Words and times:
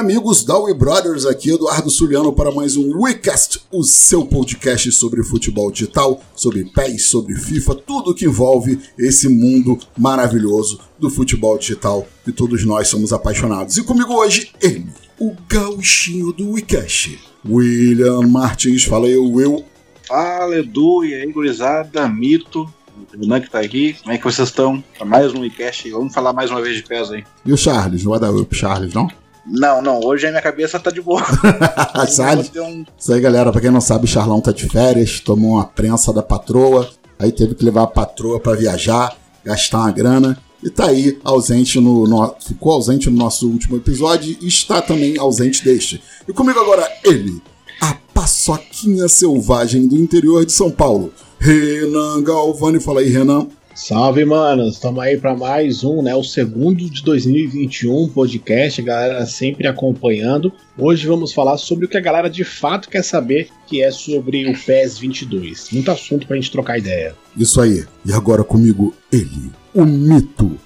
amigos 0.00 0.42
da 0.42 0.58
We 0.58 0.72
Brothers, 0.72 1.26
aqui 1.26 1.50
Eduardo 1.50 1.90
Suliano 1.90 2.32
para 2.32 2.50
mais 2.50 2.74
um 2.74 3.02
WeCast, 3.02 3.60
o 3.70 3.84
seu 3.84 4.24
podcast 4.24 4.90
sobre 4.92 5.22
futebol 5.22 5.70
digital, 5.70 6.22
sobre 6.34 6.64
PES, 6.64 7.02
sobre 7.02 7.34
FIFA, 7.34 7.74
tudo 7.74 8.14
que 8.14 8.24
envolve 8.24 8.80
esse 8.98 9.28
mundo 9.28 9.78
maravilhoso 9.98 10.80
do 10.98 11.10
futebol 11.10 11.58
digital 11.58 12.08
que 12.24 12.32
todos 12.32 12.64
nós 12.64 12.88
somos 12.88 13.12
apaixonados. 13.12 13.76
E 13.76 13.84
comigo 13.84 14.14
hoje, 14.14 14.50
ele, 14.62 14.86
o 15.18 15.36
gauchinho 15.46 16.32
do 16.32 16.52
WeCast, 16.52 17.20
William 17.46 18.22
Martins. 18.22 18.84
Fala 18.84 19.06
aí, 19.06 19.18
Will. 19.18 19.66
Fala, 20.08 20.56
Edu, 20.56 21.04
e 21.04 21.14
aí, 21.14 21.30
gurizada, 21.30 22.08
Mito, 22.08 22.62
o 22.62 23.20
Renan 23.20 23.38
que 23.38 23.50
tá 23.50 23.60
aqui, 23.60 23.92
como 24.00 24.14
é 24.14 24.16
que 24.16 24.24
vocês 24.24 24.48
estão? 24.48 24.82
Mais 25.04 25.34
um 25.34 25.40
WeCast, 25.40 25.90
vamos 25.90 26.14
falar 26.14 26.32
mais 26.32 26.50
uma 26.50 26.62
vez 26.62 26.76
de 26.76 26.84
PES 26.84 27.10
aí. 27.10 27.24
E 27.44 27.52
o 27.52 27.56
Charles, 27.58 28.02
não 28.02 28.12
vai 28.12 28.20
dar 28.20 28.30
oi 28.30 28.46
pro 28.46 28.56
Charles, 28.56 28.94
não? 28.94 29.10
Não, 29.46 29.80
não, 29.80 30.00
hoje 30.04 30.26
a 30.26 30.30
minha 30.30 30.42
cabeça 30.42 30.78
tá 30.78 30.90
de 30.90 31.00
boa. 31.00 31.22
Charles, 32.14 32.50
um... 32.56 32.84
Isso 32.98 33.12
aí, 33.12 33.20
galera, 33.20 33.50
pra 33.50 33.60
quem 33.60 33.70
não 33.70 33.80
sabe, 33.80 34.04
o 34.04 34.08
Charlão 34.08 34.40
tá 34.40 34.52
de 34.52 34.68
férias, 34.68 35.20
tomou 35.20 35.52
uma 35.52 35.64
prensa 35.64 36.12
da 36.12 36.22
patroa, 36.22 36.88
aí 37.18 37.32
teve 37.32 37.54
que 37.54 37.64
levar 37.64 37.84
a 37.84 37.86
patroa 37.86 38.38
para 38.38 38.56
viajar, 38.56 39.16
gastar 39.44 39.78
uma 39.78 39.92
grana, 39.92 40.38
e 40.62 40.68
tá 40.68 40.86
aí 40.86 41.18
ausente 41.24 41.80
no, 41.80 42.06
no, 42.06 42.34
ficou 42.38 42.72
ausente 42.72 43.08
no 43.08 43.16
nosso 43.16 43.48
último 43.48 43.76
episódio 43.76 44.36
e 44.40 44.46
está 44.46 44.82
também 44.82 45.18
ausente 45.18 45.64
deste. 45.64 46.02
E 46.28 46.32
comigo 46.32 46.60
agora 46.60 46.86
ele, 47.02 47.42
a 47.80 47.96
paçoquinha 48.12 49.08
selvagem 49.08 49.88
do 49.88 49.96
interior 49.96 50.44
de 50.44 50.52
São 50.52 50.70
Paulo, 50.70 51.12
Renan 51.38 52.22
Galvani. 52.22 52.78
Fala 52.78 53.00
aí, 53.00 53.08
Renan. 53.08 53.48
Salve, 53.82 54.26
manos. 54.26 54.74
Estamos 54.74 55.02
aí 55.02 55.16
para 55.16 55.34
mais 55.34 55.82
um, 55.82 56.02
né? 56.02 56.14
O 56.14 56.22
segundo 56.22 56.88
de 56.90 57.02
2021 57.02 58.10
podcast, 58.10 58.78
a 58.78 58.84
galera 58.84 59.26
sempre 59.26 59.66
acompanhando. 59.66 60.52
Hoje 60.76 61.06
vamos 61.06 61.32
falar 61.32 61.56
sobre 61.56 61.86
o 61.86 61.88
que 61.88 61.96
a 61.96 62.00
galera 62.00 62.28
de 62.28 62.44
fato 62.44 62.90
quer 62.90 63.02
saber, 63.02 63.48
que 63.66 63.82
é 63.82 63.90
sobre 63.90 64.46
o 64.46 64.52
PES 64.52 64.98
22. 64.98 65.70
Muito 65.72 65.90
assunto 65.90 66.26
pra 66.26 66.36
gente 66.36 66.52
trocar 66.52 66.78
ideia. 66.78 67.14
Isso 67.34 67.58
aí. 67.58 67.86
E 68.04 68.12
agora 68.12 68.44
comigo, 68.44 68.94
ele, 69.10 69.50
o 69.74 69.86
mito, 69.86 70.58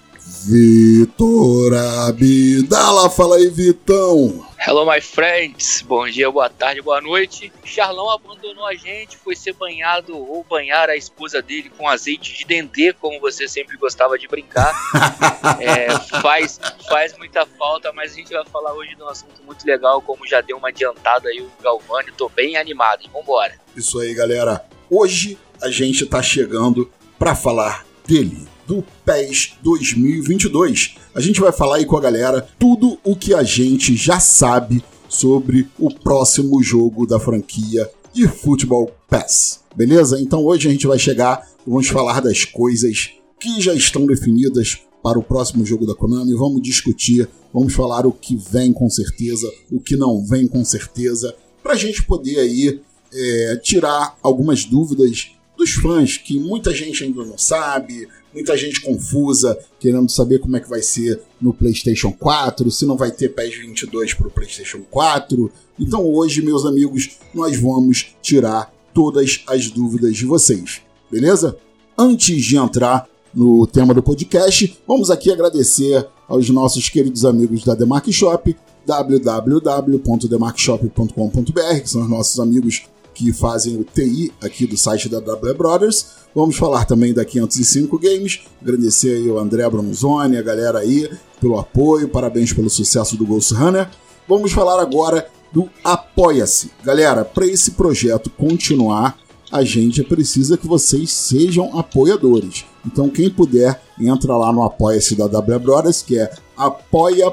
Vitor 0.46 1.72
Abdala. 1.72 3.08
Fala 3.08 3.36
aí, 3.36 3.48
Vitão. 3.48 4.46
Hello, 4.58 4.84
my 4.84 5.00
friends. 5.00 5.80
Bom 5.80 6.06
dia, 6.06 6.30
boa 6.30 6.50
tarde, 6.50 6.82
boa 6.82 7.00
noite. 7.00 7.50
Charlão 7.64 8.10
abandonou 8.10 8.66
a 8.66 8.74
gente, 8.74 9.16
foi 9.16 9.34
ser 9.34 9.54
banhado 9.54 10.14
ou 10.14 10.44
banhar 10.44 10.90
a 10.90 10.96
esposa 10.96 11.40
dele 11.40 11.70
com 11.70 11.88
azeite 11.88 12.36
de 12.36 12.44
dendê, 12.44 12.92
como 12.92 13.18
você 13.20 13.48
sempre 13.48 13.78
gostava 13.78 14.18
de 14.18 14.28
brincar. 14.28 14.74
é, 15.60 15.98
faz, 16.20 16.60
faz 16.88 17.16
muita 17.16 17.46
falta, 17.46 17.90
mas 17.94 18.12
a 18.12 18.16
gente 18.16 18.32
vai 18.32 18.44
falar 18.44 18.74
hoje 18.74 18.94
de 18.94 19.02
um 19.02 19.08
assunto 19.08 19.42
muito 19.46 19.66
legal, 19.66 20.02
como 20.02 20.26
já 20.26 20.42
deu 20.42 20.58
uma 20.58 20.68
adiantada 20.68 21.30
aí 21.30 21.40
o 21.40 21.50
Galvani. 21.62 22.12
Tô 22.12 22.28
bem 22.28 22.58
animado, 22.58 23.02
hein? 23.02 23.10
Vambora. 23.14 23.58
Isso 23.74 23.98
aí, 23.98 24.12
galera. 24.12 24.62
Hoje 24.90 25.38
a 25.62 25.70
gente 25.70 26.04
tá 26.04 26.22
chegando 26.22 26.90
para 27.18 27.34
falar 27.34 27.86
dele 28.06 28.53
do 28.66 28.84
PES 29.04 29.54
2022. 29.62 30.96
A 31.14 31.20
gente 31.20 31.40
vai 31.40 31.52
falar 31.52 31.76
aí 31.76 31.86
com 31.86 31.96
a 31.96 32.00
galera 32.00 32.46
tudo 32.58 32.98
o 33.04 33.14
que 33.14 33.34
a 33.34 33.42
gente 33.42 33.96
já 33.96 34.18
sabe 34.18 34.82
sobre 35.08 35.68
o 35.78 35.92
próximo 35.92 36.62
jogo 36.62 37.06
da 37.06 37.20
franquia 37.20 37.90
de 38.12 38.26
Futebol 38.28 38.90
PES. 39.08 39.60
Beleza? 39.76 40.20
Então 40.20 40.44
hoje 40.44 40.68
a 40.68 40.70
gente 40.70 40.86
vai 40.86 40.98
chegar 40.98 41.46
e 41.66 41.70
vamos 41.70 41.88
falar 41.88 42.20
das 42.20 42.44
coisas 42.44 43.10
que 43.38 43.60
já 43.60 43.74
estão 43.74 44.06
definidas 44.06 44.78
para 45.02 45.18
o 45.18 45.22
próximo 45.22 45.66
jogo 45.66 45.86
da 45.86 45.94
Konami. 45.94 46.34
Vamos 46.34 46.62
discutir, 46.62 47.28
vamos 47.52 47.74
falar 47.74 48.06
o 48.06 48.12
que 48.12 48.36
vem 48.36 48.72
com 48.72 48.88
certeza, 48.88 49.50
o 49.70 49.80
que 49.80 49.96
não 49.96 50.24
vem 50.24 50.48
com 50.48 50.64
certeza, 50.64 51.34
para 51.62 51.74
a 51.74 51.76
gente 51.76 52.02
poder 52.04 52.38
aí 52.38 52.80
é, 53.12 53.60
tirar 53.62 54.16
algumas 54.22 54.64
dúvidas 54.64 55.32
dos 55.56 55.72
fãs, 55.72 56.16
que 56.16 56.38
muita 56.38 56.74
gente 56.74 57.04
ainda 57.04 57.24
não 57.24 57.38
sabe, 57.38 58.08
muita 58.34 58.56
gente 58.56 58.80
confusa, 58.80 59.56
querendo 59.78 60.10
saber 60.10 60.40
como 60.40 60.56
é 60.56 60.60
que 60.60 60.68
vai 60.68 60.82
ser 60.82 61.20
no 61.40 61.54
PlayStation 61.54 62.12
4, 62.12 62.68
se 62.70 62.84
não 62.84 62.96
vai 62.96 63.12
ter 63.12 63.28
PES 63.28 63.58
22 63.58 64.14
para 64.14 64.26
o 64.26 64.30
PlayStation 64.30 64.80
4. 64.90 65.52
Então 65.78 66.04
hoje, 66.04 66.42
meus 66.42 66.66
amigos, 66.66 67.10
nós 67.32 67.56
vamos 67.58 68.16
tirar 68.20 68.74
todas 68.92 69.44
as 69.46 69.70
dúvidas 69.70 70.16
de 70.16 70.26
vocês, 70.26 70.82
beleza? 71.10 71.56
Antes 71.96 72.44
de 72.44 72.56
entrar 72.56 73.08
no 73.32 73.64
tema 73.66 73.94
do 73.94 74.02
podcast, 74.02 74.78
vamos 74.86 75.10
aqui 75.10 75.32
agradecer 75.32 76.06
aos 76.28 76.50
nossos 76.50 76.88
queridos 76.88 77.24
amigos 77.24 77.64
da 77.64 77.74
Demark 77.74 78.12
Shop, 78.12 78.56
www.demarkshop.com.br, 78.86 81.80
que 81.82 81.90
são 81.90 82.02
os 82.02 82.08
nossos 82.08 82.38
amigos 82.38 82.84
que 83.14 83.32
fazem 83.32 83.76
o 83.76 83.84
TI 83.84 84.32
aqui 84.42 84.66
do 84.66 84.76
site 84.76 85.08
da 85.08 85.20
W 85.20 85.54
Brothers. 85.54 86.24
Vamos 86.34 86.56
falar 86.56 86.84
também 86.84 87.14
da 87.14 87.24
505 87.24 87.98
Games, 87.98 88.40
agradecer 88.60 89.16
aí 89.16 89.28
o 89.28 89.38
André 89.38 89.68
Bronzoni, 89.70 90.36
a 90.36 90.42
galera 90.42 90.80
aí 90.80 91.08
pelo 91.40 91.58
apoio, 91.58 92.08
parabéns 92.08 92.52
pelo 92.52 92.68
sucesso 92.68 93.16
do 93.16 93.24
Ghost 93.24 93.54
Runner. 93.54 93.88
Vamos 94.28 94.52
falar 94.52 94.80
agora 94.80 95.28
do 95.52 95.70
Apoia-se. 95.84 96.72
Galera, 96.82 97.24
para 97.24 97.46
esse 97.46 97.70
projeto 97.72 98.28
continuar, 98.30 99.16
a 99.52 99.62
gente 99.62 100.02
precisa 100.02 100.56
que 100.56 100.66
vocês 100.66 101.12
sejam 101.12 101.78
apoiadores. 101.78 102.64
Então, 102.84 103.08
quem 103.08 103.30
puder, 103.30 103.80
entra 104.00 104.36
lá 104.36 104.52
no 104.52 104.64
Apoia-se 104.64 105.14
da 105.14 105.28
W 105.28 105.60
Brothers, 105.60 106.02
que 106.02 106.18
é 106.18 106.32
apoia.se 106.56 107.32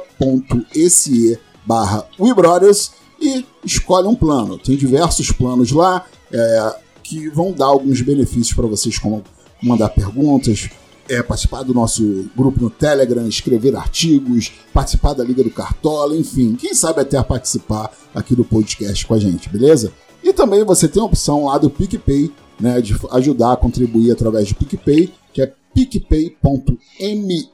barra 1.66 2.06
WeBrothers 2.20 2.92
e 3.22 3.46
escolhe 3.64 4.08
um 4.08 4.16
plano. 4.16 4.58
Tem 4.58 4.76
diversos 4.76 5.32
planos 5.32 5.72
lá 5.72 6.06
é, 6.32 6.76
que 7.04 7.30
vão 7.30 7.52
dar 7.52 7.66
alguns 7.66 8.02
benefícios 8.02 8.54
para 8.54 8.68
vocês, 8.68 8.98
como 8.98 9.24
mandar 9.62 9.90
perguntas, 9.90 10.70
é, 11.10 11.22
participar 11.22 11.64
do 11.64 11.74
nosso 11.74 12.30
grupo 12.36 12.62
no 12.62 12.70
Telegram, 12.70 13.28
escrever 13.28 13.76
artigos, 13.76 14.52
participar 14.74 15.14
da 15.14 15.24
Liga 15.24 15.44
do 15.44 15.52
Cartola, 15.52 16.16
enfim, 16.16 16.56
quem 16.56 16.74
sabe 16.74 17.02
até 17.02 17.22
participar 17.22 17.92
aqui 18.16 18.36
do 18.36 18.46
podcast 18.46 19.06
com 19.06 19.14
a 19.14 19.20
gente, 19.20 19.50
beleza? 19.50 19.92
E 20.24 20.34
também 20.34 20.64
você 20.64 20.88
tem 20.88 21.02
a 21.02 21.06
opção 21.06 21.46
lá 21.46 21.58
do 21.58 21.70
PicPay, 21.70 22.32
né, 22.60 22.80
de 22.80 22.96
ajudar 23.12 23.54
a 23.54 23.58
contribuir 23.58 24.12
através 24.12 24.50
do 24.50 24.56
PicPay, 24.56 25.12
que 25.34 25.42
é 25.42 25.52
picpay.me 25.74 27.50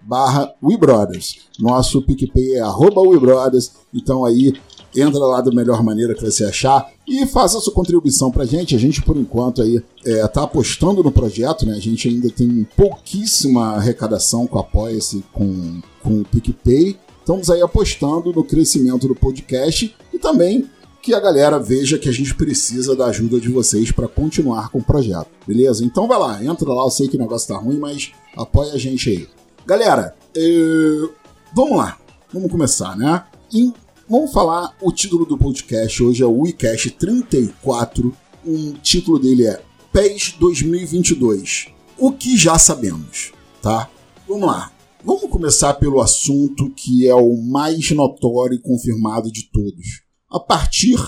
barra 0.00 0.52
WeBrothers. 0.62 1.40
Nosso 1.58 2.02
PicPay 2.02 2.54
é 2.54 2.60
arroba 2.60 3.02
WeBrothers, 3.02 3.72
então 3.94 4.24
aí 4.24 4.54
entra 4.94 5.20
lá 5.20 5.40
da 5.40 5.50
melhor 5.50 5.82
maneira 5.82 6.14
que 6.14 6.24
você 6.24 6.44
achar 6.44 6.90
e 7.06 7.26
faça 7.26 7.60
sua 7.60 7.72
contribuição 7.72 8.30
pra 8.30 8.44
gente. 8.44 8.74
A 8.74 8.78
gente, 8.78 9.02
por 9.02 9.16
enquanto, 9.16 9.62
aí 9.62 9.82
é, 10.04 10.26
tá 10.28 10.44
apostando 10.44 11.02
no 11.02 11.12
projeto, 11.12 11.66
né? 11.66 11.74
A 11.74 11.80
gente 11.80 12.08
ainda 12.08 12.30
tem 12.30 12.66
pouquíssima 12.76 13.76
arrecadação 13.76 14.46
com 14.46 14.58
Apoia-se, 14.58 15.24
com, 15.32 15.80
com 16.02 16.20
o 16.20 16.24
PicPay. 16.24 16.96
Estamos 17.18 17.50
aí 17.50 17.60
apostando 17.60 18.32
no 18.32 18.42
crescimento 18.42 19.06
do 19.06 19.14
podcast 19.14 19.94
e 20.12 20.18
também 20.18 20.68
que 21.02 21.14
a 21.14 21.20
galera 21.20 21.58
veja 21.58 21.98
que 21.98 22.08
a 22.08 22.12
gente 22.12 22.34
precisa 22.34 22.94
da 22.94 23.06
ajuda 23.06 23.40
de 23.40 23.48
vocês 23.48 23.90
para 23.90 24.06
continuar 24.06 24.68
com 24.68 24.78
o 24.78 24.84
projeto, 24.84 25.28
beleza? 25.46 25.84
Então 25.84 26.06
vai 26.06 26.18
lá, 26.18 26.44
entra 26.44 26.68
lá, 26.72 26.84
eu 26.84 26.90
sei 26.90 27.08
que 27.08 27.16
o 27.16 27.20
negócio 27.20 27.48
tá 27.48 27.56
ruim, 27.56 27.78
mas 27.78 28.12
apoia 28.36 28.72
a 28.72 28.78
gente 28.78 29.08
aí. 29.08 29.28
Galera, 29.66 30.14
é... 30.36 31.08
vamos 31.54 31.78
lá, 31.78 31.98
vamos 32.32 32.50
começar, 32.50 32.96
né? 32.96 33.24
Em 33.52 33.72
Vamos 34.10 34.32
falar 34.32 34.76
o 34.82 34.90
título 34.90 35.24
do 35.24 35.38
podcast 35.38 36.02
hoje 36.02 36.20
é 36.20 36.26
o 36.26 36.40
WeCast 36.40 36.90
34. 36.90 38.12
O 38.44 38.72
título 38.82 39.20
dele 39.20 39.46
é 39.46 39.62
PES 39.92 40.34
2022. 40.36 41.68
O 41.96 42.10
que 42.10 42.36
já 42.36 42.58
sabemos, 42.58 43.32
tá? 43.62 43.88
Vamos 44.26 44.48
lá. 44.48 44.72
Vamos 45.04 45.30
começar 45.30 45.74
pelo 45.74 46.00
assunto 46.00 46.70
que 46.70 47.06
é 47.06 47.14
o 47.14 47.36
mais 47.36 47.88
notório 47.92 48.56
e 48.56 48.60
confirmado 48.60 49.30
de 49.30 49.44
todos. 49.44 50.02
A 50.28 50.40
partir 50.40 50.98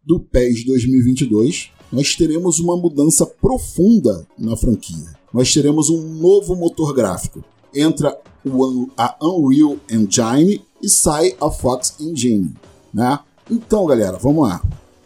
do 0.00 0.20
PES 0.20 0.64
2022, 0.64 1.70
nós 1.90 2.14
teremos 2.14 2.60
uma 2.60 2.76
mudança 2.76 3.26
profunda 3.26 4.24
na 4.38 4.56
franquia. 4.56 5.16
Nós 5.34 5.52
teremos 5.52 5.90
um 5.90 6.00
novo 6.00 6.54
motor 6.54 6.94
gráfico. 6.94 7.44
Entra 7.74 8.16
a 8.96 9.16
Unreal 9.20 9.78
Engine 9.90 10.62
e 10.82 10.88
sai 10.88 11.36
a 11.40 11.50
Fox 11.50 11.94
Engine, 12.00 12.54
né? 12.92 13.18
Então, 13.50 13.86
galera, 13.86 14.18
vamos 14.18 14.48
lá. 14.48 14.62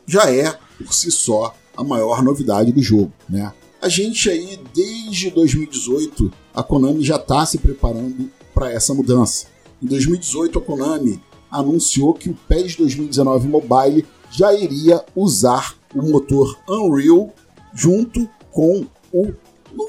Já 0.07 0.31
é 0.33 0.57
por 0.79 0.93
si 0.93 1.11
só 1.11 1.55
a 1.77 1.85
maior 1.85 2.23
novidade 2.23 2.73
do 2.73 2.83
jogo, 2.83 3.13
né? 3.29 3.53
A 3.81 3.89
gente 3.89 4.31
aí 4.31 4.59
desde 4.75 5.31
2018 5.31 6.33
a 6.55 6.63
Konami 6.63 7.05
já 7.05 7.17
está 7.17 7.45
se 7.45 7.59
preparando 7.59 8.31
para 8.55 8.73
essa 8.73 8.95
mudança. 8.95 9.47
Em 9.83 9.87
2018 9.87 10.59
a 10.59 10.63
Konami 10.63 11.23
anunciou 11.51 12.15
que 12.15 12.31
o 12.31 12.39
PES 12.49 12.77
2019 12.77 13.49
Mobile 13.49 14.07
já 14.31 14.53
iria 14.55 15.05
usar 15.15 15.75
o 15.95 16.03
motor 16.03 16.59
Unreal 16.69 17.33
junto 17.75 18.29
com 18.51 18.87
o 19.13 19.33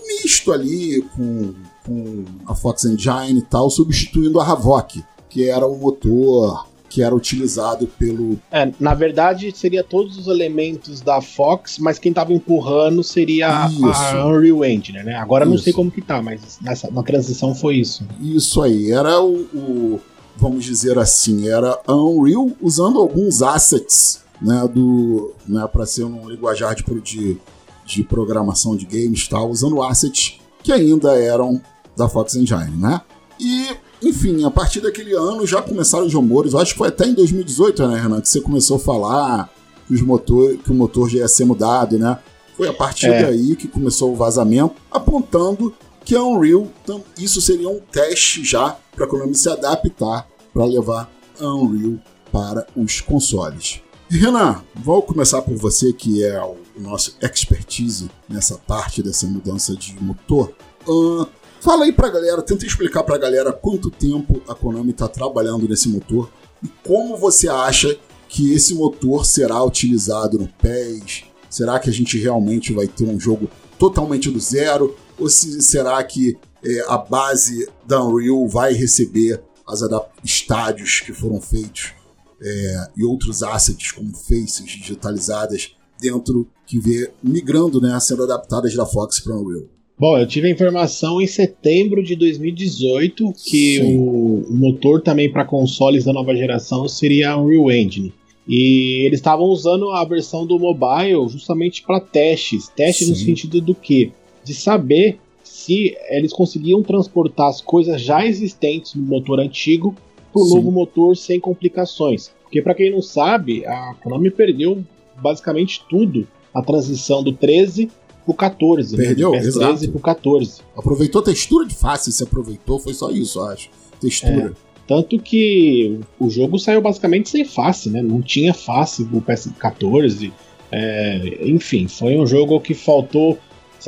misto 0.07 0.51
ali 0.51 1.01
com, 1.15 1.53
com 1.85 2.25
a 2.45 2.53
Fox 2.53 2.85
Engine 2.85 3.39
e 3.39 3.41
tal, 3.41 3.69
substituindo 3.69 4.39
a 4.39 4.51
Havok, 4.51 5.03
que 5.29 5.49
era 5.49 5.65
o 5.65 5.77
motor 5.77 6.67
que 6.89 7.01
era 7.03 7.13
utilizado 7.13 7.85
pelo. 7.85 8.39
É, 8.51 8.71
na 8.79 8.93
verdade, 8.93 9.51
seria 9.55 9.83
todos 9.83 10.17
os 10.17 10.27
elementos 10.27 11.01
da 11.01 11.21
Fox, 11.21 11.77
mas 11.79 11.99
quem 11.99 12.13
tava 12.13 12.33
empurrando 12.33 13.03
seria 13.03 13.49
a 13.49 14.25
Unreal 14.25 14.63
Engine, 14.63 15.03
né? 15.03 15.15
Agora 15.15 15.43
isso. 15.43 15.51
não 15.51 15.57
sei 15.57 15.73
como 15.73 15.91
que 15.91 16.01
tá, 16.01 16.21
mas 16.21 16.57
nessa, 16.61 16.89
na 16.89 17.03
transição 17.03 17.53
foi 17.53 17.75
isso. 17.75 18.05
Isso 18.21 18.61
aí, 18.61 18.91
era 18.91 19.21
o, 19.21 19.41
o 19.53 19.99
vamos 20.37 20.63
dizer 20.63 20.97
assim, 20.97 21.47
era 21.49 21.77
a 21.85 21.93
Unreal 21.93 22.51
usando 22.61 22.99
alguns 22.99 23.41
assets 23.41 24.21
né, 24.41 24.67
do, 24.71 25.33
né, 25.47 25.67
para 25.71 25.85
ser 25.85 26.03
um 26.03 26.29
linguajar 26.29 26.75
de, 26.75 26.83
de, 27.01 27.37
de 27.85 28.03
programação 28.03 28.75
de 28.75 28.85
games 28.85 29.27
tal, 29.27 29.49
usando 29.49 29.81
assets 29.81 30.39
que 30.63 30.71
ainda 30.71 31.17
eram 31.19 31.61
da 31.95 32.07
Fox 32.07 32.35
Engine, 32.35 32.77
né? 32.77 33.01
E, 33.39 33.69
enfim, 34.01 34.43
a 34.45 34.51
partir 34.51 34.81
daquele 34.81 35.13
ano 35.13 35.45
já 35.45 35.61
começaram 35.61 36.05
os 36.05 36.13
rumores, 36.13 36.53
eu 36.53 36.59
acho 36.59 36.73
que 36.73 36.77
foi 36.77 36.89
até 36.89 37.05
em 37.05 37.13
2018, 37.13 37.87
né, 37.87 37.99
Renan, 37.99 38.21
que 38.21 38.29
você 38.29 38.41
começou 38.41 38.77
a 38.77 38.79
falar 38.79 39.49
que, 39.87 39.93
os 39.93 40.01
motor, 40.01 40.57
que 40.57 40.71
o 40.71 40.73
motor 40.73 41.09
já 41.09 41.19
ia 41.19 41.27
ser 41.27 41.45
mudado, 41.45 41.97
né? 41.97 42.17
Foi 42.55 42.67
a 42.67 42.73
partir 42.73 43.07
é. 43.07 43.23
daí 43.23 43.55
que 43.55 43.67
começou 43.67 44.11
o 44.11 44.15
vazamento, 44.15 44.75
apontando 44.91 45.73
que 46.03 46.15
a 46.15 46.23
Unreal, 46.23 46.67
então, 46.83 47.03
isso 47.17 47.41
seria 47.41 47.69
um 47.69 47.79
teste 47.79 48.43
já 48.43 48.77
para 48.95 49.05
a 49.05 49.07
Konami 49.07 49.35
se 49.35 49.49
adaptar 49.49 50.27
para 50.53 50.65
levar 50.65 51.11
a 51.39 51.53
Unreal 51.53 51.99
para 52.31 52.65
os 52.75 53.01
consoles. 53.01 53.81
Renan, 54.09 54.63
vou 54.73 55.01
começar 55.01 55.41
por 55.41 55.55
você, 55.57 55.91
que 55.91 56.23
é 56.23 56.41
o 56.41 56.55
nosso 56.77 57.17
expertise 57.21 58.09
nessa 58.29 58.57
parte 58.57 59.03
dessa 59.03 59.27
mudança 59.27 59.75
de 59.75 60.01
motor. 60.01 60.53
Uh, 60.87 61.27
fala 61.59 61.85
aí 61.85 61.91
pra 61.91 62.09
galera, 62.09 62.41
tenta 62.41 62.65
explicar 62.65 63.03
pra 63.03 63.17
galera 63.17 63.51
quanto 63.51 63.89
tempo 63.89 64.41
a 64.47 64.55
Konami 64.55 64.91
está 64.91 65.07
trabalhando 65.07 65.67
nesse 65.67 65.89
motor 65.89 66.29
e 66.63 66.67
como 66.83 67.17
você 67.17 67.47
acha 67.47 67.97
que 68.27 68.53
esse 68.53 68.73
motor 68.75 69.25
será 69.25 69.63
utilizado 69.63 70.37
no 70.37 70.47
PES. 70.47 71.23
Será 71.49 71.79
que 71.79 71.89
a 71.89 71.93
gente 71.93 72.17
realmente 72.17 72.73
vai 72.73 72.87
ter 72.87 73.05
um 73.05 73.19
jogo 73.19 73.49
totalmente 73.79 74.29
do 74.29 74.39
zero? 74.39 74.95
Ou 75.17 75.29
se, 75.29 75.61
será 75.61 76.03
que 76.03 76.37
é, 76.63 76.85
a 76.87 76.97
base 76.97 77.69
da 77.85 78.03
Unreal 78.03 78.47
vai 78.47 78.73
receber 78.73 79.41
as 79.65 79.81
estádios 80.23 81.01
que 81.01 81.13
foram 81.13 81.41
feitos 81.41 81.93
é, 82.41 82.89
e 82.95 83.03
outros 83.03 83.43
assets 83.43 83.91
como 83.91 84.15
faces 84.15 84.65
digitalizadas 84.65 85.75
dentro 85.99 86.47
que 86.65 86.79
vê 86.79 87.11
migrando, 87.23 87.81
né, 87.81 87.97
sendo 87.99 88.23
adaptadas 88.23 88.75
da 88.75 88.85
Fox 88.85 89.19
para 89.19 89.35
Unreal. 89.35 89.65
Bom, 89.99 90.15
eu 90.15 90.27
tive 90.27 90.47
a 90.47 90.51
informação 90.51 91.19
em 91.19 91.25
setembro 91.25 92.03
de 92.03 92.15
2018 92.15 93.33
que 93.43 93.79
o, 93.81 94.45
o, 94.47 94.55
motor 94.55 95.01
também 95.01 95.31
para 95.31 95.43
consoles 95.43 96.05
da 96.05 96.13
nova 96.13 96.35
geração 96.35 96.87
seria 96.87 97.35
Unreal 97.35 97.71
Engine. 97.71 98.13
E 98.47 99.03
eles 99.05 99.19
estavam 99.19 99.47
usando 99.47 99.89
a 99.89 100.05
versão 100.05 100.45
do 100.45 100.59
mobile 100.59 101.27
justamente 101.27 101.81
para 101.81 101.99
testes. 101.99 102.69
Testes 102.69 103.07
Sim. 103.07 103.13
no 103.13 103.19
sentido 103.19 103.59
do 103.59 103.73
que? 103.73 104.11
De 104.43 104.53
saber 104.53 105.17
se 105.43 105.97
eles 106.09 106.31
conseguiam 106.31 106.83
transportar 106.83 107.47
as 107.47 107.59
coisas 107.59 107.99
já 107.99 108.23
existentes 108.23 108.93
no 108.93 109.01
motor 109.01 109.39
antigo 109.39 109.95
para 110.31 110.43
o 110.43 110.47
novo 110.47 110.71
motor 110.71 111.17
sem 111.17 111.39
complicações. 111.39 112.31
Porque 112.43 112.61
para 112.61 112.75
quem 112.75 112.91
não 112.91 113.01
sabe, 113.01 113.65
a 113.65 113.95
Konami 113.95 114.29
perdeu 114.29 114.83
basicamente 115.19 115.81
tudo 115.89 116.27
a 116.53 116.61
transição 116.61 117.23
do 117.23 117.33
13 117.33 117.89
pro 118.27 118.33
14. 118.33 118.97
Né? 118.97 119.05
Perdeu, 119.05 119.31
né? 119.31 119.37
exato. 119.37 119.67
13 119.67 119.87
pro 119.87 119.99
14. 119.99 120.61
Aproveitou 120.75 121.21
a 121.21 121.23
textura 121.23 121.65
de 121.65 121.73
face, 121.73 122.11
se 122.11 122.23
aproveitou, 122.23 122.77
foi 122.77 122.93
só 122.93 123.09
isso, 123.09 123.41
acho. 123.41 123.69
Textura. 124.01 124.53
É. 124.53 124.67
Tanto 124.85 125.17
que 125.19 125.99
o 126.19 126.29
jogo 126.29 126.59
saiu 126.59 126.81
basicamente 126.81 127.29
sem 127.29 127.45
face, 127.45 127.89
né? 127.89 128.01
Não 128.01 128.21
tinha 128.21 128.53
face 128.53 129.03
do 129.03 129.21
PS14. 129.21 130.31
É, 130.71 131.39
enfim, 131.41 131.87
foi 131.87 132.17
um 132.17 132.25
jogo 132.25 132.59
que 132.59 132.73
faltou. 132.73 133.37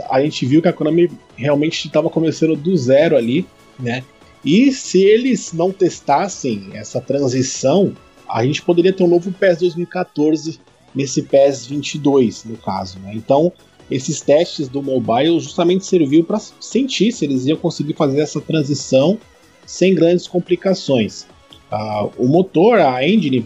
A 0.09 0.21
gente 0.21 0.45
viu 0.45 0.61
que 0.61 0.67
a 0.67 0.73
Konami 0.73 1.09
realmente 1.35 1.85
estava 1.87 2.09
começando 2.09 2.55
do 2.55 2.75
zero 2.75 3.15
ali, 3.15 3.45
né? 3.79 4.03
E 4.43 4.71
se 4.71 5.03
eles 5.03 5.51
não 5.51 5.71
testassem 5.71 6.69
essa 6.73 7.01
transição, 7.01 7.93
a 8.27 8.43
gente 8.45 8.61
poderia 8.61 8.93
ter 8.93 9.03
um 9.03 9.07
novo 9.07 9.31
PES 9.31 9.59
2014 9.59 10.59
nesse 10.95 11.21
PES 11.23 11.67
22, 11.67 12.45
no 12.45 12.57
caso. 12.57 12.99
Né? 12.99 13.11
Então, 13.15 13.51
esses 13.89 14.21
testes 14.21 14.67
do 14.67 14.81
mobile 14.81 15.39
justamente 15.39 15.85
serviu 15.85 16.23
para 16.23 16.39
sentir 16.59 17.11
se 17.11 17.25
eles 17.25 17.45
iam 17.45 17.57
conseguir 17.57 17.93
fazer 17.93 18.19
essa 18.19 18.39
transição 18.39 19.17
sem 19.65 19.93
grandes 19.93 20.27
complicações. 20.27 21.25
Uh, 21.71 22.09
o 22.17 22.27
motor, 22.27 22.79
a 22.79 23.07
engine, 23.07 23.45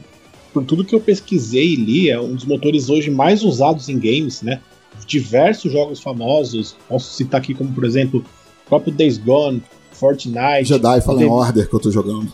por 0.54 0.64
tudo 0.64 0.86
que 0.86 0.96
eu 0.96 1.02
pesquisei 1.02 1.74
e 1.74 1.76
li, 1.76 2.10
é 2.10 2.20
um 2.20 2.36
dos 2.36 2.46
motores 2.46 2.90
hoje 2.90 3.10
mais 3.10 3.44
usados 3.44 3.90
em 3.90 4.00
games, 4.00 4.42
né? 4.42 4.62
Diversos 5.06 5.72
jogos 5.72 6.00
famosos, 6.00 6.76
posso 6.88 7.14
citar 7.14 7.42
aqui 7.42 7.54
como, 7.54 7.74
por 7.74 7.84
exemplo, 7.84 8.24
o 8.66 8.70
próprio 8.70 8.94
Days 8.94 9.18
Gone, 9.18 9.62
Fortnite. 9.92 10.66
Jedi 10.66 11.02
Fallen 11.02 11.28
The... 11.28 11.34
Order 11.34 11.70
que 11.70 11.76
eu 11.76 11.80
tô 11.80 11.92
jogando. 11.92 12.34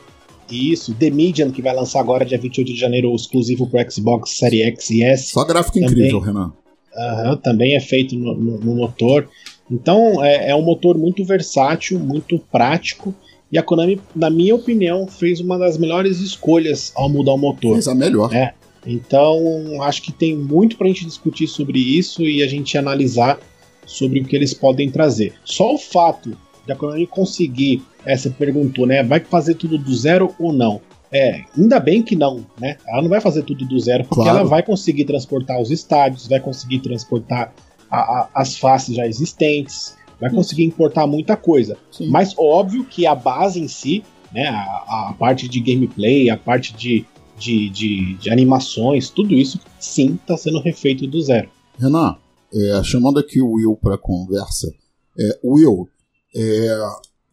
Isso, 0.51 0.94
The 0.96 1.12
Medium, 1.12 1.51
que 1.51 1.62
vai 1.62 1.75
lançar 1.75 2.00
agora, 2.00 2.25
dia 2.25 2.38
28 2.38 2.74
de 2.74 2.80
janeiro, 2.80 3.13
exclusivo 3.16 3.68
pro 3.68 3.80
Xbox 3.92 4.32
Series 4.38 4.68
X 4.68 4.89
e 4.89 5.04
S. 5.04 5.30
Só 5.30 5.46
gráfico 5.46 5.80
também, 5.80 5.89
incrível, 5.89 6.20
Renan. 6.20 6.51
Uh, 6.93 7.38
também 7.38 7.75
é 7.75 7.79
feito 7.79 8.15
no, 8.15 8.36
no, 8.36 8.60
no 8.60 8.75
motor. 8.75 9.27
Então, 9.69 10.24
é, 10.24 10.50
é, 10.50 10.55
um 10.55 10.62
motor 10.62 10.98
muito 10.98 11.24
versátil, 11.24 12.00
muito 12.00 12.39
prático. 12.51 13.13
E 13.51 13.58
a 13.58 13.63
Konami, 13.63 14.00
na 14.15 14.29
minha 14.29 14.55
opinião, 14.55 15.08
fez 15.08 15.39
uma 15.39 15.58
das 15.58 15.77
melhores 15.77 16.19
escolhas 16.19 16.91
ao 16.96 17.10
mudar 17.10 17.34
o 17.34 17.38
motor. 17.38 17.74
Fez 17.74 17.88
a 17.88 17.96
melhor. 17.96 18.34
É. 18.34 18.53
Então, 18.86 19.81
acho 19.84 20.01
que 20.01 20.12
tem 20.12 20.36
muito 20.36 20.77
pra 20.77 20.88
gente 20.88 21.05
discutir 21.05 21.48
sobre 21.48 21.79
isso 21.79 22.24
e 22.24 22.41
a 22.41 22.48
gente 22.48 22.77
analisar 22.77 23.39
sobre 23.86 24.19
o 24.19 24.25
que 24.25 24.36
eles 24.36 24.53
podem 24.53 24.89
trazer. 24.89 25.34
Só 25.43 25.74
o 25.74 25.77
fato 25.77 26.36
de 26.65 26.72
a 26.72 26.75
Konami 26.75 27.08
conseguir, 27.08 27.84
é, 28.05 28.15
você 28.15 28.29
perguntou, 28.29 28.86
né? 28.86 29.03
Vai 29.03 29.19
fazer 29.19 29.55
tudo 29.55 29.77
do 29.77 29.96
zero 29.96 30.34
ou 30.39 30.53
não? 30.53 30.81
É, 31.12 31.44
ainda 31.58 31.80
bem 31.80 32.04
que 32.04 32.16
não, 32.16 32.46
né? 32.60 32.78
Ela 32.88 33.01
não 33.01 33.10
vai 33.10 33.20
fazer 33.20 33.44
tudo 33.44 33.66
do 33.66 33.80
zero, 33.80 34.04
porque 34.04 34.22
claro. 34.22 34.39
ela 34.39 34.48
vai 34.48 34.62
conseguir 34.62 35.06
transportar 35.06 35.60
os 35.60 35.72
estádios, 35.72 36.28
vai 36.28 36.39
conseguir 36.39 36.80
transportar 36.80 37.54
a, 37.89 37.98
a, 37.98 38.30
as 38.36 38.58
faces 38.58 38.96
já 38.96 39.08
existentes, 39.08 39.96
vai 40.20 40.30
conseguir 40.30 40.63
importar 40.63 41.08
muita 41.08 41.36
coisa. 41.36 41.78
Sim. 41.92 42.10
Mas 42.10 42.36
óbvio 42.38 42.86
que 42.86 43.08
a 43.08 43.16
base 43.16 43.60
em 43.60 43.68
si, 43.68 44.04
né? 44.32 44.48
A, 44.48 45.10
a 45.10 45.16
parte 45.18 45.48
de 45.48 45.60
gameplay, 45.60 46.30
a 46.30 46.38
parte 46.38 46.75
de, 46.75 47.06
de, 47.38 47.70
de, 47.70 48.13
de 48.16 48.30
animações, 48.30 49.10
tudo 49.10 49.34
isso 49.34 49.60
sim 49.80 50.20
está 50.22 50.38
sendo 50.38 50.60
refeito 50.60 51.08
do 51.08 51.20
zero. 51.22 51.50
Renan, 51.80 52.18
é, 52.54 52.84
chamando 52.84 53.20
aqui 53.20 53.42
o 53.42 53.54
Will 53.54 53.75
para 53.82 53.98
conversa, 53.98 54.72
é, 55.18 55.39
Will, 55.44 55.88
é, 56.36 56.80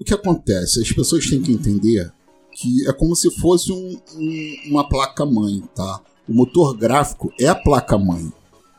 o 0.01 0.05
que 0.05 0.15
acontece? 0.15 0.81
As 0.81 0.93
pessoas 0.93 1.29
têm 1.29 1.43
que 1.43 1.53
entender 1.53 2.11
que 2.57 2.89
é 2.89 2.93
como 2.93 3.15
se 3.15 3.31
fosse 3.31 3.71
um, 3.71 3.99
um, 4.17 4.57
uma 4.71 4.89
placa-mãe, 4.89 5.63
tá? 5.75 6.01
O 6.27 6.33
motor 6.33 6.75
gráfico 6.75 7.31
é 7.39 7.47
a 7.47 7.55
placa-mãe. 7.55 8.33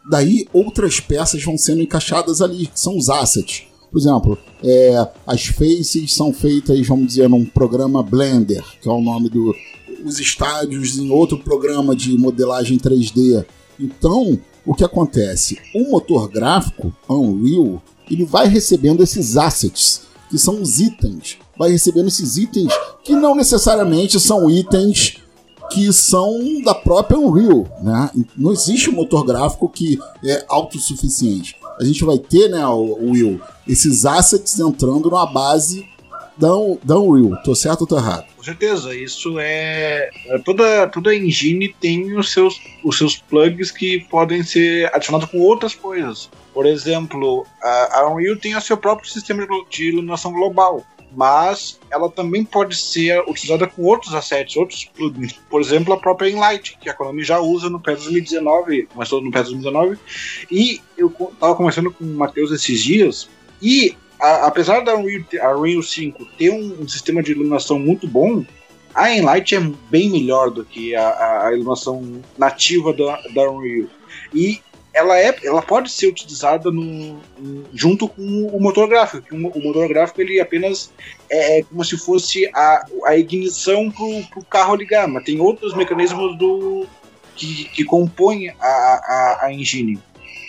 Daí 0.09 0.47
outras 0.51 0.99
peças 0.99 1.43
vão 1.43 1.57
sendo 1.57 1.83
encaixadas 1.83 2.41
ali, 2.41 2.65
que 2.65 2.79
são 2.79 2.97
os 2.97 3.07
assets. 3.07 3.67
Por 3.91 3.99
exemplo, 3.99 4.37
é, 4.63 5.07
as 5.27 5.45
faces 5.45 6.11
são 6.11 6.33
feitas, 6.33 6.85
vamos 6.87 7.07
dizer, 7.07 7.29
num 7.29 7.45
programa 7.45 8.01
Blender, 8.01 8.63
que 8.81 8.89
é 8.89 8.91
o 8.91 8.99
nome 8.99 9.29
do. 9.29 9.55
Os 10.03 10.19
estádios 10.19 10.97
em 10.97 11.11
outro 11.11 11.37
programa 11.37 11.95
de 11.95 12.17
modelagem 12.17 12.79
3D. 12.79 13.45
Então, 13.79 14.39
o 14.65 14.73
que 14.73 14.83
acontece? 14.83 15.59
O 15.73 15.91
motor 15.91 16.27
gráfico, 16.29 16.93
Unreal, 17.07 17.81
ele 18.09 18.25
vai 18.25 18.47
recebendo 18.47 19.03
esses 19.03 19.37
assets 19.37 20.06
que 20.29 20.37
são 20.37 20.61
os 20.61 20.79
itens. 20.79 21.37
Vai 21.57 21.71
recebendo 21.71 22.07
esses 22.07 22.37
itens 22.37 22.73
que 23.03 23.13
não 23.13 23.35
necessariamente 23.35 24.19
são 24.19 24.49
itens 24.49 25.17
que 25.71 25.91
são 25.91 26.61
da 26.63 26.73
própria 26.73 27.19
Unreal, 27.19 27.67
né? 27.81 28.09
Não 28.37 28.51
existe 28.53 28.89
um 28.89 28.93
motor 28.93 29.25
gráfico 29.25 29.67
que 29.67 29.99
é 30.23 30.45
autossuficiente. 30.47 31.57
A 31.79 31.83
gente 31.83 32.03
vai 32.03 32.17
ter, 32.17 32.49
né, 32.49 32.65
Will, 32.67 33.41
esses 33.67 34.05
assets 34.05 34.59
entrando 34.59 35.09
na 35.09 35.25
base 35.25 35.85
da, 36.37 36.49
da 36.83 36.99
Unreal. 36.99 37.41
Tô 37.43 37.53
certo 37.53 37.81
ou 37.81 37.87
tô 37.87 37.97
errado? 37.97 38.25
Com 38.35 38.43
certeza, 38.43 38.95
isso 38.95 39.37
é. 39.39 40.09
é 40.27 40.39
toda, 40.39 40.87
toda 40.87 41.13
engine 41.13 41.75
tem 41.81 42.17
os 42.17 42.31
seus, 42.31 42.59
os 42.83 42.97
seus 42.97 43.17
plugs 43.17 43.71
que 43.71 44.05
podem 44.09 44.43
ser 44.43 44.89
adicionados 44.95 45.29
com 45.29 45.39
outras 45.39 45.75
coisas. 45.75 46.29
Por 46.57 46.65
exemplo, 46.65 47.45
a, 47.61 47.99
a 47.99 48.11
Unreal 48.11 48.35
tem 48.35 48.55
o 48.55 48.61
seu 48.61 48.75
próprio 48.75 49.07
sistema 49.07 49.47
de 49.69 49.89
iluminação 49.89 50.31
global, 50.31 50.83
mas 51.15 51.79
ela 51.91 52.09
também 52.09 52.43
pode 52.43 52.75
ser 52.75 53.19
utilizada 53.29 53.67
com 53.67 53.83
outros 53.83 54.15
assets, 54.15 54.57
outros 54.57 54.85
plugins. 54.85 55.33
Por 55.51 55.61
exemplo, 55.61 55.93
a 55.93 55.97
própria 55.97 56.31
Enlight, 56.31 56.75
que 56.81 56.89
a 56.89 56.95
Konami 56.95 57.23
já 57.23 57.39
usa 57.39 57.69
no 57.69 57.79
PES 57.79 58.05
2019, 58.05 58.87
começou 58.91 59.21
no 59.21 59.29
PES 59.29 59.51
2019. 59.51 59.99
E 60.49 60.81
eu 60.97 61.13
estava 61.31 61.53
conversando 61.53 61.91
com 61.91 62.03
o 62.03 62.07
Matheus 62.15 62.51
esses 62.51 62.83
dias, 62.83 63.29
e 63.61 63.95
a, 64.19 64.47
apesar 64.47 64.79
da 64.79 64.95
Unreal, 64.95 65.25
a 65.43 65.55
Unreal 65.55 65.83
5 65.83 66.25
ter 66.39 66.49
um, 66.49 66.81
um, 66.81 66.87
sistema 66.87 67.21
de 67.21 67.33
iluminação 67.33 67.77
muito 67.77 68.07
bom, 68.07 68.43
a 68.95 69.11
Enlight 69.11 69.53
é 69.53 69.59
bem 69.91 70.09
melhor 70.09 70.49
do 70.49 70.65
que 70.65 70.95
a, 70.95 71.45
a 71.45 71.53
iluminação 71.53 72.19
nativa 72.35 72.91
da, 72.93 73.21
da 73.35 73.47
Unreal. 73.47 73.89
E 74.33 74.59
ela, 74.97 75.19
é, 75.19 75.35
ela 75.43 75.61
pode 75.61 75.91
ser 75.91 76.07
utilizada 76.07 76.71
no, 76.71 77.19
junto 77.73 78.07
com 78.07 78.21
o 78.21 78.59
motor 78.59 78.87
gráfico. 78.87 79.27
Que 79.27 79.35
o, 79.35 79.37
motor 79.37 79.87
gráfico 79.87 80.21
ele 80.21 80.39
apenas 80.39 80.91
é, 81.29 81.59
é 81.59 81.63
como 81.63 81.83
se 81.85 81.97
fosse 81.97 82.49
a, 82.53 82.85
a 83.05 83.17
ignição 83.17 83.91
para 83.91 84.39
o 84.39 84.45
carro 84.45 84.75
ligar, 84.75 85.07
mas 85.07 85.23
tem 85.23 85.39
outros 85.39 85.75
mecanismos 85.75 86.37
do, 86.37 86.87
que, 87.35 87.65
que 87.65 87.83
compõem 87.85 88.49
a, 88.49 88.65
a, 88.65 89.39
a 89.45 89.53
engine. 89.53 89.99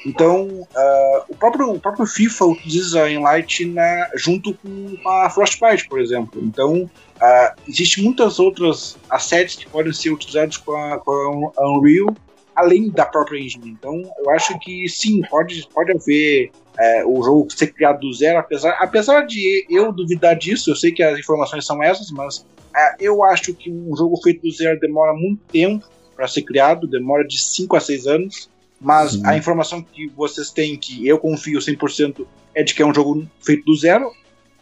Então, 0.07 0.47
uh, 0.47 1.25
o, 1.28 1.35
próprio, 1.35 1.73
o 1.73 1.81
próprio 1.81 2.07
FIFA 2.07 2.47
utiliza 2.47 3.02
a 3.02 3.11
Enlight 3.11 3.64
na, 3.67 4.09
junto 4.14 4.55
com 4.55 5.09
a 5.09 5.28
Frostbite, 5.28 5.87
por 5.88 6.00
exemplo. 6.00 6.40
Então, 6.43 6.83
uh, 6.85 7.61
existem 7.69 8.05
muitas 8.05 8.38
outras 8.38 8.97
assets 9.11 9.57
que 9.57 9.69
podem 9.69 9.93
ser 9.93 10.11
utilizados 10.11 10.57
com 10.57 10.73
a, 10.73 10.99
com 10.99 11.52
a 11.57 11.71
Unreal 11.71 12.17
além 12.59 12.91
da 12.91 13.07
própria 13.07 13.38
engine. 13.38 13.71
Então, 13.71 14.03
eu 14.19 14.31
acho 14.31 14.59
que 14.59 14.88
sim, 14.88 15.23
pode, 15.31 15.67
pode 15.73 15.93
haver 15.93 16.50
é, 16.79 17.05
o 17.07 17.23
jogo 17.23 17.50
ser 17.50 17.69
criado 17.69 18.00
do 18.00 18.12
zero, 18.12 18.38
apesar, 18.38 18.77
apesar 18.81 19.27
de 19.27 19.65
eu 19.71 19.93
duvidar 19.93 20.37
disso, 20.37 20.71
eu 20.71 20.77
sei 20.77 20.91
que 20.91 21.03
as 21.03 21.19
informações 21.19 21.65
são 21.65 21.83
essas, 21.83 22.11
mas 22.11 22.45
é, 22.77 22.97
eu 23.00 23.25
acho 23.25 23.55
que 23.55 23.71
um 23.71 23.97
jogo 23.97 24.17
feito 24.23 24.43
do 24.43 24.50
zero 24.50 24.79
demora 24.81 25.15
muito 25.15 25.41
tempo 25.45 25.87
para 26.17 26.27
ser 26.27 26.43
criado, 26.43 26.88
demora 26.88 27.27
de 27.27 27.41
5 27.41 27.77
a 27.77 27.81
6 27.81 28.07
anos, 28.09 28.50
mas 28.81 29.12
sim. 29.12 29.23
a 29.25 29.37
informação 29.37 29.81
que 29.81 30.09
vocês 30.09 30.50
têm, 30.50 30.77
que 30.77 31.07
eu 31.07 31.19
confio 31.19 31.61
100%, 31.61 32.27
é 32.55 32.65
de 32.65 32.75
que 32.75 32.83
é 32.83 32.87
um 32.87 32.95
jogo 32.95 33.25
feito 33.41 33.65
do 33.65 33.77
zero. 33.77 34.11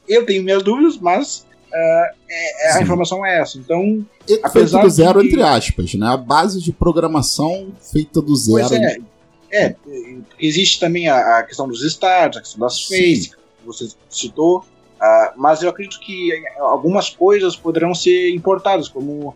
Eu 0.07 0.25
tenho 0.27 0.43
minhas 0.43 0.63
dúvidas, 0.63 0.99
mas 0.99 1.47
Uh, 1.77 2.15
é, 2.31 2.73
a 2.73 2.83
informação 2.83 3.25
é 3.25 3.39
essa. 3.39 3.59
Então, 3.59 4.05
e, 4.27 4.41
apesar 4.43 4.81
feito 4.81 4.91
do 4.91 4.91
zero, 4.91 5.21
de... 5.21 5.29
entre 5.29 5.43
aspas, 5.43 5.95
né? 5.95 6.07
A 6.07 6.17
base 6.17 6.63
de 6.63 6.73
programação 6.73 7.69
feita 7.93 8.23
do 8.23 8.35
zero. 8.35 8.69
Pois 8.69 8.73
é. 8.73 8.97
É, 9.53 9.77
existe 10.41 10.81
também 10.81 11.09
a, 11.09 11.39
a 11.39 11.43
questão 11.43 11.69
dos 11.69 11.83
estádios, 11.83 12.39
a 12.39 12.41
questão 12.41 12.61
das 12.61 12.83
faces, 12.83 13.29
que 13.29 13.67
você 13.67 13.89
citou, 14.11 14.59
uh, 14.59 15.33
mas 15.37 15.63
eu 15.63 15.69
acredito 15.69 16.01
que 16.01 16.31
algumas 16.59 17.11
coisas 17.11 17.55
poderão 17.55 17.95
ser 17.95 18.31
importadas, 18.31 18.89
como 18.89 19.29
uh, 19.29 19.35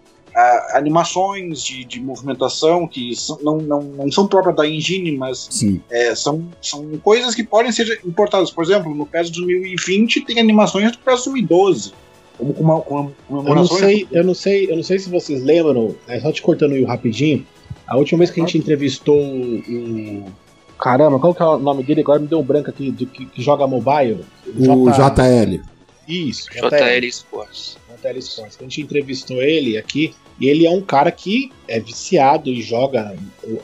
animações 0.76 1.62
de, 1.62 1.84
de 1.84 2.00
movimentação 2.00 2.88
que 2.88 3.14
são, 3.14 3.38
não, 3.40 3.58
não, 3.58 3.82
não 3.82 4.10
são 4.10 4.26
próprias 4.26 4.56
da 4.56 4.66
engine, 4.66 5.16
mas 5.16 5.48
é, 5.90 6.14
são, 6.14 6.48
são 6.60 6.98
coisas 6.98 7.34
que 7.34 7.44
podem 7.44 7.70
ser 7.70 8.00
importadas. 8.04 8.50
Por 8.50 8.64
exemplo, 8.64 8.92
no 8.94 9.06
PES 9.06 9.30
2020 9.30 10.22
tem 10.22 10.40
animações 10.40 10.90
do 10.90 10.98
PES 10.98 11.24
2012 11.24 11.92
como 12.40 12.82
com 12.82 12.94
uma, 12.94 13.12
uma 13.28 13.50
eu 13.50 13.54
não 13.54 13.66
sei, 13.66 14.08
eu 14.10 14.24
não 14.24 14.34
sei, 14.34 14.70
eu 14.70 14.76
não 14.76 14.82
sei 14.82 14.98
se 14.98 15.10
vocês 15.10 15.42
lembram, 15.42 15.94
é 16.08 16.18
só 16.20 16.32
te 16.32 16.42
cortando 16.42 16.72
aí 16.72 16.84
rapidinho. 16.84 17.46
A 17.86 17.96
última 17.96 18.18
vez 18.18 18.30
que 18.30 18.40
a 18.40 18.44
gente 18.44 18.58
entrevistou 18.58 19.18
o 19.18 20.24
caramba, 20.78 21.18
qual 21.18 21.34
que 21.34 21.42
é 21.42 21.44
o 21.44 21.58
nome 21.58 21.82
dele? 21.82 22.00
Agora 22.00 22.18
me 22.18 22.26
deu 22.26 22.40
um 22.40 22.42
branco 22.42 22.70
aqui 22.70 22.90
de 22.90 23.04
que, 23.04 23.26
que 23.26 23.42
joga 23.42 23.66
mobile. 23.66 24.24
O 24.46 24.90
J... 24.90 25.10
JL. 25.10 25.62
Isso, 26.08 26.46
JL, 26.50 26.68
JL 26.68 27.06
Sports. 27.06 27.76
JL 28.02 28.18
Sports. 28.18 28.56
A 28.58 28.62
gente 28.62 28.80
entrevistou 28.80 29.42
ele 29.42 29.76
aqui 29.76 30.14
e 30.40 30.48
ele 30.48 30.66
é 30.66 30.70
um 30.70 30.80
cara 30.80 31.12
que 31.12 31.52
é 31.68 31.78
viciado 31.78 32.48
e 32.48 32.62
joga 32.62 33.14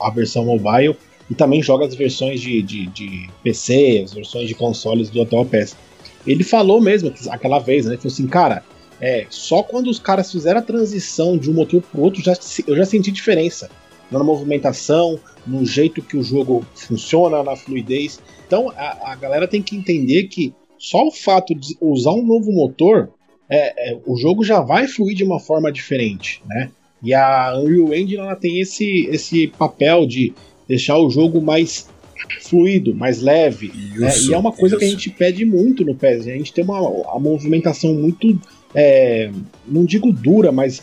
a 0.01 0.11
versão 0.11 0.45
mobile 0.45 0.97
e 1.31 1.35
também 1.35 1.63
joga 1.63 1.87
as 1.87 1.95
versões 1.95 2.41
de, 2.41 2.63
de, 2.63 2.87
de 2.87 3.31
PC, 3.43 4.03
as 4.05 4.13
versões 4.13 4.47
de 4.47 4.55
consoles 4.55 5.11
do 5.11 5.23
atual 5.23 5.45
PS. 5.47 5.77
Ele 6.27 6.43
falou 6.43 6.81
mesmo 6.81 7.13
aquela 7.31 7.59
vez, 7.59 7.87
né? 7.87 7.93
Ele 7.93 8.03
falou 8.03 8.13
assim, 8.13 8.27
cara, 8.27 8.65
é, 9.01 9.27
só 9.29 9.63
quando 9.63 9.89
os 9.89 9.99
caras 9.99 10.31
fizeram 10.33 10.61
a 10.61 10.63
transição 10.63 11.37
de 11.37 11.51
um 11.51 11.55
motor 11.55 11.83
pro 11.83 12.03
outro, 12.03 12.23
já, 12.23 12.35
eu 12.67 12.77
já 12.77 12.85
senti 12.85 13.13
diferença 13.13 13.71
na 14.11 14.23
movimentação, 14.23 15.19
no 15.47 15.65
jeito 15.65 16.03
que 16.03 16.17
o 16.17 16.23
jogo 16.23 16.65
funciona, 16.75 17.43
na 17.43 17.57
fluidez. 17.57 18.21
Então 18.47 18.73
a, 18.77 19.13
a 19.13 19.15
galera 19.17 19.47
tem 19.47 19.63
que 19.63 19.77
entender 19.77 20.25
que 20.25 20.55
só 20.79 21.07
o 21.07 21.13
fato 21.13 21.55
de 21.55 21.77
usar 21.81 22.13
um 22.13 22.25
novo 22.25 22.53
motor, 22.53 23.11
é, 23.49 23.93
é, 23.93 23.99
o 24.07 24.17
jogo 24.17 24.45
já 24.45 24.61
vai 24.61 24.87
fluir 24.87 25.17
de 25.17 25.25
uma 25.25 25.41
forma 25.41 25.71
diferente, 25.71 26.43
né? 26.47 26.71
E 27.03 27.15
a 27.15 27.55
Unreal 27.57 27.95
Engine 27.95 28.17
ela 28.17 28.37
tem 28.37 28.61
esse, 28.61 29.07
esse 29.07 29.49
papel 29.49 30.07
de 30.07 30.33
deixar 30.67 30.99
o 30.99 31.11
jogo 31.11 31.41
mais 31.41 31.89
fluido, 32.41 32.95
mais 32.95 33.21
leve. 33.21 33.67
Isso, 33.67 34.01
né? 34.01 34.19
E 34.19 34.35
é 34.35 34.39
uma 34.39 34.53
coisa 34.53 34.75
isso. 34.75 34.79
que 34.81 34.85
a 34.85 34.89
gente 34.89 35.11
pede 35.11 35.45
muito 35.45 35.85
no 35.85 35.95
PES. 35.95 36.27
A 36.27 36.31
gente 36.31 36.53
tem 36.53 36.65
uma, 36.65 36.81
uma 36.81 37.19
movimentação 37.19 37.95
muito. 37.95 38.39
É, 38.75 39.31
não 39.67 39.85
digo 39.85 40.13
dura, 40.13 40.53
mas 40.53 40.83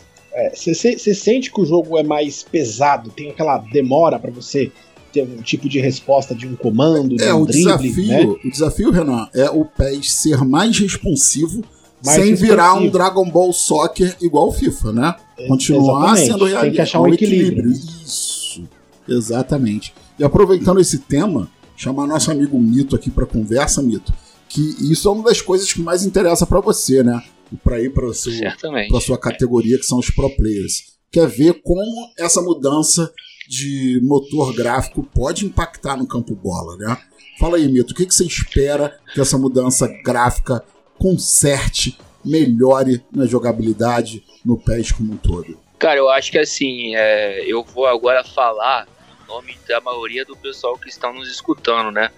você 0.52 0.94
é, 0.94 1.14
sente 1.14 1.52
que 1.52 1.60
o 1.60 1.64
jogo 1.64 1.96
é 1.96 2.02
mais 2.02 2.42
pesado, 2.42 3.10
tem 3.10 3.30
aquela 3.30 3.58
demora 3.58 4.18
para 4.18 4.32
você 4.32 4.70
ter 5.12 5.22
um 5.22 5.42
tipo 5.42 5.68
de 5.68 5.78
resposta 5.78 6.34
de 6.34 6.46
um 6.46 6.56
comando, 6.56 7.16
de 7.16 7.22
é, 7.22 7.32
um 7.32 7.42
o 7.42 7.46
drible, 7.46 7.64
desafio, 7.64 8.06
né? 8.08 8.22
O 8.44 8.50
desafio, 8.50 8.90
Renan, 8.90 9.28
é 9.32 9.48
o 9.48 9.64
PES 9.64 10.12
ser 10.12 10.44
mais 10.44 10.76
responsivo 10.76 11.62
mais 12.04 12.20
sem 12.20 12.30
responsivo. 12.30 12.50
virar 12.50 12.74
um 12.74 12.88
Dragon 12.88 13.28
Ball 13.30 13.52
Soccer 13.52 14.16
igual 14.20 14.48
o 14.48 14.52
FIFA, 14.52 14.92
né? 14.92 15.14
Continuar 15.48 16.14
Exatamente. 16.14 16.26
sendo 16.26 16.44
realista. 16.44 16.60
Tem 16.60 16.72
que 16.72 16.80
achar 16.80 17.00
um 17.00 17.08
equilíbrio. 17.08 17.72
equilíbrio. 17.72 17.72
Isso, 17.72 18.62
exatamente. 19.08 19.94
E 20.18 20.24
aproveitando 20.24 20.80
esse 20.80 20.98
tema, 20.98 21.50
chamar 21.76 22.06
nosso 22.06 22.30
amigo 22.30 22.58
Mito 22.58 22.94
aqui 22.94 23.10
para 23.10 23.26
conversa, 23.26 23.82
Mito. 23.82 24.12
Que 24.48 24.60
isso 24.90 25.08
é 25.08 25.12
uma 25.12 25.24
das 25.24 25.40
coisas 25.40 25.72
que 25.72 25.80
mais 25.80 26.04
interessa 26.04 26.46
para 26.46 26.60
você, 26.60 27.02
né? 27.02 27.20
E 27.52 27.56
para 27.56 27.80
ir 27.80 27.92
para 27.92 28.08
a 28.08 29.00
sua 29.00 29.18
categoria, 29.18 29.78
que 29.78 29.86
são 29.86 29.98
os 29.98 30.10
pro 30.10 30.30
players. 30.30 30.94
Quer 31.10 31.28
ver 31.28 31.60
como 31.62 32.12
essa 32.18 32.40
mudança 32.40 33.12
de 33.48 34.00
motor 34.02 34.54
gráfico 34.54 35.02
pode 35.02 35.44
impactar 35.44 35.96
no 35.96 36.06
campo 36.06 36.34
bola, 36.34 36.76
né? 36.76 36.96
Fala 37.38 37.56
aí, 37.56 37.66
Mito, 37.68 37.92
o 37.92 37.96
que, 37.96 38.06
que 38.06 38.14
você 38.14 38.24
espera 38.24 38.96
que 39.12 39.20
essa 39.20 39.36
mudança 39.36 39.88
gráfica 40.04 40.64
conserte, 40.98 41.98
melhore 42.24 43.04
na 43.12 43.26
jogabilidade 43.26 44.24
no 44.44 44.56
PES 44.56 44.92
como 44.92 45.14
um 45.14 45.16
todo? 45.16 45.58
Cara, 45.78 45.98
eu 45.98 46.08
acho 46.08 46.30
que 46.30 46.38
assim, 46.38 46.94
é, 46.94 47.44
eu 47.46 47.64
vou 47.64 47.86
agora 47.86 48.24
falar 48.24 48.86
nome 49.24 49.58
da 49.68 49.80
maioria 49.80 50.24
do 50.24 50.36
pessoal 50.36 50.78
que 50.78 50.88
estão 50.88 51.12
nos 51.12 51.30
escutando, 51.30 51.90
né? 51.90 52.10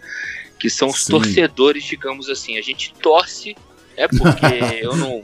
Que 0.58 0.70
são 0.70 0.88
os 0.88 1.04
Sim. 1.04 1.12
torcedores, 1.12 1.84
digamos 1.84 2.28
assim. 2.28 2.56
A 2.58 2.62
gente 2.62 2.92
torce, 2.94 3.56
é 3.96 4.08
porque 4.08 4.46
eu 4.80 4.96
não. 4.96 5.22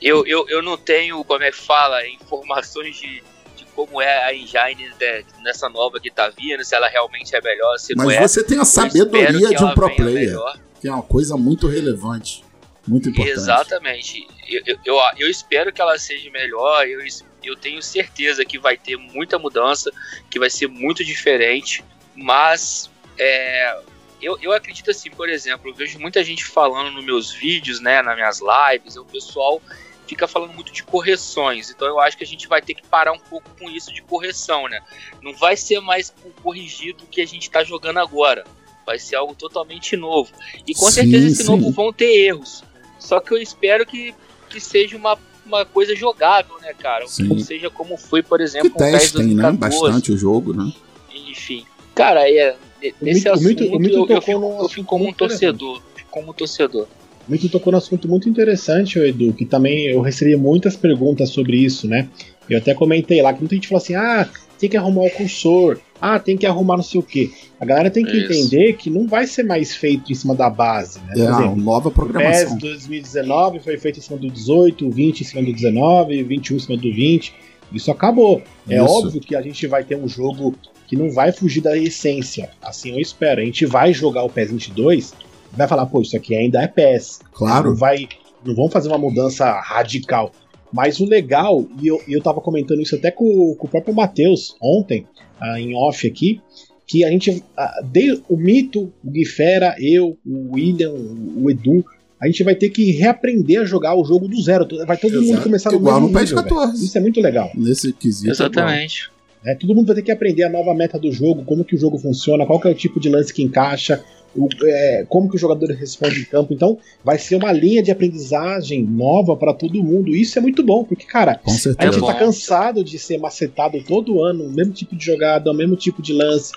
Eu, 0.00 0.26
eu, 0.26 0.48
eu 0.48 0.62
não 0.62 0.76
tenho, 0.76 1.22
como 1.24 1.42
é 1.44 1.50
que 1.50 1.56
fala, 1.56 2.04
informações 2.08 2.96
de, 2.96 3.22
de 3.56 3.64
como 3.74 4.02
é 4.02 4.24
a 4.24 4.34
engine 4.34 4.90
de, 4.98 5.24
nessa 5.42 5.68
nova 5.68 6.00
que 6.00 6.10
tá 6.10 6.28
vindo, 6.28 6.64
se 6.64 6.74
ela 6.74 6.88
realmente 6.88 7.34
é 7.36 7.40
melhor, 7.40 7.78
se 7.78 7.94
Mas 7.94 8.04
não 8.04 8.10
é. 8.10 8.20
Mas 8.20 8.32
você 8.32 8.42
tem 8.42 8.58
a 8.58 8.64
sabedoria 8.64 9.50
de 9.50 9.64
um 9.64 9.74
pro 9.74 9.94
player, 9.94 10.30
melhor. 10.30 10.58
que 10.80 10.88
é 10.88 10.92
uma 10.92 11.02
coisa 11.02 11.36
muito 11.36 11.68
relevante, 11.68 12.44
muito 12.86 13.10
importante. 13.10 13.32
Exatamente. 13.32 14.26
Eu, 14.48 14.62
eu, 14.66 14.78
eu, 14.84 14.96
eu 15.18 15.30
espero 15.30 15.72
que 15.72 15.80
ela 15.80 15.96
seja 15.98 16.28
melhor, 16.30 16.86
eu 16.88 17.00
espero 17.06 17.31
eu 17.42 17.56
tenho 17.56 17.82
certeza 17.82 18.44
que 18.44 18.58
vai 18.58 18.76
ter 18.76 18.96
muita 18.96 19.38
mudança, 19.38 19.90
que 20.30 20.38
vai 20.38 20.50
ser 20.50 20.68
muito 20.68 21.04
diferente, 21.04 21.84
mas 22.14 22.90
é, 23.18 23.78
eu, 24.20 24.38
eu 24.40 24.52
acredito 24.52 24.90
assim, 24.90 25.10
por 25.10 25.28
exemplo, 25.28 25.70
eu 25.70 25.74
vejo 25.74 25.98
muita 25.98 26.22
gente 26.22 26.44
falando 26.44 26.92
nos 26.92 27.04
meus 27.04 27.32
vídeos, 27.32 27.80
né, 27.80 28.02
nas 28.02 28.14
minhas 28.14 28.40
lives, 28.40 28.96
o 28.96 29.04
pessoal 29.04 29.60
fica 30.06 30.28
falando 30.28 30.52
muito 30.52 30.72
de 30.72 30.82
correções, 30.82 31.70
então 31.70 31.88
eu 31.88 31.98
acho 31.98 32.16
que 32.16 32.24
a 32.24 32.26
gente 32.26 32.46
vai 32.46 32.60
ter 32.60 32.74
que 32.74 32.86
parar 32.86 33.12
um 33.12 33.18
pouco 33.18 33.48
com 33.58 33.70
isso 33.70 33.92
de 33.92 34.02
correção, 34.02 34.68
né? 34.68 34.80
Não 35.22 35.34
vai 35.34 35.56
ser 35.56 35.80
mais 35.80 36.12
corrigido 36.42 37.04
o 37.04 37.06
que 37.06 37.20
a 37.20 37.26
gente 37.26 37.44
está 37.44 37.64
jogando 37.64 37.98
agora, 37.98 38.44
vai 38.84 38.98
ser 38.98 39.16
algo 39.16 39.34
totalmente 39.34 39.96
novo. 39.96 40.30
E 40.66 40.74
com 40.74 40.86
sim, 40.86 40.92
certeza 40.92 41.26
esse 41.28 41.44
sim. 41.44 41.50
novo 41.50 41.70
vão 41.70 41.92
ter 41.92 42.26
erros. 42.26 42.62
Só 42.98 43.20
que 43.20 43.32
eu 43.32 43.38
espero 43.38 43.86
que, 43.86 44.14
que 44.48 44.60
seja 44.60 44.96
uma 44.96 45.16
uma 45.44 45.64
coisa 45.64 45.94
jogável, 45.94 46.56
né, 46.60 46.72
cara? 46.78 47.06
Sim. 47.06 47.38
Seja 47.38 47.70
como 47.70 47.96
foi, 47.96 48.22
por 48.22 48.40
exemplo, 48.40 48.70
que 48.70 48.78
testem, 48.78 49.34
né? 49.34 49.52
Bastante 49.52 50.12
o 50.12 50.16
jogo, 50.16 50.52
né? 50.52 50.72
Enfim. 51.14 51.64
Cara, 51.94 52.28
é, 52.30 52.56
nesse 53.00 53.28
o 53.28 53.32
assunto 53.32 53.64
o 53.64 53.78
Mito, 53.78 53.96
eu, 53.96 54.06
eu, 54.08 54.22
fico, 54.22 54.56
eu 54.60 54.68
fico 54.68 54.86
como 54.86 55.08
um 55.08 55.12
torcedor. 55.12 55.82
Como 56.10 56.30
um 56.30 56.32
torcedor. 56.34 56.86
O 57.28 57.30
Mito 57.30 57.48
tocou 57.48 57.70
num 57.72 57.78
assunto 57.78 58.08
muito 58.08 58.28
interessante, 58.28 58.98
Edu, 58.98 59.32
que 59.32 59.44
também 59.44 59.86
eu 59.86 60.00
recebi 60.00 60.36
muitas 60.36 60.76
perguntas 60.76 61.30
sobre 61.30 61.56
isso, 61.56 61.86
né? 61.86 62.08
Eu 62.48 62.58
até 62.58 62.74
comentei 62.74 63.22
lá 63.22 63.32
que 63.32 63.40
muita 63.40 63.54
gente 63.54 63.68
falou 63.68 63.82
assim: 63.82 63.94
ah, 63.94 64.28
tem 64.62 64.70
que 64.70 64.76
arrumar 64.76 65.02
o 65.02 65.10
cursor, 65.10 65.80
ah, 66.00 66.20
tem 66.20 66.36
que 66.36 66.46
arrumar 66.46 66.76
não 66.76 66.84
sei 66.84 67.00
o 67.00 67.02
quê. 67.02 67.32
A 67.58 67.64
galera 67.64 67.90
tem 67.90 68.04
que 68.04 68.16
Isso. 68.16 68.32
entender 68.32 68.74
que 68.74 68.88
não 68.88 69.08
vai 69.08 69.26
ser 69.26 69.42
mais 69.42 69.74
feito 69.74 70.12
em 70.12 70.14
cima 70.14 70.36
da 70.36 70.48
base, 70.48 71.00
né? 71.00 71.14
Por 71.14 71.20
é, 71.20 71.24
exemplo, 71.24 71.56
nova 71.56 71.90
programação. 71.90 72.54
O 72.56 72.60
PES 72.60 72.60
2019 72.60 73.58
foi 73.58 73.76
feito 73.76 73.98
em 73.98 74.02
cima 74.02 74.18
do 74.20 74.30
18, 74.30 74.88
20 74.88 75.20
em 75.20 75.24
cima 75.24 75.42
do 75.42 75.52
19, 75.52 76.22
21 76.22 76.56
em 76.56 76.60
cima 76.60 76.76
do 76.76 76.94
20. 76.94 77.34
Isso 77.72 77.90
acabou. 77.90 78.40
É 78.68 78.76
Isso. 78.76 78.84
óbvio 78.84 79.20
que 79.20 79.34
a 79.34 79.42
gente 79.42 79.66
vai 79.66 79.82
ter 79.82 79.96
um 79.96 80.06
jogo 80.06 80.54
que 80.86 80.94
não 80.94 81.10
vai 81.10 81.32
fugir 81.32 81.60
da 81.60 81.76
essência. 81.76 82.50
Assim 82.62 82.92
eu 82.92 83.00
espero. 83.00 83.40
A 83.40 83.44
gente 83.44 83.66
vai 83.66 83.92
jogar 83.92 84.22
o 84.22 84.30
PES 84.30 84.52
22 84.52 85.12
vai 85.56 85.66
falar, 85.66 85.86
pô, 85.86 86.00
isso 86.00 86.16
aqui 86.16 86.36
ainda 86.36 86.62
é 86.62 86.68
PES. 86.68 87.20
Claro. 87.32 87.70
Não 87.70 87.76
vai. 87.76 88.08
Não 88.44 88.54
vão 88.54 88.68
fazer 88.68 88.88
uma 88.88 88.98
mudança 88.98 89.50
radical. 89.60 90.32
Mas 90.72 91.00
o 91.00 91.04
legal, 91.04 91.66
e 91.80 91.88
eu, 91.88 92.00
eu 92.08 92.22
tava 92.22 92.40
comentando 92.40 92.80
isso 92.80 92.96
até 92.96 93.10
com, 93.10 93.54
com 93.54 93.66
o 93.66 93.70
próprio 93.70 93.94
Matheus 93.94 94.56
ontem, 94.60 95.06
uh, 95.40 95.56
em 95.56 95.74
off 95.74 96.06
aqui, 96.06 96.40
que 96.86 97.04
a 97.04 97.10
gente. 97.10 97.30
Uh, 97.30 97.84
de, 97.84 98.22
o 98.28 98.36
Mito, 98.36 98.92
o 99.04 99.10
Guifera, 99.10 99.76
eu, 99.78 100.16
o 100.24 100.54
William, 100.54 100.92
o, 100.92 101.44
o 101.44 101.50
Edu, 101.50 101.84
a 102.22 102.26
gente 102.26 102.44
vai 102.44 102.54
ter 102.54 102.70
que 102.70 102.92
reaprender 102.92 103.60
a 103.60 103.64
jogar 103.64 103.96
o 103.96 104.04
jogo 104.04 104.28
do 104.28 104.40
zero. 104.40 104.66
Vai 104.86 104.96
todo 104.96 105.14
Exato. 105.14 105.26
mundo 105.26 105.42
começar 105.42 105.70
no 105.72 105.76
igual 105.78 106.00
mesmo 106.00 106.12
no 106.12 106.20
PES 106.20 106.32
14. 106.32 106.84
Isso 106.84 106.96
é 106.96 107.00
muito 107.00 107.20
legal. 107.20 107.50
Nesse 107.54 107.92
quesito. 107.92 108.30
Exatamente. 108.30 109.10
É, 109.44 109.56
todo 109.56 109.74
mundo 109.74 109.86
vai 109.86 109.96
ter 109.96 110.02
que 110.02 110.12
aprender 110.12 110.44
a 110.44 110.48
nova 110.48 110.72
meta 110.72 110.98
do 110.98 111.10
jogo, 111.10 111.44
como 111.44 111.64
que 111.64 111.74
o 111.74 111.78
jogo 111.78 111.98
funciona, 111.98 112.46
qual 112.46 112.60
que 112.60 112.68
é 112.68 112.70
o 112.70 112.74
tipo 112.74 113.00
de 113.00 113.08
lance 113.08 113.34
que 113.34 113.42
encaixa, 113.42 114.04
o, 114.36 114.48
é, 114.64 115.04
como 115.08 115.28
que 115.28 115.36
o 115.36 115.38
jogador 115.38 115.70
responde 115.70 116.20
em 116.20 116.24
campo. 116.24 116.52
Então, 116.52 116.78
vai 117.04 117.18
ser 117.18 117.36
uma 117.36 117.52
linha 117.52 117.82
de 117.82 117.90
aprendizagem 117.90 118.82
nova 118.82 119.36
para 119.36 119.52
todo 119.52 119.82
mundo. 119.82 120.14
Isso 120.14 120.38
é 120.38 120.42
muito 120.42 120.62
bom, 120.62 120.84
porque, 120.84 121.04
cara, 121.04 121.40
a 121.46 121.50
gente 121.50 121.98
é 121.98 122.06
tá 122.06 122.14
cansado 122.14 122.82
de 122.82 122.98
ser 122.98 123.18
macetado 123.18 123.82
todo 123.82 124.22
ano, 124.22 124.44
o 124.44 124.50
mesmo 124.50 124.72
tipo 124.72 124.96
de 124.96 125.04
jogada, 125.04 125.50
o 125.50 125.54
mesmo 125.54 125.76
tipo 125.76 126.02
de 126.02 126.12
lance. 126.12 126.52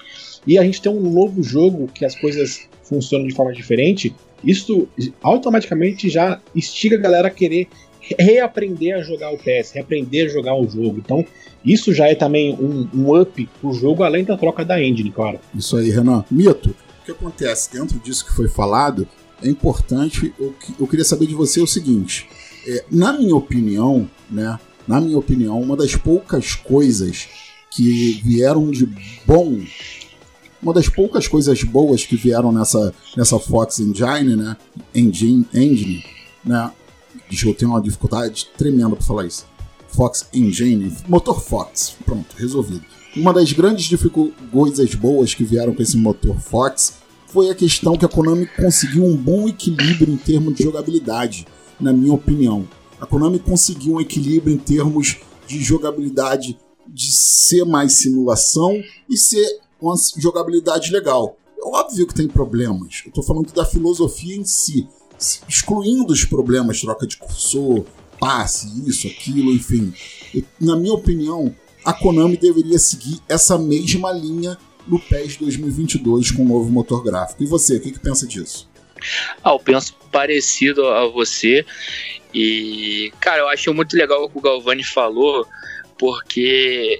E 0.47 0.57
a 0.57 0.63
gente 0.63 0.81
tem 0.81 0.91
um 0.91 1.09
novo 1.09 1.41
jogo 1.41 1.87
que 1.93 2.05
as 2.05 2.15
coisas 2.15 2.61
funcionam 2.83 3.27
de 3.27 3.33
forma 3.33 3.51
diferente. 3.51 4.15
Isso 4.43 4.87
automaticamente 5.21 6.09
já 6.09 6.39
instiga 6.55 6.95
a 6.97 6.99
galera 6.99 7.27
a 7.27 7.31
querer 7.31 7.67
reaprender 8.19 8.95
a 8.95 9.01
jogar 9.01 9.33
o 9.33 9.37
PS, 9.37 9.71
reaprender 9.73 10.27
a 10.27 10.29
jogar 10.29 10.55
o 10.55 10.69
jogo. 10.69 11.01
Então, 11.03 11.25
isso 11.65 11.91
já 11.91 12.07
é 12.07 12.13
também 12.13 12.53
um, 12.53 12.87
um 12.93 13.19
up 13.19 13.49
pro 13.59 13.73
jogo, 13.73 14.03
além 14.03 14.23
da 14.23 14.37
troca 14.37 14.63
da 14.63 14.81
engine, 14.81 15.09
claro. 15.09 15.39
Isso 15.55 15.75
aí, 15.75 15.89
Renan. 15.89 16.23
Mito, 16.29 16.75
que 17.05 17.11
acontece 17.11 17.71
dentro 17.71 17.99
disso 17.99 18.25
que 18.25 18.33
foi 18.33 18.47
falado 18.47 19.07
é 19.41 19.47
importante. 19.49 20.33
Eu, 20.39 20.53
eu 20.79 20.87
queria 20.87 21.05
saber 21.05 21.27
de 21.27 21.35
você 21.35 21.61
o 21.61 21.67
seguinte: 21.67 22.27
é, 22.67 22.83
na 22.91 23.13
minha 23.13 23.35
opinião, 23.35 24.09
né? 24.29 24.59
Na 24.87 25.01
minha 25.01 25.17
opinião, 25.17 25.59
uma 25.59 25.75
das 25.75 25.95
poucas 25.95 26.53
coisas 26.53 27.27
que 27.71 28.21
vieram 28.23 28.69
de 28.69 28.87
bom, 29.25 29.59
uma 30.61 30.73
das 30.73 30.87
poucas 30.87 31.27
coisas 31.27 31.63
boas 31.63 32.05
que 32.05 32.15
vieram 32.15 32.51
nessa, 32.51 32.93
nessa 33.17 33.39
Fox 33.39 33.79
Engine, 33.79 34.35
né? 34.35 34.55
Engine, 34.93 35.47
engine, 35.53 36.05
né? 36.43 36.71
Eu 37.31 37.53
ter 37.55 37.65
uma 37.65 37.81
dificuldade 37.81 38.47
tremenda 38.55 38.95
para 38.95 39.05
falar 39.05 39.25
isso. 39.25 39.45
Fox 39.87 40.27
Engine, 40.33 40.95
motor 41.07 41.41
Fox, 41.41 41.95
pronto, 42.05 42.35
resolvido. 42.37 42.83
Uma 43.15 43.31
das 43.31 43.53
grandes 43.53 43.89
coisas 44.51 44.93
boas 44.93 45.33
que 45.33 45.45
vieram 45.45 45.73
com 45.73 45.81
esse 45.81 45.95
motor 45.95 46.37
Fox 46.37 46.95
foi 47.27 47.49
a 47.49 47.55
questão 47.55 47.97
que 47.97 48.03
a 48.03 48.09
Konami 48.09 48.45
conseguiu 48.45 49.05
um 49.05 49.15
bom 49.15 49.47
equilíbrio 49.47 50.13
em 50.13 50.17
termos 50.17 50.53
de 50.53 50.63
jogabilidade, 50.63 51.47
na 51.79 51.93
minha 51.93 52.13
opinião. 52.13 52.67
A 52.99 53.05
Konami 53.05 53.39
conseguiu 53.39 53.93
um 53.93 54.01
equilíbrio 54.01 54.53
em 54.53 54.57
termos 54.57 55.17
de 55.47 55.63
jogabilidade 55.63 56.57
de 56.85 57.11
ser 57.13 57.63
mais 57.63 57.93
simulação 57.93 58.83
e 59.09 59.17
ser 59.17 59.59
uma 59.79 59.95
jogabilidade 60.17 60.91
legal. 60.91 61.37
É 61.57 61.65
óbvio 61.65 62.07
que 62.07 62.13
tem 62.13 62.27
problemas. 62.27 63.01
Eu 63.05 63.09
estou 63.09 63.23
falando 63.23 63.51
da 63.53 63.65
filosofia 63.65 64.35
em 64.35 64.43
si, 64.43 64.87
excluindo 65.47 66.11
os 66.11 66.25
problemas, 66.25 66.81
troca 66.81 67.07
de 67.07 67.15
cursor, 67.15 67.85
passe, 68.19 68.67
isso, 68.85 69.07
aquilo, 69.07 69.53
enfim. 69.53 69.93
na 70.59 70.75
minha 70.75 70.93
opinião, 70.93 71.53
a 71.85 71.93
Konami 71.93 72.35
deveria 72.35 72.79
seguir 72.79 73.21
essa 73.29 73.57
mesma 73.57 74.11
linha 74.11 74.57
no 74.87 74.99
PES 74.99 75.37
2022 75.37 76.31
com 76.31 76.41
o 76.41 76.47
novo 76.47 76.71
motor 76.71 77.03
gráfico. 77.03 77.43
E 77.43 77.45
você, 77.47 77.77
o 77.77 77.81
que, 77.81 77.91
que 77.91 77.99
pensa 77.99 78.27
disso? 78.27 78.69
Ah, 79.43 79.51
eu 79.51 79.59
penso 79.59 79.95
parecido 80.11 80.87
a 80.87 81.07
você. 81.07 81.65
E, 82.33 83.13
cara, 83.19 83.43
eu 83.43 83.49
acho 83.49 83.73
muito 83.73 83.95
legal 83.95 84.23
o 84.23 84.29
que 84.29 84.37
o 84.37 84.41
Galvani 84.41 84.83
falou, 84.83 85.47
porque 85.97 86.99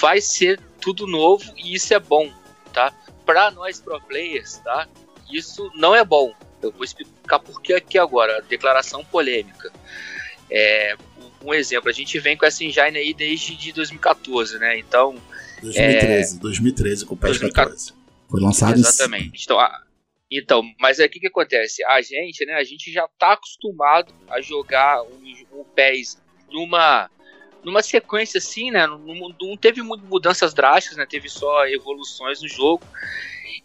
vai 0.00 0.20
ser 0.20 0.60
tudo 0.80 1.06
novo 1.06 1.44
e 1.56 1.74
isso 1.74 1.92
é 1.92 1.98
bom, 1.98 2.30
tá? 2.72 2.92
Para 3.26 3.50
nós 3.50 3.80
pro 3.80 4.00
players, 4.00 4.58
tá? 4.58 4.88
Isso 5.30 5.70
não 5.74 5.94
é 5.94 6.04
bom. 6.04 6.32
Eu 6.62 6.72
vou 6.72 6.84
explicar 6.84 7.38
por 7.38 7.60
que 7.60 7.72
aqui 7.72 7.98
agora, 7.98 8.42
declaração 8.48 9.04
polêmica. 9.04 9.72
É, 10.50 10.96
um 11.42 11.54
exemplo, 11.54 11.88
a 11.88 11.92
gente 11.92 12.18
vem 12.18 12.36
com 12.36 12.44
essa 12.44 12.62
engine 12.64 12.98
aí 12.98 13.14
desde 13.14 13.56
de 13.56 13.72
2014, 13.72 14.58
né? 14.58 14.78
Então. 14.78 15.16
2013, 15.62 16.36
é, 16.36 16.40
2013 16.40 17.06
com 17.06 17.14
o 17.14 17.16
PES 17.16 17.38
14. 17.38 17.92
Foi 18.28 18.40
lançado 18.40 18.74
Exatamente. 18.74 19.44
Então, 19.44 19.58
a, 19.58 19.82
então, 20.30 20.62
mas 20.78 21.00
aí 21.00 21.06
o 21.06 21.10
que, 21.10 21.18
que 21.18 21.26
acontece? 21.26 21.84
A 21.84 22.00
gente, 22.00 22.44
né, 22.46 22.54
a 22.54 22.64
gente 22.64 22.92
já 22.92 23.08
tá 23.18 23.32
acostumado 23.32 24.14
a 24.28 24.40
jogar 24.40 25.02
um, 25.02 25.60
um 25.60 25.64
PES 25.64 26.18
numa 26.50 27.10
numa 27.62 27.82
sequência 27.82 28.38
assim, 28.38 28.70
né? 28.70 28.86
Não, 28.86 29.34
não, 29.38 29.56
teve 29.56 29.82
mudanças 29.82 30.54
drásticas, 30.54 30.96
né? 30.96 31.04
Teve 31.04 31.28
só 31.28 31.66
evoluções 31.66 32.40
no 32.40 32.48
jogo. 32.48 32.82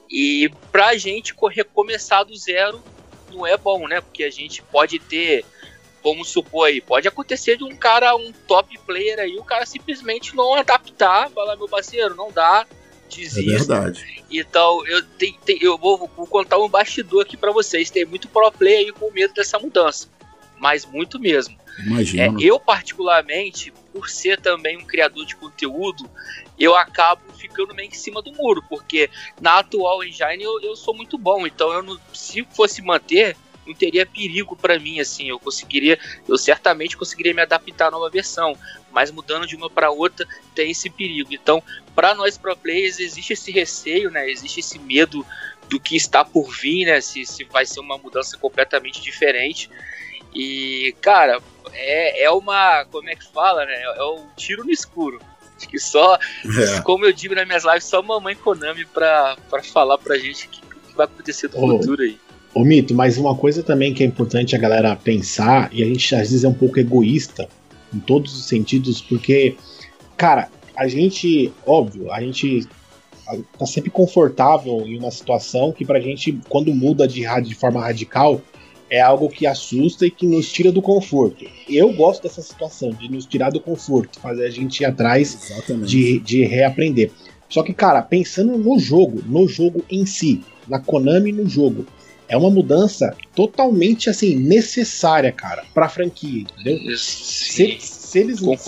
E 0.10 0.52
pra 0.72 0.98
gente 0.98 1.34
recomeçar 1.50 2.26
do 2.26 2.36
zero 2.36 2.84
não 3.32 3.48
é 3.48 3.56
bom, 3.56 3.88
né? 3.88 4.02
Porque 4.02 4.24
a 4.24 4.30
gente 4.30 4.62
pode 4.64 5.00
ter 5.00 5.46
vamos 6.06 6.30
supor 6.30 6.68
aí, 6.68 6.80
pode 6.80 7.08
acontecer 7.08 7.58
de 7.58 7.64
um 7.64 7.76
cara, 7.76 8.16
um 8.16 8.32
top 8.48 8.78
player 8.86 9.18
aí, 9.18 9.36
o 9.40 9.44
cara 9.44 9.66
simplesmente 9.66 10.36
não 10.36 10.54
adaptar, 10.54 11.32
falar, 11.32 11.56
meu 11.56 11.68
parceiro, 11.68 12.14
não 12.14 12.32
dá, 12.32 12.68
desista. 13.10 13.42
É 13.42 13.58
verdade. 13.58 14.24
Então, 14.30 14.86
eu, 14.86 15.04
tem, 15.04 15.36
tem, 15.44 15.58
eu 15.62 15.80
vou, 15.80 16.10
vou, 16.16 16.28
contar 16.28 16.60
um 16.60 16.70
bastidor 16.70 17.24
aqui 17.24 17.36
para 17.36 17.52
vocês. 17.52 17.90
Tem 17.90 18.06
muito 18.06 18.28
pro 18.28 18.52
player 18.52 18.86
aí 18.86 18.92
com 18.92 19.12
medo 19.12 19.34
dessa 19.34 19.58
mudança. 19.58 20.08
Mas 20.60 20.86
muito 20.86 21.20
mesmo. 21.20 21.58
Imagina. 21.86 22.24
É, 22.24 22.44
eu, 22.44 22.60
particularmente, 22.60 23.74
por 23.92 24.10
ser 24.10 24.40
também 24.40 24.78
um 24.78 24.86
criador 24.86 25.26
de 25.26 25.36
conteúdo, 25.36 26.10
eu 26.58 26.76
acabo 26.76 27.22
ficando 27.34 27.74
meio 27.74 27.90
em 27.90 27.94
cima 27.94 28.22
do 28.22 28.34
muro, 28.34 28.64
porque 28.70 29.10
na 29.40 29.60
atual 29.60 30.04
engine 30.04 30.44
eu, 30.44 30.62
eu 30.62 30.76
sou 30.76 30.96
muito 30.96 31.18
bom. 31.18 31.46
Então, 31.46 31.72
eu 31.72 31.84
não, 31.84 32.00
se 32.14 32.46
fosse 32.52 32.82
manter, 32.82 33.36
não 33.66 33.74
teria 33.74 34.06
perigo 34.06 34.56
para 34.56 34.80
mim, 34.80 35.00
assim, 35.00 35.30
eu 35.30 35.40
conseguiria, 35.40 36.00
eu 36.28 36.38
certamente 36.38 36.98
conseguiria 36.98 37.34
me 37.34 37.42
adaptar 37.42 37.88
à 37.88 37.92
nova 37.92 38.10
versão, 38.10 38.58
mas 38.92 39.12
mudando 39.12 39.46
de 39.46 39.56
uma 39.56 39.70
para 39.70 39.92
outra 39.92 40.28
tem 40.54 40.72
esse 40.72 40.90
perigo. 40.90 41.34
Então, 41.34 41.62
para 41.94 42.14
nós 42.16 42.38
pro 42.38 42.56
players 42.56 43.00
existe 43.00 43.34
esse 43.34 43.52
receio, 43.52 44.10
né? 44.10 44.30
Existe 44.30 44.60
esse 44.60 44.80
medo 44.80 45.26
do 45.70 45.80
que 45.80 45.96
está 45.96 46.24
por 46.24 46.50
vir, 46.52 46.86
né? 46.86 47.02
Se, 47.02 47.26
se 47.26 47.44
vai 47.44 47.66
ser 47.66 47.80
uma 47.80 47.98
mudança 47.98 48.38
completamente 48.38 49.02
diferente. 49.02 49.70
E, 50.34 50.96
cara, 51.02 51.42
é, 51.74 52.24
é 52.24 52.32
uma, 52.32 52.86
como 52.86 53.10
é 53.10 53.16
que 53.16 53.26
fala, 53.32 53.66
né? 53.66 53.82
É 53.82 54.04
um 54.04 54.28
tiro 54.36 54.64
no 54.64 54.72
escuro. 54.72 55.20
Acho 55.58 55.70
que 55.70 55.80
só, 55.80 56.16
é. 56.16 56.82
como 56.82 57.06
eu 57.06 57.14
digo 57.14 57.34
nas 57.34 57.48
minhas 57.48 57.64
lives, 57.64 57.86
só 57.86 58.02
mamãe 58.02 58.36
Konami 58.36 58.86
pra, 58.86 59.38
pra 59.50 59.64
falar 59.64 59.98
pra 59.98 60.18
gente 60.18 60.48
o 60.48 60.50
que, 60.50 60.62
que 60.62 60.96
vai 60.96 61.06
acontecer 61.06 61.50
no 61.50 61.64
oh. 61.64 61.78
futuro 61.80 62.02
aí. 62.04 62.20
Ô 62.56 62.64
Mito, 62.64 62.96
mas 62.96 63.18
uma 63.18 63.36
coisa 63.36 63.62
também 63.62 63.94
que 63.94 64.02
é 64.02 64.06
importante 64.06 64.56
a 64.56 64.58
galera 64.58 64.96
pensar, 64.96 65.70
e 65.74 65.84
a 65.84 65.86
gente 65.86 66.16
às 66.16 66.30
vezes 66.30 66.46
é 66.46 66.48
um 66.48 66.54
pouco 66.54 66.80
egoísta 66.80 67.50
em 67.94 68.00
todos 68.00 68.34
os 68.34 68.48
sentidos, 68.48 69.02
porque, 69.02 69.58
cara, 70.16 70.48
a 70.74 70.88
gente, 70.88 71.52
óbvio, 71.68 72.10
a 72.10 72.22
gente 72.22 72.66
tá 73.60 73.66
sempre 73.66 73.90
confortável 73.90 74.86
em 74.88 74.98
uma 74.98 75.12
situação 75.12 75.74
que 75.74 75.84
pra 75.84 76.00
gente, 76.00 76.40
quando 76.48 76.74
muda 76.74 77.06
de, 77.06 77.26
de 77.44 77.56
forma 77.56 77.82
radical, 77.82 78.42
é 78.90 79.02
algo 79.02 79.28
que 79.28 79.46
assusta 79.46 80.06
e 80.06 80.12
que 80.12 80.26
nos 80.26 80.50
tira 80.50 80.72
do 80.72 80.82
conforto. 80.82 81.46
Eu 81.68 81.92
gosto 81.92 82.24
dessa 82.24 82.42
situação, 82.42 82.92
de 82.92 83.12
nos 83.12 83.26
tirar 83.26 83.52
do 83.52 83.60
conforto, 83.60 84.18
fazer 84.18 84.46
a 84.46 84.50
gente 84.50 84.80
ir 84.80 84.86
atrás 84.86 85.52
de, 85.86 86.20
de 86.20 86.46
reaprender. 86.46 87.12
Só 87.50 87.64
que, 87.64 87.74
cara, 87.74 88.02
pensando 88.02 88.58
no 88.58 88.80
jogo, 88.80 89.22
no 89.28 89.46
jogo 89.46 89.84
em 89.92 90.06
si, 90.06 90.42
na 90.70 90.80
Konami 90.80 91.34
no 91.34 91.50
jogo, 91.50 91.86
é 92.28 92.36
uma 92.38 92.50
mudança 92.50 93.16
totalmente 93.36 94.10
assim 94.10 94.36
necessária, 94.36 95.32
cara, 95.32 95.64
para 95.74 95.86
a 95.86 95.90
franquia, 95.90 96.42
entendeu? 96.42 96.98
Se, 96.98 97.56
se, 97.56 97.64
eles, 97.64 97.84
se, 97.84 98.20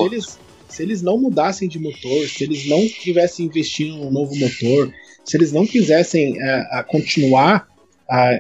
eles, 0.04 0.40
se 0.68 0.84
eles 0.84 1.02
não 1.02 1.18
mudassem 1.18 1.68
de 1.68 1.80
motor, 1.80 2.28
se 2.28 2.44
eles 2.44 2.68
não 2.68 2.88
tivessem 2.88 3.46
investindo 3.46 3.96
um 3.96 4.12
novo 4.12 4.36
motor, 4.36 4.94
se 5.26 5.38
eles 5.38 5.52
não 5.52 5.66
quisessem 5.66 6.34
uh, 6.34 6.84
continuar 6.88 7.68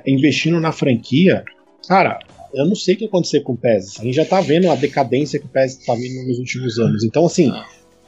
investindo 0.06 0.60
na 0.62 0.71
franquia, 0.71 1.43
cara, 1.88 2.19
eu 2.53 2.65
não 2.65 2.75
sei 2.75 2.95
o 2.95 2.97
que 2.97 3.06
acontecer 3.06 3.41
com 3.41 3.53
o 3.53 3.58
PES. 3.58 3.99
A 3.99 4.03
gente 4.03 4.15
já 4.15 4.25
tá 4.25 4.39
vendo 4.39 4.71
a 4.71 4.75
decadência 4.75 5.39
que 5.39 5.45
o 5.45 5.49
PES 5.49 5.86
tá 5.86 5.93
vindo 5.93 6.25
nos 6.25 6.39
últimos 6.39 6.80
anos. 6.80 7.03
Então, 7.03 7.25
assim, 7.25 7.51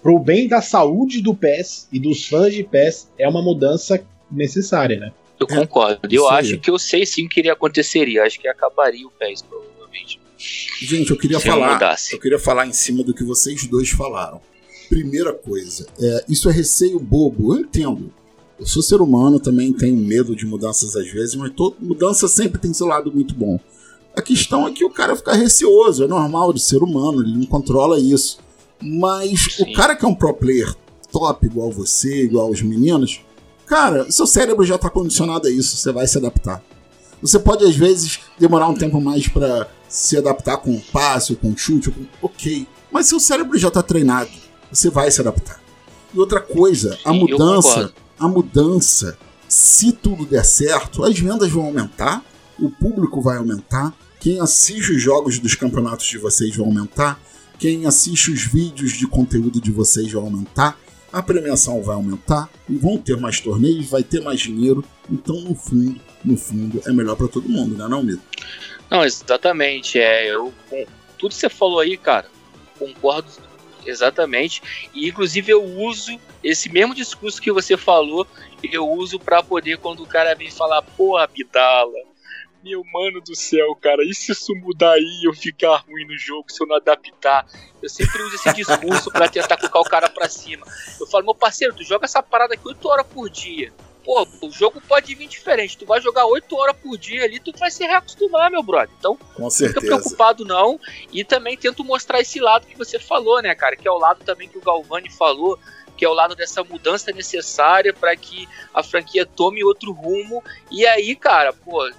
pro 0.01 0.17
bem 0.17 0.47
da 0.47 0.61
saúde 0.61 1.21
do 1.21 1.35
PES 1.35 1.89
e 1.91 1.99
dos 1.99 2.25
fãs 2.25 2.53
de 2.53 2.63
PES, 2.63 3.11
é 3.17 3.27
uma 3.27 3.41
mudança 3.41 4.01
necessária, 4.31 4.99
né? 4.99 5.11
Eu 5.39 5.47
é, 5.49 5.55
concordo. 5.55 5.99
Eu 6.11 6.29
acho 6.29 6.57
que 6.59 6.69
eu 6.69 6.77
sei 6.77 7.05
sim 7.05 7.27
que 7.27 7.39
iria 7.39 7.53
aconteceria. 7.53 8.23
Acho 8.23 8.39
que 8.39 8.47
acabaria 8.47 9.07
o 9.07 9.11
PES, 9.11 9.41
provavelmente. 9.41 10.19
Gente, 10.81 11.11
eu 11.11 11.17
queria 11.17 11.39
falar. 11.39 11.79
Eu 12.11 12.19
queria 12.19 12.39
falar 12.39 12.67
em 12.67 12.73
cima 12.73 13.03
do 13.03 13.13
que 13.13 13.23
vocês 13.23 13.65
dois 13.67 13.89
falaram. 13.89 14.41
Primeira 14.89 15.33
coisa, 15.33 15.87
é, 16.01 16.25
isso 16.27 16.49
é 16.49 16.51
receio 16.51 16.99
bobo, 16.99 17.53
eu 17.53 17.61
entendo. 17.61 18.11
Eu 18.59 18.65
sou 18.65 18.81
ser 18.81 19.01
humano, 19.01 19.39
também 19.39 19.71
tenho 19.71 19.95
medo 19.95 20.35
de 20.35 20.45
mudanças 20.45 20.95
às 20.95 21.07
vezes, 21.07 21.35
mas 21.35 21.51
toda 21.55 21.75
mudança 21.79 22.27
sempre 22.27 22.59
tem 22.59 22.73
seu 22.73 22.87
lado 22.87 23.11
muito 23.11 23.35
bom. 23.35 23.59
A 24.15 24.21
questão 24.21 24.67
é 24.67 24.71
que 24.71 24.83
o 24.83 24.89
cara 24.89 25.15
fica 25.15 25.33
receoso, 25.33 26.03
é 26.03 26.07
normal 26.07 26.51
de 26.51 26.59
ser 26.59 26.81
humano, 26.81 27.21
ele 27.21 27.37
não 27.37 27.45
controla 27.45 27.99
isso. 27.99 28.39
Mas 28.81 29.55
Sim. 29.55 29.63
o 29.63 29.73
cara 29.73 29.95
que 29.95 30.03
é 30.03 30.07
um 30.07 30.15
pro 30.15 30.33
player 30.33 30.73
top, 31.11 31.45
igual 31.45 31.71
você, 31.71 32.23
igual 32.23 32.49
os 32.49 32.61
meninos, 32.61 33.21
cara, 33.69 34.11
seu 34.11 34.25
cérebro 34.25 34.65
já 34.65 34.75
está 34.75 34.89
condicionado 34.89 35.47
a 35.47 35.51
isso, 35.51 35.77
você 35.77 35.91
vai 35.91 36.07
se 36.07 36.17
adaptar. 36.17 36.61
Você 37.21 37.37
pode, 37.37 37.63
às 37.63 37.75
vezes, 37.75 38.19
demorar 38.39 38.67
um 38.67 38.73
tempo 38.73 38.99
mais 38.99 39.27
para 39.27 39.69
se 39.87 40.17
adaptar 40.17 40.57
com 40.57 40.71
um 40.71 40.79
passe, 40.79 41.35
com 41.35 41.49
um 41.49 41.57
chute, 41.57 41.91
com... 41.91 42.03
ok. 42.21 42.67
Mas 42.91 43.05
seu 43.05 43.19
cérebro 43.19 43.57
já 43.59 43.67
está 43.67 43.83
treinado, 43.83 44.31
você 44.71 44.89
vai 44.89 45.11
se 45.11 45.21
adaptar. 45.21 45.61
E 46.11 46.17
outra 46.17 46.41
coisa, 46.41 46.97
a 47.05 47.13
mudança, 47.13 47.93
a 48.17 48.27
mudança, 48.27 49.15
se 49.47 49.91
tudo 49.91 50.25
der 50.25 50.43
certo, 50.43 51.03
as 51.03 51.19
vendas 51.19 51.51
vão 51.51 51.65
aumentar, 51.65 52.23
o 52.57 52.71
público 52.71 53.21
vai 53.21 53.37
aumentar, 53.37 53.93
quem 54.19 54.39
assiste 54.39 54.93
os 54.93 55.01
jogos 55.01 55.37
dos 55.37 55.53
campeonatos 55.53 56.07
de 56.07 56.17
vocês 56.17 56.55
vai 56.55 56.65
aumentar, 56.65 57.21
quem 57.59 57.85
assiste 57.85 58.31
os 58.31 58.41
vídeos 58.41 58.93
de 58.93 59.05
conteúdo 59.05 59.61
de 59.61 59.71
vocês 59.71 60.11
vai 60.11 60.23
aumentar, 60.23 60.79
a 61.11 61.21
premiação 61.21 61.81
vai 61.81 61.95
aumentar 61.95 62.49
vão 62.67 62.97
ter 62.97 63.17
mais 63.17 63.39
torneios, 63.39 63.89
vai 63.89 64.03
ter 64.03 64.21
mais 64.21 64.39
dinheiro. 64.39 64.83
Então, 65.09 65.35
no 65.41 65.55
fundo, 65.55 65.99
no 66.23 66.37
fundo, 66.37 66.81
é 66.85 66.91
melhor 66.91 67.15
para 67.15 67.27
todo 67.27 67.49
mundo, 67.49 67.75
né, 67.75 67.87
não, 67.87 68.03
Mito? 68.03 68.21
Não, 68.89 69.03
exatamente. 69.03 69.99
É, 69.99 70.31
eu, 70.31 70.53
com 70.69 70.85
tudo 71.17 71.31
que 71.31 71.37
você 71.37 71.49
falou 71.49 71.79
aí, 71.79 71.97
cara, 71.97 72.27
concordo 72.77 73.27
exatamente. 73.85 74.61
E 74.93 75.07
inclusive 75.07 75.51
eu 75.51 75.63
uso 75.63 76.19
esse 76.43 76.69
mesmo 76.69 76.95
discurso 76.95 77.41
que 77.41 77.51
você 77.51 77.75
falou, 77.75 78.25
eu 78.63 78.87
uso 78.87 79.19
para 79.19 79.43
poder 79.43 79.77
quando 79.77 80.03
o 80.03 80.07
cara 80.07 80.35
vem 80.35 80.51
falar, 80.51 80.81
pô, 80.81 81.17
Abdala, 81.17 81.91
meu 82.63 82.83
mano 82.93 83.21
do 83.21 83.35
céu, 83.35 83.75
cara, 83.75 84.03
e 84.03 84.13
se 84.13 84.31
isso 84.31 84.53
mudar 84.55 84.93
aí 84.93 85.21
eu 85.23 85.33
ficar 85.33 85.77
ruim 85.77 86.05
no 86.05 86.17
jogo, 86.17 86.51
se 86.51 86.61
eu 86.61 86.67
não 86.67 86.75
adaptar? 86.75 87.45
Eu 87.81 87.89
sempre 87.89 88.21
uso 88.23 88.35
esse 88.35 88.53
discurso 88.53 89.11
para 89.11 89.29
tentar 89.29 89.57
colocar 89.57 89.79
o 89.79 89.83
cara 89.83 90.09
pra 90.09 90.27
cima. 90.27 90.65
Eu 90.99 91.07
falo, 91.07 91.25
meu 91.25 91.35
parceiro, 91.35 91.73
tu 91.73 91.83
joga 91.83 92.05
essa 92.05 92.21
parada 92.21 92.53
aqui 92.53 92.67
8 92.67 92.87
horas 92.87 93.07
por 93.07 93.29
dia. 93.29 93.71
Pô, 94.03 94.27
o 94.41 94.51
jogo 94.51 94.81
pode 94.81 95.13
vir 95.13 95.27
diferente. 95.27 95.77
Tu 95.77 95.85
vai 95.85 96.01
jogar 96.01 96.25
8 96.25 96.55
horas 96.55 96.75
por 96.77 96.97
dia 96.97 97.23
ali, 97.23 97.39
tu 97.39 97.53
vai 97.57 97.69
se 97.69 97.83
reacostumar, 97.85 98.49
meu 98.49 98.63
brother. 98.63 98.89
Então, 98.97 99.15
Com 99.35 99.43
não 99.43 99.49
certeza. 99.49 99.81
fica 99.81 99.95
preocupado 99.95 100.43
não. 100.43 100.79
E 101.13 101.23
também 101.23 101.55
tento 101.55 101.83
mostrar 101.83 102.19
esse 102.19 102.39
lado 102.39 102.65
que 102.65 102.77
você 102.77 102.97
falou, 102.97 103.41
né, 103.41 103.53
cara? 103.55 103.75
Que 103.75 103.87
é 103.87 103.91
o 103.91 103.97
lado 103.97 104.23
também 104.23 104.49
que 104.49 104.57
o 104.57 104.61
Galvani 104.61 105.09
falou, 105.11 105.59
que 105.95 106.03
é 106.05 106.09
o 106.09 106.13
lado 106.13 106.33
dessa 106.35 106.63
mudança 106.63 107.11
necessária 107.11 107.93
para 107.93 108.15
que 108.15 108.47
a 108.73 108.81
franquia 108.81 109.25
tome 109.25 109.63
outro 109.63 109.91
rumo. 109.91 110.41
E 110.71 110.85
aí, 110.87 111.15
cara, 111.15 111.53
pô, 111.53 111.89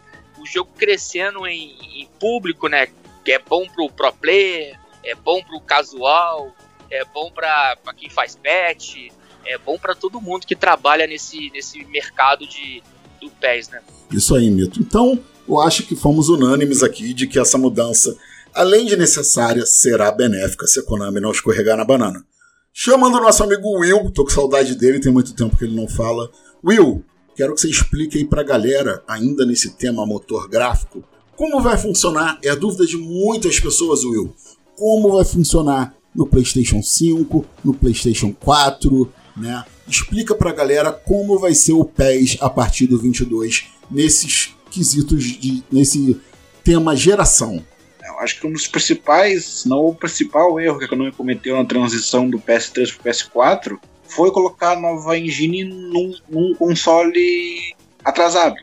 o 0.40 0.46
jogo 0.46 0.70
crescendo 0.76 1.46
em, 1.46 1.76
em, 2.00 2.08
público, 2.18 2.68
né? 2.68 2.88
Que 3.24 3.32
é 3.32 3.38
bom 3.38 3.66
pro 3.68 3.90
pro 3.90 4.12
player, 4.12 4.78
é 5.04 5.14
bom 5.14 5.42
pro 5.42 5.60
casual, 5.60 6.54
é 6.90 7.04
bom 7.04 7.30
pra 7.30 7.76
quem 7.96 8.08
faz 8.08 8.36
patch, 8.36 9.10
é 9.46 9.58
bom 9.58 9.78
para 9.78 9.94
todo 9.94 10.20
mundo 10.20 10.46
que 10.46 10.56
trabalha 10.56 11.06
nesse, 11.06 11.50
nesse 11.50 11.84
mercado 11.84 12.46
de, 12.46 12.82
do 13.20 13.30
PES, 13.30 13.68
né? 13.68 13.82
Isso 14.10 14.34
aí, 14.34 14.50
Mito. 14.50 14.80
Então, 14.80 15.22
eu 15.48 15.60
acho 15.60 15.84
que 15.84 15.94
fomos 15.94 16.28
unânimes 16.28 16.82
aqui 16.82 17.12
de 17.12 17.26
que 17.26 17.38
essa 17.38 17.58
mudança, 17.58 18.16
além 18.54 18.86
de 18.86 18.96
necessária, 18.96 19.64
será 19.66 20.10
benéfica 20.10 20.66
se 20.66 20.80
a 20.80 20.82
Konami 20.82 21.20
não 21.20 21.30
escorregar 21.30 21.76
na 21.76 21.84
banana. 21.84 22.24
Chamando 22.72 23.18
o 23.18 23.20
nosso 23.20 23.42
amigo 23.42 23.78
Will, 23.78 24.10
tô 24.10 24.24
com 24.24 24.30
saudade 24.30 24.74
dele, 24.74 25.00
tem 25.00 25.12
muito 25.12 25.34
tempo 25.34 25.56
que 25.56 25.64
ele 25.64 25.76
não 25.76 25.88
fala. 25.88 26.30
Will, 26.64 27.04
Quero 27.36 27.54
que 27.54 27.60
você 27.60 27.68
explique 27.68 28.18
aí 28.18 28.24
para 28.24 28.40
a 28.40 28.44
galera, 28.44 29.02
ainda 29.06 29.46
nesse 29.46 29.70
tema 29.70 30.04
motor 30.04 30.48
gráfico, 30.48 31.02
como 31.36 31.60
vai 31.60 31.78
funcionar, 31.78 32.38
é 32.44 32.50
a 32.50 32.54
dúvida 32.54 32.86
de 32.86 32.96
muitas 32.96 33.58
pessoas, 33.58 34.04
Will, 34.04 34.34
como 34.76 35.12
vai 35.12 35.24
funcionar 35.24 35.94
no 36.14 36.26
PlayStation 36.26 36.82
5, 36.82 37.46
no 37.64 37.72
PlayStation 37.72 38.32
4, 38.32 39.10
né? 39.36 39.64
Explica 39.88 40.34
para 40.34 40.50
a 40.50 40.54
galera 40.54 40.92
como 40.92 41.38
vai 41.38 41.54
ser 41.54 41.72
o 41.72 41.84
PES 41.84 42.36
a 42.40 42.50
partir 42.50 42.86
do 42.86 42.98
22 42.98 43.68
nesses 43.90 44.54
quesitos 44.70 45.24
de 45.24 45.64
nesse 45.70 46.20
tema 46.62 46.94
geração. 46.94 47.64
Eu 48.06 48.18
acho 48.20 48.38
que 48.38 48.46
um 48.46 48.52
dos 48.52 48.66
principais, 48.66 49.44
se 49.44 49.68
não 49.68 49.86
o 49.86 49.94
principal 49.94 50.60
erro 50.60 50.78
que 50.78 50.84
a 50.84 50.88
Konami 50.88 51.12
cometeu 51.12 51.56
na 51.56 51.64
transição 51.64 52.28
do 52.28 52.38
PS3 52.38 52.94
para 52.94 53.10
o 53.10 53.14
PS4 53.14 53.78
foi 54.10 54.30
colocar 54.30 54.72
a 54.72 54.80
nova 54.80 55.16
engine 55.18 55.64
num, 55.64 56.14
num 56.28 56.54
console 56.54 57.74
atrasado. 58.04 58.56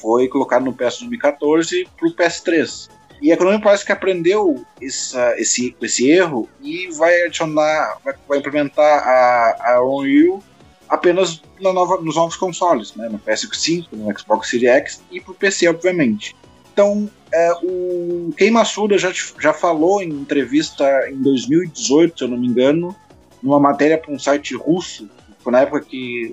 Foi 0.00 0.28
colocado 0.28 0.64
no 0.64 0.72
PS 0.72 1.00
2014 1.00 1.88
para 1.96 2.08
o 2.08 2.14
PS3. 2.14 2.88
E 3.22 3.32
a 3.32 3.36
Konami 3.36 3.62
parece 3.62 3.84
que 3.84 3.92
aprendeu 3.92 4.64
essa, 4.82 5.34
esse, 5.38 5.74
esse 5.80 6.10
erro 6.10 6.48
e 6.60 6.88
vai 6.92 7.22
adicionar, 7.22 7.98
vai, 8.04 8.14
vai 8.28 8.38
implementar 8.38 9.08
a, 9.08 9.74
a 9.74 9.84
Unreal 9.84 10.42
apenas 10.88 11.40
na 11.60 11.72
nova, 11.72 12.00
nos 12.02 12.16
novos 12.16 12.36
consoles, 12.36 12.94
né? 12.94 13.08
no 13.08 13.18
PS5, 13.18 13.86
no 13.92 14.18
Xbox 14.18 14.50
Series 14.50 14.70
X 14.70 15.02
e 15.10 15.20
para 15.20 15.32
o 15.32 15.34
PC, 15.34 15.68
obviamente. 15.68 16.36
Então, 16.72 17.08
é, 17.32 17.52
o 17.62 18.32
Kei 18.36 18.50
Masuda 18.50 18.98
já, 18.98 19.12
já 19.40 19.52
falou 19.52 20.02
em 20.02 20.08
entrevista 20.08 21.08
em 21.08 21.22
2018, 21.22 22.18
se 22.18 22.24
eu 22.24 22.28
não 22.28 22.36
me 22.36 22.48
engano, 22.48 22.94
numa 23.44 23.60
matéria 23.60 23.98
para 23.98 24.10
um 24.10 24.18
site 24.18 24.56
russo, 24.56 25.08
na 25.46 25.60
época 25.60 25.82
que, 25.82 26.32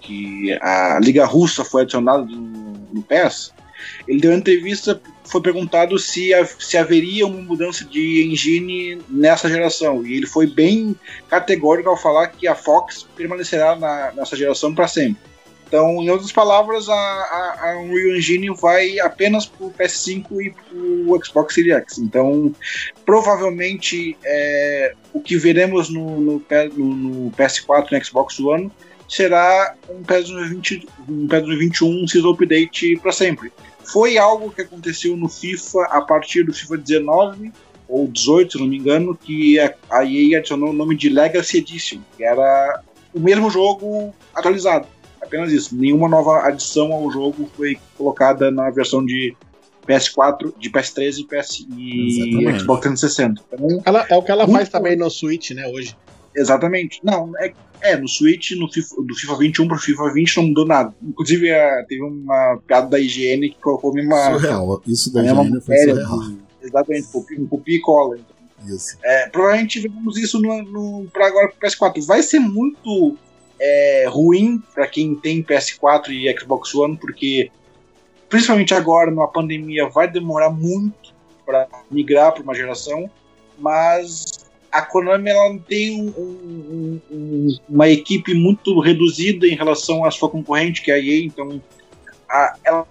que 0.00 0.52
a 0.60 0.98
Liga 1.00 1.24
Russa 1.24 1.64
foi 1.64 1.82
adicionada 1.82 2.24
no, 2.24 2.72
no 2.92 3.02
PES, 3.02 3.54
ele 4.06 4.20
deu 4.20 4.32
uma 4.32 4.38
entrevista, 4.38 5.00
foi 5.24 5.40
perguntado 5.40 5.98
se, 5.98 6.30
se 6.58 6.76
haveria 6.76 7.26
uma 7.26 7.40
mudança 7.40 7.84
de 7.84 8.24
engine 8.24 9.00
nessa 9.08 9.48
geração. 9.48 10.04
E 10.04 10.14
ele 10.14 10.26
foi 10.26 10.46
bem 10.46 10.96
categórico 11.28 11.88
ao 11.88 11.96
falar 11.96 12.28
que 12.28 12.46
a 12.46 12.54
Fox 12.54 13.06
permanecerá 13.16 13.76
na, 13.76 14.12
nessa 14.12 14.36
geração 14.36 14.74
para 14.74 14.88
sempre. 14.88 15.31
Então, 15.72 16.02
em 16.02 16.10
outras 16.10 16.30
palavras, 16.30 16.86
a, 16.86 16.92
a, 16.92 17.70
a 17.70 17.78
Unreal 17.78 18.14
Engine 18.14 18.50
vai 18.50 19.00
apenas 19.00 19.46
para 19.46 19.68
o 19.68 19.72
PS5 19.72 20.26
e 20.42 20.50
para 20.50 20.76
o 20.76 21.24
Xbox 21.24 21.54
Series 21.54 21.74
X. 21.76 21.96
Então, 21.96 22.54
provavelmente, 23.06 24.14
é, 24.22 24.94
o 25.14 25.20
que 25.22 25.38
veremos 25.38 25.88
no, 25.88 26.20
no, 26.20 26.44
no, 26.76 27.30
PS4 27.30 27.86
e 27.90 27.94
no 27.96 28.04
Xbox 28.04 28.38
One 28.38 28.70
será 29.08 29.74
um 29.88 30.02
PS 30.02 30.28
20, 30.50 30.88
um 31.08 31.26
PS 31.26 31.58
21 31.58 32.06
Season 32.06 32.28
Update 32.28 32.98
para 32.98 33.12
sempre. 33.12 33.50
Foi 33.90 34.18
algo 34.18 34.50
que 34.50 34.60
aconteceu 34.60 35.16
no 35.16 35.26
FIFA 35.26 35.84
a 35.84 36.02
partir 36.02 36.42
do 36.42 36.52
FIFA 36.52 36.76
19 36.76 37.50
ou 37.88 38.08
18, 38.08 38.52
se 38.52 38.58
não 38.58 38.66
me 38.66 38.76
engano, 38.76 39.16
que 39.16 39.58
a 39.58 40.04
EA 40.04 40.36
adicionou 40.36 40.68
o 40.68 40.74
nome 40.74 40.94
de 40.94 41.08
Legacy 41.08 41.56
Edition, 41.56 42.00
que 42.14 42.24
era 42.24 42.82
o 43.14 43.20
mesmo 43.20 43.48
jogo 43.48 44.14
atualizado. 44.34 44.86
Apenas 45.22 45.52
isso. 45.52 45.74
Nenhuma 45.74 46.08
nova 46.08 46.46
adição 46.46 46.92
ao 46.92 47.10
jogo 47.10 47.48
foi 47.56 47.78
colocada 47.96 48.50
na 48.50 48.70
versão 48.70 49.04
de 49.04 49.34
PS4, 49.86 50.52
de 50.58 50.70
PS3 50.70 51.18
e, 51.18 51.24
PS, 51.24 51.66
e 51.76 52.58
Xbox 52.58 52.82
360. 52.82 53.42
Então, 53.52 53.82
ela, 53.84 54.06
é 54.08 54.16
o 54.16 54.22
que 54.22 54.30
ela 54.30 54.46
faz 54.46 54.68
também 54.68 54.96
no 54.96 55.10
Switch, 55.10 55.50
né, 55.50 55.66
hoje. 55.66 55.96
Exatamente. 56.34 57.00
Não, 57.02 57.32
é, 57.38 57.52
é 57.82 57.96
no 57.96 58.08
Switch, 58.08 58.52
no 58.52 58.70
FIFA, 58.70 58.96
do 59.06 59.14
FIFA 59.14 59.38
21 59.38 59.68
pro 59.68 59.78
FIFA 59.78 60.12
20 60.12 60.36
não 60.36 60.44
mudou 60.44 60.66
nada. 60.66 60.94
Inclusive, 61.02 61.48
é, 61.48 61.84
teve 61.84 62.02
uma 62.02 62.58
piada 62.66 62.88
da 62.88 62.98
IGN 62.98 63.50
que 63.50 63.60
colocou 63.60 63.92
uma. 63.92 64.32
Surreal, 64.32 64.82
isso 64.86 65.12
da 65.12 65.22
IGN 65.22 65.60
foi 65.60 65.76
surreal. 65.76 66.20
De, 66.20 66.38
exatamente, 66.62 67.08
um 67.38 67.46
copia 67.46 67.76
e 67.76 67.80
cola. 67.80 68.16
Então. 68.16 68.74
Isso. 68.74 68.96
É, 69.02 69.28
provavelmente 69.28 69.80
vemos 69.80 70.16
isso 70.16 70.40
no, 70.40 70.62
no, 70.62 71.06
pra 71.12 71.26
agora 71.26 71.48
pro 71.48 71.68
PS4. 71.68 72.06
Vai 72.06 72.22
ser 72.22 72.38
muito 72.38 73.16
é, 73.64 74.06
ruim 74.08 74.60
para 74.74 74.88
quem 74.88 75.14
tem 75.14 75.40
PS4 75.40 76.08
e 76.08 76.36
Xbox 76.36 76.74
One, 76.74 76.96
porque 76.96 77.48
principalmente 78.28 78.74
agora, 78.74 79.08
numa 79.08 79.28
pandemia, 79.28 79.88
vai 79.88 80.10
demorar 80.10 80.50
muito 80.50 81.14
para 81.46 81.68
migrar 81.88 82.32
para 82.32 82.42
uma 82.42 82.54
geração, 82.54 83.08
mas 83.56 84.50
a 84.72 84.82
Konami 84.82 85.30
ela 85.30 85.56
tem 85.68 86.00
um, 86.00 86.08
um, 86.18 87.00
um, 87.10 87.56
uma 87.68 87.88
equipe 87.88 88.34
muito 88.34 88.80
reduzida 88.80 89.46
em 89.46 89.54
relação 89.54 90.04
à 90.04 90.10
sua 90.10 90.28
concorrente, 90.28 90.82
que 90.82 90.90
é 90.90 90.94
a 90.94 90.98
EA, 90.98 91.24
então 91.24 91.62
a, 92.28 92.56
ela, 92.64 92.88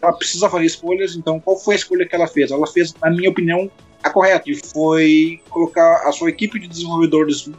ela, 0.00 0.12
precisa 0.14 0.48
fazer 0.48 0.64
escolhas. 0.64 1.16
Então, 1.16 1.38
qual 1.38 1.58
foi 1.58 1.74
a 1.74 1.78
escolha 1.78 2.08
que 2.08 2.14
ela 2.14 2.28
fez? 2.28 2.50
Ela 2.50 2.66
fez, 2.66 2.94
na 2.94 3.10
minha 3.10 3.28
opinião, 3.28 3.70
a 4.02 4.10
correta, 4.10 4.50
e 4.50 4.54
foi 4.54 5.40
colocar 5.50 6.08
a 6.08 6.12
sua 6.12 6.30
equipe 6.30 6.58
de 6.58 6.68
desenvolvedores 6.68 7.50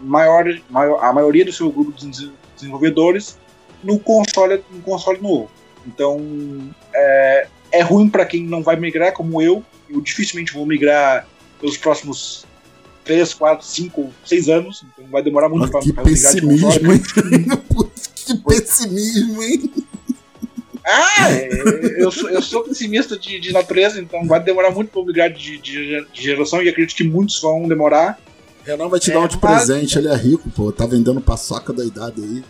maior, 0.00 0.44
maior 0.68 1.02
a 1.02 1.12
maioria 1.12 1.44
do 1.44 1.52
seu 1.52 1.70
grupo 1.70 1.92
de 1.92 2.30
desenvolvedores 2.54 3.38
no 3.82 3.98
console, 3.98 4.62
no 4.70 4.80
console 4.82 5.20
novo. 5.20 5.50
Então 5.86 6.20
é, 6.94 7.48
é 7.72 7.82
ruim 7.82 8.08
para 8.08 8.26
quem 8.26 8.44
não 8.44 8.62
vai 8.62 8.76
migrar, 8.76 9.12
como 9.12 9.40
eu. 9.40 9.64
Eu 9.88 10.00
dificilmente 10.00 10.52
vou 10.52 10.66
migrar 10.66 11.26
pelos 11.60 11.76
próximos 11.76 12.44
3, 13.04 13.34
4, 13.34 13.66
5, 13.66 14.12
6 14.24 14.48
anos. 14.48 14.84
Então 14.92 15.08
vai 15.10 15.22
demorar 15.22 15.48
muito 15.48 15.70
para 15.70 15.80
migrar 16.04 16.34
de 16.34 16.40
console. 16.42 17.00
que 18.14 18.34
pessimismo, 18.38 19.42
hein? 19.42 19.72
Ah, 20.86 21.32
eu 21.98 22.10
sou, 22.12 22.30
eu 22.30 22.40
sou 22.40 22.62
pessimista 22.62 23.18
de, 23.18 23.40
de 23.40 23.52
natureza, 23.52 24.00
então 24.00 24.24
vai 24.26 24.38
demorar 24.40 24.70
muito 24.70 24.90
pra 24.92 25.02
migrar 25.04 25.30
de, 25.32 25.58
de, 25.58 26.06
de 26.12 26.22
geração 26.22 26.62
e 26.62 26.68
acredito 26.68 26.96
que 26.96 27.02
muitos 27.04 27.40
vão 27.40 27.66
demorar. 27.66 28.18
Renan 28.64 28.88
vai 28.88 29.00
te 29.00 29.10
É, 29.10 29.14
dar 29.14 29.20
um 29.20 29.26
de 29.28 29.36
mas- 29.42 29.64
presente, 29.66 29.98
ele 29.98 30.08
é 30.08 30.14
rico, 30.16 30.48
pô. 30.50 30.70
Tá 30.70 30.86
vendendo 30.86 31.20
paçoca 31.20 31.72
da 31.72 31.84
idade 31.84 32.22
aí. 32.22 32.44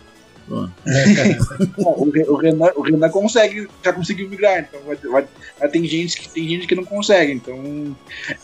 O, 1.77 2.05
o 2.33 2.35
Renan, 2.37 2.71
o 2.75 2.81
Renan 2.81 3.09
consegue, 3.09 3.67
já 3.83 3.91
conseguiu 3.91 4.29
migrar, 4.29 4.59
então 4.59 4.79
vai, 4.85 4.95
vai, 4.95 5.27
vai 5.59 5.69
ter 5.69 5.83
gente 5.85 6.17
que 6.17 6.29
tem 6.29 6.47
gente 6.47 6.65
que 6.67 6.73
não 6.75 6.85
consegue, 6.85 7.33
então 7.33 7.95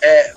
é, 0.01 0.33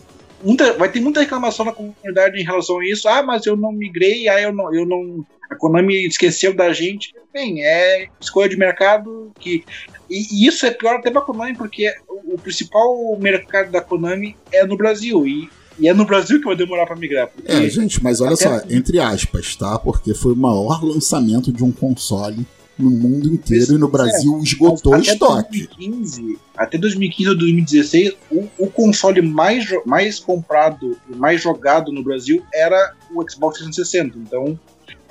muita, 0.46 0.72
vai 0.74 0.90
ter 0.90 1.00
muita 1.00 1.20
reclamação 1.20 1.66
na 1.66 1.72
comunidade 1.72 2.40
em 2.40 2.44
relação 2.44 2.78
a 2.78 2.86
isso. 2.86 3.08
Ah, 3.08 3.22
mas 3.22 3.44
eu 3.44 3.56
não 3.56 3.72
migrei, 3.72 4.28
ah, 4.28 4.40
eu 4.40 4.52
não, 4.52 4.72
eu 4.72 4.86
não, 4.86 5.26
a 5.50 5.56
Konami 5.56 6.06
esqueceu 6.06 6.54
da 6.54 6.72
gente. 6.72 7.12
Bem, 7.32 7.62
é 7.62 8.08
escolha 8.20 8.48
de 8.48 8.56
mercado 8.56 9.32
que 9.38 9.64
e, 10.08 10.44
e 10.44 10.46
isso 10.46 10.64
é 10.64 10.70
pior 10.70 10.96
até 10.96 11.10
pra 11.10 11.20
Konami 11.20 11.54
porque 11.56 11.92
o, 12.08 12.34
o 12.34 12.38
principal 12.38 13.18
mercado 13.18 13.70
da 13.70 13.80
Konami 13.80 14.36
é 14.52 14.64
no 14.64 14.76
Brasil 14.76 15.26
e, 15.26 15.50
e 15.78 15.88
é 15.88 15.92
no 15.92 16.06
Brasil 16.06 16.38
que 16.38 16.46
vai 16.46 16.56
demorar 16.56 16.86
pra 16.86 16.96
migrar. 16.96 17.28
É, 17.44 17.68
gente, 17.68 18.02
mas 18.02 18.20
olha 18.20 18.36
só, 18.36 18.60
entre 18.70 19.00
aspas, 19.00 19.56
tá? 19.56 19.78
Porque 19.78 20.14
foi 20.14 20.32
o 20.32 20.36
maior 20.36 20.82
lançamento 20.82 21.52
de 21.52 21.64
um 21.64 21.72
console 21.72 22.46
no 22.78 22.90
mundo 22.90 23.32
inteiro 23.32 23.74
e 23.74 23.78
no 23.78 23.88
Brasil 23.88 24.38
esgotou 24.42 24.92
o 24.92 24.96
até 24.96 25.12
estoque. 25.12 25.66
2015, 25.78 26.38
até 26.56 26.76
2015 26.78 27.30
ou 27.30 27.38
2016, 27.38 28.12
o, 28.30 28.48
o 28.58 28.70
console 28.70 29.22
mais, 29.22 29.66
mais 29.86 30.18
comprado 30.18 30.96
e 31.10 31.16
mais 31.16 31.42
jogado 31.42 31.90
no 31.92 32.02
Brasil 32.02 32.42
era 32.52 32.94
o 33.14 33.28
Xbox 33.30 33.58
360. 33.58 34.18
Então, 34.18 34.58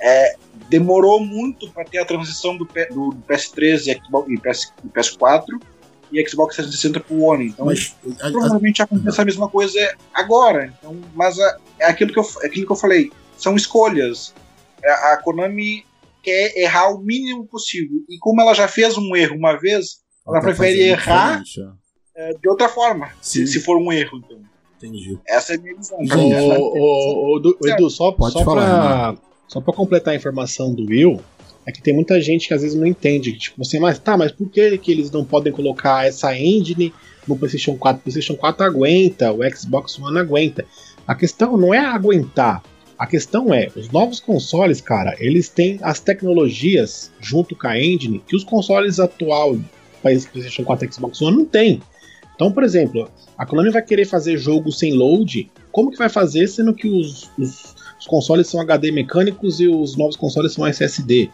é, 0.00 0.36
demorou 0.68 1.18
muito 1.24 1.70
para 1.70 1.84
ter 1.84 1.98
a 1.98 2.04
transição 2.04 2.56
do, 2.56 2.64
do 2.64 3.16
PS3 3.28 3.86
e, 3.88 4.04
Xbox, 4.04 4.30
e, 4.30 4.36
PS, 4.38 4.72
e 4.84 4.88
PS4 4.88 5.44
e 6.12 6.28
Xbox 6.28 6.54
360 6.56 7.00
pro 7.00 7.20
One. 7.20 7.46
Então, 7.46 7.66
Mas 7.66 7.96
a- 8.20 8.28
a- 8.28 8.30
provavelmente 8.30 8.82
acontece 8.82 9.20
a 9.20 9.24
mesma 9.24 9.48
coisa 9.48 9.78
agora. 10.14 10.72
Então, 10.78 10.96
mas 11.14 11.38
a- 11.40 11.56
é 11.80 11.86
aquilo 11.86 12.12
que, 12.12 12.18
eu, 12.18 12.26
é 12.42 12.46
aquilo 12.46 12.66
que 12.66 12.72
eu 12.72 12.76
falei. 12.76 13.10
São 13.38 13.56
escolhas. 13.56 14.34
A, 14.84 15.14
a 15.14 15.16
Konami 15.16 15.84
quer 16.26 16.56
errar 16.58 16.90
o 16.92 16.98
mínimo 17.00 17.46
possível. 17.46 17.98
E 18.10 18.18
como 18.18 18.40
ela 18.40 18.52
já 18.52 18.66
fez 18.66 18.98
um 18.98 19.14
erro 19.14 19.36
uma 19.36 19.56
vez, 19.56 20.00
ela 20.26 20.40
tá 20.40 20.46
prefere 20.46 20.82
errar 20.82 21.40
diferente, 21.42 21.78
é, 22.16 22.32
de 22.32 22.48
outra 22.48 22.68
forma. 22.68 23.10
Se, 23.22 23.46
se 23.46 23.60
for 23.60 23.76
um 23.80 23.92
erro, 23.92 24.18
então. 24.18 24.36
é. 24.38 24.56
Entendi. 24.76 25.16
Essa 25.26 25.54
é 25.54 25.56
a 25.56 25.60
minha 25.60 25.76
visão. 25.76 25.98
Du- 27.40 27.56
ô, 27.60 27.68
Edu, 27.68 27.88
só, 27.88 28.12
Pode 28.12 28.32
só, 28.32 28.44
falar, 28.44 29.14
pra, 29.14 29.22
só 29.48 29.60
pra 29.60 29.72
completar 29.72 30.12
a 30.12 30.16
informação 30.16 30.74
do 30.74 30.84
Will, 30.86 31.20
é 31.64 31.72
que 31.72 31.80
tem 31.80 31.94
muita 31.94 32.20
gente 32.20 32.46
que 32.48 32.54
às 32.54 32.60
vezes 32.62 32.76
não 32.76 32.86
entende. 32.86 33.32
Tipo 33.38 33.62
assim, 33.62 33.78
mas 33.78 33.98
tá, 33.98 34.16
mas 34.16 34.32
por 34.32 34.50
que, 34.50 34.76
que 34.78 34.90
eles 34.92 35.10
não 35.10 35.24
podem 35.24 35.52
colocar 35.52 36.06
essa 36.06 36.36
engine 36.36 36.92
no 37.26 37.36
PlayStation 37.38 37.76
4? 37.76 38.00
O 38.00 38.02
PlayStation 38.02 38.36
4 38.36 38.66
aguenta, 38.66 39.32
o 39.32 39.38
Xbox 39.50 39.98
One 39.98 40.18
aguenta. 40.18 40.66
A 41.06 41.14
questão 41.14 41.56
não 41.56 41.72
é 41.72 41.78
aguentar. 41.78 42.62
A 42.98 43.06
questão 43.06 43.52
é, 43.52 43.68
os 43.76 43.90
novos 43.90 44.20
consoles, 44.20 44.80
cara, 44.80 45.14
eles 45.18 45.48
têm 45.48 45.78
as 45.82 46.00
tecnologias 46.00 47.10
junto 47.20 47.54
com 47.54 47.66
a 47.66 47.78
engine 47.78 48.22
que 48.26 48.34
os 48.34 48.42
consoles 48.44 48.98
atual, 48.98 49.58
PlayStation 50.02 50.64
4 50.64 50.88
e 50.88 50.92
Xbox 50.92 51.20
One, 51.20 51.36
não 51.36 51.44
tem. 51.44 51.82
Então, 52.34 52.50
por 52.52 52.62
exemplo, 52.64 53.10
a 53.36 53.44
Konami 53.46 53.70
vai 53.70 53.82
querer 53.82 54.04
fazer 54.06 54.36
jogo 54.38 54.70
sem 54.72 54.92
load, 54.94 55.50
como 55.72 55.90
que 55.90 55.98
vai 55.98 56.08
fazer 56.08 56.46
sendo 56.46 56.72
que 56.74 56.88
os, 56.88 57.30
os- 57.38 57.74
os 57.98 58.06
consoles 58.06 58.46
são 58.46 58.60
HD 58.60 58.90
mecânicos 58.92 59.58
e 59.60 59.66
os 59.68 59.96
novos 59.96 60.16
consoles 60.16 60.52
são 60.52 60.66
SSD? 60.66 61.30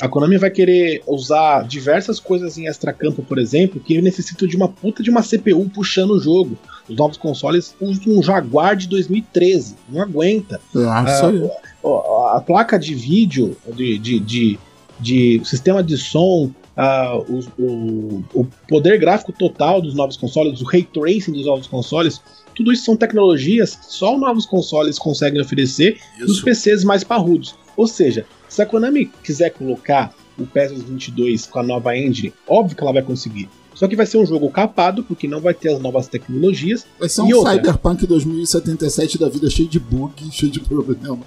A 0.00 0.08
Konami 0.08 0.36
vai 0.36 0.50
querer 0.50 1.02
usar 1.06 1.66
diversas 1.66 2.18
coisas 2.18 2.58
em 2.58 2.66
extra-campo, 2.66 3.22
por 3.22 3.38
exemplo, 3.38 3.80
que 3.80 4.00
necessitam 4.00 4.48
de 4.48 4.56
uma 4.56 4.68
puta 4.68 5.02
de 5.02 5.10
uma 5.10 5.22
CPU 5.22 5.68
puxando 5.72 6.12
o 6.12 6.20
jogo. 6.20 6.56
Os 6.88 6.96
novos 6.96 7.16
consoles 7.16 7.74
usam 7.80 8.18
um 8.18 8.22
Jaguar 8.22 8.76
de 8.76 8.88
2013, 8.88 9.76
não 9.88 10.02
aguenta. 10.02 10.60
Ah, 10.74 11.04
isso 11.06 11.26
aí. 11.26 11.50
Ó, 11.82 12.28
a 12.36 12.40
placa 12.40 12.78
de 12.78 12.94
vídeo, 12.94 13.56
de, 13.74 13.98
de, 13.98 14.20
de, 14.20 14.58
de 15.00 15.42
sistema 15.44 15.82
de 15.82 15.96
som, 15.96 16.50
ah, 16.76 17.16
o, 17.16 17.40
o, 17.58 18.24
o 18.34 18.46
poder 18.68 18.98
gráfico 18.98 19.32
total 19.32 19.80
dos 19.80 19.94
novos 19.94 20.16
consoles, 20.16 20.60
o 20.60 20.64
ray 20.64 20.82
tracing 20.82 21.32
dos 21.32 21.46
novos 21.46 21.66
consoles, 21.66 22.20
tudo 22.54 22.72
isso 22.72 22.84
são 22.84 22.96
tecnologias 22.96 23.76
que 23.76 23.86
só 23.86 24.14
os 24.14 24.20
novos 24.20 24.46
consoles 24.46 24.98
conseguem 24.98 25.40
oferecer 25.40 25.98
os 26.20 26.36
Isso. 26.36 26.44
PCs 26.44 26.84
mais 26.84 27.02
parrudos. 27.02 27.54
Ou 27.76 27.86
seja, 27.86 28.26
se 28.48 28.60
a 28.60 28.66
Konami 28.66 29.10
quiser 29.22 29.50
colocar 29.50 30.14
o 30.38 30.46
PES 30.46 30.82
22 30.82 31.46
com 31.46 31.58
a 31.58 31.62
nova 31.62 31.96
engine, 31.96 32.32
óbvio 32.46 32.76
que 32.76 32.82
ela 32.82 32.92
vai 32.92 33.02
conseguir. 33.02 33.48
Só 33.82 33.88
que 33.88 33.96
vai 33.96 34.06
ser 34.06 34.18
um 34.18 34.24
jogo 34.24 34.48
capado, 34.48 35.02
porque 35.02 35.26
não 35.26 35.40
vai 35.40 35.52
ter 35.52 35.72
as 35.74 35.80
novas 35.80 36.06
tecnologias. 36.06 36.86
Vai 37.00 37.08
ser 37.08 37.22
E 37.22 37.34
um 37.34 37.38
outra? 37.38 37.54
Cyberpunk 37.54 38.06
2077 38.06 39.18
da 39.18 39.28
vida 39.28 39.50
cheio 39.50 39.68
de 39.68 39.80
bug, 39.80 40.12
cheio 40.30 40.52
de 40.52 40.60
problema. 40.60 41.18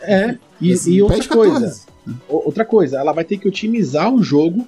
É, 0.00 0.38
e, 0.60 0.72
Assim, 0.72 0.92
e 0.92 1.02
outra 1.02 1.26
coisa. 1.26 1.54
14. 1.54 1.82
O- 2.28 2.46
Outra 2.46 2.64
coisa, 2.64 2.98
ela 2.98 3.10
vai 3.12 3.24
ter 3.24 3.36
que 3.36 3.48
otimizar 3.48 4.14
o 4.14 4.22
jogo 4.22 4.64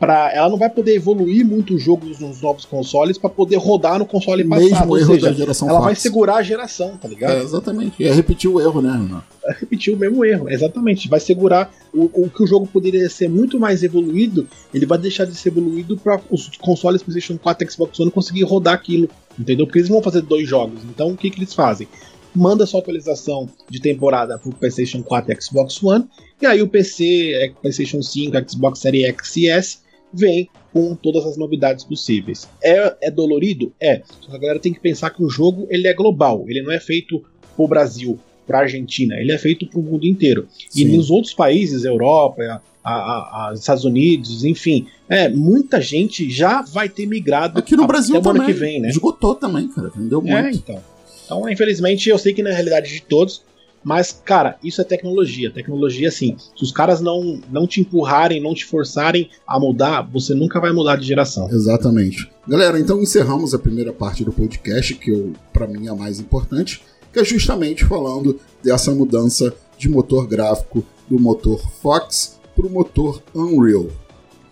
para 0.00 0.32
ela 0.32 0.48
não 0.48 0.56
vai 0.56 0.70
poder 0.70 0.94
evoluir 0.94 1.44
muito 1.44 1.74
os 1.74 1.82
jogos 1.82 2.18
nos 2.18 2.40
novos 2.40 2.64
consoles 2.64 3.18
para 3.18 3.28
poder 3.28 3.56
rodar 3.56 3.98
no 3.98 4.06
console 4.06 4.42
passado, 4.42 4.70
Mesmo 4.70 4.88
ou 4.88 4.98
erro 4.98 5.14
seja, 5.14 5.26
da 5.26 5.32
geração 5.34 5.68
ela 5.68 5.80
vai 5.80 5.94
segurar 5.94 6.36
a 6.36 6.42
geração, 6.42 6.96
tá 6.96 7.06
ligado? 7.06 7.36
É, 7.36 7.42
exatamente. 7.42 8.02
É 8.02 8.10
repetir 8.10 8.48
o 8.48 8.58
erro, 8.58 8.80
né, 8.80 8.92
Renan? 8.92 9.22
Vai 9.42 9.56
repetir 9.60 9.92
o 9.92 9.98
mesmo 9.98 10.24
erro, 10.24 10.48
exatamente. 10.48 11.06
Vai 11.06 11.20
segurar 11.20 11.70
o, 11.92 12.10
o 12.14 12.30
que 12.30 12.42
o 12.42 12.46
jogo 12.46 12.66
poderia 12.66 13.10
ser 13.10 13.28
muito 13.28 13.60
mais 13.60 13.82
evoluído, 13.82 14.48
ele 14.72 14.86
vai 14.86 14.96
deixar 14.96 15.26
de 15.26 15.34
ser 15.34 15.50
evoluído 15.50 15.98
para 15.98 16.18
os 16.30 16.48
consoles 16.56 17.02
PlayStation 17.02 17.36
4 17.36 17.68
e 17.68 17.70
Xbox 17.70 18.00
One 18.00 18.10
conseguir 18.10 18.44
rodar 18.44 18.72
aquilo, 18.72 19.06
entendeu? 19.38 19.66
Porque 19.66 19.80
eles 19.80 19.90
vão 19.90 20.00
fazer 20.00 20.22
dois 20.22 20.48
jogos. 20.48 20.80
Então, 20.84 21.10
o 21.10 21.16
que, 21.16 21.28
que 21.28 21.38
eles 21.38 21.52
fazem? 21.52 21.86
Manda 22.34 22.64
sua 22.64 22.80
atualização 22.80 23.50
de 23.68 23.80
temporada 23.82 24.38
pro 24.38 24.50
PlayStation 24.52 25.02
4 25.02 25.30
e 25.30 25.42
Xbox 25.42 25.82
One, 25.82 26.06
e 26.40 26.46
aí 26.46 26.62
o 26.62 26.68
PC, 26.68 27.32
é, 27.34 27.50
PlayStation 27.60 28.00
5, 28.00 28.50
Xbox 28.50 28.78
Series 28.78 29.04
X 29.08 29.36
e 29.36 29.50
S 29.50 29.89
vem 30.12 30.48
com 30.72 30.94
todas 30.94 31.24
as 31.26 31.36
novidades 31.36 31.84
possíveis. 31.84 32.48
É, 32.62 32.96
é 33.02 33.10
dolorido? 33.10 33.72
É. 33.80 34.02
Só 34.20 34.30
que 34.30 34.36
a 34.36 34.38
galera 34.38 34.58
tem 34.58 34.72
que 34.72 34.80
pensar 34.80 35.10
que 35.10 35.22
o 35.22 35.28
jogo 35.28 35.66
ele 35.70 35.86
é 35.88 35.94
global, 35.94 36.44
ele 36.48 36.62
não 36.62 36.72
é 36.72 36.78
feito 36.80 37.22
pro 37.56 37.66
Brasil, 37.68 38.18
pra 38.46 38.60
Argentina, 38.60 39.14
ele 39.16 39.32
é 39.32 39.38
feito 39.38 39.66
pro 39.66 39.80
mundo 39.82 40.04
inteiro. 40.06 40.46
E 40.74 40.80
Sim. 40.80 40.96
nos 40.96 41.10
outros 41.10 41.34
países, 41.34 41.84
Europa, 41.84 42.62
a, 42.82 42.90
a- 42.92 43.48
a- 43.50 43.54
Estados 43.54 43.84
Unidos, 43.84 44.44
enfim, 44.44 44.86
é, 45.08 45.28
muita 45.28 45.80
gente 45.80 46.28
já 46.30 46.62
vai 46.62 46.88
ter 46.88 47.06
migrado 47.06 47.58
Aqui 47.58 47.76
no 47.76 47.86
Brasil 47.86 48.16
até 48.16 48.26
o 48.26 48.30
ano 48.30 48.40
também. 48.40 48.54
que 48.54 48.60
vem, 48.60 48.80
né? 48.80 48.88
Esgotou 48.88 49.34
também, 49.34 49.68
cara. 49.68 49.90
Vendeu 49.94 50.20
muito. 50.22 50.34
É, 50.36 50.50
então. 50.50 50.80
Então, 51.24 51.48
infelizmente, 51.48 52.08
eu 52.08 52.18
sei 52.18 52.32
que 52.34 52.42
na 52.42 52.50
realidade 52.50 52.90
de 52.92 53.02
todos, 53.02 53.42
mas, 53.82 54.12
cara, 54.24 54.58
isso 54.62 54.80
é 54.80 54.84
tecnologia. 54.84 55.50
Tecnologia, 55.50 56.08
assim, 56.08 56.36
se 56.56 56.62
os 56.62 56.70
caras 56.70 57.00
não, 57.00 57.40
não 57.50 57.66
te 57.66 57.80
empurrarem, 57.80 58.42
não 58.42 58.54
te 58.54 58.66
forçarem 58.66 59.30
a 59.46 59.58
mudar, 59.58 60.02
você 60.02 60.34
nunca 60.34 60.60
vai 60.60 60.72
mudar 60.72 60.96
de 60.96 61.06
geração. 61.06 61.48
Exatamente. 61.50 62.30
Galera, 62.46 62.78
então 62.78 63.00
encerramos 63.00 63.54
a 63.54 63.58
primeira 63.58 63.92
parte 63.92 64.24
do 64.24 64.32
podcast, 64.32 64.94
que 64.94 65.32
para 65.52 65.66
mim 65.66 65.86
é 65.86 65.90
a 65.90 65.94
mais 65.94 66.20
importante, 66.20 66.82
que 67.12 67.18
é 67.18 67.24
justamente 67.24 67.84
falando 67.84 68.38
dessa 68.62 68.94
mudança 68.94 69.54
de 69.78 69.88
motor 69.88 70.26
gráfico 70.26 70.84
do 71.08 71.18
motor 71.18 71.60
Fox 71.80 72.38
para 72.54 72.66
o 72.66 72.70
motor 72.70 73.22
Unreal. 73.34 73.88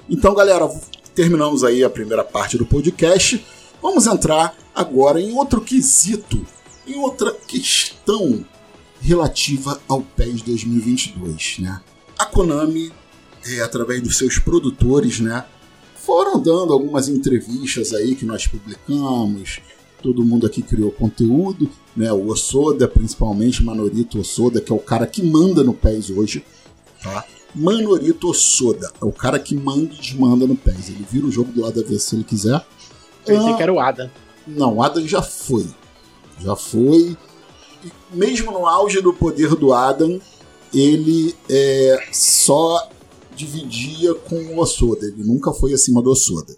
Então, 0.08 0.34
galera, 0.34 0.66
terminamos 1.14 1.62
aí 1.62 1.84
a 1.84 1.90
primeira 1.90 2.24
parte 2.24 2.56
do 2.56 2.64
podcast. 2.64 3.44
Vamos 3.82 4.06
entrar 4.06 4.56
agora 4.74 5.20
em 5.20 5.36
outro 5.36 5.60
quesito, 5.60 6.44
em 6.86 6.96
outra 6.98 7.32
questão 7.46 8.44
relativa 9.00 9.80
ao 9.88 10.00
PES 10.02 10.42
2022, 10.42 11.58
né? 11.60 11.80
A 12.18 12.26
Konami, 12.26 12.92
é, 13.46 13.60
através 13.60 14.02
dos 14.02 14.16
seus 14.18 14.38
produtores, 14.38 15.20
né, 15.20 15.44
foram 16.04 16.40
dando 16.40 16.72
algumas 16.72 17.08
entrevistas 17.08 17.92
aí 17.92 18.14
que 18.14 18.24
nós 18.24 18.46
publicamos. 18.46 19.60
Todo 20.02 20.24
mundo 20.24 20.46
aqui 20.46 20.62
criou 20.62 20.90
conteúdo, 20.92 21.68
né? 21.96 22.12
O 22.12 22.28
Osoda, 22.28 22.86
principalmente, 22.86 23.62
Manorito 23.64 24.20
Osoda, 24.20 24.60
que 24.60 24.72
é 24.72 24.74
o 24.74 24.78
cara 24.78 25.06
que 25.06 25.22
manda 25.22 25.62
no 25.64 25.74
PES 25.74 26.10
hoje, 26.10 26.44
tá? 27.02 27.24
Manorito 27.54 28.28
Osoda 28.28 28.92
é 29.00 29.04
o 29.04 29.10
cara 29.12 29.38
que 29.38 29.54
manda 29.56 29.92
e 29.94 29.98
desmanda 29.98 30.46
no 30.46 30.54
PES. 30.56 30.90
Ele 30.90 31.04
vira 31.10 31.26
o 31.26 31.32
jogo 31.32 31.50
do 31.52 31.62
lado 31.62 31.80
avesso 31.80 32.10
se 32.10 32.14
ele 32.16 32.24
quiser. 32.24 32.64
Pensei 33.24 33.52
Ah, 33.52 33.56
que 33.56 33.62
era 33.62 33.72
o 33.72 33.80
Adam. 33.80 34.10
não, 34.46 34.80
Adam 34.82 35.06
já 35.06 35.20
foi. 35.22 35.66
Já 36.40 36.54
foi. 36.54 37.16
Mesmo 38.12 38.50
no 38.52 38.66
auge 38.66 39.00
do 39.00 39.12
poder 39.12 39.54
do 39.54 39.72
Adam, 39.72 40.20
ele 40.74 41.34
é, 41.48 42.08
só 42.12 42.88
dividia 43.34 44.14
com 44.14 44.36
o 44.36 44.58
Osoda. 44.58 45.06
Ele 45.06 45.24
nunca 45.24 45.52
foi 45.52 45.72
acima 45.72 46.02
do 46.02 46.10
Osoda. 46.10 46.56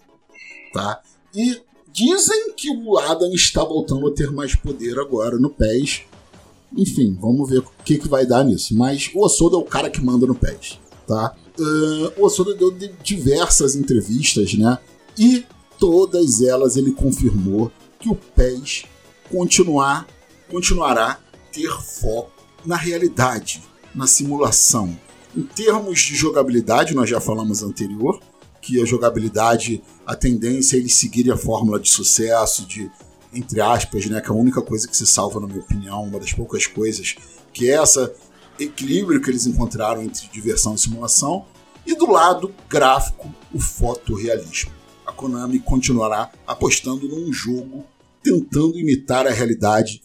Tá? 0.73 1.01
E 1.35 1.61
dizem 1.91 2.53
que 2.53 2.69
o 2.69 2.97
Adam 2.97 3.33
está 3.33 3.63
voltando 3.63 4.07
a 4.07 4.13
ter 4.13 4.31
mais 4.31 4.55
poder 4.55 4.99
agora 4.99 5.37
no 5.37 5.49
PES. 5.49 6.01
Enfim, 6.75 7.17
vamos 7.19 7.49
ver 7.49 7.59
o 7.59 7.71
que, 7.83 7.97
que 7.97 8.07
vai 8.07 8.25
dar 8.25 8.43
nisso. 8.43 8.75
Mas 8.75 9.11
o 9.13 9.23
Osoda 9.23 9.57
é 9.57 9.59
o 9.59 9.63
cara 9.63 9.89
que 9.89 10.01
manda 10.01 10.25
no 10.25 10.35
PES. 10.35 10.79
Tá? 11.07 11.35
uh, 11.59 12.13
o 12.21 12.25
Osoda 12.25 12.53
deu 12.53 12.71
diversas 13.03 13.75
entrevistas, 13.75 14.53
né? 14.53 14.77
E 15.17 15.45
todas 15.77 16.41
elas 16.41 16.77
ele 16.77 16.91
confirmou 16.91 17.71
que 17.99 18.09
o 18.09 18.15
PES 18.15 18.85
continuar, 19.29 20.07
continuará 20.51 21.17
ter 21.51 21.71
foco 21.81 22.31
na 22.65 22.75
realidade, 22.75 23.63
na 23.95 24.05
simulação. 24.05 24.95
Em 25.35 25.43
termos 25.43 25.99
de 26.01 26.13
jogabilidade, 26.13 26.93
nós 26.93 27.09
já 27.09 27.21
falamos 27.21 27.63
anterior, 27.63 28.19
que 28.61 28.81
a 28.81 28.85
jogabilidade, 28.85 29.81
a 30.05 30.15
tendência 30.15 30.75
é 30.75 30.79
eles 30.79 30.93
seguirem 30.93 31.31
a 31.31 31.37
fórmula 31.37 31.79
de 31.79 31.89
sucesso, 31.89 32.65
de 32.65 32.91
entre 33.33 33.61
aspas, 33.61 34.05
né, 34.07 34.19
que 34.19 34.27
é 34.27 34.29
a 34.29 34.35
única 34.35 34.61
coisa 34.61 34.87
que 34.87 34.95
se 34.95 35.07
salva, 35.07 35.39
na 35.39 35.47
minha 35.47 35.61
opinião, 35.61 36.03
uma 36.03 36.19
das 36.19 36.33
poucas 36.33 36.67
coisas, 36.67 37.15
que 37.53 37.69
é 37.69 37.75
essa 37.75 38.13
equilíbrio 38.59 39.21
que 39.21 39.29
eles 39.29 39.45
encontraram 39.45 40.03
entre 40.03 40.27
diversão 40.27 40.75
e 40.75 40.77
simulação, 40.77 41.45
e 41.85 41.95
do 41.95 42.11
lado 42.11 42.53
gráfico, 42.69 43.33
o 43.53 43.59
fotorrealismo. 43.59 44.71
A 45.07 45.13
Konami 45.13 45.59
continuará 45.59 46.29
apostando 46.45 47.07
num 47.07 47.31
jogo 47.31 47.85
tentando 48.21 48.77
imitar 48.77 49.25
a 49.25 49.31
realidade 49.31 50.03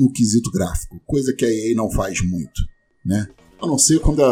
no 0.00 0.10
quesito 0.10 0.50
gráfico, 0.50 1.00
coisa 1.06 1.32
que 1.32 1.44
a 1.44 1.50
EA 1.50 1.74
não 1.76 1.90
faz 1.90 2.20
muito, 2.22 2.62
né? 3.04 3.28
A 3.60 3.66
não 3.66 3.76
ser 3.76 4.00
quando 4.00 4.22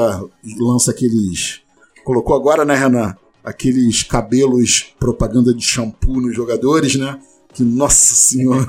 lança 0.59 0.90
aqueles 0.90 1.61
colocou 2.04 2.35
agora, 2.35 2.64
né, 2.64 2.74
Renan, 2.74 3.14
aqueles 3.44 4.02
cabelos 4.02 4.94
propaganda 4.98 5.52
de 5.52 5.62
shampoo 5.62 6.22
nos 6.22 6.35
jogadores, 6.35 6.96
né? 6.96 7.18
Que 7.52 7.62
nossa 7.62 8.14
senhora. 8.14 8.66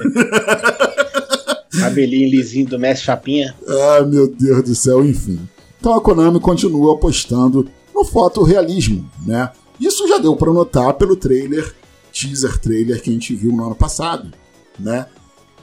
Cabelinho 1.80 2.30
lisinho 2.30 2.68
do 2.68 2.78
Mestre 2.78 3.06
Chapinha. 3.06 3.56
Ah, 3.66 4.04
meu 4.04 4.28
Deus 4.28 4.64
do 4.64 4.76
céu, 4.76 5.06
enfim. 5.06 5.40
Então 5.80 5.94
a 5.94 6.02
Konami 6.02 6.42
continua 6.42 6.96
apostando 6.96 7.70
no 7.94 8.04
fotorrealismo, 8.04 9.10
né? 9.26 9.50
Isso 9.80 10.06
já 10.08 10.18
deu 10.18 10.36
para 10.36 10.52
notar 10.52 10.94
pelo 10.96 11.16
trailer, 11.16 11.74
teaser 12.12 12.58
trailer 12.58 13.02
que 13.02 13.10
a 13.10 13.14
gente 13.14 13.34
viu 13.34 13.54
no 13.54 13.66
ano 13.66 13.76
passado, 13.76 14.34
né? 14.78 15.06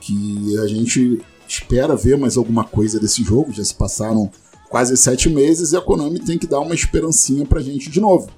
Que 0.07 0.59
a 0.59 0.67
gente 0.67 1.21
espera 1.49 1.97
ver 1.97 2.17
mais 2.17 2.37
alguma 2.37 2.63
coisa 2.63 3.01
desse 3.01 3.25
jogo. 3.25 3.53
Já 3.53 3.65
se 3.65 3.75
passaram 3.75 4.31
quase 4.69 4.97
sete 4.97 5.29
meses 5.29 5.73
e 5.73 5.77
a 5.77 5.81
Konami 5.81 6.21
tem 6.21 6.39
que 6.39 6.47
dar 6.47 6.61
uma 6.61 6.75
esperancinha 6.75 7.45
pra 7.45 7.61
gente 7.61 7.91
de 7.91 8.01
novo. 8.01 8.31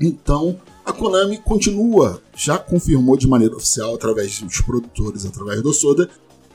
Então, 0.00 0.58
a 0.84 0.92
Konami 0.92 1.36
continua, 1.36 2.22
já 2.34 2.58
confirmou 2.58 3.16
de 3.16 3.26
maneira 3.26 3.54
oficial, 3.54 3.94
através 3.94 4.40
dos 4.40 4.60
produtores, 4.62 5.26
através 5.26 5.62
do 5.62 5.74
Soda, 5.74 6.08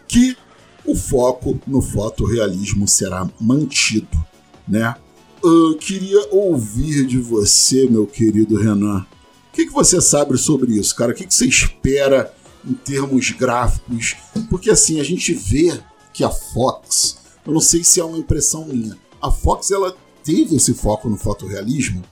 que 0.08 0.36
o 0.84 0.96
foco 0.96 1.60
no 1.68 1.82
fotorrealismo 1.82 2.88
será 2.88 3.30
mantido, 3.40 4.26
né? 4.68 4.96
Eu 5.44 5.78
queria 5.78 6.28
ouvir 6.32 7.06
de 7.06 7.20
você, 7.20 7.88
meu 7.88 8.08
querido 8.08 8.58
Renan. 8.58 9.06
O 9.50 9.56
que, 9.56 9.68
que 9.68 9.72
você 9.72 10.02
sabe 10.02 10.38
sobre 10.38 10.74
isso, 10.74 10.96
cara? 10.96 11.12
O 11.12 11.16
que, 11.16 11.26
que 11.26 11.34
você 11.34 11.46
espera 11.46 12.34
em 12.66 12.74
termos 12.74 13.32
gráficos? 13.32 14.16
Porque 14.50 14.70
assim, 14.70 15.00
a 15.00 15.04
gente 15.04 15.34
vê 15.34 15.80
que 16.14 16.24
a 16.24 16.30
Fox, 16.30 17.18
eu 17.46 17.54
não 17.54 17.62
sei 17.62 17.84
se 17.84 18.00
é 18.00 18.04
uma 18.04 18.18
impressão 18.18 18.66
minha, 18.66 18.98
a 19.22 19.32
Fox 19.32 19.72
ela 19.72 19.96
teve 20.24 20.56
esse 20.56 20.74
foco 20.74 21.10
no 21.10 21.18
fotorrealismo, 21.18 22.04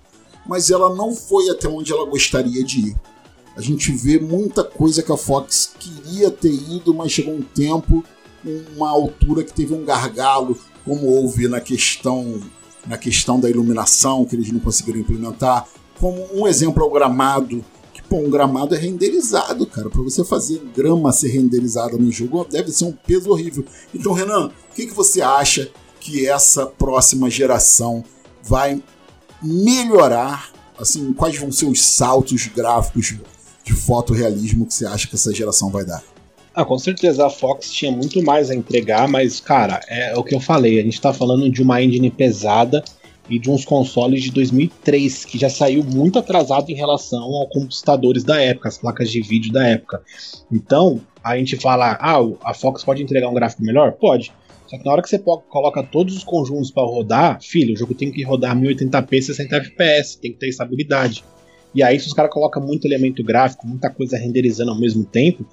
mas 0.45 0.69
ela 0.69 0.93
não 0.95 1.15
foi 1.15 1.49
até 1.49 1.67
onde 1.67 1.91
ela 1.91 2.05
gostaria 2.05 2.63
de 2.63 2.89
ir. 2.89 2.95
A 3.55 3.61
gente 3.61 3.91
vê 3.91 4.19
muita 4.19 4.63
coisa 4.63 5.03
que 5.03 5.11
a 5.11 5.17
Fox 5.17 5.73
queria 5.79 6.29
ter 6.31 6.51
ido, 6.51 6.93
mas 6.93 7.11
chegou 7.11 7.33
um 7.33 7.41
tempo 7.41 8.03
uma 8.75 8.89
altura 8.89 9.43
que 9.43 9.53
teve 9.53 9.73
um 9.73 9.85
gargalo, 9.85 10.57
como 10.83 11.07
houve 11.07 11.47
na 11.47 11.61
questão 11.61 12.41
na 12.85 12.97
questão 12.97 13.39
da 13.39 13.49
iluminação 13.49 14.25
que 14.25 14.35
eles 14.35 14.51
não 14.51 14.59
conseguiram 14.59 14.99
implementar, 14.99 15.65
como 15.97 16.27
um 16.33 16.45
exemplo 16.45 16.83
é 16.83 16.85
o 16.85 16.89
gramado, 16.89 17.63
que 17.93 18.01
pô, 18.01 18.17
um 18.17 18.29
gramado 18.29 18.73
é 18.73 18.77
renderizado, 18.77 19.65
cara, 19.67 19.89
para 19.89 20.01
você 20.01 20.25
fazer 20.25 20.59
grama 20.75 21.11
ser 21.11 21.29
renderizada 21.29 21.95
no 21.95 22.11
jogo 22.11 22.45
deve 22.49 22.71
ser 22.71 22.85
um 22.85 22.91
peso 22.91 23.29
horrível. 23.29 23.63
Então, 23.93 24.13
Renan, 24.13 24.47
o 24.47 24.75
que, 24.75 24.87
que 24.87 24.93
você 24.93 25.21
acha 25.21 25.71
que 25.99 26.27
essa 26.27 26.65
próxima 26.65 27.29
geração 27.29 28.03
vai 28.41 28.81
melhorar? 29.41 30.51
Assim, 30.77 31.13
quais 31.13 31.37
vão 31.37 31.51
ser 31.51 31.65
os 31.65 31.85
saltos 31.85 32.47
gráficos 32.47 33.15
de 33.63 33.73
fotorrealismo 33.73 34.65
que 34.65 34.73
você 34.73 34.85
acha 34.85 35.07
que 35.07 35.15
essa 35.15 35.33
geração 35.33 35.69
vai 35.69 35.85
dar? 35.85 36.03
Ah, 36.55 36.65
com 36.65 36.77
certeza 36.77 37.25
a 37.25 37.29
Fox 37.29 37.71
tinha 37.71 37.91
muito 37.91 38.21
mais 38.21 38.49
a 38.49 38.55
entregar, 38.55 39.07
mas, 39.07 39.39
cara, 39.39 39.79
é 39.87 40.15
o 40.15 40.23
que 40.23 40.35
eu 40.35 40.39
falei. 40.39 40.79
A 40.79 40.83
gente 40.83 40.99
tá 40.99 41.13
falando 41.13 41.49
de 41.49 41.61
uma 41.61 41.81
engine 41.81 42.11
pesada 42.11 42.83
e 43.29 43.39
de 43.39 43.49
uns 43.49 43.63
consoles 43.63 44.21
de 44.21 44.31
2003, 44.31 45.25
que 45.25 45.37
já 45.37 45.49
saiu 45.49 45.83
muito 45.83 46.19
atrasado 46.19 46.69
em 46.69 46.75
relação 46.75 47.23
aos 47.23 47.49
computadores 47.49 48.23
da 48.23 48.41
época, 48.41 48.69
as 48.69 48.77
placas 48.77 49.09
de 49.09 49.21
vídeo 49.21 49.51
da 49.51 49.65
época. 49.65 50.01
Então, 50.51 50.99
a 51.23 51.37
gente 51.37 51.55
fala, 51.55 51.97
ah, 51.99 52.17
a 52.43 52.53
Fox 52.53 52.83
pode 52.83 53.01
entregar 53.01 53.29
um 53.29 53.33
gráfico 53.33 53.63
melhor? 53.63 53.93
Pode. 53.93 54.31
Só 54.67 54.77
que 54.77 54.85
na 54.85 54.91
hora 54.91 55.01
que 55.01 55.09
você 55.09 55.19
coloca 55.19 55.83
todos 55.83 56.17
os 56.17 56.23
conjuntos 56.23 56.71
para 56.71 56.83
rodar, 56.83 57.41
filho, 57.41 57.73
o 57.73 57.77
jogo 57.77 57.93
tem 57.93 58.11
que 58.11 58.23
rodar 58.23 58.57
1080p 58.57 59.21
60 59.21 59.63
fps, 59.63 60.15
tem 60.15 60.31
que 60.31 60.39
ter 60.39 60.49
estabilidade. 60.49 61.23
E 61.75 61.81
aí, 61.81 61.99
se 61.99 62.07
os 62.07 62.13
caras 62.13 62.31
colocam 62.31 62.61
muito 62.61 62.85
elemento 62.85 63.23
gráfico, 63.23 63.67
muita 63.67 63.89
coisa 63.89 64.17
renderizando 64.17 64.71
ao 64.71 64.79
mesmo 64.79 65.03
tempo, 65.03 65.45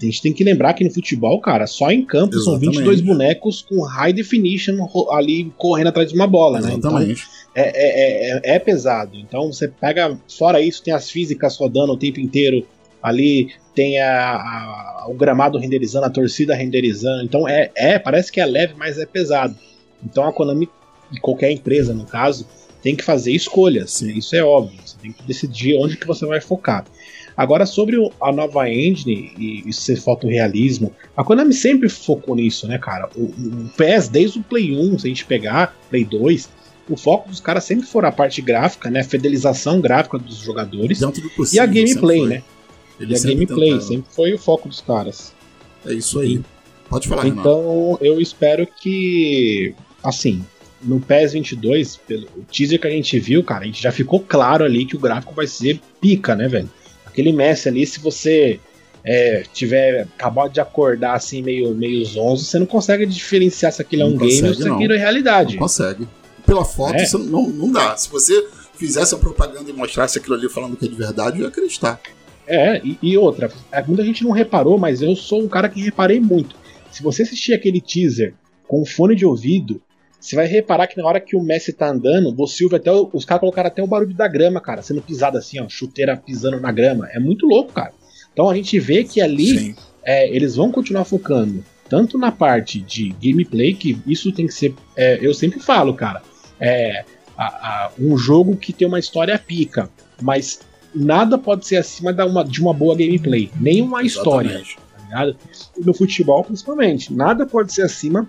a 0.00 0.04
gente 0.04 0.20
tem 0.20 0.32
que 0.32 0.44
lembrar 0.44 0.74
que 0.74 0.84
no 0.84 0.90
futebol, 0.90 1.40
cara, 1.40 1.66
só 1.66 1.90
em 1.90 2.04
campo 2.04 2.36
Exatamente. 2.36 2.64
são 2.64 2.72
22 2.72 3.00
bonecos 3.00 3.62
com 3.62 3.82
high 3.82 4.12
definition 4.12 4.86
ali 5.10 5.52
correndo 5.56 5.88
atrás 5.88 6.10
de 6.10 6.14
uma 6.14 6.26
bola, 6.26 6.60
né? 6.60 6.68
Exatamente. 6.68 7.08
né? 7.08 7.14
Então, 7.14 7.64
é, 7.64 7.72
é, 7.74 8.30
é, 8.30 8.56
é, 8.56 8.58
pesado. 8.58 9.16
Então 9.16 9.50
você 9.50 9.68
pega, 9.68 10.18
fora 10.28 10.60
isso, 10.60 10.82
tem 10.82 10.92
as 10.92 11.10
físicas 11.10 11.56
rodando 11.56 11.92
o 11.92 11.96
tempo 11.96 12.20
inteiro 12.20 12.66
ali, 13.02 13.54
tem 13.74 14.00
a, 14.00 14.34
a, 14.34 15.06
o 15.08 15.14
gramado 15.14 15.58
renderizando, 15.58 16.06
a 16.06 16.10
torcida 16.10 16.54
renderizando. 16.54 17.24
Então 17.24 17.48
é, 17.48 17.70
é, 17.74 17.98
parece 17.98 18.30
que 18.30 18.40
é 18.40 18.44
leve, 18.44 18.74
mas 18.76 18.98
é 18.98 19.06
pesado. 19.06 19.56
Então 20.04 20.26
a 20.26 20.32
Konami, 20.32 20.68
e 21.10 21.18
qualquer 21.18 21.50
empresa 21.50 21.94
no 21.94 22.04
caso, 22.04 22.46
tem 22.82 22.94
que 22.94 23.02
fazer 23.02 23.32
escolhas. 23.32 24.02
Isso 24.02 24.36
é 24.36 24.44
óbvio. 24.44 24.78
Você 24.84 24.96
tem 25.00 25.12
que 25.12 25.22
decidir 25.22 25.76
onde 25.76 25.96
que 25.96 26.06
você 26.06 26.26
vai 26.26 26.40
focar. 26.40 26.84
Agora, 27.36 27.66
sobre 27.66 27.96
a 28.20 28.32
nova 28.32 28.70
engine 28.70 29.32
e, 29.38 29.68
e 29.68 29.72
ser 29.72 29.96
fotorrealismo, 29.96 30.92
a 31.14 31.22
Konami 31.22 31.52
sempre 31.52 31.88
focou 31.88 32.34
nisso, 32.34 32.66
né, 32.66 32.78
cara? 32.78 33.10
O, 33.14 33.24
o 33.24 33.70
PES, 33.76 34.08
desde 34.08 34.38
o 34.38 34.42
Play 34.42 34.74
1, 34.74 34.98
se 35.00 35.06
a 35.06 35.08
gente 35.08 35.26
pegar, 35.26 35.76
Play 35.90 36.04
2, 36.04 36.48
o 36.88 36.96
foco 36.96 37.28
dos 37.28 37.40
caras 37.40 37.64
sempre 37.64 37.86
foi 37.86 38.06
a 38.06 38.12
parte 38.12 38.40
gráfica, 38.40 38.90
né? 38.90 39.02
Fidelização 39.02 39.80
gráfica 39.80 40.18
dos 40.18 40.38
jogadores. 40.38 41.00
Possível, 41.36 41.50
e 41.52 41.58
a 41.58 41.66
gameplay, 41.66 42.26
né? 42.26 42.42
Ele 42.98 43.12
e 43.12 43.16
a 43.16 43.20
gameplay 43.20 43.70
tentaram. 43.70 43.86
sempre 43.86 44.06
foi 44.10 44.32
o 44.32 44.38
foco 44.38 44.68
dos 44.68 44.80
caras. 44.80 45.34
É 45.84 45.92
isso 45.92 46.18
aí. 46.20 46.40
Pode 46.88 47.08
falar, 47.08 47.26
Então, 47.26 47.98
eu 48.00 48.20
espero 48.20 48.66
que, 48.66 49.74
assim, 50.02 50.44
no 50.82 51.00
PES 51.00 51.32
22, 51.32 51.96
pelo 51.96 52.26
teaser 52.50 52.80
que 52.80 52.86
a 52.86 52.90
gente 52.90 53.18
viu, 53.18 53.42
cara, 53.42 53.64
a 53.64 53.66
gente 53.66 53.82
já 53.82 53.90
ficou 53.90 54.20
claro 54.20 54.64
ali 54.64 54.86
que 54.86 54.96
o 54.96 55.00
gráfico 55.00 55.34
vai 55.34 55.46
ser 55.46 55.80
pica, 56.00 56.34
né, 56.34 56.48
velho? 56.48 56.70
Aquele 57.16 57.32
Messi 57.32 57.66
ali, 57.66 57.86
se 57.86 57.98
você 57.98 58.60
é, 59.02 59.42
tiver 59.50 60.02
acabado 60.18 60.52
de 60.52 60.60
acordar 60.60 61.14
assim, 61.14 61.40
meio, 61.40 61.74
meio 61.74 62.04
zonzo, 62.04 62.44
você 62.44 62.58
não 62.58 62.66
consegue 62.66 63.06
diferenciar 63.06 63.72
se 63.72 63.80
aquilo 63.80 64.02
é 64.02 64.04
um 64.04 64.18
game 64.18 64.48
ou 64.48 64.54
se 64.54 64.68
aquilo 64.68 64.92
é 64.92 64.98
realidade. 64.98 65.54
Não 65.54 65.60
consegue. 65.60 66.06
Pela 66.44 66.62
foto, 66.62 66.96
é. 66.96 67.02
isso 67.02 67.18
não, 67.18 67.48
não 67.48 67.72
dá. 67.72 67.96
Se 67.96 68.10
você 68.10 68.46
fizesse 68.76 69.14
a 69.14 69.18
propaganda 69.18 69.70
e 69.70 69.72
mostrasse 69.72 70.18
aquilo 70.18 70.34
ali 70.34 70.46
falando 70.50 70.76
que 70.76 70.84
é 70.84 70.88
de 70.88 70.94
verdade, 70.94 71.38
eu 71.38 71.44
ia 71.44 71.48
acreditar. 71.48 71.98
É, 72.46 72.82
e, 72.84 72.98
e 73.02 73.16
outra, 73.16 73.50
é, 73.72 73.82
muita 73.82 74.04
gente 74.04 74.22
não 74.22 74.30
reparou, 74.30 74.76
mas 74.76 75.00
eu 75.00 75.16
sou 75.16 75.42
um 75.42 75.48
cara 75.48 75.70
que 75.70 75.80
reparei 75.80 76.20
muito. 76.20 76.54
Se 76.92 77.02
você 77.02 77.22
assistir 77.22 77.54
aquele 77.54 77.80
teaser 77.80 78.34
com 78.68 78.84
fone 78.84 79.16
de 79.16 79.24
ouvido, 79.24 79.80
você 80.20 80.34
vai 80.34 80.46
reparar 80.46 80.86
que 80.86 80.96
na 80.96 81.06
hora 81.06 81.20
que 81.20 81.36
o 81.36 81.42
Messi 81.42 81.72
tá 81.72 81.88
andando, 81.88 82.34
você 82.34 82.64
ouve 82.64 82.76
até. 82.76 82.90
Os 82.90 83.24
caras 83.24 83.40
colocaram 83.40 83.68
até 83.68 83.82
o 83.82 83.86
barulho 83.86 84.14
da 84.14 84.26
grama, 84.26 84.60
cara, 84.60 84.82
sendo 84.82 85.02
pisado 85.02 85.38
assim, 85.38 85.60
ó, 85.60 85.68
chuteira 85.68 86.16
pisando 86.16 86.60
na 86.60 86.72
grama. 86.72 87.08
É 87.12 87.18
muito 87.18 87.46
louco, 87.46 87.72
cara. 87.72 87.92
Então 88.32 88.48
a 88.50 88.54
gente 88.54 88.78
vê 88.80 89.04
que 89.04 89.20
ali 89.20 89.74
é, 90.02 90.28
eles 90.34 90.56
vão 90.56 90.70
continuar 90.70 91.04
focando 91.04 91.64
tanto 91.88 92.18
na 92.18 92.32
parte 92.32 92.80
de 92.80 93.14
gameplay, 93.22 93.74
que 93.74 93.98
isso 94.06 94.32
tem 94.32 94.46
que 94.46 94.54
ser. 94.54 94.74
É, 94.96 95.18
eu 95.20 95.32
sempre 95.32 95.60
falo, 95.60 95.94
cara. 95.94 96.22
É, 96.58 97.04
a, 97.36 97.44
a, 97.44 97.90
um 97.98 98.16
jogo 98.16 98.56
que 98.56 98.72
tem 98.72 98.88
uma 98.88 98.98
história 98.98 99.38
pica, 99.38 99.90
mas 100.20 100.60
nada 100.94 101.36
pode 101.36 101.66
ser 101.66 101.76
acima 101.76 102.12
da 102.12 102.24
uma, 102.24 102.44
de 102.44 102.60
uma 102.60 102.72
boa 102.72 102.96
gameplay, 102.96 103.50
nem 103.60 103.82
uma 103.82 104.02
história. 104.02 104.62
Tá 104.62 105.02
ligado? 105.04 105.36
No 105.78 105.92
futebol, 105.92 106.42
principalmente, 106.42 107.12
nada 107.12 107.46
pode 107.46 107.72
ser 107.72 107.82
acima 107.82 108.28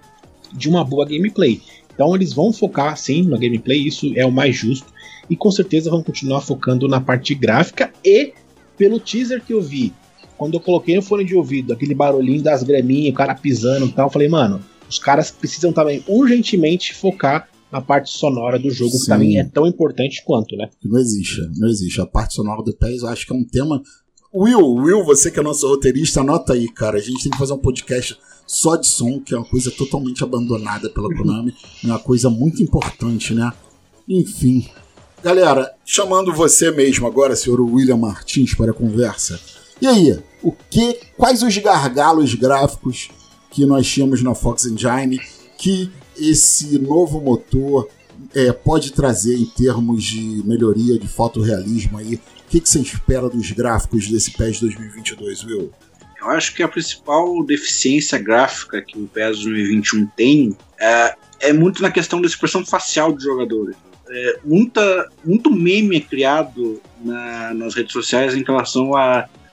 de 0.51 0.69
uma 0.69 0.83
boa 0.83 1.05
gameplay. 1.05 1.61
Então 1.97 2.13
eles 2.13 2.31
vão 2.31 2.53
focar 2.53 2.95
sim 2.95 3.23
na 3.23 3.39
gameplay, 3.39 3.87
isso 3.87 4.13
é 4.15 4.23
o 4.23 4.31
mais 4.31 4.55
justo. 4.55 4.93
E 5.27 5.35
com 5.35 5.49
certeza 5.49 5.89
vão 5.89 6.03
continuar 6.03 6.41
focando 6.41 6.87
na 6.87 7.01
parte 7.01 7.33
gráfica 7.33 7.91
e 8.05 8.33
pelo 8.77 8.99
teaser 8.99 9.43
que 9.43 9.51
eu 9.51 9.59
vi, 9.59 9.91
quando 10.37 10.53
eu 10.53 10.59
coloquei 10.59 10.95
no 10.95 11.01
fone 11.01 11.25
de 11.25 11.35
ouvido, 11.35 11.73
aquele 11.73 11.95
barulhinho 11.95 12.43
das 12.43 12.61
graminhas, 12.61 13.11
o 13.11 13.17
cara 13.17 13.33
pisando 13.33 13.87
e 13.87 13.91
tal, 13.91 14.05
eu 14.05 14.11
falei, 14.11 14.29
mano, 14.29 14.63
os 14.87 14.99
caras 14.99 15.31
precisam 15.31 15.73
também 15.73 16.03
urgentemente 16.07 16.93
focar 16.93 17.49
na 17.71 17.81
parte 17.81 18.11
sonora 18.11 18.59
do 18.59 18.69
jogo, 18.69 18.91
Sim. 18.91 18.99
que 18.99 19.07
também 19.07 19.39
é 19.39 19.43
tão 19.43 19.65
importante 19.65 20.23
quanto, 20.23 20.55
né? 20.55 20.69
Não 20.83 20.99
existe, 20.99 21.41
não 21.57 21.67
existe. 21.67 21.99
A 21.99 22.05
parte 22.05 22.35
sonora 22.35 22.61
do 22.63 22.73
PES 22.73 23.01
eu 23.01 23.07
acho 23.07 23.25
que 23.25 23.33
é 23.33 23.35
um 23.35 23.43
tema. 23.43 23.81
Will, 24.39 24.75
Will, 24.75 25.03
você 25.03 25.31
que 25.31 25.39
é 25.39 25.41
nosso 25.41 25.67
roteirista, 25.67 26.21
anota 26.21 26.53
aí, 26.53 26.69
cara. 26.69 26.97
A 26.97 27.01
gente 27.01 27.23
tem 27.23 27.31
que 27.31 27.37
fazer 27.39 27.53
um 27.53 27.57
podcast 27.57 28.15
só 28.45 28.75
de 28.75 28.85
som, 28.85 29.19
que 29.19 29.33
é 29.33 29.37
uma 29.37 29.49
coisa 29.49 29.71
totalmente 29.71 30.23
abandonada 30.23 30.91
pela 30.91 31.09
Konami. 31.09 31.55
é 31.83 31.87
uma 31.87 31.97
coisa 31.97 32.29
muito 32.29 32.61
importante, 32.61 33.33
né? 33.33 33.51
Enfim. 34.07 34.69
Galera, 35.23 35.73
chamando 35.83 36.31
você 36.31 36.69
mesmo 36.69 37.07
agora, 37.07 37.35
senhor 37.35 37.59
William 37.59 37.97
Martins, 37.97 38.53
para 38.53 38.69
a 38.69 38.75
conversa. 38.75 39.39
E 39.81 39.87
aí, 39.87 40.19
o 40.43 40.51
que, 40.51 40.99
quais 41.17 41.41
os 41.41 41.57
gargalos 41.57 42.35
gráficos 42.35 43.09
que 43.49 43.65
nós 43.65 43.87
tínhamos 43.87 44.21
na 44.21 44.35
Fox 44.35 44.65
Engine 44.65 45.19
que 45.57 45.91
esse 46.15 46.77
novo 46.77 47.19
motor 47.19 47.89
é, 48.35 48.51
pode 48.51 48.91
trazer 48.91 49.35
em 49.35 49.45
termos 49.45 50.03
de 50.03 50.43
melhoria 50.45 50.99
de 50.99 51.07
fotorrealismo 51.07 51.97
aí? 51.97 52.19
O 52.47 52.49
que, 52.49 52.61
que 52.61 52.69
você 52.69 52.79
espera 52.79 53.27
dos 53.27 53.51
gráficos 53.51 54.07
desse 54.07 54.31
PES 54.31 54.61
2022, 54.61 55.43
Will? 55.43 55.71
Eu 56.21 56.29
acho 56.29 56.55
que 56.55 56.63
a 56.63 56.67
principal 56.67 57.43
deficiência 57.43 58.17
gráfica 58.17 58.81
que 58.81 58.97
o 58.97 59.05
PES 59.05 59.43
2021 59.43 60.07
tem 60.15 60.57
é, 60.79 61.15
é 61.41 61.51
muito 61.53 61.81
na 61.81 61.91
questão 61.91 62.21
da 62.21 62.27
expressão 62.27 62.65
facial 62.65 63.11
dos 63.11 63.23
jogadores. 63.23 63.75
É, 64.09 64.39
muita, 64.45 65.11
muito 65.25 65.51
meme 65.51 65.97
é 65.97 65.99
criado 65.99 66.81
na, 67.03 67.53
nas 67.53 67.75
redes 67.75 67.91
sociais 67.91 68.33
em 68.33 68.43
relação 68.43 68.91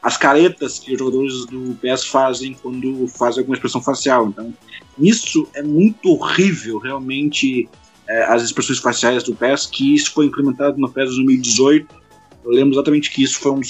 as 0.01 0.17
caretas 0.17 0.79
que 0.79 0.93
os 0.93 0.99
jogadores 0.99 1.47
do 1.47 1.77
PS 1.81 2.05
fazem 2.05 2.55
quando 2.63 3.09
fazem 3.09 3.41
alguma 3.41 3.57
expressão 3.57 3.83
facial. 3.83 4.29
Então, 4.29 4.55
isso 5.01 5.49
é 5.55 5.65
muito 5.65 6.11
horrível, 6.11 6.79
realmente, 6.79 7.69
é, 8.07 8.23
as 8.25 8.45
expressões 8.45 8.79
faciais 8.79 9.25
do 9.25 9.35
PES, 9.35 9.67
que 9.67 9.95
isso 9.95 10.13
foi 10.13 10.27
implementado 10.27 10.79
no 10.79 10.89
PES 10.89 11.17
2018. 11.17 12.04
Eu 12.45 12.51
lembro 12.51 12.75
exatamente 12.75 13.11
que 13.11 13.23
isso 13.23 13.41
foi 13.41 13.53
um, 13.53 13.61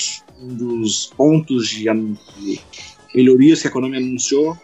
um 0.40 0.54
dos 0.54 1.06
pontos 1.16 1.68
de, 1.68 1.84
de, 1.84 2.60
melhorias 3.14 3.62
que 3.62 3.68
a 3.68 3.70
Konami 3.70 3.98
anunciou. 3.98 4.58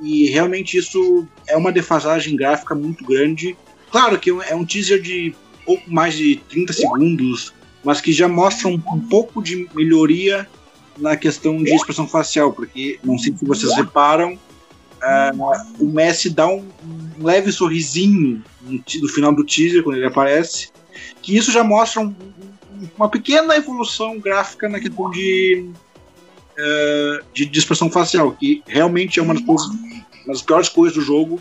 E 0.00 0.26
realmente 0.26 0.78
isso 0.78 1.26
é 1.48 1.56
uma 1.56 1.72
defasagem 1.72 2.36
gráfica 2.36 2.74
muito 2.74 3.04
grande. 3.04 3.56
Claro 3.90 4.18
que 4.18 4.30
é 4.30 4.54
um 4.54 4.64
teaser 4.64 5.02
de 5.02 5.34
pouco 5.66 5.90
mais 5.92 6.16
de 6.16 6.36
30 6.48 6.72
segundos, 6.72 7.52
mas 7.82 8.00
que 8.00 8.12
já 8.12 8.28
mostra 8.28 8.68
um, 8.68 8.74
um 8.74 9.00
pouco 9.00 9.42
de 9.42 9.68
melhoria 9.74 10.48
na 10.96 11.16
questão 11.16 11.62
de 11.62 11.74
expressão 11.74 12.06
facial, 12.06 12.52
porque 12.52 12.98
não 13.02 13.18
sei 13.18 13.34
se 13.36 13.44
vocês 13.44 13.74
reparam, 13.76 14.34
uh, 14.34 15.82
o 15.84 15.86
Messi 15.86 16.30
dá 16.30 16.48
um, 16.48 16.64
um 17.18 17.24
leve 17.24 17.52
sorrisinho 17.52 18.42
no, 18.62 18.82
no, 19.00 19.08
final 19.08 19.32
do 19.32 19.44
teaser, 19.44 19.82
quando 19.82 19.96
ele 19.96 20.06
aparece, 20.06 20.70
que 21.22 21.36
isso 21.36 21.52
já 21.52 21.62
mostra 21.62 22.02
um, 22.02 22.14
uma 22.96 23.08
pequena 23.08 23.56
evolução 23.56 24.18
gráfica 24.18 24.68
na 24.68 24.80
questão 24.80 25.10
de, 25.10 25.70
uh, 26.58 27.24
de, 27.32 27.58
expressão 27.58 27.90
facial, 27.90 28.32
que 28.32 28.62
realmente 28.66 29.18
é 29.18 29.22
uma 29.22 29.34
das, 29.34 29.44
uma 29.44 30.04
das 30.26 30.42
piores 30.42 30.68
coisas 30.68 30.96
do 30.96 31.02
jogo, 31.02 31.40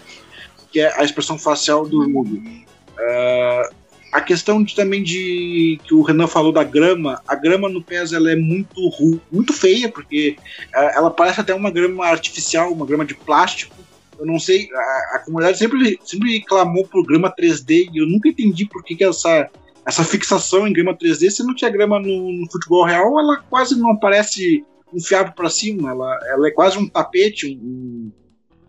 que 0.71 0.79
é 0.79 0.99
a 0.99 1.03
expressão 1.03 1.37
facial 1.37 1.87
do 1.87 2.03
jogo. 2.03 2.35
Uh, 2.35 3.75
a 4.11 4.21
questão 4.21 4.63
de, 4.63 4.73
também 4.75 5.03
de 5.03 5.79
que 5.83 5.93
o 5.93 6.01
Renan 6.01 6.27
falou 6.27 6.51
da 6.51 6.63
grama, 6.63 7.21
a 7.27 7.35
grama 7.35 7.69
no 7.69 7.83
PES 7.83 8.13
ela 8.13 8.31
é 8.31 8.35
muito 8.35 8.87
ru, 8.89 9.21
muito 9.31 9.53
feia, 9.53 9.89
porque 9.89 10.37
uh, 10.73 10.97
ela 10.97 11.11
parece 11.11 11.41
até 11.41 11.53
uma 11.53 11.69
grama 11.69 12.05
artificial, 12.05 12.71
uma 12.71 12.85
grama 12.85 13.05
de 13.05 13.13
plástico. 13.13 13.75
Eu 14.17 14.25
não 14.25 14.39
sei, 14.39 14.69
a, 14.73 15.15
a 15.15 15.19
comunidade 15.19 15.59
sempre, 15.59 15.99
sempre 16.03 16.41
clamou 16.41 16.87
por 16.87 17.05
grama 17.05 17.31
3D 17.31 17.89
e 17.93 17.99
eu 17.99 18.07
nunca 18.07 18.29
entendi 18.29 18.65
por 18.65 18.83
que, 18.83 18.95
que 18.95 19.03
essa, 19.03 19.49
essa 19.87 20.03
fixação 20.03 20.67
em 20.67 20.73
grama 20.73 20.93
3D, 20.93 21.29
se 21.29 21.43
não 21.43 21.55
tinha 21.55 21.71
grama 21.71 21.97
no, 21.97 22.33
no 22.33 22.51
futebol 22.51 22.83
real, 22.83 23.17
ela 23.17 23.37
quase 23.49 23.79
não 23.79 23.91
aparece 23.91 24.65
um 24.93 24.99
fiapo 24.99 25.33
para 25.33 25.49
cima, 25.49 25.91
ela, 25.91 26.19
ela 26.27 26.47
é 26.49 26.51
quase 26.51 26.77
um 26.77 26.89
tapete, 26.89 27.47
um, 27.47 28.11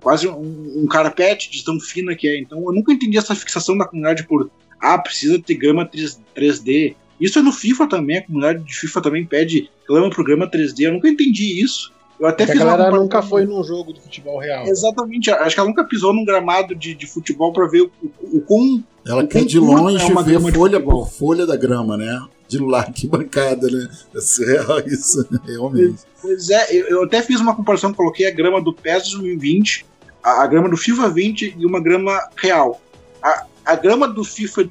quase 0.00 0.28
um, 0.28 0.82
um 0.82 0.86
carpete 0.86 1.50
de 1.50 1.64
tão 1.64 1.80
fina 1.80 2.14
que 2.14 2.28
é. 2.28 2.38
Então 2.38 2.60
eu 2.64 2.72
nunca 2.72 2.92
entendi 2.92 3.18
essa 3.18 3.34
fixação 3.34 3.76
da 3.76 3.84
comunidade 3.84 4.28
por 4.28 4.48
ah, 4.80 4.96
precisa 4.96 5.42
ter 5.42 5.56
grama 5.56 5.84
3, 5.84 6.20
3D. 6.36 6.94
Isso 7.20 7.40
é 7.40 7.42
no 7.42 7.50
FIFA 7.50 7.88
também, 7.88 8.18
a 8.18 8.22
comunidade 8.24 8.62
de 8.62 8.74
FIFA 8.76 9.00
também 9.00 9.26
pede 9.26 9.68
clama 9.88 10.08
pro 10.10 10.22
grama 10.22 10.48
3D. 10.48 10.82
Eu 10.82 10.92
nunca 10.92 11.08
entendi 11.08 11.60
isso. 11.60 11.92
Eu 12.18 12.26
até 12.26 12.46
fiz 12.46 12.60
a 12.60 12.64
galera 12.64 12.92
uma... 12.92 13.00
nunca 13.00 13.22
foi 13.22 13.44
num 13.44 13.62
jogo 13.62 13.92
de 13.92 14.00
futebol 14.00 14.38
real. 14.38 14.66
Exatamente, 14.66 15.30
acho 15.30 15.54
que 15.54 15.60
ela 15.60 15.68
nunca 15.68 15.84
pisou 15.84 16.12
num 16.12 16.24
gramado 16.24 16.74
de, 16.74 16.94
de 16.94 17.06
futebol 17.06 17.52
para 17.52 17.66
ver 17.68 17.82
o, 17.82 17.90
o, 18.02 18.38
o 18.38 18.40
quão. 18.40 18.82
Ela 19.06 19.26
quer 19.26 19.44
de 19.44 19.58
longe 19.58 20.04
é 20.04 20.22
ver 20.22 20.52
folha 20.52 20.80
por 20.80 21.08
folha 21.08 21.46
da 21.46 21.56
grama, 21.56 21.96
né? 21.96 22.20
De 22.48 22.58
lá, 22.58 22.84
que 22.84 23.06
bancada, 23.06 23.70
né? 23.70 23.88
É 24.14 24.20
surreal 24.20 24.80
isso, 24.86 25.26
realmente. 25.46 25.98
Pois 26.20 26.50
é, 26.50 26.76
eu, 26.76 26.86
eu, 26.88 27.04
até 27.04 27.22
fiz 27.22 27.40
uma 27.40 27.54
comparação, 27.54 27.94
coloquei 27.94 28.26
a 28.26 28.34
grama 28.34 28.60
do 28.60 28.72
PES 28.72 29.12
2020, 29.12 29.86
a, 30.22 30.42
a 30.42 30.46
grama 30.46 30.68
do 30.68 30.76
FIFA 30.76 31.08
20 31.10 31.56
e 31.58 31.66
uma 31.66 31.80
grama 31.80 32.18
real. 32.36 32.80
A, 33.22 33.44
a 33.64 33.76
grama 33.76 34.08
do 34.08 34.24
FIFA 34.24 34.68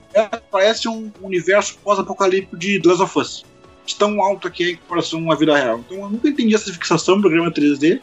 parece 0.51 0.89
um 0.89 1.11
universo 1.21 1.77
pós-apocalíptico 1.83 2.57
de 2.57 2.81
The 2.81 2.89
Last 2.89 3.03
of 3.03 3.19
Us. 3.19 3.45
De 3.87 3.95
tão 3.95 4.21
alto 4.21 4.51
que 4.51 4.63
é 4.63 4.69
em 4.71 4.75
comparação 4.75 5.31
à 5.31 5.35
vida 5.35 5.57
real. 5.57 5.79
Então 5.79 5.97
eu 5.97 6.09
nunca 6.09 6.27
entendi 6.27 6.53
essa 6.53 6.71
fixação 6.71 7.19
do 7.21 7.29
grama 7.29 7.49
3D, 7.49 8.01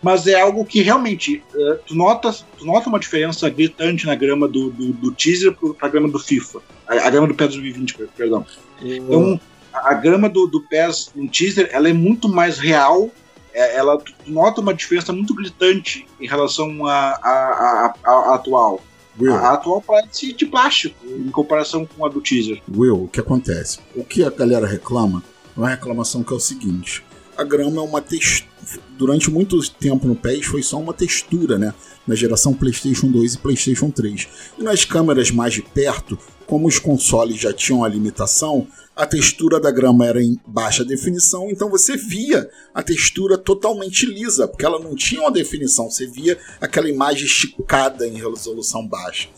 mas 0.00 0.26
é 0.26 0.40
algo 0.40 0.64
que 0.64 0.82
realmente 0.82 1.42
uh, 1.52 1.78
tu, 1.84 1.96
nota, 1.96 2.32
tu 2.56 2.64
nota 2.64 2.88
uma 2.88 3.00
diferença 3.00 3.50
gritante 3.50 4.06
na 4.06 4.14
grama 4.14 4.46
do, 4.46 4.70
do, 4.70 4.92
do 4.92 5.12
teaser 5.12 5.52
para 5.52 5.88
a 5.88 5.90
grama 5.90 6.08
do 6.08 6.18
FIFA. 6.18 6.60
A, 6.86 6.94
a, 6.94 7.10
grama 7.10 7.26
do 7.26 7.34
PES 7.34 7.48
2020, 7.48 7.96
perdão. 8.16 8.46
Então 8.80 9.40
a, 9.72 9.90
a 9.90 9.94
grama 9.94 10.28
do, 10.28 10.46
do 10.46 10.62
PES 10.62 11.10
no 11.14 11.28
teaser 11.28 11.68
ela 11.72 11.88
é 11.88 11.92
muito 11.92 12.28
mais 12.28 12.58
real 12.58 13.10
é, 13.56 13.76
ela 13.76 13.98
nota 14.26 14.60
uma 14.60 14.74
diferença 14.74 15.14
muito 15.14 15.34
gritante 15.34 16.06
em 16.20 16.28
relação 16.28 16.86
à 16.86 17.94
atual. 18.34 18.82
Will. 19.18 19.34
A 19.34 19.54
atual 19.54 19.80
parece 19.80 20.32
de 20.32 20.46
plástico 20.46 20.96
em 21.06 21.30
comparação 21.30 21.86
com 21.86 22.04
a 22.04 22.08
do 22.08 22.20
teaser. 22.20 22.62
Will, 22.74 23.04
o 23.04 23.08
que 23.08 23.20
acontece? 23.20 23.78
O 23.94 24.04
que 24.04 24.22
a 24.22 24.30
galera 24.30 24.66
reclama 24.66 25.22
é 25.56 25.60
uma 25.60 25.70
reclamação 25.70 26.22
que 26.22 26.32
é 26.32 26.36
o 26.36 26.40
seguinte: 26.40 27.04
a 27.36 27.44
grama 27.44 27.78
é 27.78 27.84
uma 27.84 28.00
textura. 28.00 28.56
Durante 28.98 29.30
muito 29.30 29.58
tempo 29.72 30.08
no 30.08 30.16
PES 30.16 30.46
foi 30.46 30.62
só 30.62 30.78
uma 30.78 30.92
textura, 30.92 31.58
né? 31.58 31.72
Na 32.06 32.14
geração 32.14 32.52
PlayStation 32.52 33.08
2 33.08 33.34
e 33.34 33.38
PlayStation 33.38 33.90
3. 33.90 34.28
E 34.58 34.62
nas 34.62 34.84
câmeras 34.84 35.30
mais 35.30 35.54
de 35.54 35.62
perto, 35.62 36.18
como 36.46 36.68
os 36.68 36.78
consoles 36.78 37.40
já 37.40 37.52
tinham 37.52 37.84
a 37.84 37.88
limitação, 37.88 38.66
a 38.94 39.04
textura 39.04 39.60
da 39.60 39.70
grama 39.70 40.06
era 40.06 40.22
em 40.22 40.40
baixa 40.46 40.84
definição, 40.84 41.50
então 41.50 41.68
você 41.68 41.96
via 41.96 42.48
a 42.72 42.82
textura 42.82 43.36
totalmente 43.36 44.06
lisa, 44.06 44.48
porque 44.48 44.64
ela 44.64 44.78
não 44.78 44.94
tinha 44.94 45.20
uma 45.20 45.30
definição, 45.30 45.90
você 45.90 46.06
via 46.06 46.38
aquela 46.60 46.88
imagem 46.88 47.26
esticada 47.26 48.06
em 48.06 48.14
resolução 48.14 48.86
baixa. 48.86 49.28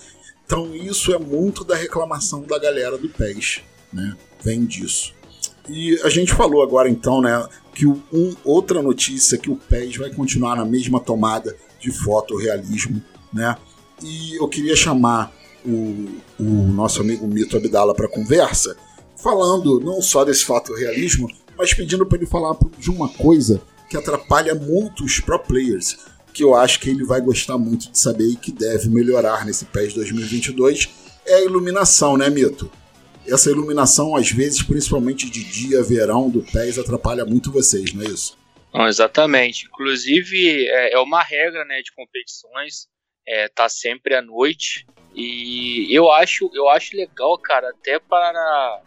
Então 0.46 0.74
isso 0.74 1.12
é 1.12 1.18
muito 1.18 1.64
da 1.64 1.74
reclamação 1.74 2.42
da 2.42 2.58
galera 2.58 2.96
do 2.96 3.08
PES, 3.08 3.62
né? 3.92 4.16
Vem 4.42 4.64
disso. 4.64 5.12
E 5.68 6.00
a 6.02 6.08
gente 6.08 6.32
falou 6.32 6.62
agora 6.62 6.88
então, 6.88 7.20
né, 7.20 7.46
que 7.74 7.86
um, 7.86 8.34
outra 8.44 8.80
notícia 8.80 9.36
que 9.36 9.50
o 9.50 9.56
PES 9.56 9.96
vai 9.96 10.10
continuar 10.10 10.56
na 10.56 10.64
mesma 10.64 11.00
tomada 11.00 11.54
de 11.80 11.90
fotorrealismo, 11.90 13.02
né? 13.32 13.56
E 14.02 14.36
eu 14.40 14.48
queria 14.48 14.76
chamar 14.76 15.32
o, 15.64 16.20
o 16.38 16.44
nosso 16.44 17.00
amigo 17.00 17.26
Mito 17.26 17.56
Abdala 17.56 17.94
para 17.94 18.08
conversa, 18.08 18.76
falando 19.16 19.80
não 19.80 20.00
só 20.00 20.24
desse 20.24 20.44
fato 20.44 20.74
realismo, 20.74 21.28
mas 21.56 21.74
pedindo 21.74 22.06
para 22.06 22.18
ele 22.18 22.26
falar 22.26 22.56
de 22.78 22.90
uma 22.90 23.08
coisa 23.08 23.60
que 23.88 23.96
atrapalha 23.96 24.54
muito 24.54 25.04
os 25.04 25.18
pro 25.18 25.38
players, 25.38 25.98
que 26.32 26.44
eu 26.44 26.54
acho 26.54 26.78
que 26.78 26.90
ele 26.90 27.04
vai 27.04 27.20
gostar 27.20 27.58
muito 27.58 27.90
de 27.90 27.98
saber 27.98 28.26
e 28.26 28.36
que 28.36 28.52
deve 28.52 28.88
melhorar 28.88 29.44
nesse 29.44 29.64
PES 29.64 29.94
2022, 29.94 30.88
é 31.26 31.34
a 31.34 31.44
iluminação, 31.44 32.16
né, 32.16 32.30
Mito? 32.30 32.70
Essa 33.26 33.50
iluminação, 33.50 34.16
às 34.16 34.30
vezes, 34.30 34.62
principalmente 34.62 35.28
de 35.28 35.44
dia, 35.44 35.82
verão 35.82 36.30
do 36.30 36.42
PES, 36.42 36.78
atrapalha 36.78 37.24
muito 37.24 37.52
vocês, 37.52 37.92
não 37.92 38.02
é 38.02 38.06
isso? 38.06 38.38
Não, 38.72 38.86
exatamente. 38.86 39.66
Inclusive, 39.66 40.66
é, 40.68 40.94
é 40.94 40.98
uma 40.98 41.22
regra 41.22 41.64
né, 41.64 41.82
de 41.82 41.92
competições, 41.92 42.86
é, 43.26 43.48
tá 43.48 43.68
sempre 43.68 44.14
à 44.14 44.22
noite. 44.22 44.86
E 45.20 45.92
eu 45.92 46.12
acho, 46.12 46.48
eu 46.54 46.68
acho 46.68 46.96
legal, 46.96 47.36
cara, 47.38 47.70
até 47.70 47.98
para 47.98 48.80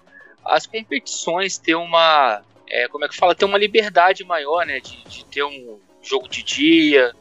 as 0.46 0.66
competições 0.66 1.58
ter 1.58 1.76
uma. 1.76 2.42
É, 2.70 2.88
como 2.88 3.04
é 3.04 3.10
que 3.10 3.18
fala? 3.18 3.36
Ter 3.36 3.44
uma 3.44 3.58
liberdade 3.58 4.24
maior, 4.24 4.66
né? 4.66 4.80
De, 4.80 5.04
de 5.04 5.26
ter 5.26 5.44
um 5.44 5.78
jogo 6.02 6.30
de 6.30 6.42
dia, 6.42 7.14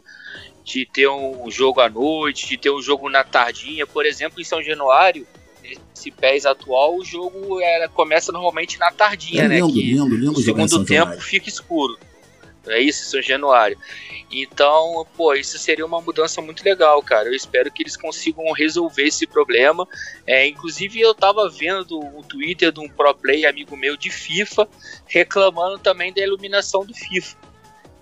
de 0.63 0.87
ter 0.87 1.09
um 1.09 1.51
jogo 1.51 1.81
à 1.81 1.91
noite, 1.91 2.47
de 2.47 2.57
ter 2.57 2.71
um 2.71 2.81
jogo 2.81 3.11
na 3.11 3.25
tardinha. 3.25 3.85
Por 3.85 4.07
exemplo, 4.07 4.41
em 4.41 4.45
São 4.45 4.63
Januário, 4.63 5.27
nesse 5.61 6.13
PES 6.13 6.47
atual, 6.47 6.97
o 6.97 7.05
jogo 7.05 7.61
era, 7.61 7.89
começa 7.89 8.31
normalmente 8.31 8.79
na 8.79 8.93
tardinha, 8.93 9.43
é 9.43 9.49
lindo, 9.49 9.67
né? 9.67 9.73
Que 9.73 9.83
lindo, 9.83 10.15
lindo, 10.15 10.33
no 10.33 10.39
segundo 10.39 10.85
tempo 10.85 11.21
fica 11.21 11.49
escuro. 11.49 11.99
É 12.67 12.79
isso, 12.81 13.11
São 13.11 13.23
Januário. 13.23 13.79
Então, 14.31 15.07
pô, 15.17 15.35
isso 15.35 15.59
seria 15.59 15.85
uma 15.85 16.01
mudança 16.01 16.41
muito 16.43 16.63
legal, 16.63 17.03
cara. 17.03 17.29
Eu 17.29 17.35
espero 17.35 17.71
que 17.71 17.83
eles 17.83 17.97
consigam 17.97 18.53
resolver 18.53 19.05
esse 19.05 19.27
problema. 19.27 19.89
É, 20.27 20.47
inclusive, 20.47 21.01
eu 21.01 21.15
tava 21.15 21.49
vendo 21.49 21.99
o 21.99 22.23
Twitter 22.23 22.71
de 22.71 22.81
um 22.81 22.89
pro 22.89 23.15
play 23.15 23.47
amigo 23.47 23.77
meu 23.77 23.97
de 23.97 24.11
FIFA 24.11 24.69
reclamando 25.07 25.79
também 25.79 26.13
da 26.13 26.23
iluminação 26.23 26.85
do 26.85 26.95
FIFA. 26.95 27.37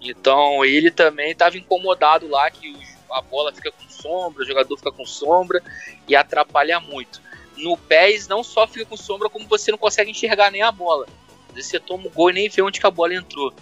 Então, 0.01 0.65
ele 0.65 0.91
também 0.91 1.33
estava 1.33 1.57
incomodado 1.57 2.29
lá 2.29 2.51
que 2.51 2.77
a 3.11 3.23
bola 3.23 3.53
fica 3.53 3.73
com 3.73 3.89
sombra, 3.89 4.43
o 4.43 4.47
jogador 4.47 4.77
fica 4.77 4.93
com 4.93 5.07
sombra 5.07 5.63
e 6.07 6.15
atrapalha 6.15 6.79
muito. 6.79 7.21
No 7.57 7.77
PES 7.77 8.29
não 8.29 8.45
só 8.45 8.67
fica 8.67 8.85
com 8.85 8.97
sombra, 8.97 9.29
como 9.29 9.47
você 9.47 9.71
não 9.71 9.79
consegue 9.79 10.11
enxergar 10.11 10.51
nem 10.51 10.63
a 10.63 10.71
bola. 10.71 11.07
Você 11.55 11.81
toma 11.81 12.07
o 12.07 12.11
gol 12.11 12.31
e 12.31 12.35
nem 12.35 12.49
vê 12.49 12.63
onde 12.63 12.79
que 12.79 12.87
a 12.87 12.91
bola 12.91 13.15
entrou. 13.15 13.53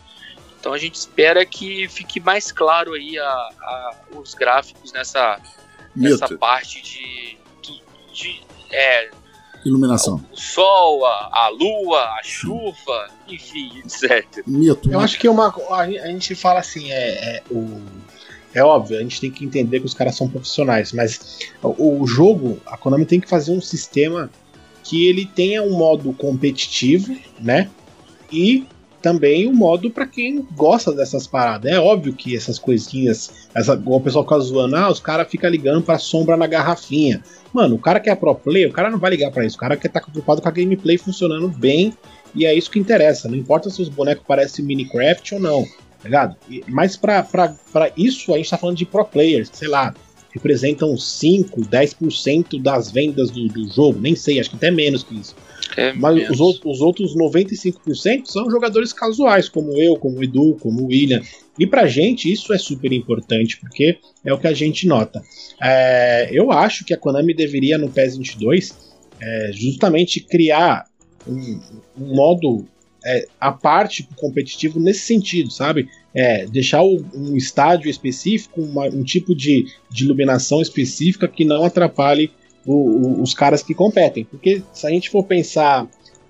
Então 0.67 0.75
a 0.75 0.79
gente 0.79 0.97
espera 0.97 1.47
que 1.47 1.87
fique 1.87 2.19
mais 2.19 2.51
claro 2.51 2.95
aí 2.95 3.17
a, 3.17 3.25
a 3.25 3.95
os 4.17 4.35
gráficos 4.35 4.93
nessa, 4.93 5.41
nessa 5.95 6.37
parte 6.37 6.83
de, 6.83 7.39
de, 7.63 7.81
de 8.13 8.41
é, 8.73 9.09
iluminação. 9.65 10.21
O 10.33 10.37
sol, 10.37 11.07
a, 11.07 11.31
a, 11.45 11.49
lua, 11.51 12.03
a 12.19 12.21
chuva, 12.25 13.09
enfim, 13.29 13.79
etc. 13.79 14.43
Mito. 14.45 14.91
Eu 14.91 14.99
acho 14.99 15.21
que 15.21 15.29
uma, 15.29 15.55
a, 15.71 15.87
gente 15.89 16.35
fala 16.35 16.59
assim, 16.59 16.91
é, 16.91 17.37
é, 17.37 17.43
o, 17.49 17.81
é 18.53 18.65
óbvio, 18.65 18.99
a 18.99 19.03
gente 19.03 19.21
tem 19.21 19.31
que 19.31 19.45
entender 19.45 19.79
que 19.79 19.87
os 19.87 19.95
caras 19.95 20.17
são 20.17 20.29
profissionais, 20.29 20.93
mas 20.93 21.39
o, 21.63 22.01
o 22.03 22.07
jogo, 22.09 22.61
a 22.67 22.77
Konami 22.77 23.07
tem 23.07 23.21
que 23.21 23.29
fazer 23.29 23.53
um 23.53 23.61
sistema 23.61 24.29
que 24.83 25.07
ele 25.07 25.27
tenha 25.27 25.63
um 25.63 25.79
modo 25.79 26.13
competitivo, 26.13 27.17
né? 27.39 27.71
E 28.33 28.67
também 29.07 29.47
o 29.47 29.55
modo 29.55 29.89
para 29.89 30.05
quem 30.05 30.45
gosta 30.57 30.91
dessas 30.91 31.29
paradas. 31.29 31.71
É 31.71 31.79
óbvio 31.79 32.13
que 32.13 32.37
essas 32.37 32.59
coisinhas, 32.59 33.47
essa, 33.55 33.81
o 33.87 34.01
pessoal 34.01 34.25
fica 34.25 34.41
zoando, 34.41 34.75
ah, 34.75 34.91
os 34.91 34.99
caras 34.99 35.29
ficam 35.31 35.49
ligando 35.49 35.81
pra 35.81 35.97
sombra 35.97 36.37
na 36.37 36.49
garrafinha. 36.49 37.23
Mano, 37.53 37.77
o 37.77 37.79
cara 37.79 38.01
que 38.01 38.11
é 38.11 38.17
pro 38.17 38.35
play, 38.35 38.67
o 38.67 38.73
cara 38.73 38.91
não 38.91 38.99
vai 38.99 39.13
ligar 39.13 39.31
para 39.31 39.47
isso. 39.47 39.55
O 39.55 39.61
cara 39.61 39.77
quer 39.77 39.87
estar 39.87 40.01
tá 40.01 40.07
preocupado 40.07 40.43
com 40.43 40.49
a 40.49 40.51
gameplay 40.51 40.99
funcionando 40.99 41.47
bem 41.47 41.95
e 42.35 42.45
é 42.45 42.53
isso 42.53 42.69
que 42.69 42.81
interessa. 42.81 43.29
Não 43.29 43.37
importa 43.37 43.71
se 43.71 43.81
os 43.81 43.89
bonecos 43.89 44.25
parecem 44.27 44.65
Minecraft 44.65 45.37
ou 45.37 45.41
não, 45.41 45.63
tá 45.63 46.05
ligado? 46.07 46.37
Mas 46.67 46.97
pra, 46.97 47.23
pra, 47.23 47.55
pra 47.73 47.93
isso 47.97 48.35
a 48.35 48.39
gente 48.39 48.51
tá 48.51 48.59
falando 48.59 48.77
de 48.77 48.85
pro 48.85 49.05
players, 49.05 49.49
sei 49.53 49.69
lá, 49.69 49.95
representam 50.33 50.97
5, 50.99 51.61
10% 51.61 52.61
das 52.61 52.91
vendas 52.91 53.31
do, 53.31 53.47
do 53.47 53.69
jogo, 53.69 54.01
nem 54.01 54.17
sei, 54.17 54.41
acho 54.41 54.51
que 54.51 54.57
até 54.57 54.73
menos 54.73 55.05
que 55.05 55.15
isso. 55.15 55.37
É 55.77 55.93
Mas 55.93 56.31
os, 56.31 56.61
os, 56.65 56.81
outros 56.81 57.15
95% 57.15 58.27
são 58.27 58.51
jogadores 58.51 58.93
casuais, 58.93 59.49
como 59.49 59.73
eu, 59.81 59.97
como 59.97 60.19
o 60.19 60.25
Edu, 60.25 60.57
como 60.61 60.83
o 60.83 60.87
William. 60.87 61.21
E 61.59 61.67
pra 61.67 61.87
gente 61.87 62.31
isso 62.31 62.53
é 62.53 62.59
super 62.59 62.93
importante, 62.93 63.59
porque 63.59 63.99
é 64.25 64.33
o 64.33 64.39
que 64.39 64.47
a 64.47 64.53
gente 64.53 64.87
nota. 64.87 65.23
É, 65.63 66.29
eu 66.33 66.51
acho 66.53 66.85
que 66.85 66.95
a 66.95 66.99
Konami 66.99 67.35
deveria 67.35 67.79
no 67.79 67.89
PES 67.89 68.17
22 68.17 68.77
é, 69.21 69.51
justamente 69.53 70.21
criar 70.21 70.87
um, 71.27 71.61
um 71.99 72.15
modo 72.15 72.67
é, 73.05 73.27
a 73.41 73.53
parte 73.53 74.09
competitivo 74.17 74.81
nesse 74.81 75.01
sentido, 75.01 75.51
sabe? 75.51 75.89
É, 76.15 76.47
deixar 76.47 76.83
o, 76.83 77.05
um 77.15 77.37
estádio 77.37 77.89
específico, 77.89 78.61
uma, 78.61 78.87
um 78.87 79.05
tipo 79.05 79.35
de, 79.35 79.67
de 79.91 80.05
iluminação 80.05 80.61
específica 80.61 81.29
que 81.29 81.45
não 81.45 81.65
atrapalhe 81.65 82.31
o, 82.67 82.75
o, 82.75 83.23
os 83.23 83.33
caras 83.33 83.63
que 83.63 83.75
competem. 83.75 84.25
Porque 84.25 84.63
se 84.73 84.87
a 84.87 84.91
gente 84.91 85.09
for 85.09 85.25
pensar, 85.25 85.87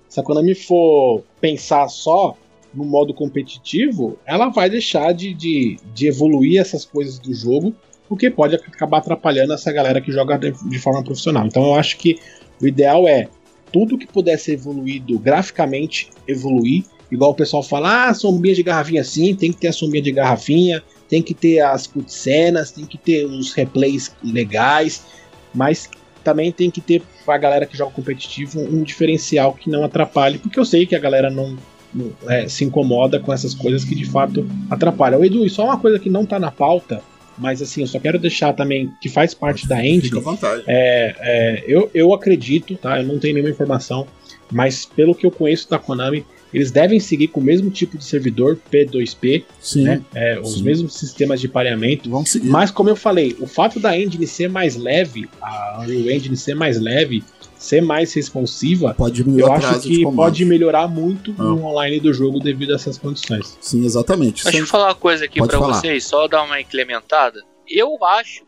se 0.07 0.19
a 0.19 0.23
Konami 0.23 0.55
for 0.55 1.23
pensar 1.41 1.87
só 1.87 2.37
no 2.73 2.85
modo 2.85 3.13
competitivo, 3.13 4.17
ela 4.25 4.49
vai 4.49 4.69
deixar 4.69 5.13
de, 5.13 5.33
de, 5.33 5.77
de 5.93 6.07
evoluir 6.07 6.61
essas 6.61 6.85
coisas 6.85 7.17
do 7.17 7.33
jogo, 7.33 7.73
porque 8.07 8.29
pode 8.29 8.55
acabar 8.55 8.99
atrapalhando 8.99 9.53
essa 9.53 9.71
galera 9.71 9.99
que 9.99 10.11
joga 10.11 10.37
de, 10.37 10.51
de 10.51 10.79
forma 10.79 11.03
profissional. 11.03 11.45
Então 11.45 11.63
eu 11.63 11.75
acho 11.75 11.97
que 11.97 12.19
o 12.61 12.67
ideal 12.67 13.07
é 13.07 13.27
tudo 13.71 13.97
que 13.97 14.07
puder 14.07 14.37
ser 14.37 14.53
evoluído 14.53 15.17
graficamente, 15.19 16.09
evoluir. 16.27 16.85
Igual 17.11 17.31
o 17.31 17.35
pessoal 17.35 17.63
fala, 17.63 18.09
ah, 18.09 18.13
sombrinha 18.13 18.55
de 18.55 18.63
garrafinha 18.63 19.03
sim, 19.03 19.33
tem 19.33 19.51
que 19.51 19.59
ter 19.59 19.69
a 19.69 19.73
sombrinha 19.73 20.03
de 20.03 20.11
garrafinha, 20.11 20.83
tem 21.07 21.21
que 21.21 21.33
ter 21.33 21.61
as 21.61 21.87
cutscenas, 21.87 22.71
tem 22.71 22.85
que 22.85 22.97
ter 22.97 23.25
os 23.25 23.53
replays 23.53 24.13
legais, 24.23 25.05
mas 25.53 25.89
também 26.27 26.51
tem 26.51 26.69
que 26.69 26.81
ter 26.81 27.01
pra 27.25 27.37
galera 27.37 27.65
que 27.65 27.77
joga 27.77 27.91
competitivo 27.91 28.59
um 28.59 28.83
diferencial 28.83 29.53
que 29.53 29.69
não 29.69 29.85
atrapalhe, 29.85 30.37
porque 30.37 30.59
eu 30.59 30.65
sei 30.65 30.85
que 30.85 30.93
a 30.93 30.99
galera 30.99 31.29
não, 31.29 31.55
não 31.93 32.11
é, 32.27 32.49
se 32.49 32.65
incomoda 32.65 33.17
com 33.17 33.31
essas 33.31 33.53
coisas 33.53 33.85
que 33.85 33.95
de 33.95 34.03
fato 34.03 34.45
atrapalham. 34.69 35.21
O 35.21 35.23
Edu, 35.23 35.45
e 35.45 35.49
só 35.49 35.63
uma 35.63 35.79
coisa 35.79 35.97
que 35.97 36.09
não 36.09 36.25
tá 36.25 36.37
na 36.37 36.51
pauta, 36.51 37.01
mas 37.37 37.61
assim, 37.61 37.79
eu 37.79 37.87
só 37.87 37.97
quero 37.97 38.19
deixar 38.19 38.51
também 38.51 38.91
que 38.99 39.07
faz 39.07 39.33
parte 39.33 39.65
da 39.69 39.79
engine. 39.79 40.01
Fica 40.01 40.17
à 40.17 40.21
vontade. 40.21 40.63
É, 40.67 41.15
é, 41.17 41.63
eu, 41.65 41.89
eu 41.93 42.13
acredito, 42.13 42.75
tá? 42.75 42.99
Eu 42.99 43.07
não 43.07 43.17
tenho 43.19 43.35
nenhuma 43.35 43.51
informação, 43.51 44.05
mas 44.51 44.85
pelo 44.85 45.13
que 45.15 45.25
eu 45.25 45.31
conheço 45.31 45.69
da 45.69 45.79
Konami, 45.79 46.25
eles 46.53 46.71
devem 46.71 46.99
seguir 46.99 47.27
com 47.27 47.39
o 47.39 47.43
mesmo 47.43 47.69
tipo 47.69 47.97
de 47.97 48.05
servidor, 48.05 48.57
P2P, 48.71 49.43
sim, 49.59 49.83
né? 49.83 50.01
É, 50.15 50.39
os 50.39 50.61
mesmos 50.61 50.93
sistemas 50.93 51.41
de 51.41 51.47
pareamento. 51.47 52.09
Vão 52.09 52.25
seguir. 52.25 52.49
Mas, 52.49 52.71
como 52.71 52.89
eu 52.89 52.95
falei, 52.95 53.35
o 53.39 53.47
fato 53.47 53.79
da 53.79 53.97
engine 53.97 54.25
ser 54.25 54.49
mais 54.49 54.75
leve, 54.75 55.29
a 55.41 55.79
Unreal 55.81 56.09
Engine 56.09 56.37
ser 56.37 56.55
mais 56.55 56.79
leve, 56.79 57.23
ser 57.57 57.81
mais 57.81 58.13
responsiva, 58.13 58.93
pode 58.93 59.25
eu 59.27 59.51
acho 59.51 59.81
que 59.81 60.03
pode 60.03 60.45
melhorar 60.45 60.87
muito 60.87 61.35
ah. 61.37 61.53
o 61.53 61.65
online 61.65 61.99
do 61.99 62.13
jogo 62.13 62.39
devido 62.39 62.71
a 62.71 62.75
essas 62.75 62.97
condições. 62.97 63.57
Sim, 63.59 63.83
exatamente. 63.85 64.43
Deixa 64.43 64.59
eu 64.59 64.67
falar 64.67 64.87
uma 64.87 64.95
coisa 64.95 65.25
aqui 65.25 65.45
para 65.45 65.59
vocês, 65.59 66.05
só 66.05 66.27
dar 66.27 66.43
uma 66.43 66.61
incrementada. 66.61 67.43
Eu 67.67 68.03
acho 68.05 68.47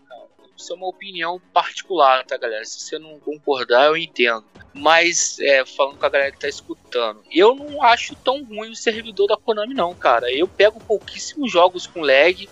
isso 0.60 0.74
é 0.74 0.76
uma 0.76 0.88
opinião 0.88 1.42
particular, 1.54 2.26
tá, 2.26 2.38
galera? 2.38 2.66
Se 2.66 2.82
você 2.82 3.00
não 3.00 3.18
concordar, 3.20 3.88
eu 3.88 3.96
entendo. 3.96 4.44
Mas, 4.74 5.40
é, 5.40 5.66
falando 5.66 5.98
com 5.98 6.06
a 6.06 6.10
galera 6.10 6.32
que 6.32 6.40
tá 6.40 6.48
escutando, 6.48 7.22
eu 7.32 7.56
não 7.56 7.82
acho 7.84 8.16
tão 8.16 8.44
ruim 8.44 8.70
o 8.70 8.76
servidor 8.76 9.28
da 9.28 9.38
Konami, 9.38 9.74
não, 9.74 9.96
cara. 9.96 10.32
Eu 10.32 10.48
pego 10.48 10.80
pouquíssimos 10.80 11.52
jogos 11.52 11.88
com 11.88 12.02
lag. 12.02 12.48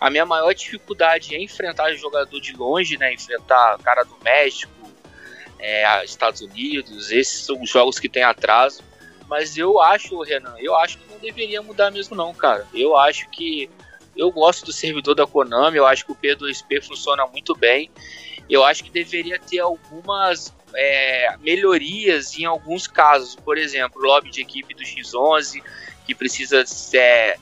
A 0.00 0.10
minha 0.10 0.26
maior 0.26 0.52
dificuldade 0.52 1.34
é 1.34 1.42
enfrentar 1.42 1.94
jogador 1.94 2.38
de 2.38 2.54
longe, 2.54 2.98
né? 2.98 3.14
Enfrentar 3.14 3.78
cara 3.78 4.04
do 4.04 4.16
México, 4.22 4.72
é, 5.58 6.04
Estados 6.04 6.42
Unidos. 6.42 7.10
Esses 7.10 7.46
são 7.46 7.60
os 7.62 7.70
jogos 7.70 7.98
que 7.98 8.08
tem 8.08 8.22
atraso. 8.22 8.82
Mas 9.26 9.56
eu 9.56 9.80
acho, 9.80 10.20
Renan, 10.20 10.54
eu 10.58 10.76
acho 10.76 10.98
que 10.98 11.10
não 11.10 11.18
deveria 11.18 11.62
mudar 11.62 11.90
mesmo, 11.90 12.14
não, 12.14 12.34
cara. 12.34 12.66
Eu 12.74 12.94
acho 12.96 13.28
que 13.30 13.70
eu 14.14 14.30
gosto 14.30 14.66
do 14.66 14.72
servidor 14.72 15.14
da 15.14 15.26
Konami, 15.26 15.78
eu 15.78 15.86
acho 15.86 16.04
que 16.04 16.12
o 16.12 16.14
P2P 16.14 16.82
funciona 16.82 17.26
muito 17.26 17.54
bem. 17.54 17.90
Eu 18.48 18.64
acho 18.64 18.84
que 18.84 18.90
deveria 18.90 19.38
ter 19.38 19.58
algumas 19.58 20.54
é, 20.74 21.36
melhorias 21.38 22.38
em 22.38 22.44
alguns 22.44 22.86
casos. 22.86 23.34
Por 23.36 23.56
exemplo, 23.56 24.00
o 24.02 24.06
lobby 24.06 24.30
de 24.30 24.42
equipe 24.42 24.74
do 24.74 24.82
X11, 24.82 25.62
que 26.06 26.14
precisa 26.14 26.64
é, 26.94 27.38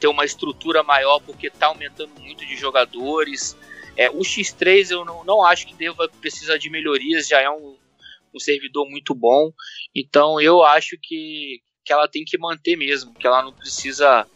ter 0.00 0.06
uma 0.06 0.24
estrutura 0.24 0.82
maior 0.82 1.20
porque 1.20 1.48
está 1.48 1.66
aumentando 1.66 2.12
muito 2.20 2.44
de 2.46 2.56
jogadores. 2.56 3.56
É, 3.96 4.10
o 4.10 4.20
X3 4.20 4.90
eu 4.90 5.04
não, 5.04 5.24
não 5.24 5.42
acho 5.42 5.66
que 5.66 5.74
deva 5.74 6.08
precisar 6.20 6.58
de 6.58 6.70
melhorias, 6.70 7.28
já 7.28 7.40
é 7.40 7.50
um, 7.50 7.76
um 8.34 8.38
servidor 8.38 8.88
muito 8.88 9.14
bom. 9.14 9.52
Então 9.94 10.40
eu 10.40 10.62
acho 10.62 10.96
que, 11.02 11.60
que 11.84 11.92
ela 11.92 12.08
tem 12.08 12.24
que 12.24 12.38
manter 12.38 12.76
mesmo, 12.76 13.14
que 13.14 13.26
ela 13.26 13.42
não 13.42 13.52
precisa 13.52 14.26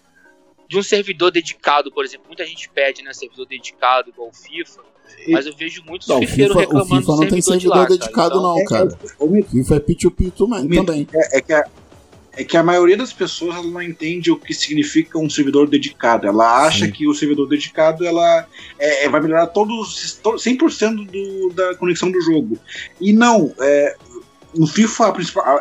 de 0.69 0.79
um 0.79 0.83
servidor 0.83 1.31
dedicado, 1.31 1.91
por 1.91 2.05
exemplo. 2.05 2.27
Muita 2.29 2.47
gente 2.47 2.69
pede, 2.71 3.03
né, 3.03 3.13
servidor 3.13 3.47
dedicado 3.47 4.11
igual 4.11 4.33
FIFA. 4.33 4.83
Mas 5.29 5.47
eu 5.47 5.55
vejo 5.55 5.83
muitos 5.87 6.09
não, 6.09 6.21
FIFA, 6.21 6.61
reclamando 6.61 6.95
o 6.95 6.99
FIFA 6.99 7.17
não 7.17 7.29
tem 7.29 7.41
servidor 7.41 7.77
lá, 7.77 7.85
dedicado, 7.85 8.13
cara. 8.13 8.27
Então, 8.27 8.43
não, 8.43 8.65
cara. 8.65 8.99
É, 9.05 9.43
FIFA 9.43 9.75
é 9.77 9.81
P2P 9.81 10.33
também. 10.33 11.09
É, 11.13 11.39
é, 11.39 11.41
que 11.41 11.53
a, 11.53 11.65
é 12.33 12.45
que 12.45 12.57
a 12.57 12.63
maioria 12.63 12.97
das 12.97 13.13
pessoas 13.13 13.57
ela 13.57 13.67
não 13.67 13.83
entende 13.83 14.31
o 14.31 14.37
que 14.37 14.55
significa 14.55 15.19
um 15.19 15.29
servidor 15.29 15.69
dedicado. 15.69 16.27
Ela 16.27 16.67
acha 16.67 16.87
Sim. 16.87 16.93
que 16.93 17.07
o 17.07 17.15
servidor 17.15 17.49
dedicado 17.49 18.07
ela 18.07 18.47
é, 18.79 19.05
é 19.05 19.09
vai 19.09 19.21
melhorar 19.21 19.49
todos 19.49 20.21
100% 20.25 21.07
do, 21.07 21.53
da 21.55 21.75
conexão 21.75 22.11
do 22.11 22.21
jogo. 22.21 22.59
E 23.01 23.13
não, 23.13 23.53
é, 23.61 23.97
o 24.55 24.67
FIFA 24.67 25.15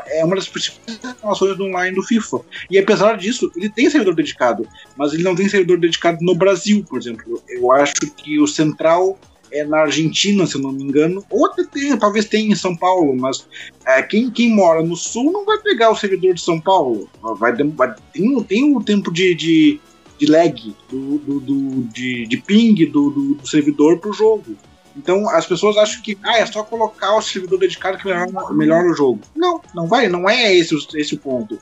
é 0.08 0.24
uma 0.24 0.36
das 0.36 0.48
principais 0.48 1.00
reclamações 1.04 1.58
do 1.58 1.66
online 1.66 1.96
do 1.96 2.04
FIFA. 2.04 2.40
E 2.70 2.78
apesar 2.78 3.18
disso, 3.18 3.52
ele 3.56 3.70
tem 3.70 3.90
servidor 3.90 4.16
dedicado, 4.16 4.68
mas 4.98 5.14
ele 5.14 5.24
não 5.24 5.36
tem 5.36 5.48
servidor 5.48 5.80
dedicado 5.80 6.18
no 6.22 6.36
Brasil, 6.36 6.84
por 6.88 7.00
exemplo. 7.00 7.42
Eu 7.48 7.72
acho 7.72 7.94
que 8.16 8.40
o 8.40 8.48
Central 8.48 9.18
é 9.52 9.64
na 9.64 9.80
Argentina, 9.82 10.46
se 10.46 10.56
eu 10.56 10.62
não 10.62 10.72
me 10.72 10.84
engano, 10.84 11.24
ou 11.30 11.46
até 11.46 11.64
tem, 11.64 11.98
talvez 11.98 12.26
tenha 12.26 12.52
em 12.52 12.56
São 12.56 12.76
Paulo, 12.76 13.16
mas 13.16 13.48
é, 13.86 14.02
quem, 14.02 14.30
quem 14.30 14.54
mora 14.54 14.82
no 14.84 14.96
Sul 14.96 15.32
não 15.32 15.46
vai 15.46 15.58
pegar 15.60 15.90
o 15.90 15.96
servidor 15.96 16.34
de 16.34 16.42
São 16.42 16.60
Paulo. 16.60 17.10
Vai, 17.22 17.54
vai 17.54 17.96
tem, 18.14 18.44
tem 18.44 18.80
tempo 18.82 19.12
de, 19.12 19.36
de, 19.36 19.80
de 20.18 20.26
lag, 20.26 20.76
do, 20.90 21.18
do, 21.20 21.40
do 21.40 21.84
de, 21.94 22.26
de 22.28 22.38
ping 22.38 22.86
do, 22.86 23.10
do, 23.10 23.34
do 23.36 23.48
servidor 23.48 24.00
para 24.00 24.10
o 24.10 24.14
jogo. 24.14 24.56
Então 24.96 25.30
as 25.30 25.46
pessoas 25.46 25.78
acham 25.78 26.02
que 26.02 26.18
ah, 26.24 26.38
é 26.38 26.46
só 26.46 26.64
colocar 26.64 27.16
o 27.16 27.22
servidor 27.22 27.60
dedicado 27.60 27.98
que 27.98 28.06
melhora, 28.06 28.54
melhora 28.54 28.92
o 28.92 28.94
jogo. 28.94 29.22
Não, 29.36 29.62
não 29.74 29.88
vai, 29.88 30.10
não 30.10 30.30
é 30.30 30.54
esse, 30.54 30.76
esse 30.96 31.16
o 31.16 31.20
ponto. 31.20 31.60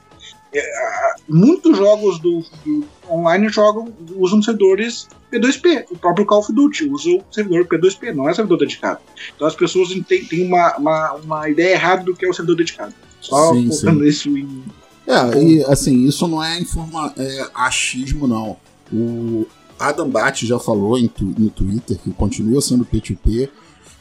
É, 0.54 1.14
muitos 1.28 1.76
jogos 1.76 2.18
do, 2.18 2.42
do, 2.64 2.84
online 3.10 3.48
jogam, 3.48 3.92
usam 4.16 4.42
servidores 4.42 5.06
P2P. 5.32 5.86
O 5.90 5.98
próprio 5.98 6.24
Call 6.24 6.40
of 6.40 6.52
Duty 6.52 6.88
usa 6.88 7.10
o 7.10 7.24
servidor 7.30 7.66
P2P, 7.66 8.14
não 8.14 8.28
é 8.28 8.34
servidor 8.34 8.58
dedicado. 8.58 9.00
Então 9.34 9.46
as 9.46 9.54
pessoas 9.54 9.88
têm, 10.06 10.24
têm 10.24 10.46
uma, 10.46 10.76
uma, 10.76 11.12
uma 11.14 11.50
ideia 11.50 11.74
errada 11.74 12.04
do 12.04 12.14
que 12.14 12.24
é 12.24 12.28
o 12.28 12.32
servidor 12.32 12.56
dedicado. 12.56 12.94
Só 13.20 13.52
sim, 13.52 13.68
colocando 13.68 14.00
sim. 14.00 14.08
isso 14.08 14.38
em. 14.38 14.64
É, 15.06 15.42
e 15.42 15.64
assim, 15.64 16.06
isso 16.06 16.26
não 16.28 16.42
é, 16.42 16.60
informa 16.60 17.12
é 17.16 17.46
achismo, 17.54 18.26
não. 18.26 18.56
O 18.92 19.46
Adam 19.78 20.08
Bat 20.08 20.46
já 20.46 20.58
falou 20.58 20.98
em, 20.98 21.10
no 21.20 21.50
Twitter 21.50 21.98
que 21.98 22.10
continua 22.12 22.60
sendo 22.60 22.84
P2P. 22.84 23.48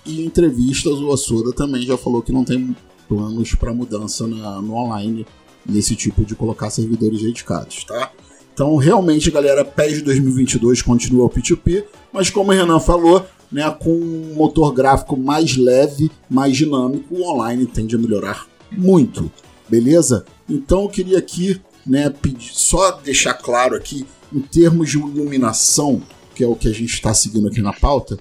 E 0.06 0.22
em 0.22 0.26
entrevistas 0.26 0.94
o 0.94 1.12
Assoda 1.12 1.52
também 1.52 1.82
já 1.82 1.98
falou 1.98 2.22
que 2.22 2.32
não 2.32 2.46
tem 2.46 2.76
planos 3.10 3.54
para 3.56 3.74
mudança 3.74 4.26
na, 4.26 4.62
no 4.62 4.74
online 4.74 5.26
nesse 5.68 5.96
tipo 5.96 6.24
de 6.24 6.36
colocar 6.36 6.70
servidores 6.70 7.22
dedicados, 7.22 7.84
tá? 7.84 8.12
Então, 8.54 8.76
realmente, 8.76 9.30
galera, 9.30 9.64
PES 9.64 10.02
2022 10.02 10.82
continua 10.82 11.26
o 11.26 11.30
P2P, 11.30 11.84
mas 12.12 12.30
como 12.30 12.52
o 12.52 12.56
Renan 12.56 12.80
falou, 12.80 13.24
né, 13.52 13.70
com 13.80 13.92
um 13.92 14.34
motor 14.36 14.74
gráfico 14.74 15.16
mais 15.16 15.56
leve, 15.56 16.10
mais 16.30 16.58
dinâmico, 16.58 17.14
o 17.14 17.24
online 17.24 17.68
tende 17.68 17.96
a 17.96 18.00
melhorar 18.00 18.48
muito, 18.72 19.32
beleza? 19.70 20.26
Então, 20.50 20.84
eu 20.84 20.90
queria 20.90 21.20
aqui, 21.20 21.62
né, 21.86 22.10
pedir, 22.10 22.52
só 22.54 22.92
deixar 22.94 23.36
claro 23.36 23.76
aqui, 23.76 24.08
em 24.34 24.42
termos 24.42 24.90
de 24.90 24.98
iluminação, 24.98 26.02
que 26.34 26.44
é 26.44 26.48
o 26.48 26.56
que 26.56 26.68
a 26.68 26.74
gente 26.74 26.94
está 26.94 27.14
seguindo 27.14 27.48
aqui 27.48 27.62
na 27.62 27.74
pauta, 27.74 28.18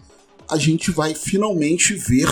a 0.50 0.58
gente 0.58 0.90
vai 0.90 1.14
finalmente 1.14 1.94
ver 1.94 2.28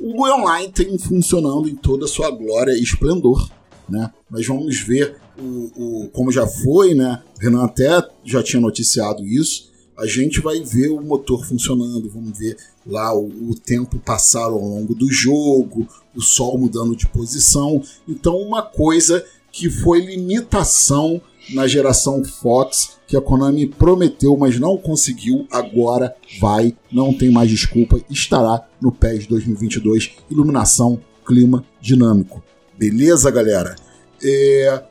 o 0.00 0.24
online 0.24 0.72
tem 0.72 0.98
funcionando 0.98 1.68
em 1.68 1.76
toda 1.76 2.06
a 2.06 2.08
sua 2.08 2.30
glória 2.30 2.72
e 2.72 2.82
esplendor, 2.82 3.48
né? 3.88 4.10
Vamos 4.30 4.80
ver 4.80 5.16
o, 5.38 6.04
o, 6.04 6.08
como 6.10 6.30
já 6.30 6.46
foi, 6.46 6.94
né? 6.94 7.22
Renan 7.40 7.64
até 7.64 8.02
já 8.24 8.42
tinha 8.42 8.60
noticiado 8.60 9.26
isso. 9.26 9.72
A 9.96 10.06
gente 10.06 10.40
vai 10.40 10.60
ver 10.60 10.88
o 10.88 11.00
motor 11.00 11.44
funcionando, 11.46 12.10
vamos 12.10 12.36
ver 12.36 12.56
lá 12.86 13.16
o, 13.16 13.26
o 13.50 13.54
tempo 13.54 13.98
passar 13.98 14.44
ao 14.46 14.58
longo 14.58 14.94
do 14.94 15.10
jogo, 15.10 15.86
o 16.14 16.20
sol 16.20 16.58
mudando 16.58 16.96
de 16.96 17.06
posição. 17.06 17.80
Então, 18.08 18.36
uma 18.38 18.62
coisa 18.62 19.24
que 19.52 19.70
foi 19.70 20.00
limitação 20.04 21.22
na 21.50 21.66
geração 21.66 22.24
Fox, 22.24 22.96
que 23.06 23.16
a 23.16 23.20
Konami 23.20 23.66
prometeu, 23.66 24.36
mas 24.36 24.58
não 24.58 24.76
conseguiu, 24.76 25.46
agora 25.50 26.14
vai, 26.40 26.74
não 26.90 27.12
tem 27.12 27.30
mais 27.30 27.50
desculpa, 27.50 28.00
estará 28.10 28.66
no 28.80 28.90
PES 28.90 29.26
2022, 29.26 30.12
iluminação, 30.30 31.00
clima 31.24 31.64
dinâmico. 31.80 32.42
Beleza, 32.76 33.30
galera? 33.30 33.76
É, 34.22 34.82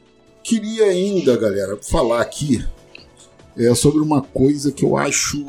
queria 0.41 0.85
ainda, 0.85 1.35
galera, 1.35 1.77
falar 1.81 2.21
aqui 2.21 2.65
é, 3.57 3.73
sobre 3.75 4.01
uma 4.01 4.21
coisa 4.21 4.71
que 4.71 4.85
eu 4.85 4.95
acho 4.95 5.45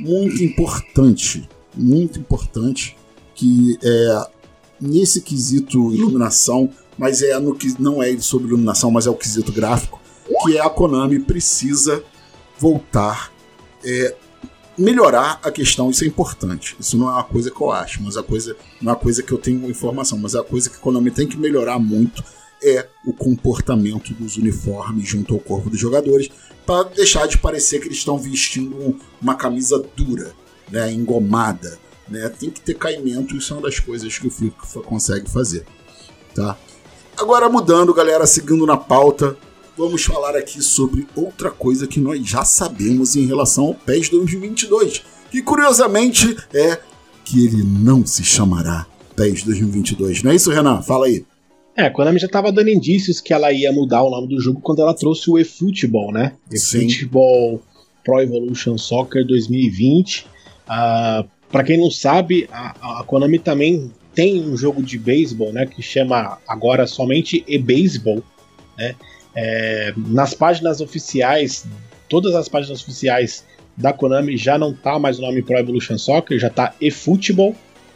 muito 0.00 0.42
importante, 0.42 1.48
muito 1.74 2.18
importante, 2.18 2.96
que 3.34 3.78
é 3.82 4.26
nesse 4.80 5.20
quesito 5.20 5.92
iluminação, 5.92 6.70
mas 6.96 7.22
é 7.22 7.38
no 7.38 7.54
que 7.54 7.74
não 7.80 8.02
é 8.02 8.16
sobre 8.18 8.48
iluminação, 8.48 8.90
mas 8.90 9.06
é 9.06 9.10
o 9.10 9.14
quesito 9.14 9.52
gráfico, 9.52 10.00
que 10.44 10.56
é 10.56 10.60
a 10.60 10.70
Konami 10.70 11.20
precisa 11.20 12.02
voltar 12.58 13.32
é, 13.84 14.16
melhorar 14.78 15.40
a 15.42 15.50
questão, 15.50 15.90
isso 15.90 16.04
é 16.04 16.06
importante. 16.06 16.76
Isso 16.78 16.96
não 16.96 17.08
é 17.08 17.12
uma 17.12 17.24
coisa 17.24 17.50
que 17.50 17.60
eu 17.60 17.70
acho, 17.70 18.02
mas 18.02 18.16
a 18.16 18.22
coisa 18.22 18.56
não 18.80 18.92
é 18.92 18.94
uma 18.94 19.00
coisa 19.00 19.22
que 19.22 19.32
eu 19.32 19.38
tenho 19.38 19.68
informação, 19.70 20.18
mas 20.18 20.34
é 20.34 20.38
a 20.38 20.44
coisa 20.44 20.68
que 20.68 20.76
a 20.76 20.78
Konami 20.80 21.10
tem 21.10 21.26
que 21.26 21.36
melhorar 21.36 21.78
muito 21.78 22.22
é 22.62 22.88
o 23.04 23.12
comportamento 23.12 24.14
dos 24.14 24.36
uniformes 24.36 25.06
junto 25.06 25.34
ao 25.34 25.40
corpo 25.40 25.70
dos 25.70 25.78
jogadores, 25.78 26.30
para 26.64 26.88
deixar 26.88 27.28
de 27.28 27.38
parecer 27.38 27.80
que 27.80 27.86
eles 27.86 27.98
estão 27.98 28.18
vestindo 28.18 28.98
uma 29.20 29.34
camisa 29.34 29.84
dura, 29.94 30.32
né, 30.70 30.90
engomada, 30.92 31.78
né? 32.08 32.28
Tem 32.28 32.50
que 32.50 32.60
ter 32.60 32.74
caimento, 32.74 33.36
isso 33.36 33.52
é 33.52 33.56
uma 33.56 33.62
das 33.62 33.78
coisas 33.78 34.18
que 34.18 34.26
o 34.26 34.30
FIFA 34.30 34.80
consegue 34.80 35.30
fazer, 35.30 35.64
tá? 36.34 36.56
Agora 37.16 37.48
mudando, 37.48 37.94
galera, 37.94 38.26
seguindo 38.26 38.66
na 38.66 38.76
pauta, 38.76 39.36
vamos 39.76 40.04
falar 40.04 40.34
aqui 40.34 40.62
sobre 40.62 41.06
outra 41.14 41.50
coisa 41.50 41.86
que 41.86 42.00
nós 42.00 42.26
já 42.26 42.44
sabemos 42.44 43.14
em 43.14 43.26
relação 43.26 43.66
ao 43.66 43.74
PES 43.74 44.08
2022, 44.08 45.02
que 45.30 45.42
curiosamente 45.42 46.36
é 46.54 46.80
que 47.24 47.44
ele 47.44 47.62
não 47.62 48.06
se 48.06 48.24
chamará 48.24 48.86
PES 49.14 49.42
2022. 49.42 50.22
Não 50.22 50.30
é 50.30 50.34
isso, 50.34 50.50
Renan? 50.50 50.80
Fala 50.82 51.06
aí. 51.06 51.24
É, 51.76 51.84
a 51.84 51.90
Konami 51.90 52.18
já 52.18 52.26
estava 52.26 52.50
dando 52.50 52.70
indícios 52.70 53.20
que 53.20 53.34
ela 53.34 53.52
ia 53.52 53.70
mudar 53.70 54.02
o 54.02 54.10
nome 54.10 54.28
do 54.28 54.40
jogo 54.40 54.60
quando 54.62 54.80
ela 54.80 54.94
trouxe 54.94 55.30
o 55.30 55.38
eFootball, 55.38 56.10
né? 56.10 56.32
eFootball 56.50 57.60
Pro 58.02 58.20
Evolution 58.20 58.78
Soccer 58.78 59.26
2020. 59.26 60.26
Uh, 60.66 61.28
para 61.50 61.64
quem 61.64 61.78
não 61.78 61.90
sabe, 61.90 62.48
a, 62.50 63.00
a 63.00 63.04
Konami 63.04 63.38
também 63.38 63.92
tem 64.14 64.42
um 64.42 64.56
jogo 64.56 64.82
de 64.82 64.98
beisebol, 64.98 65.52
né? 65.52 65.66
Que 65.66 65.82
chama 65.82 66.38
agora 66.48 66.86
somente 66.86 67.44
eBaseball, 67.46 68.22
né? 68.78 68.94
É, 69.36 69.92
nas 69.96 70.32
páginas 70.32 70.80
oficiais, 70.80 71.66
todas 72.08 72.34
as 72.34 72.48
páginas 72.48 72.82
oficiais 72.82 73.44
da 73.76 73.92
Konami 73.92 74.36
já 74.36 74.56
não 74.56 74.72
tá 74.72 74.98
mais 74.98 75.18
o 75.18 75.22
nome 75.22 75.42
Pro 75.42 75.58
Evolution 75.58 75.98
Soccer, 75.98 76.38
já 76.38 76.48
tá 76.48 76.74
eFootball, 76.80 77.54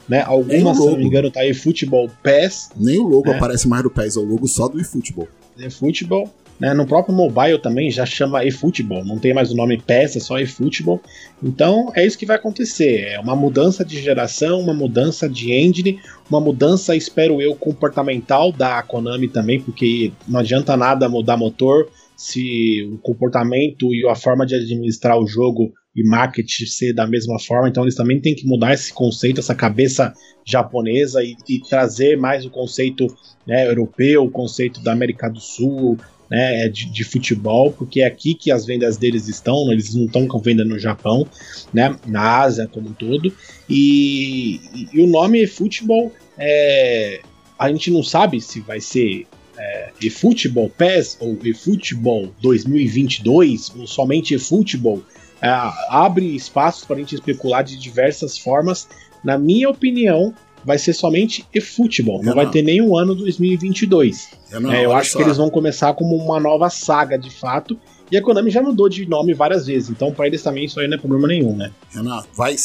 né? 0.09 0.22
Algumas, 0.22 0.76
se 0.76 0.84
não 0.84 0.99
me 0.99 1.05
engano, 1.05 1.30
tá 1.30 1.47
eFootball 1.47 2.11
PES. 2.22 2.70
Nem 2.76 2.99
o 2.99 3.05
logo 3.05 3.30
né? 3.30 3.36
aparece 3.36 3.66
mais 3.66 3.82
do 3.82 3.91
PES, 3.91 4.16
é 4.16 4.20
o 4.20 4.24
logo 4.24 4.47
só 4.47 4.68
do 4.68 4.78
eFootball. 4.78 5.28
eFootball. 5.59 6.30
Né? 6.61 6.74
No 6.74 6.86
próprio 6.86 7.14
mobile 7.14 7.58
também 7.58 7.90
já 7.90 8.04
chama 8.04 8.44
eFootball, 8.44 9.04
não 9.04 9.18
tem 9.18 9.32
mais 9.32 9.50
o 9.50 9.56
nome 9.56 9.80
PES, 9.80 10.16
é 10.16 10.20
só 10.20 10.38
eFootball. 10.38 11.00
Então 11.42 11.90
é 11.96 12.06
isso 12.06 12.18
que 12.18 12.26
vai 12.26 12.36
acontecer. 12.36 13.06
É 13.08 13.18
uma 13.18 13.34
mudança 13.34 13.82
de 13.82 14.00
geração, 14.00 14.61
uma 14.61 14.74
mudança 14.74 15.28
de 15.28 15.52
engine, 15.52 15.98
uma 16.28 16.40
mudança, 16.40 16.94
espero 16.94 17.40
eu, 17.40 17.54
comportamental 17.54 18.52
da 18.52 18.82
Konami 18.82 19.28
também, 19.28 19.61
porque 19.61 20.12
não 20.28 20.40
adianta 20.40 20.76
nada 20.76 21.08
mudar 21.08 21.38
motor 21.38 21.88
se 22.14 22.86
o 22.92 22.98
comportamento 22.98 23.94
e 23.94 24.06
a 24.06 24.14
forma 24.14 24.44
de 24.44 24.54
administrar 24.54 25.18
o 25.18 25.26
jogo 25.26 25.72
e 25.96 26.06
marketing 26.06 26.66
ser 26.66 26.92
da 26.92 27.06
mesma 27.06 27.38
forma, 27.38 27.68
então 27.68 27.82
eles 27.82 27.94
também 27.94 28.20
têm 28.20 28.34
que 28.34 28.46
mudar 28.46 28.74
esse 28.74 28.92
conceito, 28.92 29.40
essa 29.40 29.54
cabeça 29.54 30.12
japonesa 30.44 31.24
e, 31.24 31.34
e 31.48 31.61
trazer 31.61 32.18
mais 32.18 32.44
o 32.44 32.50
conceito 32.50 33.06
né, 33.46 33.66
europeu, 33.66 34.24
o 34.24 34.30
conceito 34.30 34.82
da 34.82 34.92
América 34.92 35.30
do 35.30 35.40
Sul, 35.40 35.98
né, 36.30 36.66
é 36.66 36.68
de, 36.68 36.86
de, 36.90 37.04
futebol, 37.04 37.72
porque 37.72 38.00
é 38.00 38.06
aqui 38.06 38.34
que 38.34 38.50
as 38.50 38.64
vendas 38.64 38.96
deles 38.96 39.28
estão, 39.28 39.66
né, 39.66 39.72
eles 39.72 39.94
não 39.94 40.04
estão 40.04 40.26
com 40.26 40.38
venda 40.38 40.64
no 40.64 40.78
Japão, 40.78 41.26
né, 41.74 41.96
na 42.06 42.40
Ásia 42.40 42.68
como 42.72 42.90
um 42.90 42.92
todo, 42.92 43.32
e, 43.68 44.60
e, 44.92 45.00
o 45.00 45.06
nome 45.06 45.46
futebol 45.46 46.12
é, 46.38 47.20
a 47.58 47.68
gente 47.68 47.90
não 47.90 48.02
sabe 48.02 48.40
se 48.40 48.60
vai 48.60 48.80
ser 48.80 49.26
é, 49.58 49.90
eFootball 50.02 50.70
PES 50.70 51.18
ou 51.20 51.36
eFootball 51.44 52.32
2022 52.40 53.72
ou 53.76 53.86
somente 53.86 54.34
eFootball 54.34 55.02
é, 55.42 55.48
abre 55.88 56.34
espaços 56.34 56.84
para 56.84 56.96
a 56.96 56.98
gente 56.98 57.14
especular 57.14 57.64
de 57.64 57.76
diversas 57.76 58.38
formas. 58.38 58.88
Na 59.24 59.38
minha 59.38 59.68
opinião, 59.68 60.34
vai 60.64 60.78
ser 60.78 60.92
somente 60.92 61.46
eFootball, 61.54 62.22
não, 62.22 62.34
vai 62.34 62.50
ter 62.50 62.62
nenhum 62.62 62.96
ano 62.96 63.14
2022. 63.14 64.28
Eu, 64.50 64.61
não, 64.61 64.72
é, 64.72 64.84
eu 64.84 64.92
acho 64.92 65.12
só. 65.12 65.18
que 65.18 65.24
eles 65.24 65.36
vão 65.36 65.50
começar 65.50 65.94
como 65.94 66.16
uma 66.16 66.38
nova 66.38 66.68
saga 66.68 67.18
de 67.18 67.30
fato. 67.30 67.78
E 68.11 68.16
a 68.16 68.22
Konami 68.22 68.50
já 68.50 68.61
mudou 68.61 68.88
de 68.88 69.06
nome 69.06 69.32
várias 69.34 69.66
vezes, 69.66 69.88
então 69.90 70.12
para 70.12 70.26
eles 70.26 70.42
também 70.42 70.64
isso 70.64 70.80
aí 70.80 70.88
não 70.88 70.96
é 70.96 70.98
problema 70.98 71.28
nenhum, 71.28 71.56
né? 71.56 71.70
Renan, 71.90 72.24
vai, 72.34 72.56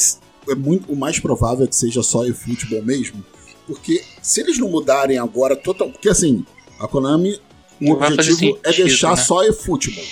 é 0.50 0.56
muito, 0.56 0.92
o 0.92 0.96
mais 0.96 1.20
provável 1.20 1.66
é 1.66 1.68
que 1.68 1.76
seja 1.76 2.02
só 2.02 2.26
eFootball 2.26 2.82
mesmo, 2.82 3.24
porque 3.68 4.02
se 4.22 4.42
eles 4.42 4.58
não 4.58 4.70
mudarem 4.70 5.20
agora 5.20 5.56
total, 5.56 5.92
porque 5.92 6.10
assim, 6.10 6.44
a 6.80 6.88
Konami, 6.88 7.40
o 7.80 7.92
objetivo 7.92 8.58
é 8.64 8.74
deixar 8.74 9.12
né? 9.12 9.18
só 9.18 9.44
eFootball. 9.44 10.04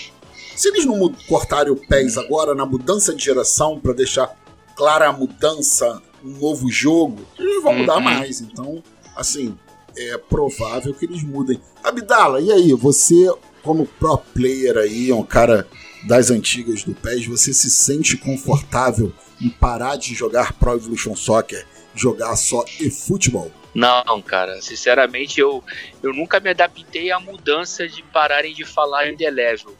Se 0.55 0.67
eles 0.69 0.85
não 0.85 1.11
cortarem 1.27 1.71
o 1.71 1.75
pés 1.75 2.15
agora 2.15 2.53
na 2.53 2.65
mudança 2.65 3.15
de 3.15 3.23
geração 3.25 3.79
para 3.79 3.93
deixar 3.93 4.35
clara 4.75 5.09
a 5.09 5.13
mudança 5.13 6.01
um 6.23 6.39
novo 6.39 6.71
jogo, 6.71 7.25
eles 7.37 7.61
vão 7.61 7.73
mudar 7.73 7.97
uhum. 7.97 8.01
mais. 8.01 8.41
Então, 8.41 8.81
assim, 9.15 9.57
é 9.97 10.17
provável 10.17 10.93
que 10.93 11.05
eles 11.05 11.23
mudem. 11.23 11.59
Abdala, 11.83 12.41
e 12.41 12.51
aí? 12.51 12.73
Você, 12.73 13.31
como 13.61 13.85
pro 13.85 14.17
player 14.17 14.77
aí, 14.77 15.11
um 15.11 15.23
cara 15.23 15.67
das 16.03 16.31
antigas 16.31 16.83
do 16.83 16.93
PES, 16.93 17.27
você 17.27 17.53
se 17.53 17.69
sente 17.69 18.17
confortável 18.17 19.11
em 19.41 19.49
parar 19.49 19.97
de 19.97 20.13
jogar 20.13 20.53
Pro 20.53 20.73
Evolution 20.73 21.15
Soccer, 21.15 21.65
jogar 21.95 22.35
só 22.35 22.63
e 22.79 22.89
futebol? 22.89 23.51
Não, 23.73 24.21
cara, 24.21 24.61
sinceramente 24.61 25.39
eu, 25.39 25.63
eu 26.01 26.13
nunca 26.13 26.39
me 26.39 26.49
adaptei 26.49 27.11
à 27.11 27.19
mudança 27.19 27.87
de 27.87 28.03
pararem 28.03 28.53
de 28.53 28.63
falar 28.63 29.07
em 29.07 29.17
The 29.17 29.31
Level. 29.31 29.75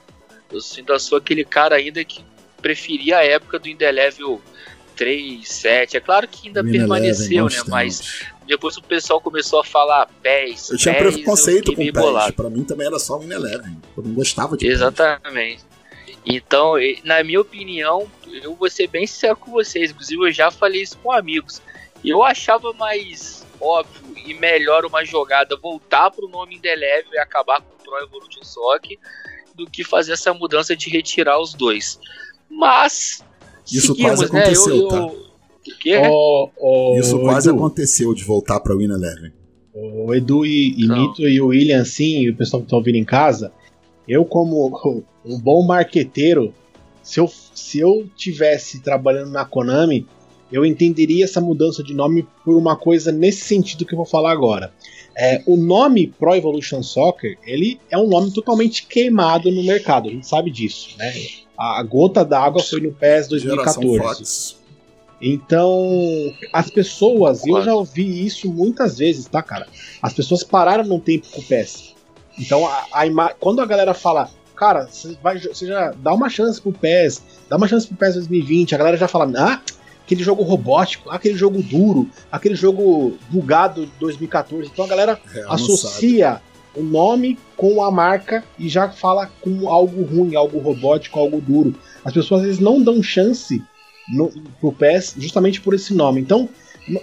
Eu 0.52 0.60
ainda 0.78 1.00
sou 1.00 1.18
aquele 1.18 1.46
cara 1.46 1.76
ainda 1.76 2.04
que 2.04 2.24
preferia 2.62 3.18
a 3.18 3.26
época 3.26 3.60
do 3.60 3.68
Indelevel 3.68 4.42
3, 4.96 5.48
7. 5.48 5.98
É 5.98 6.00
claro 6.00 6.28
que 6.28 6.48
ainda 6.48 6.64
permaneceu, 6.64 7.46
né? 7.48 7.58
Mas 7.68 8.22
depois 8.48 8.78
o 8.78 8.82
pessoal 8.84 9.20
começou 9.22 9.60
a 9.60 9.64
falar 9.64 10.08
PES. 10.22 10.70
Eu 10.72 10.78
tinha 10.78 10.96
PES, 10.96 11.14
preconceito 11.16 11.72
eu 11.72 11.76
com 11.76 11.84
PES. 11.84 11.94
bolado. 11.94 12.34
Pra 12.34 12.50
mim 12.50 12.64
também 12.64 12.88
era 12.88 13.00
só 13.00 13.18
o 13.18 13.24
Eleven. 13.24 13.78
Eu 13.98 14.04
não 14.04 14.14
gostava 14.14 14.56
de. 14.58 14.68
Exatamente. 14.68 15.64
Então, 16.26 16.80
e- 16.80 17.02
na 17.04 17.24
minha 17.24 17.42
opinião, 17.42 18.10
eu 18.42 18.56
vou 18.56 18.70
ser 18.70 18.88
bem 18.88 19.06
sincero 19.06 19.36
com 19.36 19.52
vocês. 19.52 19.92
Inclusive, 19.92 20.22
eu 20.28 20.32
já 20.32 20.50
falei 20.52 20.82
isso 20.82 20.98
com 21.00 21.12
amigos. 21.12 21.62
Eu 22.04 22.24
achava 22.24 22.72
mais 22.74 23.46
óbvio 23.60 24.02
e 24.26 24.34
melhor 24.34 24.86
uma 24.86 25.04
jogada 25.06 25.56
voltar 25.58 26.12
pro 26.12 26.28
nome 26.28 26.56
Indelevel 26.56 27.14
e 27.14 27.18
acabar 27.18 27.62
com 27.62 27.74
o 27.76 27.84
Pro 27.84 27.98
Evolution 28.04 28.44
Soccer 28.44 28.98
do 29.56 29.66
que 29.70 29.84
fazer 29.84 30.14
essa 30.14 30.34
mudança 30.34 30.76
de 30.76 30.90
retirar 30.90 31.40
os 31.40 31.54
dois. 31.54 32.00
Mas. 32.50 33.24
Isso 33.66 33.96
seguimos, 33.96 34.20
quase 34.20 34.22
né? 34.22 34.40
aconteceu, 34.40 34.76
eu, 34.76 34.88
tá? 34.88 34.98
eu... 34.98 35.24
O 35.66 35.80
quê? 35.80 35.98
Ô, 35.98 36.50
ô, 36.58 37.00
Isso 37.00 37.20
quase 37.20 37.50
Edu, 37.50 37.58
aconteceu 37.58 38.14
de 38.14 38.24
voltar 38.24 38.60
pra 38.60 38.76
Win 38.76 38.92
Eleven. 38.92 39.32
O 39.74 40.14
Edu 40.14 40.46
e, 40.46 40.74
e. 40.78 40.88
Mito 40.88 41.28
e 41.28 41.40
o 41.40 41.48
William, 41.48 41.82
assim, 41.82 42.20
e 42.20 42.30
o 42.30 42.36
pessoal 42.36 42.62
que 42.62 42.70
tá 42.70 42.76
ouvindo 42.76 42.98
em 42.98 43.06
casa, 43.06 43.52
eu, 44.08 44.26
como 44.26 44.72
um 45.26 45.40
bom 45.40 45.66
marqueteiro, 45.66 46.54
se 47.02 47.20
eu, 47.20 47.30
se 47.54 47.80
eu 47.80 48.08
tivesse 48.16 48.82
trabalhando 48.82 49.32
na 49.32 49.46
Konami, 49.46 50.06
eu 50.52 50.64
entenderia 50.64 51.24
essa 51.24 51.42
mudança 51.42 51.82
de 51.82 51.94
nome 51.94 52.28
por 52.46 52.56
uma 52.56 52.76
coisa 52.76 53.12
nesse 53.12 53.46
sentido 53.46 53.86
que 53.86 53.94
eu 53.94 53.98
vou 53.98 54.06
falar 54.06 54.32
agora. 54.32 54.72
É, 55.18 55.42
o 55.46 55.56
nome 55.56 56.08
Pro 56.08 56.36
Evolution 56.36 56.84
Soccer, 56.84 57.38
ele 57.44 57.80
é 57.90 57.98
um 57.98 58.08
nome 58.08 58.32
totalmente 58.32 58.86
queimado 58.86 59.52
no 59.52 59.64
mercado, 59.64 60.10
a 60.10 60.12
gente 60.12 60.28
sabe 60.28 60.52
disso, 60.52 60.96
né? 60.98 61.14
A, 61.80 61.84
gota 61.84 62.26
d'água 62.26 62.62
foi 62.62 62.82
no 62.82 62.92
PES 62.92 63.30
Geração 63.30 63.84
2014. 63.84 64.00
Fox. 64.00 64.58
Então, 65.22 66.34
as 66.52 66.70
pessoas, 66.70 67.46
e 67.46 67.50
eu 67.50 67.62
já 67.62 67.74
ouvi 67.74 68.26
isso 68.26 68.52
muitas 68.52 68.98
vezes, 68.98 69.26
tá, 69.26 69.42
cara? 69.42 69.68
As 70.02 70.12
pessoas 70.12 70.44
pararam 70.44 70.84
num 70.84 71.00
tempo 71.00 71.28
com 71.30 71.40
o 71.40 71.44
PES. 71.44 71.96
Então, 72.38 72.68
a, 72.68 72.86
a 72.92 73.34
quando 73.40 73.62
a 73.62 73.66
galera 73.66 73.94
fala, 73.94 74.30
cara, 74.56 74.88
você 74.88 75.66
já 75.66 75.92
dá 75.92 76.14
uma 76.14 76.30
chance 76.30 76.62
pro 76.62 76.74
PES, 76.74 77.22
dá 77.48 77.56
uma 77.56 77.68
chance 77.68 77.88
pro 77.88 77.96
PES 77.96 78.16
2020, 78.16 78.76
a 78.76 78.78
galera 78.78 78.98
já 78.98 79.08
fala, 79.08 79.32
ah, 79.38 79.62
aquele 80.04 80.24
jogo 80.24 80.44
robótico, 80.44 81.10
aquele 81.10 81.38
jogo 81.38 81.64
duro, 81.64 82.10
aquele 82.30 82.56
jogo 82.56 83.18
bugado 83.30 83.86
de 83.86 83.92
2014. 84.00 84.70
Então 84.74 84.84
a 84.84 84.88
galera 84.90 85.20
É, 85.34 85.46
associa 85.48 86.42
o 86.76 86.82
nome 86.82 87.38
com 87.56 87.84
a 87.84 87.92
marca 87.92 88.44
e 88.58 88.68
já 88.68 88.90
fala 88.90 89.30
com 89.42 89.70
algo 89.70 90.04
ruim, 90.04 90.36
algo 90.36 90.60
robótico, 90.60 91.20
algo 91.20 91.40
duro. 91.40 91.76
As 92.04 92.14
pessoas 92.14 92.42
às 92.42 92.48
vezes 92.48 92.62
não 92.62 92.82
dão 92.82 93.02
chance 93.02 93.62
no, 94.10 94.32
pro 94.60 94.72
PES 94.72 95.16
justamente 95.18 95.62
por 95.62 95.74
esse 95.74 95.94
nome. 95.94 96.22
Então, 96.22 96.50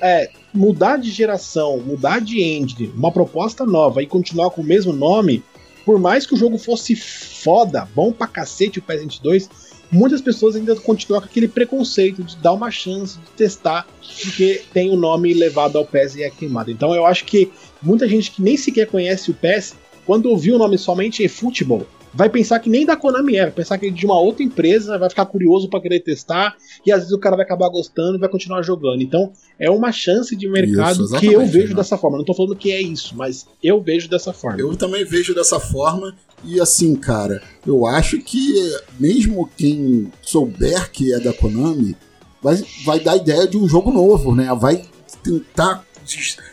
é, 0.00 0.30
mudar 0.52 0.98
de 0.98 1.10
geração, 1.10 1.78
mudar 1.78 2.20
de 2.20 2.42
engine, 2.42 2.92
uma 2.94 3.12
proposta 3.12 3.64
nova 3.64 4.02
e 4.02 4.06
continuar 4.06 4.50
com 4.50 4.60
o 4.60 4.64
mesmo 4.64 4.92
nome, 4.92 5.42
por 5.84 5.98
mais 5.98 6.26
que 6.26 6.34
o 6.34 6.36
jogo 6.36 6.58
fosse 6.58 6.94
foda, 6.94 7.88
bom 7.94 8.12
pra 8.12 8.26
cacete 8.26 8.78
o 8.78 8.82
PES 8.82 9.00
22, 9.00 9.50
muitas 9.90 10.20
pessoas 10.20 10.54
ainda 10.54 10.76
continuam 10.76 11.20
com 11.20 11.26
aquele 11.26 11.48
preconceito 11.48 12.22
de 12.22 12.36
dar 12.36 12.52
uma 12.52 12.70
chance 12.70 13.18
de 13.18 13.30
testar, 13.36 13.86
porque 14.22 14.62
tem 14.72 14.90
o 14.90 14.96
nome 14.96 15.32
levado 15.32 15.78
ao 15.78 15.86
PES 15.86 16.16
e 16.16 16.22
é 16.22 16.30
queimado. 16.30 16.70
Então 16.70 16.94
eu 16.94 17.06
acho 17.06 17.24
que 17.24 17.50
muita 17.82 18.08
gente 18.08 18.30
que 18.30 18.42
nem 18.42 18.56
sequer 18.56 18.86
conhece 18.86 19.30
o 19.30 19.34
PES, 19.34 19.74
quando 20.06 20.26
ouvir 20.26 20.52
o 20.52 20.58
nome 20.58 20.76
somente 20.78 21.22
eFootball, 21.22 21.86
vai 22.12 22.28
pensar 22.28 22.58
que 22.58 22.68
nem 22.68 22.84
da 22.84 22.96
Konami 22.96 23.36
é, 23.36 23.42
vai 23.42 23.52
pensar 23.52 23.78
que 23.78 23.86
é 23.86 23.90
de 23.90 24.04
uma 24.04 24.18
outra 24.18 24.42
empresa, 24.42 24.98
vai 24.98 25.08
ficar 25.08 25.26
curioso 25.26 25.68
para 25.68 25.80
querer 25.80 26.00
testar, 26.00 26.56
e 26.84 26.90
às 26.90 27.00
vezes 27.00 27.12
o 27.12 27.18
cara 27.18 27.36
vai 27.36 27.44
acabar 27.44 27.68
gostando 27.68 28.16
e 28.16 28.20
vai 28.20 28.28
continuar 28.28 28.62
jogando. 28.62 29.02
Então 29.02 29.32
é 29.58 29.70
uma 29.70 29.92
chance 29.92 30.34
de 30.34 30.48
mercado 30.48 31.04
Isso, 31.04 31.16
que 31.16 31.26
eu 31.26 31.46
vejo 31.46 31.70
né? 31.70 31.76
dessa 31.76 31.96
forma. 31.96 32.18
Não 32.18 32.24
tô 32.24 32.34
falando 32.34 32.56
que 32.56 32.72
é 32.72 32.80
isso, 32.80 33.16
mas 33.16 33.46
eu 33.62 33.80
vejo 33.80 34.08
dessa 34.08 34.32
forma. 34.32 34.60
Eu 34.60 34.76
também 34.76 35.04
vejo 35.04 35.34
dessa 35.34 35.60
forma. 35.60 36.14
E 36.44 36.60
assim, 36.60 36.96
cara, 36.96 37.42
eu 37.66 37.86
acho 37.86 38.18
que 38.18 38.54
mesmo 38.98 39.48
quem 39.56 40.10
souber 40.22 40.90
que 40.90 41.12
é 41.12 41.20
da 41.20 41.32
Konami, 41.32 41.94
vai, 42.42 42.62
vai 42.84 42.98
dar 42.98 43.16
ideia 43.16 43.46
de 43.46 43.56
um 43.56 43.68
jogo 43.68 43.92
novo, 43.92 44.34
né? 44.34 44.48
Vai 44.58 44.82
tentar. 45.22 45.84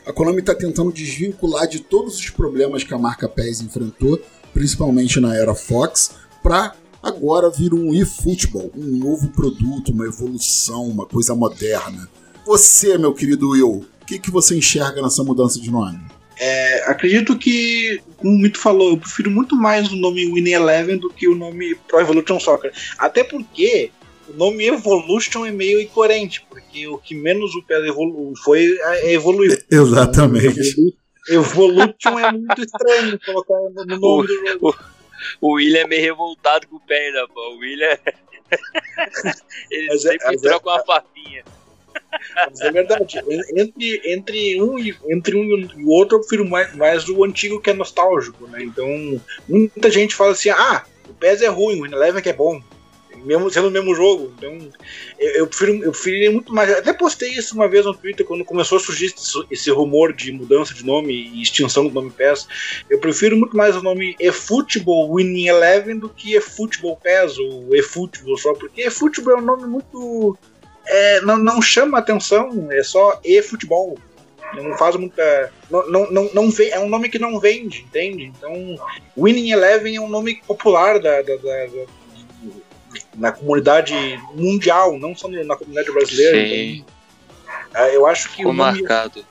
A 0.06 0.14
Konami 0.14 0.42
tá 0.42 0.54
tentando 0.54 0.92
desvincular 0.92 1.68
de 1.68 1.80
todos 1.80 2.18
os 2.18 2.30
problemas 2.30 2.84
que 2.84 2.94
a 2.94 2.98
marca 2.98 3.28
PES 3.28 3.62
enfrentou, 3.62 4.20
principalmente 4.54 5.20
na 5.20 5.36
era 5.36 5.54
Fox, 5.56 6.12
pra 6.42 6.74
agora 7.02 7.50
vir 7.50 7.74
um 7.74 7.94
eFootball, 7.94 8.72
um 8.76 8.98
novo 8.98 9.30
produto, 9.30 9.92
uma 9.92 10.06
evolução, 10.06 10.86
uma 10.86 11.06
coisa 11.06 11.36
moderna. 11.36 12.08
Você, 12.46 12.98
meu 12.98 13.14
querido 13.14 13.50
Will, 13.50 13.86
o 14.02 14.06
que, 14.06 14.20
que 14.20 14.32
você 14.32 14.58
enxerga 14.58 15.02
nessa 15.02 15.24
mudança 15.24 15.60
de 15.60 15.70
nome? 15.70 16.00
É, 16.40 16.90
acredito 16.90 17.38
que, 17.38 18.00
como 18.18 18.34
o 18.34 18.38
Mito 18.38 18.60
falou, 18.60 18.92
eu 18.92 18.98
prefiro 18.98 19.32
muito 19.32 19.56
mais 19.56 19.92
o 19.92 19.96
nome 19.96 20.32
Winning 20.32 20.52
Eleven 20.52 20.98
do 20.98 21.10
que 21.10 21.28
o 21.28 21.36
nome 21.36 21.76
Pro 21.88 22.00
Evolution 22.00 22.40
Soccer. 22.40 22.72
Até 22.98 23.24
porque 23.24 23.92
o 24.30 24.34
nome 24.34 24.66
Evolution 24.68 25.46
é 25.46 25.52
meio 25.52 25.80
incoerente, 25.82 26.46
porque 26.50 26.88
o 26.88 26.98
que 26.98 27.16
menos 27.16 27.54
o 27.56 27.64
PES 27.64 27.86
evolu 27.86 28.34
foi 28.44 28.78
é 28.82 29.14
evoluir. 29.14 29.66
Exatamente. 29.72 30.96
Evolution 31.30 32.20
é 32.20 32.32
muito 32.32 32.62
estranho 32.62 33.20
colocar 33.26 33.56
no 33.74 33.86
no 33.86 34.00
nome 34.00 34.28
do 34.28 34.48
jogo. 34.48 34.78
O 35.42 35.54
William 35.54 35.82
é 35.82 35.88
meio 35.88 36.02
revoltado 36.02 36.68
com 36.68 36.76
o 36.78 36.80
da 36.80 37.28
pô. 37.28 37.40
O 37.56 37.58
William. 37.58 37.98
Ele 39.72 39.88
Mas 39.88 40.06
é- 40.06 40.12
sempre 40.12 40.36
é- 40.36 40.38
troca 40.40 40.70
uma 40.70 40.84
papinha. 40.84 41.44
Mas 42.36 42.62
é 42.62 42.72
verdade. 42.72 43.20
En- 43.28 43.62
Entre, 43.62 44.02
entre, 44.06 44.62
um, 44.62 44.78
e, 44.80 44.96
entre 45.10 45.36
um 45.36 45.44
e 45.44 45.84
o 45.84 45.90
outro, 45.90 46.18
eu 46.18 46.22
prefiro 46.22 46.48
mais, 46.48 46.74
mais 46.76 47.10
o 47.10 47.24
antigo 47.24 47.60
que 47.60 47.72
é 47.72 47.74
nostálgico, 47.74 48.48
né? 48.48 48.64
Então, 48.64 48.88
muita 49.50 49.90
gente 49.90 50.16
fala 50.16 50.32
assim: 50.32 50.50
ah, 50.50 50.86
o 51.10 51.14
PES 51.14 51.42
é 51.42 51.48
ruim, 51.48 51.82
o 51.82 51.86
Eleven 51.86 52.22
que 52.22 52.30
é 52.30 52.34
bom. 52.34 52.62
Mesmo 53.26 53.50
sendo 53.50 53.68
o 53.68 53.72
mesmo 53.72 53.94
jogo. 53.96 54.34
Então, 54.38 54.58
eu, 55.20 55.32
eu 55.32 55.48
prefiro 55.48 55.84
eu 55.84 55.92
preferiria 55.92 56.32
muito 56.32 56.54
mais. 56.54 56.70
Até 56.72 56.94
postei 56.94 57.32
isso 57.32 57.56
uma 57.56 57.68
vez 57.68 57.86
no 57.86 57.94
Twitter, 57.94 58.26
quando 58.26 58.46
começou 58.46 58.78
a 58.78 58.82
surgir 58.82 59.14
esse, 59.52 59.72
rumor 59.72 60.14
de 60.14 60.32
mudança 60.32 60.74
de 60.74 60.86
nome 60.86 61.14
e 61.14 61.42
extinção 61.42 61.88
do 61.88 61.94
nome 61.94 62.12
PES. 62.12 62.48
Eu 62.90 63.00
prefiro 63.00 63.38
muito 63.38 63.56
mais 63.56 63.76
o 63.76 63.82
nome 63.82 64.16
eFootball 64.20 65.16
Winning 65.16 65.48
Eleven 65.48 66.00
do 66.00 66.10
que 66.10 66.36
eFootball 66.36 66.98
PES 66.98 67.38
ou 67.40 67.76
eFootball 67.76 68.38
só, 68.38 68.54
porque 68.54 68.82
eFootball 68.82 69.34
é 69.34 69.42
um 69.42 69.46
nome 69.46 69.68
muito 69.68 70.38
é, 70.88 71.22
não, 71.22 71.38
não 71.38 71.62
chama 71.62 72.00
atenção, 72.00 72.68
é 72.72 72.82
só 72.82 73.20
e-futebol. 73.24 73.98
Não 74.54 74.78
faz 74.78 74.96
muita. 74.96 75.52
Não, 75.70 75.90
não, 75.90 76.10
não, 76.12 76.30
não 76.34 76.50
vê, 76.50 76.70
é 76.70 76.80
um 76.80 76.88
nome 76.88 77.10
que 77.10 77.20
não 77.20 77.38
vende, 77.38 77.82
entende? 77.82 78.24
Então, 78.24 78.78
Winning 79.18 79.52
Eleven 79.52 79.98
é 79.98 80.00
um 80.00 80.08
nome 80.08 80.42
popular 80.48 81.00
da, 81.00 81.22
da- 81.22 81.36
da- 81.36 81.68
na 83.18 83.32
comunidade 83.32 83.94
mundial, 84.34 84.98
não 84.98 85.16
só 85.16 85.28
na 85.28 85.56
comunidade 85.56 85.92
brasileira. 85.92 86.38
Sim. 86.48 86.86
Então, 87.74 87.84
é, 87.84 87.96
eu 87.96 88.06
acho 88.08 88.30
que 88.30 88.38
Ficou 88.38 88.52
o 88.52 88.56
nome 88.56 88.80
marcado. 88.82 89.26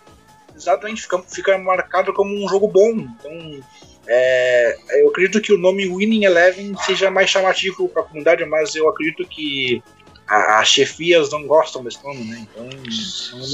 exatamente 0.55 1.03
fica, 1.03 1.23
fica 1.23 1.59
marcado 1.59 2.13
como 2.13 2.35
um 2.35 2.49
jogo 2.49 2.69
bom. 2.69 2.91
Então, 2.91 3.61
é, 4.07 4.77
eu 5.03 5.09
acredito 5.09 5.41
que 5.41 5.53
o 5.53 5.59
nome 5.59 5.87
Winning 5.89 6.25
Eleven 6.25 6.77
seja 6.85 7.11
mais 7.11 7.31
chamativo 7.31 7.89
para 7.89 8.03
a 8.03 8.05
comunidade, 8.05 8.45
mas 8.45 8.75
eu 8.75 8.89
acredito 8.89 9.27
que 9.27 9.83
a- 10.29 10.61
as 10.61 10.69
chefias 10.69 11.31
não 11.31 11.47
gostam 11.47 11.83
desse 11.85 12.03
nome, 12.05 12.25
né? 12.25 12.47
Então 12.51 12.69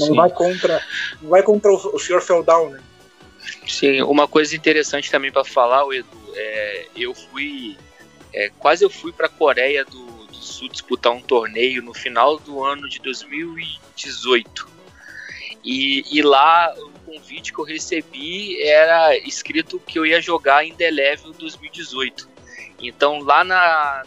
não, 0.07 0.15
vai 0.15 0.29
contra, 0.29 0.81
não 1.21 1.29
vai 1.29 1.43
contra 1.43 1.71
o, 1.71 1.75
o 1.95 1.99
senhor 1.99 2.21
feudal, 2.21 2.69
né? 2.69 2.79
Sim, 3.67 4.01
uma 4.03 4.27
coisa 4.27 4.55
interessante 4.55 5.09
também 5.11 5.31
pra 5.31 5.43
falar, 5.43 5.85
o 5.85 5.93
Edu, 5.93 6.07
é, 6.35 6.85
eu 6.95 7.13
fui. 7.13 7.77
é, 8.33 8.49
quase 8.59 8.83
eu 8.83 8.89
fui 8.89 9.11
pra 9.11 9.27
Coreia 9.29 9.83
do, 9.85 10.05
do 10.05 10.12
Sul 10.53 10.69
disputar 10.69 11.11
um 11.13 11.21
torneio 11.21 11.81
no 11.81 11.93
final 11.93 12.37
do 12.39 12.63
ano 12.63 12.87
de 12.87 12.99
2018. 12.99 14.67
E, 15.63 16.03
e 16.11 16.21
lá 16.21 16.73
o 16.77 16.91
convite 17.11 17.53
que 17.53 17.59
eu 17.59 17.63
recebi 17.65 18.61
era 18.61 19.17
escrito 19.17 19.79
que 19.79 19.97
eu 19.97 20.05
ia 20.05 20.21
jogar 20.21 20.65
em 20.65 20.73
The 20.73 20.91
Level 20.91 21.31
2018. 21.33 22.29
Então 22.81 23.19
lá 23.19 23.43
na, 23.43 24.03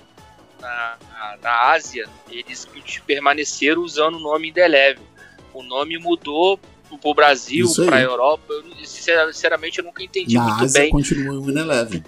na, 0.60 0.96
na- 1.42 1.70
Ásia, 1.72 2.06
eles 2.30 2.66
permaneceram 3.06 3.82
usando 3.82 4.16
o 4.16 4.20
nome 4.20 4.52
The 4.52 4.68
Level. 4.68 5.04
O 5.54 5.62
nome 5.62 5.98
mudou 5.98 6.58
pro- 6.88 6.98
pro 6.98 7.14
Brasil, 7.14 7.66
aí. 7.78 7.86
pra 7.86 8.02
Europa. 8.02 8.52
Eu, 8.52 8.64
sinceramente, 8.84 9.78
eu 9.78 9.84
nunca 9.84 10.02
entendi 10.02 10.34
Na 10.34 10.42
muito 10.44 10.64
Ásia 10.64 10.82
bem. 10.82 10.90
continua 10.90 11.34
em 11.34 11.40
Win 11.42 11.58
Eleven. 11.58 12.04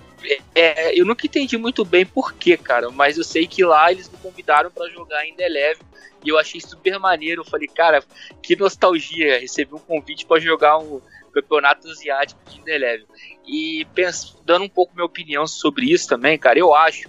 É, 0.54 0.98
eu 0.98 1.04
nunca 1.06 1.26
entendi 1.26 1.56
muito 1.56 1.84
bem 1.84 2.04
por 2.04 2.34
quê, 2.34 2.56
cara, 2.56 2.90
mas 2.90 3.16
eu 3.16 3.24
sei 3.24 3.46
que 3.46 3.64
lá 3.64 3.90
eles 3.92 4.08
me 4.08 4.18
convidaram 4.18 4.70
pra 4.70 4.88
jogar 4.88 5.24
em 5.24 5.34
Deleve 5.34 5.80
e 6.24 6.28
eu 6.28 6.38
achei 6.38 6.60
super 6.60 6.98
maneiro. 6.98 7.42
Eu 7.42 7.44
falei, 7.44 7.68
cara, 7.68 8.02
que 8.42 8.56
nostalgia 8.56 9.38
receber 9.38 9.74
um 9.74 9.78
convite 9.78 10.26
pra 10.26 10.40
jogar 10.40 10.78
um 10.78 11.00
campeonato 11.32 11.88
asiático 11.88 12.40
de 12.50 12.60
Deleve. 12.62 13.06
E 13.46 13.86
pens- 13.94 14.36
dando 14.44 14.64
um 14.64 14.68
pouco 14.68 14.94
minha 14.94 15.06
opinião 15.06 15.46
sobre 15.46 15.86
isso 15.92 16.08
também, 16.08 16.36
cara, 16.38 16.58
eu 16.58 16.74
acho 16.74 17.08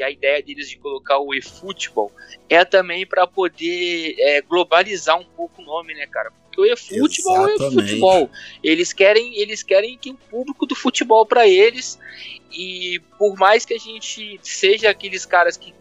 que 0.00 0.02
a 0.02 0.10
ideia 0.10 0.42
deles 0.42 0.70
de 0.70 0.78
colocar 0.78 1.18
o 1.18 1.34
eFootball 1.34 2.10
é 2.48 2.64
também 2.64 3.06
para 3.06 3.26
poder 3.26 4.14
é, 4.18 4.40
globalizar 4.40 5.18
um 5.20 5.24
pouco 5.24 5.60
o 5.60 5.64
nome, 5.64 5.92
né, 5.92 6.06
cara? 6.06 6.32
Porque 6.44 6.58
o 6.58 6.64
eFootball 6.64 7.50
é 7.50 7.70
futebol. 7.70 8.30
Eles 8.64 8.94
querem, 8.94 9.38
eles 9.38 9.62
querem 9.62 9.98
que 9.98 10.10
o 10.10 10.14
público 10.14 10.64
do 10.64 10.74
futebol 10.74 11.26
para 11.26 11.46
eles 11.46 11.98
e 12.50 12.98
por 13.18 13.36
mais 13.36 13.66
que 13.66 13.74
a 13.74 13.78
gente 13.78 14.40
seja 14.42 14.88
aqueles 14.88 15.26
caras 15.26 15.58
que 15.58 15.74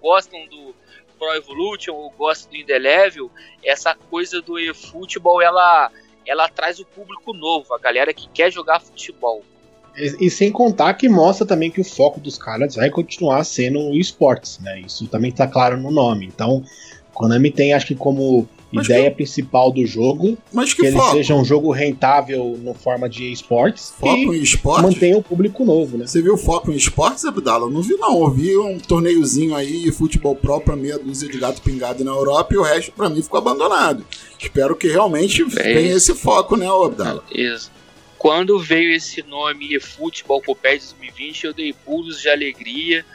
gostam 0.00 0.44
do 0.48 0.74
Pro 1.16 1.32
Evolution 1.34 1.94
ou 1.94 2.10
gostam 2.10 2.50
do 2.50 2.56
Indelevel, 2.56 3.30
essa 3.62 3.94
coisa 3.94 4.42
do 4.42 4.58
eFootball 4.58 5.40
ela 5.40 5.92
ela 6.26 6.48
traz 6.48 6.80
o 6.80 6.84
público 6.84 7.32
novo, 7.32 7.72
a 7.72 7.78
galera 7.78 8.12
que 8.12 8.28
quer 8.30 8.50
jogar 8.50 8.80
futebol. 8.80 9.44
E, 9.98 10.26
e, 10.26 10.30
sem 10.30 10.50
contar 10.50 10.94
que 10.94 11.08
mostra 11.08 11.46
também 11.46 11.70
que 11.70 11.80
o 11.80 11.84
foco 11.84 12.20
dos 12.20 12.38
caras 12.38 12.76
vai 12.76 12.88
continuar 12.88 13.42
sendo 13.44 13.80
o 13.80 13.96
esportes, 13.96 14.58
né? 14.60 14.80
Isso 14.80 15.06
também 15.08 15.32
tá 15.32 15.46
claro 15.46 15.76
no 15.76 15.90
nome. 15.90 16.26
Então, 16.26 16.62
Konami 17.12 17.50
tem, 17.50 17.72
acho 17.72 17.86
que 17.86 17.94
como 17.94 18.48
mas 18.70 18.86
ideia 18.86 19.10
que... 19.10 19.16
principal 19.16 19.72
do 19.72 19.84
jogo, 19.86 20.36
Mas 20.52 20.74
que, 20.74 20.82
que 20.82 20.88
ele 20.88 21.00
seja 21.10 21.34
um 21.34 21.44
jogo 21.44 21.70
rentável 21.72 22.58
no 22.62 22.74
forma 22.74 23.08
de 23.08 23.32
esportes 23.32 23.92
foco 23.98 24.34
em 24.34 24.42
esportes? 24.42 24.82
mantenha 24.82 25.16
o 25.16 25.22
público 25.22 25.64
novo, 25.64 25.96
né? 25.96 26.06
Você 26.06 26.20
viu 26.20 26.36
foco 26.36 26.70
em 26.70 26.76
esportes, 26.76 27.24
Abdala? 27.24 27.70
Não 27.70 27.82
vi 27.82 27.94
não, 27.96 28.20
eu 28.20 28.30
vi 28.30 28.56
um 28.56 28.78
torneiozinho 28.78 29.54
aí, 29.54 29.90
futebol 29.90 30.34
pro 30.34 30.60
pra 30.60 30.76
meia 30.76 30.98
dúzia 30.98 31.28
de 31.28 31.38
gato 31.38 31.62
pingado 31.62 32.04
na 32.04 32.10
Europa 32.10 32.54
e 32.54 32.58
o 32.58 32.62
resto 32.62 32.92
pra 32.92 33.08
mim 33.08 33.22
ficou 33.22 33.38
abandonado. 33.38 34.04
Espero 34.38 34.76
que 34.76 34.88
realmente 34.88 35.42
é 35.42 35.62
tenha 35.62 35.96
esse 35.96 36.14
foco, 36.14 36.56
né, 36.56 36.66
Abdala? 36.66 37.22
Isso. 37.34 37.70
Quando 38.18 38.58
veio 38.58 38.92
esse 38.92 39.22
nome 39.22 39.78
Futebol 39.78 40.42
PES 40.42 40.92
2020, 40.92 41.44
eu 41.44 41.54
dei 41.54 41.72
pulos 41.72 42.20
de 42.20 42.28
alegria, 42.28 43.06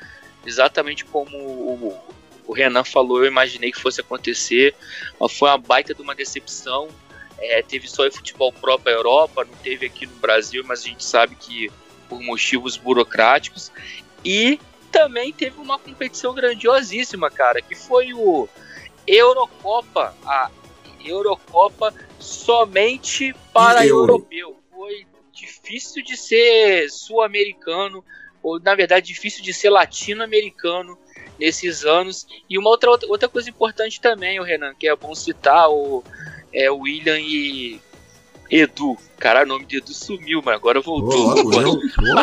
exatamente 0.46 1.04
como 1.04 1.38
o, 1.38 2.02
o 2.48 2.54
Renan 2.54 2.86
falou, 2.86 3.20
eu 3.20 3.28
imaginei 3.28 3.70
que 3.70 3.82
fosse 3.82 4.00
acontecer, 4.00 4.74
mas 5.20 5.34
foi 5.34 5.50
uma 5.50 5.58
baita 5.58 5.94
de 5.94 6.02
uma 6.02 6.16
decepção. 6.16 6.88
É, 7.38 7.62
teve 7.62 7.90
só 7.90 8.10
futebol 8.10 8.54
próprio 8.54 8.96
Europa, 8.96 9.44
não 9.44 9.56
teve 9.58 9.88
aqui 9.88 10.06
no 10.06 10.16
Brasil, 10.16 10.64
mas 10.66 10.86
a 10.86 10.88
gente 10.88 11.04
sabe 11.04 11.36
que 11.36 11.70
por 12.08 12.22
motivos 12.22 12.78
burocráticos. 12.78 13.74
E 14.24 14.58
também 14.90 15.34
teve 15.34 15.60
uma 15.60 15.78
competição 15.78 16.34
grandiosíssima, 16.34 17.30
cara, 17.30 17.62
que 17.62 17.76
foi 17.76 18.14
o 18.14 18.48
Eurocopa, 19.06 20.16
a 20.26 20.50
Eurocopa 21.04 21.94
somente 22.18 23.36
para 23.52 23.86
europeu 23.86 24.63
foi 24.74 25.06
difícil 25.32 26.04
de 26.04 26.16
ser 26.18 26.90
sul-americano, 26.90 28.04
ou 28.42 28.60
na 28.60 28.76
verdade 28.76 29.08
difícil 29.08 29.44
de 29.44 29.54
ser 29.54 29.70
latino-americano 29.70 30.98
nesses 31.40 31.84
anos. 31.86 32.28
E 32.50 32.58
uma 32.58 32.70
outra, 32.70 32.90
outra 33.08 33.30
coisa 33.30 33.50
importante 33.50 34.00
também, 34.00 34.40
o 34.40 34.44
Renan, 34.44 34.74
que 34.76 34.88
é 34.88 34.96
bom 34.96 35.16
citar, 35.16 35.70
o 35.70 36.04
é, 36.54 36.70
William 36.70 37.20
e 37.20 37.80
Edu. 38.50 38.98
Cara, 39.18 39.44
o 39.44 39.46
nome 39.46 39.66
de 39.66 39.78
Edu 39.78 39.94
sumiu, 39.94 40.42
mas 40.44 40.56
agora 40.56 40.82
voltou. 40.82 41.44
Pô, 41.44 41.62
eu, 41.62 41.80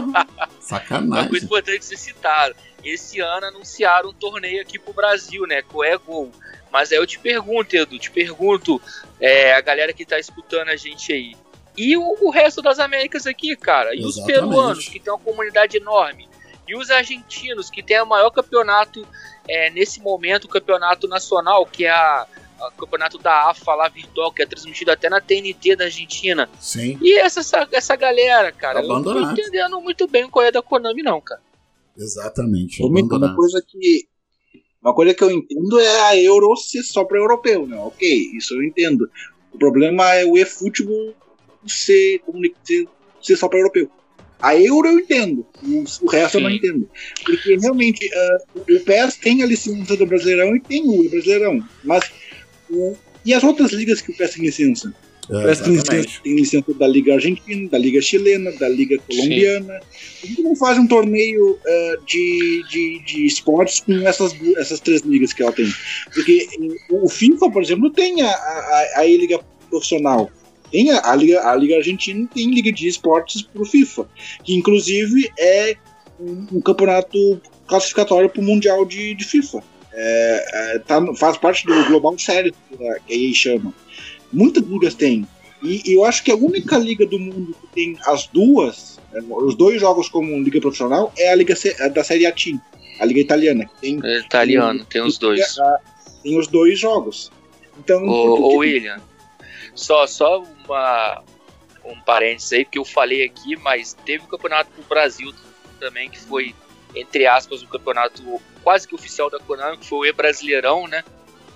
Sacanagem. 0.60 1.24
Uma 1.24 1.28
coisa 1.28 1.44
importante 1.44 1.84
ser 1.84 1.96
citar. 1.96 2.52
Esse 2.84 3.20
ano 3.20 3.46
anunciaram 3.46 4.10
um 4.10 4.14
torneio 4.14 4.62
aqui 4.62 4.78
pro 4.78 4.92
Brasil, 4.92 5.46
né? 5.46 5.62
Com 5.62 5.82
é 5.82 5.96
Gol. 5.96 6.30
Mas 6.70 6.92
aí 6.92 6.98
eu 6.98 7.06
te 7.06 7.18
pergunto, 7.18 7.74
Edu, 7.74 7.98
te 7.98 8.10
pergunto, 8.10 8.80
é, 9.20 9.52
a 9.54 9.60
galera 9.60 9.92
que 9.92 10.06
tá 10.06 10.18
escutando 10.18 10.68
a 10.68 10.76
gente 10.76 11.12
aí. 11.12 11.36
E 11.76 11.96
o, 11.96 12.16
o 12.20 12.30
resto 12.30 12.60
das 12.60 12.78
Américas 12.78 13.26
aqui, 13.26 13.56
cara? 13.56 13.94
E 13.94 13.98
Exatamente. 13.98 14.20
os 14.20 14.26
peruanos, 14.26 14.88
que 14.88 15.00
tem 15.00 15.12
uma 15.12 15.18
comunidade 15.18 15.76
enorme? 15.76 16.28
E 16.66 16.76
os 16.76 16.90
argentinos, 16.90 17.70
que 17.70 17.82
tem 17.82 18.00
o 18.00 18.06
maior 18.06 18.30
campeonato 18.30 19.06
é, 19.48 19.70
nesse 19.70 20.00
momento, 20.00 20.44
o 20.44 20.48
campeonato 20.48 21.08
nacional, 21.08 21.66
que 21.66 21.84
é 21.84 21.90
a, 21.90 22.26
a 22.60 22.70
campeonato 22.78 23.18
da 23.18 23.50
AFA 23.50 23.74
lá 23.74 23.88
virtual, 23.88 24.32
que 24.32 24.42
é 24.42 24.46
transmitido 24.46 24.90
até 24.90 25.08
na 25.08 25.20
TNT 25.20 25.76
da 25.76 25.84
Argentina. 25.84 26.48
Sim. 26.60 26.98
E 27.00 27.18
essa, 27.18 27.40
essa, 27.40 27.68
essa 27.72 27.96
galera, 27.96 28.52
cara, 28.52 28.82
eu 28.82 28.88
não 28.88 29.02
tô 29.02 29.18
entendendo 29.20 29.80
muito 29.80 30.06
bem 30.06 30.28
o 30.32 30.40
é 30.40 30.52
da 30.52 30.62
Konami, 30.62 31.02
não, 31.02 31.20
cara. 31.20 31.40
Exatamente. 31.96 32.82
Uma 32.82 33.34
coisa 33.34 33.62
que. 33.66 34.08
Uma 34.82 34.94
coisa 34.94 35.12
que 35.12 35.22
eu 35.22 35.30
entendo 35.30 35.78
é 35.78 36.00
a 36.02 36.16
Euro 36.16 36.56
ser 36.56 36.82
só 36.82 37.04
para 37.04 37.18
europeu, 37.18 37.66
né? 37.66 37.76
Ok, 37.76 38.08
isso 38.34 38.54
eu 38.54 38.62
entendo. 38.62 39.10
O 39.52 39.58
problema 39.58 40.14
é 40.14 40.24
o 40.24 40.38
eFootball 40.38 41.14
ser, 41.66 42.20
ser, 42.64 42.88
ser 43.22 43.36
só 43.36 43.48
para 43.48 43.58
europeu. 43.58 43.90
A 44.42 44.56
euro 44.56 44.88
eu 44.88 44.98
entendo, 44.98 45.46
o, 45.62 46.08
resto 46.08 46.32
Sim. 46.32 46.38
eu 46.38 46.40
não 46.42 46.50
entendo. 46.50 46.88
Porque 47.24 47.56
realmente 47.56 48.06
uh, 48.06 48.60
o 48.60 48.80
PES 48.80 49.16
tem 49.16 49.42
a 49.42 49.46
licença 49.46 49.96
do 49.96 50.06
Brasileirão 50.06 50.56
e 50.56 50.60
tem 50.60 50.82
o 50.88 51.08
Brasileirão. 51.10 51.62
Mas 51.84 52.10
o, 52.70 52.96
e 53.24 53.34
as 53.34 53.44
outras 53.44 53.72
ligas 53.72 54.00
que 54.00 54.12
o 54.12 54.16
PES 54.16 54.34
tem 54.34 54.44
licença? 54.44 54.94
É, 55.28 55.36
o 55.36 55.42
PES 55.42 55.60
tem 55.60 55.72
licença, 55.74 56.20
tem 56.24 56.34
licença, 56.36 56.74
da 56.74 56.88
Liga 56.88 57.14
Argentina, 57.14 57.68
da 57.68 57.76
Liga 57.76 58.00
Chilena, 58.00 58.50
da 58.52 58.68
Liga 58.68 58.98
Colombiana. 59.06 59.78
Por 60.22 60.34
que 60.34 60.42
não 60.42 60.56
faz 60.56 60.78
um 60.78 60.86
torneio 60.86 61.50
uh, 61.52 62.04
de, 62.06 62.64
de, 62.70 63.02
de 63.04 63.26
esportes 63.26 63.80
com 63.80 63.92
essas, 64.08 64.34
essas 64.56 64.80
três 64.80 65.02
ligas 65.02 65.34
que 65.34 65.42
ela 65.42 65.52
tem? 65.52 65.70
Porque 66.14 66.48
o 66.88 67.08
FIFA, 67.10 67.50
por 67.50 67.62
exemplo, 67.62 67.90
tem 67.90 68.22
a, 68.22 68.30
a, 68.30 69.00
a 69.00 69.04
liga 69.04 69.38
profissional. 69.68 70.30
Tem 70.70 70.90
a, 70.90 71.10
a, 71.10 71.16
Liga, 71.16 71.48
a 71.48 71.54
Liga 71.56 71.76
Argentina 71.76 72.28
tem 72.32 72.52
Liga 72.52 72.72
de 72.72 72.88
Esportes 72.88 73.42
pro 73.42 73.64
FIFA, 73.64 74.08
que 74.44 74.54
inclusive 74.54 75.30
é 75.38 75.76
um, 76.18 76.46
um 76.52 76.60
campeonato 76.60 77.40
classificatório 77.66 78.28
para 78.28 78.40
o 78.40 78.44
Mundial 78.44 78.84
de, 78.84 79.14
de 79.14 79.24
FIFA. 79.24 79.62
É, 79.92 80.44
é, 80.52 80.78
tá, 80.78 81.00
faz 81.16 81.36
parte 81.36 81.66
do 81.66 81.84
Global 81.86 82.16
Series, 82.18 82.54
que 83.06 83.12
aí 83.12 83.34
chama. 83.34 83.74
Muitas 84.32 84.62
ligas 84.64 84.94
têm. 84.94 85.26
E, 85.62 85.82
e, 85.90 85.94
eu 85.94 86.04
acho 86.04 86.22
que 86.22 86.30
a 86.30 86.36
única 86.36 86.78
liga 86.78 87.04
do 87.04 87.18
mundo 87.18 87.54
que 87.60 87.66
tem 87.74 87.96
as 88.06 88.26
duas, 88.28 88.98
é, 89.12 89.20
os 89.20 89.54
dois 89.54 89.80
jogos 89.80 90.08
como 90.08 90.38
liga 90.38 90.60
profissional, 90.60 91.12
é 91.18 91.32
a 91.32 91.34
liga 91.34 91.54
é 91.64 91.88
da 91.88 92.04
Série 92.04 92.26
A 92.26 92.32
Team, 92.32 92.60
a 92.98 93.04
liga 93.04 93.20
italiana. 93.20 93.68
Tem, 93.80 93.98
é 94.02 94.20
italiano, 94.20 94.78
tem, 94.80 94.88
tem 94.88 95.02
os 95.02 95.18
dois. 95.18 95.56
Tem 96.22 96.38
os 96.38 96.46
dois 96.46 96.78
jogos. 96.78 97.30
Então, 97.78 98.04
o, 98.04 98.54
o 98.54 98.56
William, 98.58 99.00
só, 99.74 100.06
só 100.06 100.42
uma, 100.64 101.22
um 101.84 102.00
parênteses 102.00 102.52
aí, 102.52 102.64
que 102.64 102.78
eu 102.78 102.84
falei 102.84 103.24
aqui, 103.24 103.56
mas 103.56 103.94
teve 104.04 104.24
o 104.24 104.26
um 104.26 104.30
campeonato 104.30 104.70
do 104.72 104.82
Brasil 104.88 105.32
também, 105.78 106.10
que 106.10 106.18
foi, 106.18 106.54
entre 106.94 107.26
aspas, 107.26 107.62
o 107.62 107.64
um 107.64 107.68
campeonato 107.68 108.40
quase 108.62 108.86
que 108.86 108.94
oficial 108.94 109.30
da 109.30 109.38
Konami, 109.38 109.78
que 109.78 109.86
foi 109.86 109.98
o 109.98 110.06
E-Brasileirão, 110.06 110.86
né? 110.86 111.02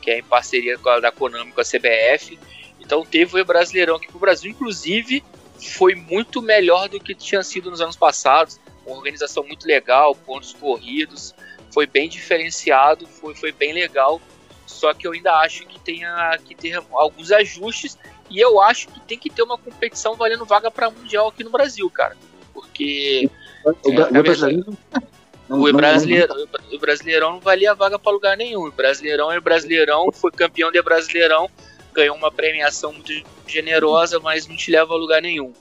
Que 0.01 0.11
é 0.11 0.19
em 0.19 0.23
parceria 0.23 0.79
com 0.79 0.89
a 0.89 1.01
da 1.01 1.13
Konami 1.13 1.53
com 1.53 1.61
a 1.61 1.65
CBF. 1.65 2.39
Então 2.81 3.05
teve 3.05 3.37
o 3.37 3.39
E-Brasileirão 3.39 3.97
aqui 3.97 4.09
pro 4.09 4.19
Brasil, 4.19 4.51
inclusive 4.51 5.23
foi 5.59 5.95
muito 5.95 6.43
melhor 6.43 6.89
do 6.89 7.01
que 7.01 7.15
tinha 7.15 7.43
sido 7.43 7.71
nos 7.71 7.81
anos 7.81 7.97
passados. 7.97 8.61
Uma 8.87 8.97
organização 8.97 9.45
muito 9.45 9.67
legal, 9.67 10.15
pontos 10.15 10.53
corridos, 10.53 11.35
foi 11.73 11.87
bem 11.87 12.09
diferenciado, 12.09 13.07
foi, 13.07 13.35
foi 13.35 13.53
bem 13.53 13.73
legal. 13.73 14.21
Só 14.67 14.95
que 14.95 15.07
eu 15.07 15.13
ainda 15.13 15.33
acho 15.35 15.67
que 15.67 15.79
tenha 15.79 16.39
que 16.45 16.55
ter 16.55 16.83
alguns 16.93 17.31
ajustes 17.33 17.99
e 18.31 18.41
eu 18.41 18.61
acho 18.61 18.89
que 18.89 19.01
tem 19.01 19.19
que 19.19 19.31
ter 19.31 19.43
uma 19.43 19.59
competição 19.59 20.15
valendo 20.17 20.45
vaga 20.45 20.71
para 20.71 20.91
mundial 20.91 21.29
aqui 21.29 21.45
no 21.45 21.51
Brasil, 21.51 21.89
cara. 21.91 22.17
Porque 22.53 23.31
o, 23.65 23.71
é, 23.71 24.19
o, 24.19 24.23
brasileiro, 24.23 24.79
não, 25.49 25.63
o, 25.63 25.73
brasileiro, 25.73 26.49
o 26.73 26.79
Brasileirão 26.79 27.33
não 27.33 27.41
valia 27.41 27.75
vaga 27.75 27.99
para 27.99 28.13
lugar 28.13 28.37
nenhum. 28.37 28.67
O 28.67 28.73
Brasileirão 28.73 29.31
é 29.31 29.41
Brasileirão, 29.41 30.11
foi 30.13 30.31
campeão 30.31 30.71
de 30.71 30.81
Brasileirão, 30.81 31.51
ganhou 31.93 32.17
uma 32.17 32.31
premiação 32.31 32.93
muito 32.93 33.13
generosa, 33.47 34.19
mas 34.21 34.47
não 34.47 34.57
te 34.57 34.71
leva 34.71 34.95
a 34.95 34.97
lugar 34.97 35.21
nenhum. 35.21 35.53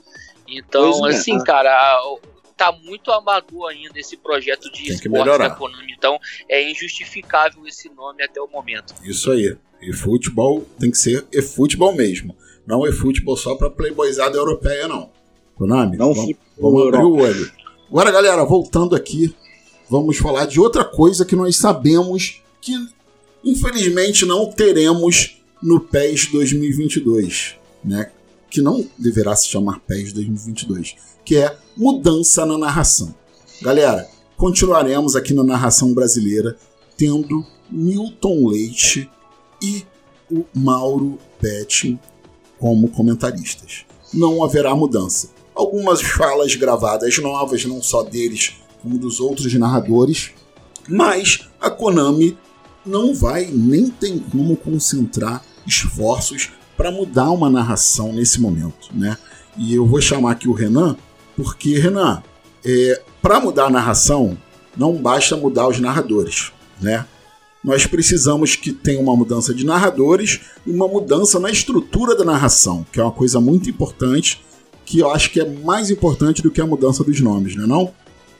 Então, 0.48 1.06
é, 1.06 1.10
assim, 1.10 1.36
é. 1.36 1.44
cara, 1.44 2.00
tá 2.56 2.72
muito 2.72 3.10
amador 3.10 3.70
ainda 3.70 3.98
esse 3.98 4.16
projeto 4.16 4.70
de 4.72 4.90
esporte 4.90 5.38
da 5.38 5.50
Konami. 5.50 5.92
Então, 5.96 6.18
é 6.48 6.70
injustificável 6.70 7.66
esse 7.66 7.88
nome 7.90 8.22
até 8.22 8.40
o 8.40 8.48
momento. 8.48 8.94
Isso 9.04 9.30
aí. 9.30 9.56
E 9.82 9.92
futebol 9.92 10.66
tem 10.78 10.90
que 10.90 10.98
ser 10.98 11.26
e 11.32 11.42
futebol 11.42 11.94
mesmo. 11.94 12.34
Não 12.66 12.86
é 12.86 12.92
futebol 12.92 13.36
só 13.36 13.54
pra 13.54 13.70
playboyzada 13.70 14.36
europeia, 14.36 14.88
não. 14.88 15.10
Konami, 15.54 15.96
não 15.96 16.14
vamos, 16.14 16.34
vamos 16.58 16.88
abrir 16.88 17.04
o 17.04 17.16
olho. 17.16 17.52
Agora, 17.88 18.10
galera, 18.10 18.44
voltando 18.44 18.96
aqui, 18.96 19.34
vamos 19.88 20.16
falar 20.16 20.46
de 20.46 20.58
outra 20.58 20.84
coisa 20.84 21.24
que 21.24 21.36
nós 21.36 21.56
sabemos 21.56 22.42
que, 22.60 22.72
infelizmente, 23.44 24.24
não 24.24 24.50
teremos 24.50 25.40
no 25.62 25.80
PES 25.80 26.30
2022, 26.32 27.56
né? 27.84 28.10
Que 28.50 28.60
não 28.60 28.88
deverá 28.98 29.36
se 29.36 29.48
chamar 29.48 29.80
PES 29.80 30.12
2022, 30.12 30.96
que 31.24 31.36
é 31.36 31.56
mudança 31.76 32.44
na 32.44 32.58
narração. 32.58 33.14
Galera, 33.62 34.08
continuaremos 34.36 35.16
aqui 35.16 35.32
na 35.32 35.42
narração 35.42 35.92
brasileira 35.94 36.56
tendo 36.96 37.44
Milton 37.70 38.48
Leite 38.48 39.10
e 39.62 39.84
o 40.30 40.44
Mauro 40.54 41.18
Betting 41.40 41.98
como 42.58 42.88
comentaristas. 42.88 43.84
Não 44.12 44.44
haverá 44.44 44.74
mudança. 44.74 45.30
Algumas 45.54 46.02
falas 46.02 46.54
gravadas 46.54 47.18
novas, 47.18 47.64
não 47.64 47.82
só 47.82 48.02
deles, 48.02 48.54
como 48.82 48.98
dos 48.98 49.20
outros 49.20 49.52
narradores, 49.54 50.32
Mas 50.88 51.48
a 51.60 51.70
Konami 51.70 52.36
não 52.84 53.14
vai 53.14 53.46
nem 53.50 53.88
tem 53.88 54.18
como 54.18 54.56
concentrar 54.56 55.42
esforços 55.66 56.50
para 56.76 56.90
mudar 56.90 57.30
uma 57.30 57.48
narração 57.48 58.12
nesse 58.12 58.40
momento, 58.40 58.90
né? 58.92 59.16
E 59.56 59.74
eu 59.74 59.86
vou 59.86 60.00
chamar 60.00 60.32
aqui 60.32 60.48
o 60.48 60.52
Renan, 60.52 60.96
porque 61.36 61.78
Renan, 61.78 62.22
é, 62.64 63.02
para 63.20 63.40
mudar 63.40 63.66
a 63.66 63.70
narração 63.70 64.36
não 64.76 64.94
basta 64.94 65.36
mudar 65.36 65.68
os 65.68 65.78
narradores, 65.78 66.52
né? 66.80 67.06
Nós 67.62 67.86
precisamos 67.86 68.56
que 68.56 68.72
tenha 68.72 69.00
uma 69.00 69.16
mudança 69.16 69.54
de 69.54 69.64
narradores 69.64 70.40
e 70.66 70.70
uma 70.70 70.86
mudança 70.86 71.40
na 71.40 71.50
estrutura 71.50 72.14
da 72.14 72.24
narração, 72.24 72.84
que 72.92 73.00
é 73.00 73.02
uma 73.02 73.12
coisa 73.12 73.40
muito 73.40 73.70
importante, 73.70 74.42
que 74.84 74.98
eu 74.98 75.10
acho 75.10 75.30
que 75.30 75.40
é 75.40 75.48
mais 75.48 75.90
importante 75.90 76.42
do 76.42 76.50
que 76.50 76.60
a 76.60 76.66
mudança 76.66 77.02
dos 77.02 77.20
nomes, 77.20 77.56
né 77.56 77.64
não? 77.66 77.90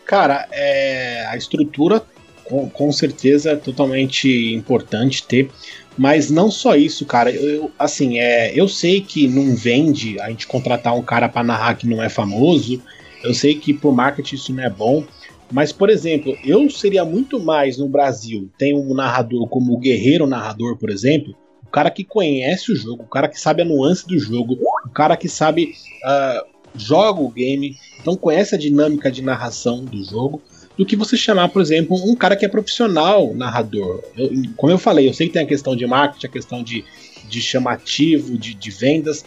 Cara, 0.04 0.46
é, 0.52 1.24
a 1.26 1.36
estrutura 1.38 2.04
com, 2.44 2.68
com 2.68 2.92
certeza 2.92 3.52
é 3.52 3.56
totalmente 3.56 4.28
importante 4.54 5.26
ter. 5.26 5.50
Mas 5.96 6.30
não 6.30 6.50
só 6.50 6.74
isso, 6.74 7.06
cara. 7.06 7.30
Eu, 7.30 7.70
assim, 7.78 8.18
é, 8.18 8.52
eu 8.58 8.68
sei 8.68 9.00
que 9.00 9.28
não 9.28 9.54
vende 9.54 10.18
a 10.20 10.28
gente 10.28 10.46
contratar 10.46 10.94
um 10.94 11.02
cara 11.02 11.28
para 11.28 11.44
narrar 11.44 11.74
que 11.74 11.86
não 11.86 12.02
é 12.02 12.08
famoso. 12.08 12.82
Eu 13.22 13.32
sei 13.32 13.54
que 13.54 13.72
pro 13.72 13.92
marketing 13.92 14.34
isso 14.34 14.52
não 14.52 14.64
é 14.64 14.70
bom. 14.70 15.04
Mas, 15.52 15.72
por 15.72 15.88
exemplo, 15.88 16.36
eu 16.44 16.68
seria 16.68 17.04
muito 17.04 17.38
mais 17.38 17.78
no 17.78 17.88
Brasil. 17.88 18.50
Tem 18.58 18.74
um 18.74 18.92
narrador 18.94 19.46
como 19.48 19.72
o 19.72 19.78
Guerreiro 19.78 20.26
Narrador, 20.26 20.76
por 20.76 20.90
exemplo. 20.90 21.34
O 21.64 21.70
cara 21.70 21.90
que 21.90 22.04
conhece 22.04 22.72
o 22.72 22.76
jogo, 22.76 23.04
o 23.04 23.08
cara 23.08 23.28
que 23.28 23.38
sabe 23.38 23.62
a 23.62 23.64
nuance 23.64 24.06
do 24.06 24.18
jogo, 24.18 24.58
o 24.84 24.90
cara 24.90 25.16
que 25.16 25.28
sabe. 25.28 25.74
Uh, 26.04 26.54
joga 26.76 27.20
o 27.20 27.30
game, 27.30 27.76
então 28.00 28.16
conhece 28.16 28.54
a 28.54 28.58
dinâmica 28.58 29.08
de 29.08 29.22
narração 29.22 29.84
do 29.84 30.02
jogo 30.02 30.42
do 30.76 30.84
que 30.84 30.96
você 30.96 31.16
chamar, 31.16 31.48
por 31.48 31.62
exemplo, 31.62 31.96
um 32.04 32.14
cara 32.14 32.36
que 32.36 32.44
é 32.44 32.48
profissional 32.48 33.32
narrador. 33.34 34.02
Eu, 34.16 34.30
como 34.56 34.72
eu 34.72 34.78
falei, 34.78 35.08
eu 35.08 35.14
sei 35.14 35.28
que 35.28 35.32
tem 35.32 35.42
a 35.42 35.46
questão 35.46 35.76
de 35.76 35.86
marketing, 35.86 36.26
a 36.26 36.30
questão 36.30 36.62
de, 36.62 36.84
de 37.28 37.40
chamativo, 37.40 38.36
de, 38.36 38.54
de 38.54 38.70
vendas, 38.70 39.24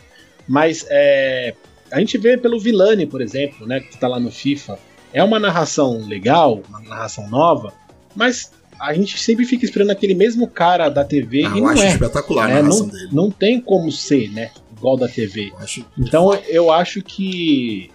mas 0.48 0.86
é, 0.90 1.54
a 1.92 2.00
gente 2.00 2.18
vê 2.18 2.38
pelo 2.38 2.60
Vilani, 2.60 3.06
por 3.06 3.22
exemplo, 3.22 3.66
né, 3.66 3.80
que 3.80 3.94
está 3.94 4.08
lá 4.08 4.20
no 4.20 4.32
FIFA. 4.32 4.78
É 5.14 5.24
uma 5.24 5.40
narração 5.40 6.06
legal, 6.06 6.62
uma 6.68 6.82
narração 6.82 7.30
nova, 7.30 7.74
mas 8.16 8.52
a 8.80 8.94
gente 8.94 9.18
sempre 9.20 9.46
fica 9.46 9.66
esperando 9.66 9.92
aquele 9.92 10.14
mesmo 10.14 10.48
cara 10.48 10.90
da 10.90 11.04
TV 11.04 11.46
ah, 11.46 11.58
e 11.58 11.62
não 11.62 11.72
é. 11.72 11.88
espetacular 11.90 12.48
né? 12.50 12.62
não, 12.62 12.88
dele. 12.88 13.10
Não 13.12 13.32
tem 13.32 13.60
como 13.60 13.92
ser, 13.92 14.30
né? 14.32 14.52
Igual 14.76 14.98
da 14.98 15.08
TV. 15.08 15.52
Eu 15.58 15.86
então 15.98 16.34
eu 16.48 16.72
acho 16.72 17.02
que 17.02 17.90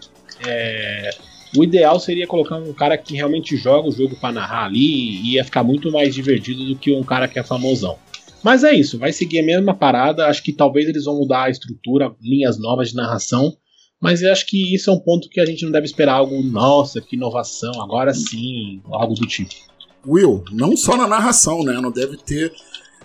é, 0.44 1.10
o 1.56 1.62
ideal 1.62 2.00
seria 2.00 2.26
colocar 2.26 2.56
um 2.56 2.72
cara 2.72 2.96
que 2.96 3.14
realmente 3.14 3.56
joga 3.56 3.88
o 3.88 3.92
jogo 3.92 4.16
para 4.16 4.32
narrar 4.32 4.64
ali 4.66 4.78
e 4.78 5.34
ia 5.34 5.44
ficar 5.44 5.62
muito 5.62 5.90
mais 5.90 6.14
divertido 6.14 6.64
do 6.64 6.76
que 6.76 6.94
um 6.94 7.02
cara 7.02 7.28
que 7.28 7.38
é 7.38 7.42
famosão. 7.42 7.98
Mas 8.42 8.64
é 8.64 8.74
isso, 8.74 8.98
vai 8.98 9.12
seguir 9.12 9.40
a 9.40 9.44
mesma 9.44 9.74
parada. 9.74 10.26
Acho 10.26 10.42
que 10.42 10.52
talvez 10.52 10.88
eles 10.88 11.04
vão 11.04 11.16
mudar 11.16 11.44
a 11.44 11.50
estrutura, 11.50 12.12
linhas 12.20 12.58
novas 12.58 12.88
de 12.88 12.96
narração. 12.96 13.56
Mas 14.00 14.20
eu 14.20 14.32
acho 14.32 14.46
que 14.46 14.74
isso 14.74 14.90
é 14.90 14.92
um 14.92 14.98
ponto 14.98 15.28
que 15.28 15.40
a 15.40 15.46
gente 15.46 15.64
não 15.64 15.70
deve 15.70 15.86
esperar 15.86 16.14
algo, 16.14 16.42
nossa, 16.42 17.00
que 17.00 17.14
inovação, 17.14 17.80
agora 17.80 18.12
sim, 18.12 18.82
algo 18.86 19.14
do 19.14 19.26
tipo. 19.26 19.54
Will, 20.04 20.42
não 20.50 20.76
só 20.76 20.96
na 20.96 21.06
narração, 21.06 21.62
né? 21.62 21.74
Não 21.80 21.92
deve 21.92 22.16
ter, 22.16 22.52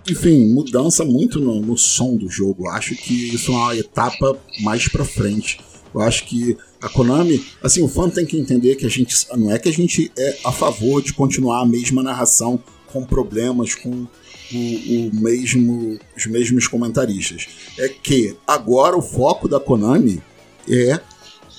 enfim, 0.10 0.52
mudança 0.52 1.06
muito 1.06 1.39
no, 1.39 1.62
no 1.62 1.78
som 1.78 2.18
do 2.18 2.28
jogo. 2.28 2.68
Acho 2.70 2.95
que 2.95 3.14
isso 3.36 3.52
é 3.52 3.56
uma 3.56 3.76
etapa 3.76 4.39
mais 4.62 4.88
pra 4.88 5.06
frente. 5.06 5.60
Eu 5.93 6.02
acho 6.02 6.26
que 6.26 6.58
a 6.82 6.90
Konami, 6.90 7.44
assim, 7.64 7.82
o 7.82 7.88
fã 7.88 8.10
tem 8.10 8.26
que 8.26 8.38
entender 8.38 8.76
que 8.76 8.86
a 8.86 8.90
gente 8.90 9.16
não 9.36 9.52
é 9.52 9.58
que 9.58 9.70
a 9.70 9.74
gente 9.74 10.12
é 10.18 10.38
a 10.44 10.52
favor 10.52 11.02
de 11.02 11.14
continuar 11.14 11.62
a 11.62 11.66
mesma 11.66 12.04
narração 12.04 12.62
com 12.88 13.04
problemas, 13.04 13.76
com 13.76 13.90
o, 13.90 15.08
o 15.10 15.16
mesmo, 15.16 16.00
os 16.16 16.26
mesmos 16.28 16.68
comentaristas. 16.68 17.48
É 17.78 17.90
que 17.90 18.36
agora 18.46 18.98
o 18.98 19.02
foco 19.02 19.48
da 19.48 19.60
Konami 19.60 20.22
é 20.70 21.00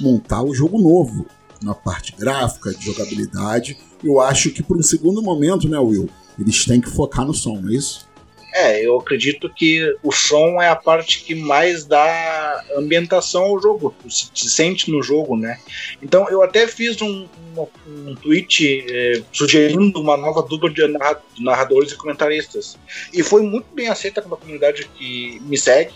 montar 0.01 0.43
o 0.43 0.55
jogo 0.55 0.79
novo 0.79 1.27
na 1.63 1.75
parte 1.75 2.15
gráfica, 2.17 2.73
de 2.73 2.85
jogabilidade. 2.85 3.77
Eu 4.03 4.21
acho 4.21 4.51
que 4.51 4.63
por 4.63 4.77
um 4.77 4.83
segundo 4.83 5.21
momento, 5.21 5.69
né, 5.69 5.79
Will, 5.79 6.09
eles 6.39 6.65
têm 6.65 6.81
que 6.81 6.91
focar 6.91 7.27
no 7.27 7.35
som, 7.35 7.61
não 7.61 7.71
é 7.71 7.75
isso? 7.75 8.08
É, 8.61 8.85
eu 8.85 8.99
acredito 8.99 9.49
que 9.49 9.97
o 10.03 10.11
som 10.11 10.61
é 10.61 10.69
a 10.69 10.75
parte 10.75 11.23
que 11.23 11.33
mais 11.33 11.85
dá 11.85 12.65
ambientação 12.77 13.45
ao 13.45 13.63
jogo, 13.63 13.95
se, 14.11 14.29
se 14.35 14.51
sente 14.51 14.91
no 14.91 15.01
jogo, 15.01 15.37
né? 15.37 15.61
Então 16.03 16.29
eu 16.29 16.43
até 16.43 16.67
fiz 16.67 17.01
um, 17.01 17.29
um, 17.57 17.67
um 17.87 18.17
tweet 18.17 18.85
é, 18.91 19.23
sugerindo 19.33 20.01
uma 20.01 20.17
nova 20.17 20.43
dupla 20.43 20.69
de 20.71 20.83
narradores 21.39 21.93
e 21.93 21.97
comentaristas. 21.97 22.77
E 23.13 23.23
foi 23.23 23.43
muito 23.43 23.73
bem 23.73 23.87
aceita 23.87 24.21
pela 24.21 24.37
comunidade 24.37 24.91
que 24.97 25.39
me 25.45 25.57
segue. 25.57 25.95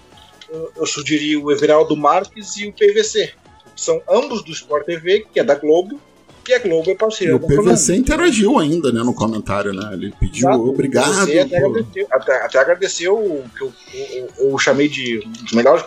Eu, 0.48 0.72
eu 0.76 0.86
sugeri 0.86 1.36
o 1.36 1.50
Everaldo 1.50 1.96
Marques 1.96 2.56
e 2.58 2.68
o 2.68 2.72
PVC. 2.72 3.32
São 3.74 4.00
ambos 4.08 4.44
do 4.44 4.52
Sport 4.52 4.86
TV, 4.86 5.26
que 5.32 5.40
é 5.40 5.42
da 5.44 5.56
Globo, 5.56 6.00
e 6.48 6.54
a 6.54 6.58
Globo 6.58 6.90
é 6.90 6.94
parceira. 6.94 7.36
o 7.36 7.40
PVC 7.40 7.96
interagiu 7.96 8.58
ainda, 8.58 8.90
né, 8.92 9.02
no 9.02 9.14
comentário, 9.14 9.72
né? 9.72 9.90
Ele 9.92 10.12
pediu 10.18 10.48
Exato. 10.48 10.68
obrigado. 10.68 11.22
Até 11.22 11.40
agradeceu, 11.40 12.06
até, 12.10 12.44
até 12.44 12.58
agradeceu 12.58 13.14
o 13.14 13.44
que 13.56 13.62
eu, 13.62 13.72
eu, 13.94 14.28
eu, 14.38 14.58
chamei 14.58 14.88
de 14.88 15.22
um 15.24 15.30
dos 15.30 15.52
melhores, 15.52 15.84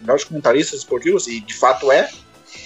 melhores 0.00 0.24
comentaristas 0.24 0.80
esportivos, 0.80 1.26
e 1.26 1.40
de 1.40 1.54
fato 1.54 1.92
é. 1.92 2.08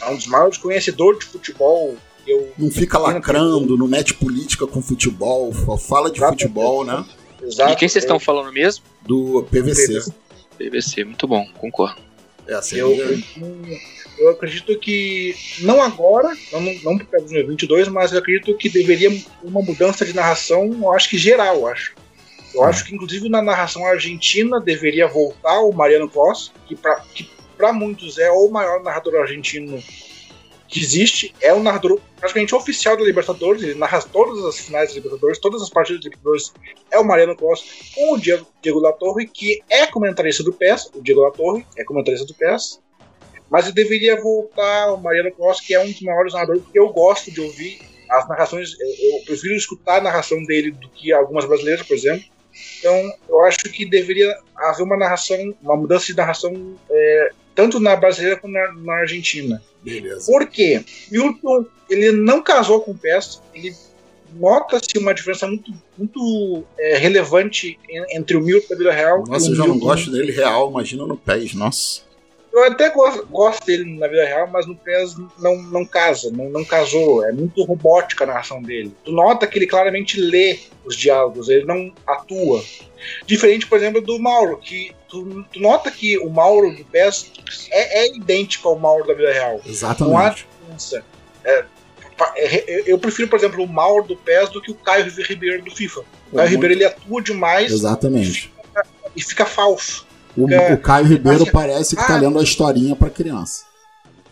É 0.01 0.11
um 0.11 0.17
dos 0.17 0.27
maiores 0.27 0.59
conhecedores 0.59 1.21
de 1.21 1.27
futebol. 1.27 1.97
Eu 2.27 2.53
não 2.57 2.71
fica 2.71 2.99
lacrando, 2.99 3.77
não 3.77 3.89
mete 3.89 4.15
política 4.15 4.67
com 4.67 4.81
futebol, 4.81 5.53
fala 5.79 6.11
de 6.11 6.19
Exato. 6.19 6.33
futebol, 6.33 6.85
né? 6.85 7.05
Exato. 7.43 7.73
E 7.73 7.77
quem 7.77 7.89
vocês 7.89 8.05
estão 8.05 8.21
falando 8.21 8.53
mesmo? 8.53 8.85
Do 9.03 9.45
PVC. 9.51 9.87
PVC. 9.87 10.13
PVC, 10.59 11.05
muito 11.05 11.27
bom, 11.27 11.45
concordo. 11.59 12.01
É, 12.47 12.55
assim, 12.55 12.77
eu, 12.77 12.93
eu, 12.93 13.19
eu 14.23 14.31
acredito 14.31 14.79
que, 14.79 15.35
não 15.61 15.83
agora, 15.83 16.37
não, 16.53 16.61
não 16.61 16.99
para 16.99 17.21
2022, 17.21 17.89
mas 17.89 18.13
eu 18.13 18.19
acredito 18.19 18.57
que 18.57 18.69
deveria 18.69 19.11
uma 19.43 19.63
mudança 19.63 20.05
de 20.05 20.15
narração, 20.15 20.71
eu 20.73 20.93
acho 20.93 21.09
que 21.09 21.19
geral, 21.19 21.57
eu 21.57 21.67
acho. 21.67 21.95
Eu 22.55 22.63
acho 22.65 22.85
que, 22.85 22.95
inclusive, 22.95 23.29
na 23.29 23.41
narração 23.41 23.85
argentina 23.87 24.61
deveria 24.61 25.09
voltar 25.09 25.61
o 25.61 25.73
Mariano 25.73 26.09
Cos, 26.09 26.53
que 26.67 26.77
para 27.57 27.73
muitos 27.73 28.19
é 28.19 28.31
o 28.31 28.49
maior 28.49 28.83
narrador 28.83 29.21
argentino 29.21 29.83
que 30.73 30.81
existe. 30.81 31.35
É 31.41 31.53
o 31.53 31.63
narrador 31.63 32.01
praticamente 32.19 32.55
oficial 32.55 32.97
da 32.97 33.05
Libertadores, 33.05 33.63
ele 33.63 33.75
narra 33.75 34.01
todas 34.03 34.45
as 34.45 34.59
finais 34.59 34.89
da 34.89 34.95
Libertadores, 34.97 35.39
todas 35.39 35.63
as 35.63 35.71
partidas 35.71 36.01
da 36.01 36.09
Libertadores. 36.09 36.53
É 36.91 36.99
o 36.99 37.05
Mariano 37.05 37.37
Cos 37.37 37.93
com 37.95 38.15
o 38.15 38.19
Diego, 38.19 38.47
Diego 38.63 38.81
Latorre, 38.81 39.27
que 39.27 39.63
é 39.69 39.87
comentarista 39.87 40.43
do 40.43 40.53
PES. 40.53 40.91
O 40.95 41.03
Diego 41.03 41.21
Latorre 41.21 41.67
é 41.77 41.85
comentarista 41.85 42.27
do 42.27 42.35
PES. 42.35 42.81
Mas 43.53 43.67
eu 43.67 43.73
deveria 43.75 44.19
voltar 44.19 44.95
o 44.95 44.97
Mariano 44.97 45.31
Costa, 45.33 45.63
que 45.63 45.75
é 45.75 45.79
um 45.79 45.93
dos 45.93 46.01
maiores 46.01 46.33
narradores, 46.33 46.63
porque 46.63 46.79
eu 46.79 46.89
gosto 46.89 47.31
de 47.31 47.39
ouvir 47.39 47.81
as 48.09 48.27
narrações. 48.27 48.71
Eu 48.81 49.21
prefiro 49.27 49.55
escutar 49.55 49.99
a 49.99 50.01
narração 50.01 50.43
dele 50.45 50.71
do 50.71 50.89
que 50.89 51.13
algumas 51.13 51.45
brasileiras, 51.45 51.87
por 51.87 51.93
exemplo. 51.93 52.25
Então, 52.79 53.13
eu 53.29 53.43
acho 53.43 53.59
que 53.65 53.85
deveria 53.85 54.35
haver 54.57 54.83
uma 54.83 54.97
narração, 54.97 55.55
uma 55.61 55.77
mudança 55.77 56.07
de 56.07 56.17
narração, 56.17 56.79
é, 56.91 57.31
tanto 57.55 57.79
na 57.79 57.95
brasileira 57.95 58.39
quanto 58.39 58.55
na, 58.55 58.73
na 58.73 58.95
Argentina. 58.95 59.63
Beleza. 59.83 60.33
Por 60.33 60.47
quê? 60.47 60.83
Milton, 61.11 61.67
ele 61.91 62.11
não 62.11 62.43
casou 62.43 62.81
com 62.81 62.93
o 62.93 62.99
PES, 62.99 63.43
ele 63.55 63.77
nota-se 64.35 64.97
uma 64.97 65.13
diferença 65.13 65.47
muito, 65.47 65.71
muito 65.99 66.65
é, 66.79 66.97
relevante 66.97 67.79
entre 68.15 68.35
o 68.35 68.41
Milton 68.41 68.69
da 68.71 68.77
vida 68.77 68.93
real 68.93 69.25
Nossa, 69.27 69.51
eu 69.51 69.57
já 69.57 69.67
não 69.67 69.79
gosto 69.79 70.11
dele 70.11 70.33
real, 70.33 70.71
imagina 70.71 71.05
no 71.05 71.19
PES, 71.19 71.53
nossa. 71.53 72.12
Eu 72.53 72.65
até 72.65 72.91
gosto, 72.91 73.27
gosto 73.29 73.65
dele 73.65 73.99
na 73.99 74.07
vida 74.07 74.27
real, 74.27 74.47
mas 74.47 74.67
no 74.67 74.77
PES 74.77 75.17
não, 75.39 75.57
não 75.63 75.87
casa, 75.87 76.31
não, 76.31 76.51
não 76.51 76.65
casou. 76.65 77.25
É 77.25 77.33
muito 77.33 77.65
robótica 77.65 78.25
a 78.25 78.27
narração 78.27 78.61
dele. 78.61 78.95
Tu 79.05 79.11
nota 79.11 79.47
que 79.47 79.59
ele 79.59 79.67
claramente 79.67 80.21
lê 80.21 80.61
os 80.85 80.95
diálogos, 80.95 81.49
ele 81.49 81.65
não 81.65 81.91
atua. 82.07 82.63
Diferente, 83.27 83.67
por 83.67 83.79
exemplo, 83.79 84.03
do 84.03 84.19
Mauro, 84.19 84.59
que 84.59 84.95
tu, 85.09 85.45
tu 85.51 85.61
nota 85.61 85.91
que 85.91 86.19
o 86.19 86.29
Mauro 86.29 86.77
do 86.77 86.85
PES 86.85 87.33
é, 87.71 88.05
é, 88.05 88.15
idêntico 88.15 88.69
ao 88.69 88.79
Mauro 88.79 89.07
da 89.07 89.15
vida 89.15 89.33
real. 89.33 89.61
Exatamente. 89.65 90.13
Não 90.13 90.19
há 90.19 90.29
diferença. 90.29 91.05
É, 91.45 91.65
é 92.37 92.83
eu 92.87 92.99
prefiro, 92.99 93.29
por 93.29 93.39
exemplo, 93.39 93.65
o 93.65 93.67
Mauro 93.67 94.05
do 94.07 94.17
PES 94.17 94.51
do 94.51 94.61
que 94.61 94.71
o 94.71 94.75
Caio 94.75 95.11
Ribeiro 95.11 95.65
do 95.65 95.75
FIFA. 95.75 96.03
O 96.31 96.37
Caio 96.37 96.51
Ribeiro 96.51 96.75
ele 96.75 96.85
atua 96.85 97.23
demais 97.23 97.73
Exatamente. 97.73 98.29
E 98.29 98.33
fica, 98.33 98.87
e 99.17 99.23
fica 99.23 99.47
falso. 99.47 100.07
O, 100.37 100.47
o 100.47 100.79
Caio 100.79 101.07
Ribeiro 101.07 101.51
parece 101.51 101.95
que 101.95 102.01
está 102.01 102.15
ah, 102.17 102.21
lendo 102.21 102.39
a 102.39 102.43
historinha 102.43 102.97
para 102.97 103.11
criança. 103.11 103.65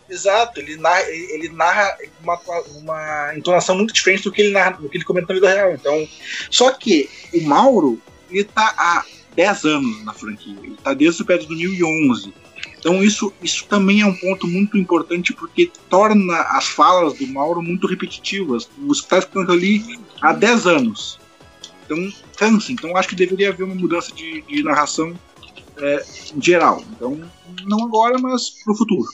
Exato, 0.09 0.59
ele 0.59 0.75
narra, 0.75 1.03
ele 1.09 1.49
narra 1.49 1.97
uma, 2.21 2.39
uma 2.75 3.35
entonação 3.35 3.77
muito 3.77 3.93
diferente 3.93 4.23
do 4.23 4.31
que 4.31 4.41
ele 4.41 4.51
narra, 4.51 4.71
do 4.71 4.89
que 4.89 4.97
ele 4.97 5.05
comenta 5.05 5.27
na 5.27 5.35
vida 5.35 5.53
real. 5.53 5.73
Então, 5.73 6.07
só 6.49 6.71
que 6.71 7.09
o 7.33 7.41
Mauro, 7.43 8.01
ele 8.29 8.43
tá 8.43 8.73
há 8.77 9.05
10 9.35 9.65
anos 9.65 10.03
na 10.03 10.13
franquia. 10.13 10.57
Ele 10.63 10.75
tá 10.83 10.93
desde 10.93 11.21
o 11.21 11.25
pé 11.25 11.37
de 11.37 11.47
2011. 11.47 12.33
Então 12.79 13.03
isso, 13.03 13.31
isso 13.41 13.65
também 13.67 14.01
é 14.01 14.05
um 14.05 14.15
ponto 14.15 14.47
muito 14.47 14.77
importante 14.77 15.33
porque 15.33 15.71
torna 15.87 16.35
as 16.41 16.67
falas 16.67 17.13
do 17.17 17.27
Mauro 17.27 17.61
muito 17.61 17.87
repetitivas. 17.87 18.67
Você 18.79 19.01
está 19.01 19.19
escutando 19.19 19.51
ali 19.51 19.99
há 20.19 20.33
10 20.33 20.67
anos. 20.67 21.19
Então 21.85 22.11
cansa. 22.35 22.71
Então 22.71 22.97
acho 22.97 23.07
que 23.07 23.15
deveria 23.15 23.49
haver 23.49 23.63
uma 23.63 23.75
mudança 23.75 24.11
de, 24.13 24.41
de 24.41 24.63
narração 24.63 25.13
é, 25.81 26.05
em 26.35 26.41
geral. 26.41 26.83
Então 26.95 27.19
não 27.65 27.85
agora, 27.85 28.17
mas 28.19 28.49
para 28.63 28.73
o 28.73 28.77
futuro. 28.77 29.07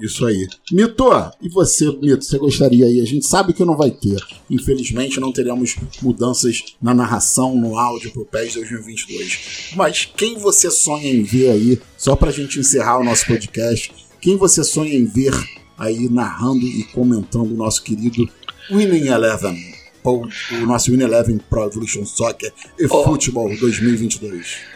Isso 0.00 0.26
aí. 0.26 0.48
Mito, 0.72 1.04
e 1.40 1.48
você, 1.48 1.86
Mito, 1.86 2.24
você 2.24 2.38
gostaria 2.38 2.86
aí? 2.86 3.00
A 3.00 3.04
gente 3.04 3.26
sabe 3.26 3.52
que 3.52 3.64
não 3.64 3.76
vai 3.76 3.90
ter. 3.90 4.20
Infelizmente, 4.50 5.20
não 5.20 5.32
teremos 5.32 5.76
mudanças 6.00 6.74
na 6.80 6.94
narração, 6.94 7.54
no 7.54 7.78
áudio 7.78 8.10
pro 8.10 8.24
PES 8.24 8.54
2022. 8.54 9.72
Mas 9.76 10.04
quem 10.16 10.38
você 10.38 10.70
sonha 10.70 11.08
em 11.08 11.22
ver 11.22 11.50
aí, 11.50 11.80
só 11.96 12.16
pra 12.16 12.32
gente 12.32 12.58
encerrar 12.58 12.98
o 12.98 13.04
nosso 13.04 13.26
podcast, 13.26 13.94
quem 14.20 14.36
você 14.36 14.64
sonha 14.64 14.94
em 14.94 15.04
ver 15.04 15.34
aí 15.78 16.08
narrando 16.08 16.66
e 16.66 16.84
comentando 16.84 17.52
o 17.52 17.56
nosso 17.56 17.82
querido 17.82 18.28
Winning 18.70 19.08
Eleven? 19.08 19.56
O 20.04 20.26
nosso 20.66 20.90
Winning 20.90 21.04
Eleven 21.04 21.38
Pro 21.48 21.64
Evolution 21.64 22.04
Soccer 22.04 22.52
e 22.76 22.86
oh. 22.86 23.04
Futebol 23.04 23.48
2022. 23.56 24.71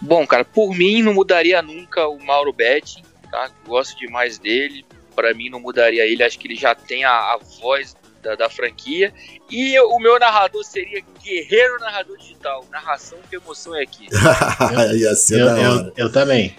Bom, 0.00 0.26
cara, 0.26 0.44
por 0.44 0.74
mim 0.74 1.02
não 1.02 1.14
mudaria 1.14 1.60
nunca 1.62 2.06
o 2.08 2.18
Mauro 2.22 2.52
Betti 2.52 3.02
tá? 3.30 3.50
Gosto 3.66 3.98
demais 3.98 4.38
dele. 4.38 4.84
Para 5.14 5.34
mim 5.34 5.50
não 5.50 5.60
mudaria 5.60 6.06
ele, 6.06 6.22
acho 6.22 6.38
que 6.38 6.46
ele 6.46 6.54
já 6.54 6.74
tem 6.74 7.04
a, 7.04 7.10
a 7.10 7.38
voz 7.60 7.96
da, 8.22 8.34
da, 8.36 8.48
franquia. 8.48 9.12
E 9.50 9.74
eu, 9.74 9.88
o 9.88 9.98
meu 9.98 10.18
narrador 10.18 10.64
seria 10.64 11.02
Guerreiro 11.22 11.78
Narrador 11.80 12.16
Digital. 12.18 12.64
Narração 12.70 13.18
que 13.28 13.36
emoção 13.36 13.74
é 13.74 13.82
aqui. 13.82 14.06
Ia 14.94 15.14
ser 15.14 15.40
eu. 15.40 15.48
Eu, 15.48 15.92
eu 15.96 16.12
também. 16.12 16.54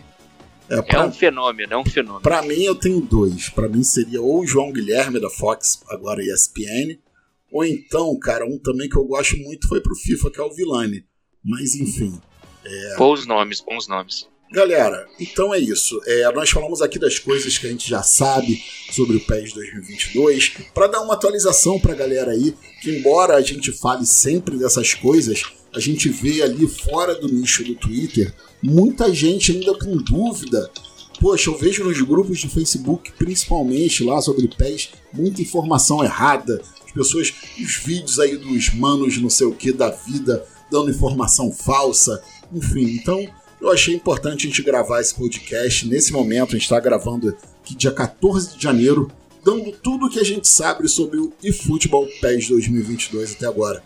É, 0.70 0.82
pra, 0.82 1.00
é, 1.00 1.04
um 1.04 1.12
fenômeno, 1.12 1.74
é 1.74 1.78
um 1.78 1.86
fenômeno. 1.86 2.22
Pra 2.22 2.42
mim, 2.42 2.62
eu 2.64 2.76
tenho 2.76 3.02
dois. 3.02 3.50
Pra 3.50 3.68
mim 3.68 3.84
seria 3.84 4.22
ou 4.22 4.42
o 4.42 4.46
João 4.46 4.72
Guilherme 4.72 5.20
da 5.20 5.30
Fox, 5.30 5.82
agora 5.90 6.22
ESPN, 6.22 7.00
ou 7.52 7.66
então, 7.66 8.16
cara, 8.20 8.46
um 8.46 8.60
também 8.60 8.88
que 8.88 8.96
eu 8.96 9.04
gosto 9.06 9.36
muito 9.38 9.68
foi 9.68 9.82
pro 9.82 9.96
FIFA, 9.96 10.30
que 10.30 10.40
é 10.40 10.44
o 10.44 10.54
Vilani. 10.54 11.04
Mas 11.44 11.74
enfim. 11.76 12.22
É... 12.64 12.96
Bons 12.98 13.26
nomes, 13.26 13.62
bons 13.62 13.88
nomes. 13.88 14.28
Galera, 14.52 15.08
então 15.20 15.54
é 15.54 15.60
isso. 15.60 16.02
É, 16.08 16.32
nós 16.32 16.50
falamos 16.50 16.82
aqui 16.82 16.98
das 16.98 17.20
coisas 17.20 17.56
que 17.58 17.68
a 17.68 17.70
gente 17.70 17.88
já 17.88 18.02
sabe 18.02 18.60
sobre 18.92 19.18
o 19.18 19.20
PES 19.20 19.54
2022, 19.54 20.54
para 20.74 20.88
dar 20.88 21.02
uma 21.02 21.14
atualização 21.14 21.80
para 21.80 21.94
a 21.94 21.96
galera 21.96 22.32
aí, 22.32 22.56
que 22.82 22.90
embora 22.90 23.36
a 23.36 23.42
gente 23.42 23.72
fale 23.72 24.08
sempre 24.08 24.58
dessas 24.58 24.96
coisas, 24.96 25.44
a 25.72 25.80
gente 25.80 26.10
vê 26.10 26.42
ali 26.42 26.68
fora 26.68 27.14
do 27.14 27.28
nicho 27.28 27.64
do 27.64 27.76
Twitter 27.76 28.34
muita 28.62 29.14
gente 29.14 29.52
ainda 29.52 29.78
com 29.78 29.98
dúvida. 29.98 30.70
Poxa, 31.20 31.50
eu 31.50 31.58
vejo 31.58 31.84
nos 31.84 32.02
grupos 32.02 32.40
de 32.40 32.50
Facebook, 32.50 33.12
principalmente 33.20 34.04
lá 34.04 34.22
sobre 34.22 34.48
PES, 34.48 34.90
muita 35.14 35.42
informação 35.42 36.04
errada. 36.04 36.62
As 36.86 36.92
pessoas, 36.92 37.34
os 37.60 37.76
vídeos 37.76 38.20
aí 38.20 38.38
dos 38.38 38.74
manos 38.74 39.18
não 39.22 39.30
sei 39.30 39.46
o 39.46 39.54
que 39.54 39.72
da 39.72 39.90
vida, 39.90 40.46
dando 40.72 40.90
informação 40.90 41.52
falsa. 41.52 42.22
Enfim, 42.52 42.96
então 42.96 43.28
eu 43.62 43.72
achei 43.72 43.94
importante 43.94 44.48
a 44.48 44.50
gente 44.50 44.64
gravar 44.64 45.02
esse 45.02 45.14
podcast 45.14 45.88
nesse 45.88 46.12
momento. 46.12 46.50
A 46.50 46.54
gente 46.54 46.64
está 46.64 46.80
gravando 46.80 47.36
aqui 47.62 47.76
dia 47.76 47.92
14 47.92 48.56
de 48.56 48.64
janeiro, 48.64 49.12
dando 49.44 49.72
tudo 49.72 50.06
o 50.06 50.10
que 50.10 50.20
a 50.20 50.24
gente 50.24 50.48
sabe 50.48 50.88
sobre 50.88 51.20
o 51.20 51.34
eFootball 51.44 52.08
PES 52.22 52.48
2022 52.48 53.36
até 53.36 53.48
agora. 53.48 53.84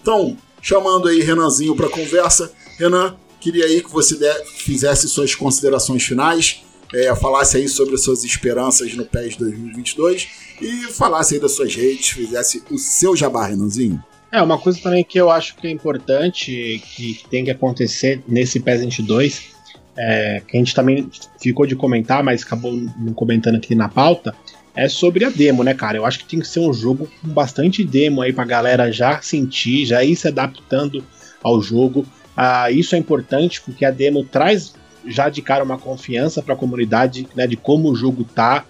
Então, 0.00 0.36
chamando 0.60 1.08
aí 1.08 1.20
Renanzinho 1.20 1.74
para 1.74 1.88
conversa. 1.88 2.52
Renan, 2.78 3.16
queria 3.40 3.64
aí 3.64 3.82
que 3.82 3.90
você 3.90 4.16
fizesse 4.56 5.08
suas 5.08 5.34
considerações 5.34 6.02
finais, 6.02 6.62
é, 6.92 7.14
falasse 7.16 7.56
aí 7.56 7.68
sobre 7.68 7.94
as 7.94 8.02
suas 8.02 8.24
esperanças 8.24 8.94
no 8.94 9.04
PES 9.04 9.36
2022 9.36 10.28
e 10.60 10.82
falasse 10.92 11.34
aí 11.34 11.40
das 11.40 11.52
suas 11.52 11.74
redes, 11.74 12.10
fizesse 12.10 12.62
o 12.70 12.78
seu 12.78 13.16
jabá, 13.16 13.46
Renanzinho. 13.46 14.02
É, 14.34 14.42
uma 14.42 14.58
coisa 14.58 14.80
também 14.80 15.04
que 15.04 15.16
eu 15.16 15.30
acho 15.30 15.54
que 15.54 15.68
é 15.68 15.70
importante, 15.70 16.82
que 16.84 17.24
tem 17.30 17.44
que 17.44 17.52
acontecer 17.52 18.20
nesse 18.26 18.58
PES 18.58 18.80
22, 18.80 19.52
é, 19.96 20.42
que 20.44 20.56
a 20.56 20.58
gente 20.58 20.74
também 20.74 21.08
ficou 21.40 21.64
de 21.64 21.76
comentar, 21.76 22.20
mas 22.24 22.42
acabou 22.42 22.72
não 22.72 23.14
comentando 23.14 23.54
aqui 23.54 23.76
na 23.76 23.88
pauta, 23.88 24.34
é 24.74 24.88
sobre 24.88 25.24
a 25.24 25.30
demo, 25.30 25.62
né, 25.62 25.72
cara? 25.72 25.98
Eu 25.98 26.04
acho 26.04 26.18
que 26.18 26.24
tem 26.24 26.40
que 26.40 26.48
ser 26.48 26.58
um 26.58 26.72
jogo 26.72 27.08
com 27.22 27.28
bastante 27.28 27.84
demo 27.84 28.22
aí 28.22 28.32
pra 28.32 28.44
galera 28.44 28.90
já 28.90 29.22
sentir, 29.22 29.86
já 29.86 30.02
ir 30.02 30.16
se 30.16 30.26
adaptando 30.26 31.04
ao 31.40 31.62
jogo. 31.62 32.04
Ah, 32.36 32.72
isso 32.72 32.96
é 32.96 32.98
importante 32.98 33.60
porque 33.60 33.84
a 33.84 33.92
demo 33.92 34.24
traz 34.24 34.74
já 35.06 35.28
de 35.28 35.42
cara 35.42 35.62
uma 35.62 35.78
confiança 35.78 36.42
para 36.42 36.54
a 36.54 36.58
comunidade, 36.58 37.28
né, 37.36 37.46
de 37.46 37.56
como 37.56 37.88
o 37.88 37.94
jogo 37.94 38.24
tá. 38.24 38.64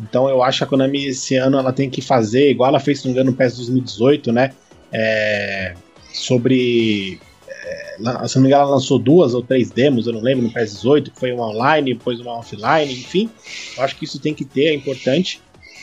Então 0.00 0.28
eu 0.28 0.42
acho 0.42 0.58
que 0.58 0.64
a 0.64 0.66
Konami 0.66 1.06
esse 1.06 1.36
ano 1.36 1.56
ela 1.56 1.72
tem 1.72 1.88
que 1.88 2.02
fazer, 2.02 2.50
igual 2.50 2.70
ela 2.70 2.80
fez, 2.80 2.98
se 2.98 3.04
não 3.04 3.14
me 3.14 3.20
engano, 3.20 3.30
no 3.30 3.36
PES 3.36 3.58
2018, 3.58 4.32
né? 4.32 4.50
É, 4.94 5.74
sobre. 6.12 7.20
É, 7.48 7.96
se 8.28 8.36
não 8.36 8.42
me 8.42 8.48
engano, 8.48 8.62
ela 8.62 8.70
lançou 8.70 8.98
duas 8.98 9.34
ou 9.34 9.42
três 9.42 9.70
demos, 9.70 10.06
eu 10.06 10.12
não 10.12 10.20
lembro, 10.20 10.44
no 10.44 10.52
PS18, 10.52 11.10
que 11.10 11.18
foi 11.18 11.32
uma 11.32 11.48
online, 11.48 11.94
depois 11.94 12.20
uma 12.20 12.38
offline, 12.38 12.92
enfim. 12.92 13.28
Eu 13.76 13.82
acho 13.82 13.96
que 13.96 14.04
isso 14.04 14.20
tem 14.20 14.32
que 14.32 14.44
ter, 14.44 14.66
é 14.66 14.74
importante. 14.74 15.40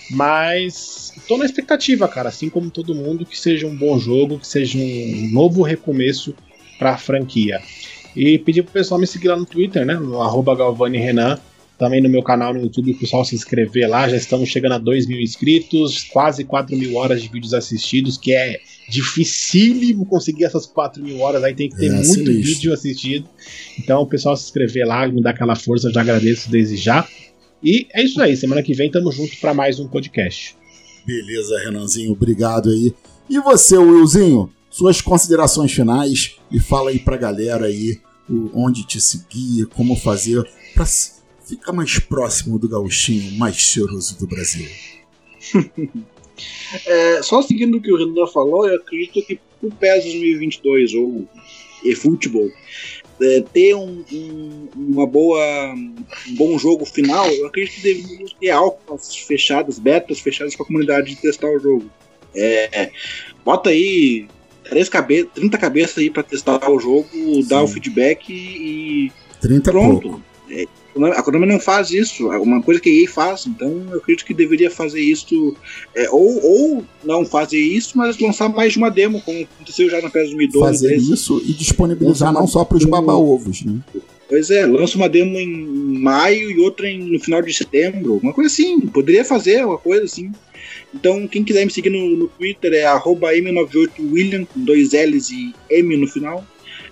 Mas 0.09 1.13
tô 1.27 1.37
na 1.37 1.45
expectativa, 1.45 2.07
cara, 2.07 2.29
assim 2.29 2.49
como 2.49 2.69
todo 2.69 2.95
mundo, 2.95 3.25
que 3.25 3.37
seja 3.37 3.67
um 3.67 3.75
bom 3.75 3.97
jogo, 3.97 4.39
que 4.39 4.47
seja 4.47 4.77
um 4.77 5.29
novo 5.31 5.61
recomeço 5.61 6.35
para 6.77 6.91
a 6.91 6.97
franquia. 6.97 7.61
E 8.15 8.37
pedir 8.37 8.63
pro 8.63 8.73
pessoal 8.73 8.99
me 8.99 9.07
seguir 9.07 9.29
lá 9.29 9.37
no 9.37 9.45
Twitter, 9.45 9.85
né? 9.85 9.93
No 9.93 10.21
arroba 10.21 10.55
Galvani 10.55 10.97
Renan. 10.97 11.39
Também 11.81 11.99
no 11.99 12.09
meu 12.09 12.21
canal 12.21 12.53
no 12.53 12.61
YouTube, 12.61 12.91
o 12.91 12.99
pessoal 12.99 13.25
se 13.25 13.33
inscrever 13.33 13.89
lá. 13.89 14.07
Já 14.07 14.15
estamos 14.15 14.49
chegando 14.49 14.73
a 14.73 14.77
2 14.77 15.07
mil 15.07 15.19
inscritos, 15.19 16.03
quase 16.03 16.43
4 16.43 16.77
mil 16.77 16.93
horas 16.95 17.23
de 17.23 17.27
vídeos 17.27 17.55
assistidos, 17.55 18.19
que 18.19 18.35
é 18.35 18.59
dificílimo 18.87 20.05
conseguir 20.05 20.43
essas 20.43 20.67
4 20.67 21.03
mil 21.03 21.17
horas, 21.21 21.43
aí 21.43 21.55
tem 21.55 21.69
que 21.71 21.75
ter 21.75 21.87
é, 21.87 21.89
muito 21.89 22.23
vídeo 22.23 22.71
assistido. 22.71 23.27
Então, 23.79 24.03
o 24.03 24.05
pessoal 24.05 24.37
se 24.37 24.43
inscrever 24.43 24.85
lá, 24.85 25.07
me 25.07 25.23
dá 25.23 25.31
aquela 25.31 25.55
força, 25.55 25.87
eu 25.87 25.91
já 25.91 26.01
agradeço 26.01 26.51
desde 26.51 26.77
já. 26.77 27.07
E 27.63 27.87
é 27.95 28.03
isso 28.03 28.21
aí, 28.21 28.37
semana 28.37 28.61
que 28.61 28.75
vem 28.75 28.91
tamo 28.91 29.11
junto 29.11 29.35
para 29.37 29.51
mais 29.51 29.79
um 29.79 29.87
podcast. 29.87 30.55
Beleza, 31.03 31.57
Renanzinho, 31.63 32.11
obrigado 32.11 32.69
aí. 32.69 32.93
E 33.27 33.39
você, 33.39 33.75
Willzinho, 33.75 34.53
suas 34.69 35.01
considerações 35.01 35.71
finais 35.71 36.35
e 36.51 36.59
fala 36.59 36.91
aí 36.91 36.99
pra 36.99 37.17
galera 37.17 37.65
aí 37.65 37.99
onde 38.53 38.85
te 38.85 39.01
seguir, 39.01 39.65
como 39.65 39.95
fazer 39.95 40.47
para 40.75 40.85
ficar 41.55 41.73
mais 41.73 41.99
próximo 41.99 42.57
do 42.57 42.67
gauchinho 42.67 43.37
mais 43.37 43.55
cheiroso 43.55 44.17
do 44.17 44.27
Brasil. 44.27 44.67
É, 46.87 47.21
só 47.21 47.39
seguindo 47.43 47.77
o 47.77 47.81
que 47.81 47.91
o 47.91 47.97
Renan 47.97 48.25
falou, 48.25 48.67
eu 48.67 48.77
acredito 48.77 49.23
que 49.23 49.39
o 49.61 49.69
PES 49.69 50.05
2022 50.05 50.93
ou 50.95 51.27
eFootball 51.85 52.49
é, 53.21 53.41
ter 53.53 53.75
um, 53.75 54.03
um, 54.11 54.67
uma 54.75 55.05
boa, 55.05 55.73
um 55.75 56.35
bom 56.35 56.57
jogo 56.57 56.85
final, 56.85 57.29
eu 57.29 57.45
acredito 57.45 57.75
que 57.75 57.81
deveria 57.81 58.25
ter 58.39 58.49
alfas 58.49 59.15
fechadas, 59.15 59.77
betas 59.77 60.19
fechadas 60.19 60.55
para 60.55 60.63
a 60.63 60.67
comunidade 60.67 61.13
de 61.13 61.21
testar 61.21 61.49
o 61.49 61.59
jogo. 61.59 61.85
É, 62.33 62.89
bota 63.45 63.69
aí 63.69 64.27
três 64.63 64.87
cabe 64.89 65.25
30 65.25 65.57
cabeças 65.57 65.97
aí 65.97 66.09
para 66.09 66.23
testar 66.23 66.69
o 66.69 66.79
jogo, 66.79 67.09
Sim. 67.11 67.43
dar 67.45 67.61
o 67.61 67.67
feedback 67.67 68.29
e, 68.29 69.11
30 69.41 69.71
pronto. 69.71 70.23
É, 70.49 70.65
a 71.07 71.23
Konami 71.23 71.45
não 71.45 71.59
faz 71.59 71.91
isso, 71.91 72.31
é 72.31 72.37
uma 72.37 72.61
coisa 72.61 72.79
que 72.79 72.89
a 72.89 73.03
EA 73.03 73.09
faz, 73.09 73.45
então 73.45 73.69
eu 73.91 73.97
acredito 73.97 74.25
que 74.25 74.33
deveria 74.33 74.69
fazer 74.69 75.01
isso, 75.01 75.55
é, 75.95 76.09
ou, 76.09 76.43
ou 76.43 76.85
não 77.03 77.25
fazer 77.25 77.59
isso, 77.59 77.97
mas 77.97 78.17
lançar 78.19 78.49
mais 78.49 78.73
de 78.73 78.79
uma 78.79 78.89
demo, 78.89 79.21
como 79.21 79.41
aconteceu 79.41 79.89
já 79.89 80.01
na 80.01 80.09
PES 80.09 80.29
2012. 80.29 80.65
Fazer 80.65 80.87
13. 80.89 81.13
isso 81.13 81.41
e 81.45 81.53
disponibilizar 81.53 82.33
não 82.33 82.47
só 82.47 82.63
para 82.63 82.77
os 82.77 82.85
baba-ovos, 82.85 83.63
né? 83.63 83.79
Pois 84.27 84.49
é, 84.49 84.65
lança 84.65 84.95
uma 84.95 85.09
demo 85.09 85.37
em 85.37 85.99
maio 85.99 86.49
e 86.49 86.59
outra 86.59 86.89
em, 86.89 86.99
no 86.99 87.19
final 87.19 87.41
de 87.41 87.53
setembro, 87.53 88.19
uma 88.23 88.33
coisa 88.33 88.49
assim, 88.49 88.79
poderia 88.79 89.25
fazer 89.25 89.65
uma 89.65 89.77
coisa 89.77 90.05
assim. 90.05 90.31
Então, 90.93 91.27
quem 91.27 91.43
quiser 91.43 91.65
me 91.65 91.71
seguir 91.71 91.89
no, 91.89 92.15
no 92.15 92.27
Twitter 92.27 92.73
é 92.73 92.85
M98William, 92.85 94.45
com 94.45 94.63
dois 94.63 94.91
L's 94.93 95.29
e 95.31 95.53
M 95.69 95.97
no 95.97 96.07
final 96.07 96.45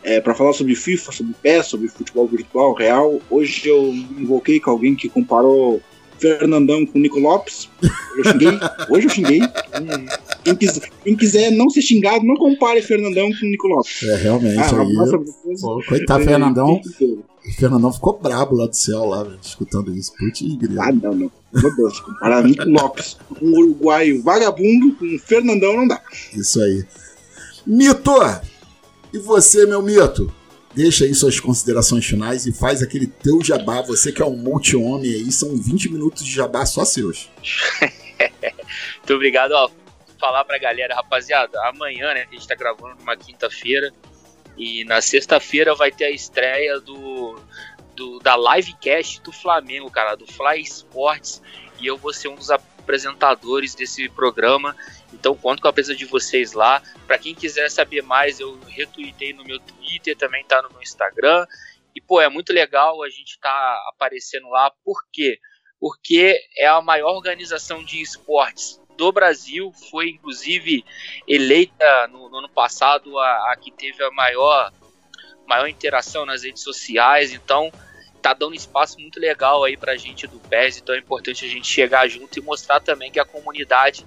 é, 0.04 0.20
para 0.20 0.34
falar 0.34 0.54
sobre 0.54 0.76
FIFA, 0.76 1.12
sobre 1.12 1.36
PES, 1.42 1.68
sobre 1.68 1.88
futebol 1.88 2.28
virtual 2.28 2.74
real. 2.74 3.22
Hoje 3.30 3.68
eu 3.68 3.94
invoquei 3.94 4.60
com 4.60 4.72
alguém 4.72 4.96
que 4.96 5.10
comparou 5.10 5.82
Fernandão 6.20 6.86
com 6.86 7.00
Nico 7.00 7.20
Lopes. 7.20 7.70
Eu 8.18 8.24
xinguei, 8.24 8.60
hoje 8.90 9.08
eu 9.08 9.10
xinguei. 9.10 9.42
Quem 10.44 10.56
quiser, 10.56 10.90
quem 11.04 11.16
quiser 11.16 11.52
não 11.52 11.70
ser 11.70 11.82
xingado, 11.82 12.26
não 12.26 12.36
compare 12.36 12.82
Fernandão 12.82 13.30
com 13.32 13.46
Nico 13.46 13.68
Lopes. 13.68 14.04
É, 14.04 14.16
realmente. 14.18 14.58
Ah, 14.58 14.82
aí, 14.82 15.60
pô, 15.62 15.82
coitado, 15.88 16.24
Fernandão. 16.24 16.82
O 16.82 17.52
Fernandão 17.54 17.92
ficou 17.92 18.20
brabo 18.20 18.56
lá 18.56 18.68
do 18.68 18.76
céu, 18.76 19.06
lá, 19.06 19.26
escutando 19.42 19.96
isso. 19.96 20.14
Putz, 20.18 20.42
Ah, 20.78 20.92
não, 20.92 21.16
não. 21.16 21.32
Meu 21.54 21.76
Deus, 21.76 22.00
comparar 22.00 22.44
Nico 22.44 22.70
Lopes, 22.70 23.18
um 23.42 23.52
uruguaio 23.58 24.22
vagabundo 24.22 24.94
com 24.96 25.18
Fernandão 25.20 25.76
não 25.76 25.88
dá. 25.88 26.02
Isso 26.36 26.62
aí. 26.62 26.86
Mito! 27.66 28.12
E 29.14 29.18
você, 29.18 29.66
meu 29.66 29.82
mito? 29.82 30.34
deixa 30.74 31.04
aí 31.04 31.14
suas 31.14 31.40
considerações 31.40 32.06
finais 32.06 32.46
e 32.46 32.54
faz 32.54 32.82
aquele 32.82 33.08
teu 33.08 33.44
jabá. 33.44 33.82
Você 33.82 34.12
que 34.12 34.22
é 34.22 34.26
um 34.26 34.36
multi-homem 34.36 35.12
aí, 35.12 35.32
são 35.32 35.56
20 35.56 35.92
minutos 35.92 36.24
de 36.24 36.32
jabá 36.32 36.66
só 36.66 36.86
seus. 36.86 37.30
Muito 38.98 39.14
obrigado, 39.14 39.52
ó. 39.52 39.70
Falar 40.20 40.44
pra 40.44 40.58
galera, 40.58 40.96
rapaziada, 40.96 41.58
amanhã, 41.70 42.14
né, 42.14 42.28
a 42.30 42.34
gente 42.34 42.46
tá 42.46 42.54
gravando 42.54 42.96
numa 43.00 43.16
quinta-feira 43.16 43.94
e 44.58 44.84
na 44.84 45.00
sexta-feira 45.00 45.74
vai 45.74 45.92
ter 45.92 46.06
a 46.06 46.12
estreia 46.12 46.78
do, 46.82 47.40
do 47.96 48.20
da 48.20 48.36
livecast 48.36 49.22
do 49.22 49.32
Flamengo, 49.32 49.90
cara, 49.90 50.16
do 50.16 50.28
Fly 50.28 50.62
Sports, 50.62 51.42
e 51.80 51.88
eu 51.88 51.98
vou 51.98 52.12
ser 52.12 52.28
um 52.28 52.36
dos 52.36 52.52
apresentadores 52.52 53.74
desse 53.74 54.10
programa. 54.10 54.76
Então 55.14 55.36
conto 55.36 55.62
com 55.62 55.68
a 55.68 55.74
presença 55.74 55.98
de 55.98 56.06
vocês 56.06 56.54
lá. 56.54 56.82
Para 57.08 57.18
quem 57.18 57.36
quiser 57.36 57.70
saber 57.70 58.02
mais, 58.02 58.40
eu 58.40 58.60
retuitei 58.68 59.34
no 59.34 59.44
meu 59.44 59.60
Twitter, 59.60 60.16
também 60.16 60.44
tá 60.46 60.62
no 60.62 60.70
meu 60.70 60.82
Instagram. 60.82 61.46
E 61.96 62.02
pô, 62.02 62.22
é 62.22 62.30
muito 62.30 62.54
legal 62.54 63.04
a 63.04 63.10
gente 63.10 63.40
tá 63.40 63.84
aparecendo 63.90 64.50
lá. 64.50 64.72
Por 64.84 64.98
quê? 65.12 65.40
Porque 65.80 66.40
é 66.58 66.68
a 66.68 66.82
maior 66.82 67.16
organização 67.16 67.84
de 67.84 68.02
esportes 68.02 68.80
do 68.98 69.12
Brasil, 69.14 69.72
foi 69.90 70.10
inclusive 70.10 70.84
eleita 71.26 72.08
no, 72.10 72.30
no 72.30 72.40
ano 72.40 72.50
passado 72.50 73.18
a, 73.18 73.52
a, 73.52 73.56
que 73.56 73.72
teve 73.72 74.04
a 74.04 74.12
maior 74.12 74.74
maior 75.48 75.68
interação 75.68 76.26
nas 76.26 76.44
redes 76.44 76.62
sociais. 76.62 77.34
Então, 77.34 77.72
tá 78.22 78.34
dando 78.34 78.54
espaço 78.54 79.00
muito 79.00 79.20
legal 79.20 79.64
aí 79.64 79.76
pra 79.76 79.96
gente 79.96 80.28
do 80.28 80.40
PES, 80.40 80.78
então 80.78 80.94
é 80.94 81.00
importante 81.00 81.46
a 81.46 81.48
gente 81.48 81.68
chegar 81.68 82.08
junto 82.08 82.38
e 82.38 82.42
mostrar 82.42 82.80
também 82.80 83.12
que 83.12 83.20
a 83.20 83.26
comunidade 83.26 84.06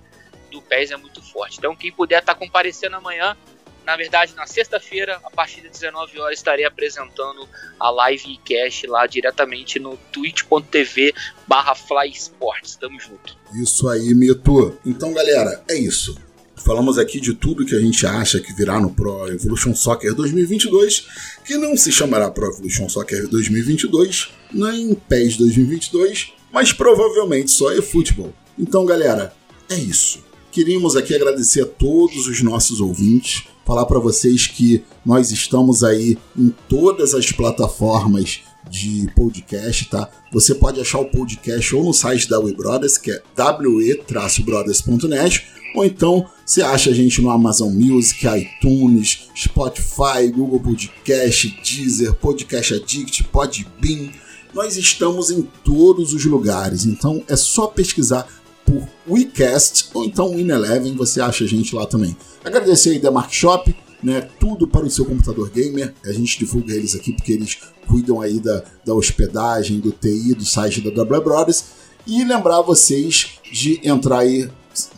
do 0.53 0.63
PES 0.63 0.93
é 0.93 0.97
muito 0.97 1.23
forte. 1.23 1.59
Então, 1.59 1.75
quem 1.75 1.91
puder 1.91 2.21
estar 2.21 2.35
tá 2.35 2.39
comparecendo 2.39 2.97
amanhã, 2.97 3.37
na 3.85 3.97
verdade, 3.97 4.35
na 4.35 4.47
sexta-feira, 4.47 5.21
a 5.25 5.31
partir 5.31 5.63
das 5.63 5.73
19 5.73 6.21
horas, 6.21 6.39
estarei 6.39 6.65
apresentando 6.65 7.49
a 7.79 7.91
live 7.91 8.33
e 8.33 8.39
cash 8.39 8.85
lá 8.87 9.07
diretamente 9.07 9.79
no 9.79 9.97
twitch.tv 10.13 11.15
barra 11.47 11.75
Sports. 12.07 12.77
Tamo 12.77 13.01
junto. 13.01 13.37
Isso 13.61 13.89
aí, 13.89 14.15
Mito. 14.15 14.79
Então, 14.87 15.13
galera, 15.13 15.65
é 15.69 15.75
isso. 15.75 16.17
Falamos 16.65 16.97
aqui 16.97 17.21
de 17.21 17.35
tudo 17.35 17.67
que 17.67 17.75
a 17.75 17.81
gente 17.81 18.07
acha 18.07 18.39
que 18.39 18.53
virá 18.53 18.81
no 18.81 18.95
Pro 18.95 19.27
Evolution 19.27 19.75
Soccer 19.75 20.15
2022, 20.15 21.09
que 21.45 21.57
não 21.57 21.77
se 21.77 21.91
chamará 21.91 22.31
Pro 22.31 22.47
Evolution 22.47 22.89
Soccer 22.89 23.27
2022, 23.29 24.29
nem 24.53 24.95
PES 24.95 25.39
2022, 25.39 26.33
mas 26.53 26.73
provavelmente 26.73 27.51
só 27.51 27.73
eFootball. 27.73 28.33
Então, 28.57 28.85
galera, 28.85 29.35
é 29.69 29.75
isso. 29.75 30.23
Queríamos 30.53 30.95
aqui 30.97 31.15
agradecer 31.15 31.63
a 31.63 31.67
todos 31.67 32.27
os 32.27 32.43
nossos 32.43 32.79
ouvintes, 32.79 33.45
falar 33.65 33.87
para 33.87 33.99
vocês 33.99 34.47
que 34.47 34.85
nós 35.03 35.31
estamos 35.31 35.83
aí 35.83 36.19
em 36.37 36.55
todas 36.69 37.15
as 37.15 37.33
plataformas 37.33 38.41
de 38.69 39.11
podcast, 39.17 39.89
tá? 39.89 40.11
Você 40.31 40.55
pode 40.55 40.79
achar 40.79 40.99
o 40.99 41.07
podcast 41.07 41.75
ou 41.75 41.83
no 41.83 41.95
site 41.95 42.29
da 42.29 42.39
We 42.39 42.53
Brothers, 42.53 42.99
que 42.99 43.11
é 43.11 43.23
we-brothers.net, 43.35 45.43
ou 45.75 45.87
então 45.87 46.29
você 46.45 46.61
acha 46.61 46.91
a 46.91 46.95
gente 46.95 47.23
no 47.23 47.31
Amazon 47.31 47.73
Music, 47.73 48.27
iTunes, 48.27 49.31
Spotify, 49.35 50.29
Google 50.31 50.61
Podcast, 50.61 51.49
Deezer, 51.65 52.13
Podcast 52.13 52.75
Addict, 52.75 53.25
Podbean. 53.25 54.11
Nós 54.53 54.77
estamos 54.77 55.31
em 55.31 55.49
todos 55.65 56.13
os 56.13 56.27
lugares, 56.27 56.85
então 56.85 57.25
é 57.27 57.37
só 57.37 57.69
pesquisar 57.69 58.29
por 58.73 58.89
WeCast 59.07 59.91
ou 59.93 60.05
então 60.05 60.31
WinEleven, 60.31 60.95
você 60.95 61.21
acha 61.21 61.45
a 61.45 61.47
gente 61.47 61.75
lá 61.75 61.87
também. 61.87 62.17
Agradecer 62.43 62.91
aí 62.91 62.99
da 62.99 63.11
Mark 63.11 63.31
Shop, 63.33 63.75
né, 64.03 64.29
tudo 64.41 64.67
para 64.67 64.87
o 64.87 64.91
seu 64.91 65.05
computador 65.05 65.51
gamer. 65.51 65.93
A 66.05 66.13
gente 66.13 66.39
divulga 66.39 66.75
eles 66.75 66.95
aqui 66.95 67.13
porque 67.13 67.33
eles 67.33 67.59
cuidam 67.87 68.21
aí 68.21 68.41
da, 68.41 68.65
da 68.85 68.95
hospedagem, 68.95 69.79
do 69.79 69.93
TI, 69.93 70.35
do 70.35 70.45
site 70.45 70.81
da 70.81 70.91
W 70.91 71.23
Brothers. 71.23 71.65
E 72.07 72.25
lembrar 72.25 72.63
vocês 72.63 73.39
de 73.53 73.81
entrar 73.87 74.21
aí 74.21 74.49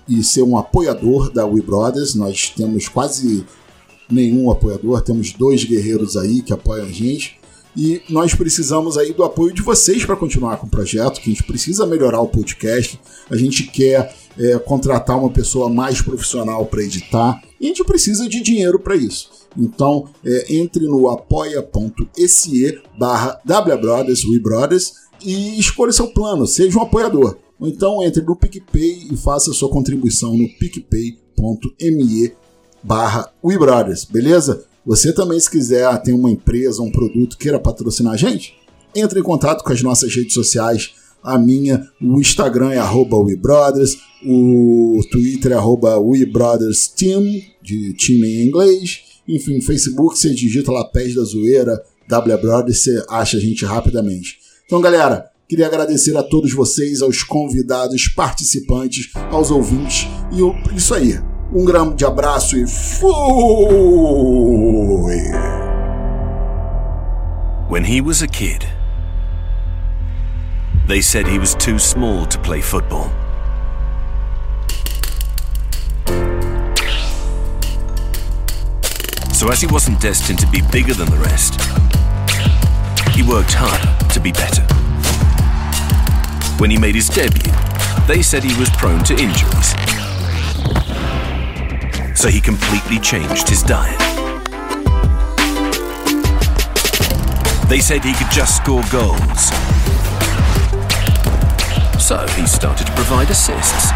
e 0.09 0.23
ser 0.23 0.43
um 0.43 0.57
apoiador 0.57 1.31
da 1.31 1.45
We 1.45 1.61
Brothers. 1.61 2.15
Nós 2.15 2.51
temos 2.51 2.89
quase 2.89 3.45
nenhum 4.11 4.51
apoiador, 4.51 5.03
temos 5.03 5.33
dois 5.33 5.65
guerreiros 5.65 6.17
aí 6.17 6.41
que 6.41 6.53
apoiam 6.53 6.87
a 6.87 6.93
gente. 6.93 7.39
E 7.77 8.03
nós 8.09 8.35
precisamos 8.35 8.97
aí 8.97 9.13
do 9.13 9.25
apoio 9.25 9.53
de 9.53 9.63
vocês 9.63 10.05
para 10.05 10.17
continuar 10.17 10.57
com 10.59 10.67
o 10.67 10.71
projeto, 10.71 11.21
que 11.21 11.31
a 11.31 11.33
gente 11.33 11.43
precisa 11.43 11.87
melhorar 11.87 12.21
o 12.21 12.29
podcast. 12.29 13.01
A 13.31 13.37
gente 13.37 13.65
quer 13.65 14.15
é, 14.39 14.59
contratar 14.59 15.19
uma 15.19 15.31
pessoa 15.31 15.69
mais 15.69 16.01
profissional 16.01 16.67
para 16.67 16.83
editar 16.83 17.43
e 17.61 17.67
a 17.67 17.69
gente 17.69 17.85
precisa 17.85 18.29
de 18.29 18.41
dinheiro 18.41 18.79
para 18.79 18.95
isso. 18.95 19.31
Então, 19.57 20.09
é, 20.25 20.55
entre 20.57 20.85
no 20.85 21.09
apoia.se 21.09 22.83
barra 22.99 23.41
WBrothers, 23.45 24.25
e 25.25 25.59
escolha 25.59 25.93
seu 25.93 26.09
plano, 26.09 26.47
seja 26.47 26.79
um 26.79 26.83
apoiador. 26.83 27.39
Ou 27.59 27.69
então 27.69 28.03
entre 28.03 28.23
no 28.23 28.37
PicPay 28.37 29.09
e 29.11 29.17
faça 29.17 29.53
sua 29.53 29.71
contribuição 29.71 30.37
no 30.37 30.49
picpay.me 30.59 32.33
barra 32.83 33.33
WeBrothers, 33.43 34.05
beleza? 34.05 34.67
Você 34.87 35.13
também, 35.13 35.41
se 35.41 35.51
quiser, 35.51 35.91
tem 36.03 36.13
uma 36.15 36.31
empresa, 36.31 36.83
um 36.83 36.91
produto, 36.91 37.39
queira 37.39 37.59
patrocinar 37.59 38.13
a 38.15 38.17
gente, 38.17 38.55
entre 38.95 39.21
em 39.21 39.23
contato 39.23 39.65
com 39.65 39.73
as 39.73 39.83
nossas 39.83 40.15
redes 40.15 40.35
sociais. 40.35 40.95
A 41.23 41.39
minha, 41.39 41.89
o 42.03 42.21
Instagram 42.21 42.71
é 42.71 42.83
WeBrothers, 42.83 43.97
o 44.27 45.01
Twitter 45.11 45.53
é 45.53 45.59
WeBrothersTeam, 45.59 47.25
de 47.63 47.95
time 47.95 48.29
em 48.29 48.47
inglês. 48.47 49.01
Enfim, 49.27 49.61
Facebook, 49.63 50.19
você 50.19 50.35
digita 50.35 50.71
lá 50.71 50.85
Pés 50.85 51.15
da 51.15 51.23
Zoeira, 51.25 51.83
W 52.07 52.39
Brothers, 52.39 52.81
você 52.81 53.03
acha 53.09 53.39
a 53.39 53.41
gente 53.41 53.65
rapidamente. 53.65 54.37
Então, 54.67 54.83
galera, 54.83 55.31
queria 55.49 55.67
agradecer 55.67 56.15
a 56.15 56.23
todos 56.23 56.53
vocês, 56.53 57.01
aos 57.01 57.23
convidados, 57.23 58.07
participantes, 58.09 59.11
aos 59.31 59.51
ouvintes. 59.51 60.07
E 60.31 60.77
isso 60.77 60.93
aí. 60.93 61.19
Um 61.57 61.65
grande 61.65 62.05
abraço 62.05 62.57
e 62.57 62.67
fui! 62.67 63.15
When 67.69 67.85
he 67.85 68.01
was 68.01 68.23
a 68.23 68.27
kid, 68.27 68.67
they 70.89 71.01
said 71.01 71.29
he 71.29 71.39
was 71.39 71.55
too 71.55 71.79
small 71.79 72.27
to 72.27 72.41
play 72.41 72.61
football. 72.61 73.09
So 79.33 79.49
as 79.49 79.61
he 79.61 79.69
wasn't 79.69 80.01
destined 80.01 80.41
to 80.41 80.49
be 80.49 80.61
bigger 80.73 80.95
than 80.95 81.09
the 81.09 81.19
rest, 81.19 81.61
he 83.15 83.23
worked 83.23 83.55
hard 83.55 84.11
to 84.11 84.19
be 84.19 84.33
better. 84.33 84.65
When 86.59 86.73
he 86.73 86.79
made 86.79 86.97
his 86.97 87.09
debut, 87.09 87.53
they 88.09 88.23
said 88.23 88.43
he 88.43 88.59
was 88.59 88.71
prone 88.71 89.05
to 89.05 89.13
injuries 89.13 89.75
so 92.15 92.29
he 92.29 92.41
completely 92.41 92.99
changed 92.99 93.49
his 93.49 93.63
diet. 93.63 93.99
They 97.69 97.81
said 97.81 98.05
he 98.05 98.15
could 98.15 98.31
just 98.31 98.57
score 98.57 98.83
goals. 98.91 99.49
So 102.03 102.27
he 102.37 102.47
started 102.47 102.87
to 102.87 102.93
provide 102.93 103.31
assists. 103.31 103.91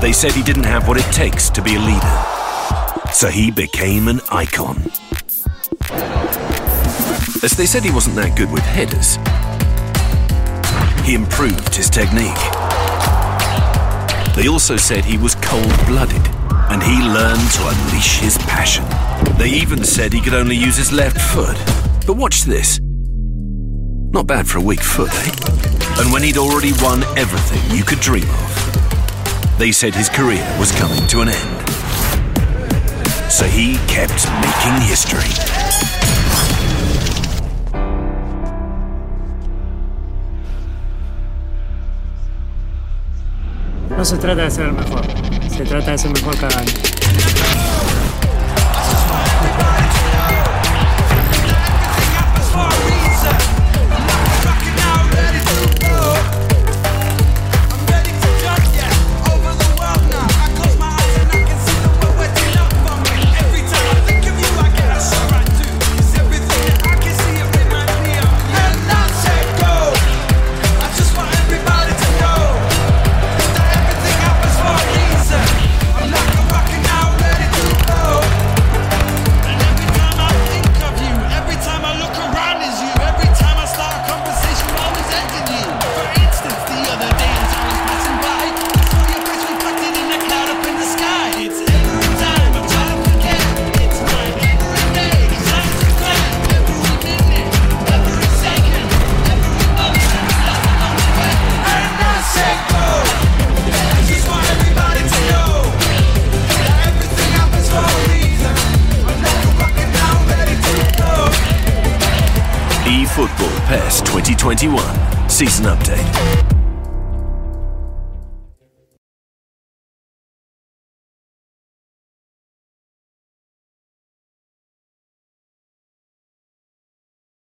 They 0.00 0.12
said 0.12 0.32
he 0.32 0.42
didn't 0.42 0.64
have 0.64 0.88
what 0.88 0.96
it 0.96 1.12
takes 1.12 1.50
to 1.50 1.62
be 1.62 1.76
a 1.76 1.78
leader. 1.78 3.12
So 3.12 3.28
he 3.28 3.50
became 3.50 4.08
an 4.08 4.20
icon. 4.30 4.78
As 7.42 7.52
they 7.56 7.66
said 7.66 7.84
he 7.84 7.90
wasn't 7.90 8.16
that 8.16 8.34
good 8.36 8.50
with 8.50 8.62
headers, 8.62 9.18
he 11.04 11.14
improved 11.14 11.74
his 11.74 11.90
technique. 11.90 12.36
They 14.36 14.48
also 14.48 14.76
said 14.76 15.04
he 15.04 15.18
was 15.18 15.34
cold 15.36 15.74
blooded 15.86 16.26
and 16.70 16.82
he 16.82 17.02
learned 17.02 17.50
to 17.52 17.66
unleash 17.66 18.18
his 18.18 18.38
passion. 18.38 18.84
They 19.36 19.50
even 19.50 19.84
said 19.84 20.12
he 20.12 20.20
could 20.20 20.34
only 20.34 20.56
use 20.56 20.76
his 20.76 20.92
left 20.92 21.20
foot. 21.20 21.56
But 22.06 22.16
watch 22.16 22.42
this. 22.42 22.80
Not 24.12 24.26
bad 24.26 24.46
for 24.46 24.58
a 24.58 24.62
weak 24.62 24.80
foot, 24.80 25.10
eh? 25.12 25.30
And 26.00 26.12
when 26.12 26.22
he'd 26.22 26.38
already 26.38 26.72
won 26.80 27.02
everything 27.16 27.76
you 27.76 27.84
could 27.84 28.00
dream 28.00 28.28
of, 28.28 29.58
they 29.58 29.72
said 29.72 29.94
his 29.94 30.08
career 30.08 30.44
was 30.58 30.72
coming 30.72 31.06
to 31.08 31.20
an 31.20 31.28
end. 31.28 31.70
So 33.30 33.44
he 33.44 33.76
kept 33.86 34.26
making 34.40 34.80
history. 34.88 35.30
No 44.00 44.06
se 44.06 44.16
trata 44.16 44.44
de 44.44 44.50
ser 44.50 44.64
el 44.64 44.72
mejor, 44.72 45.04
se 45.54 45.62
trata 45.62 45.90
de 45.90 45.98
ser 45.98 46.10
mejor 46.10 46.34
cada 46.38 46.58
año. 46.58 46.72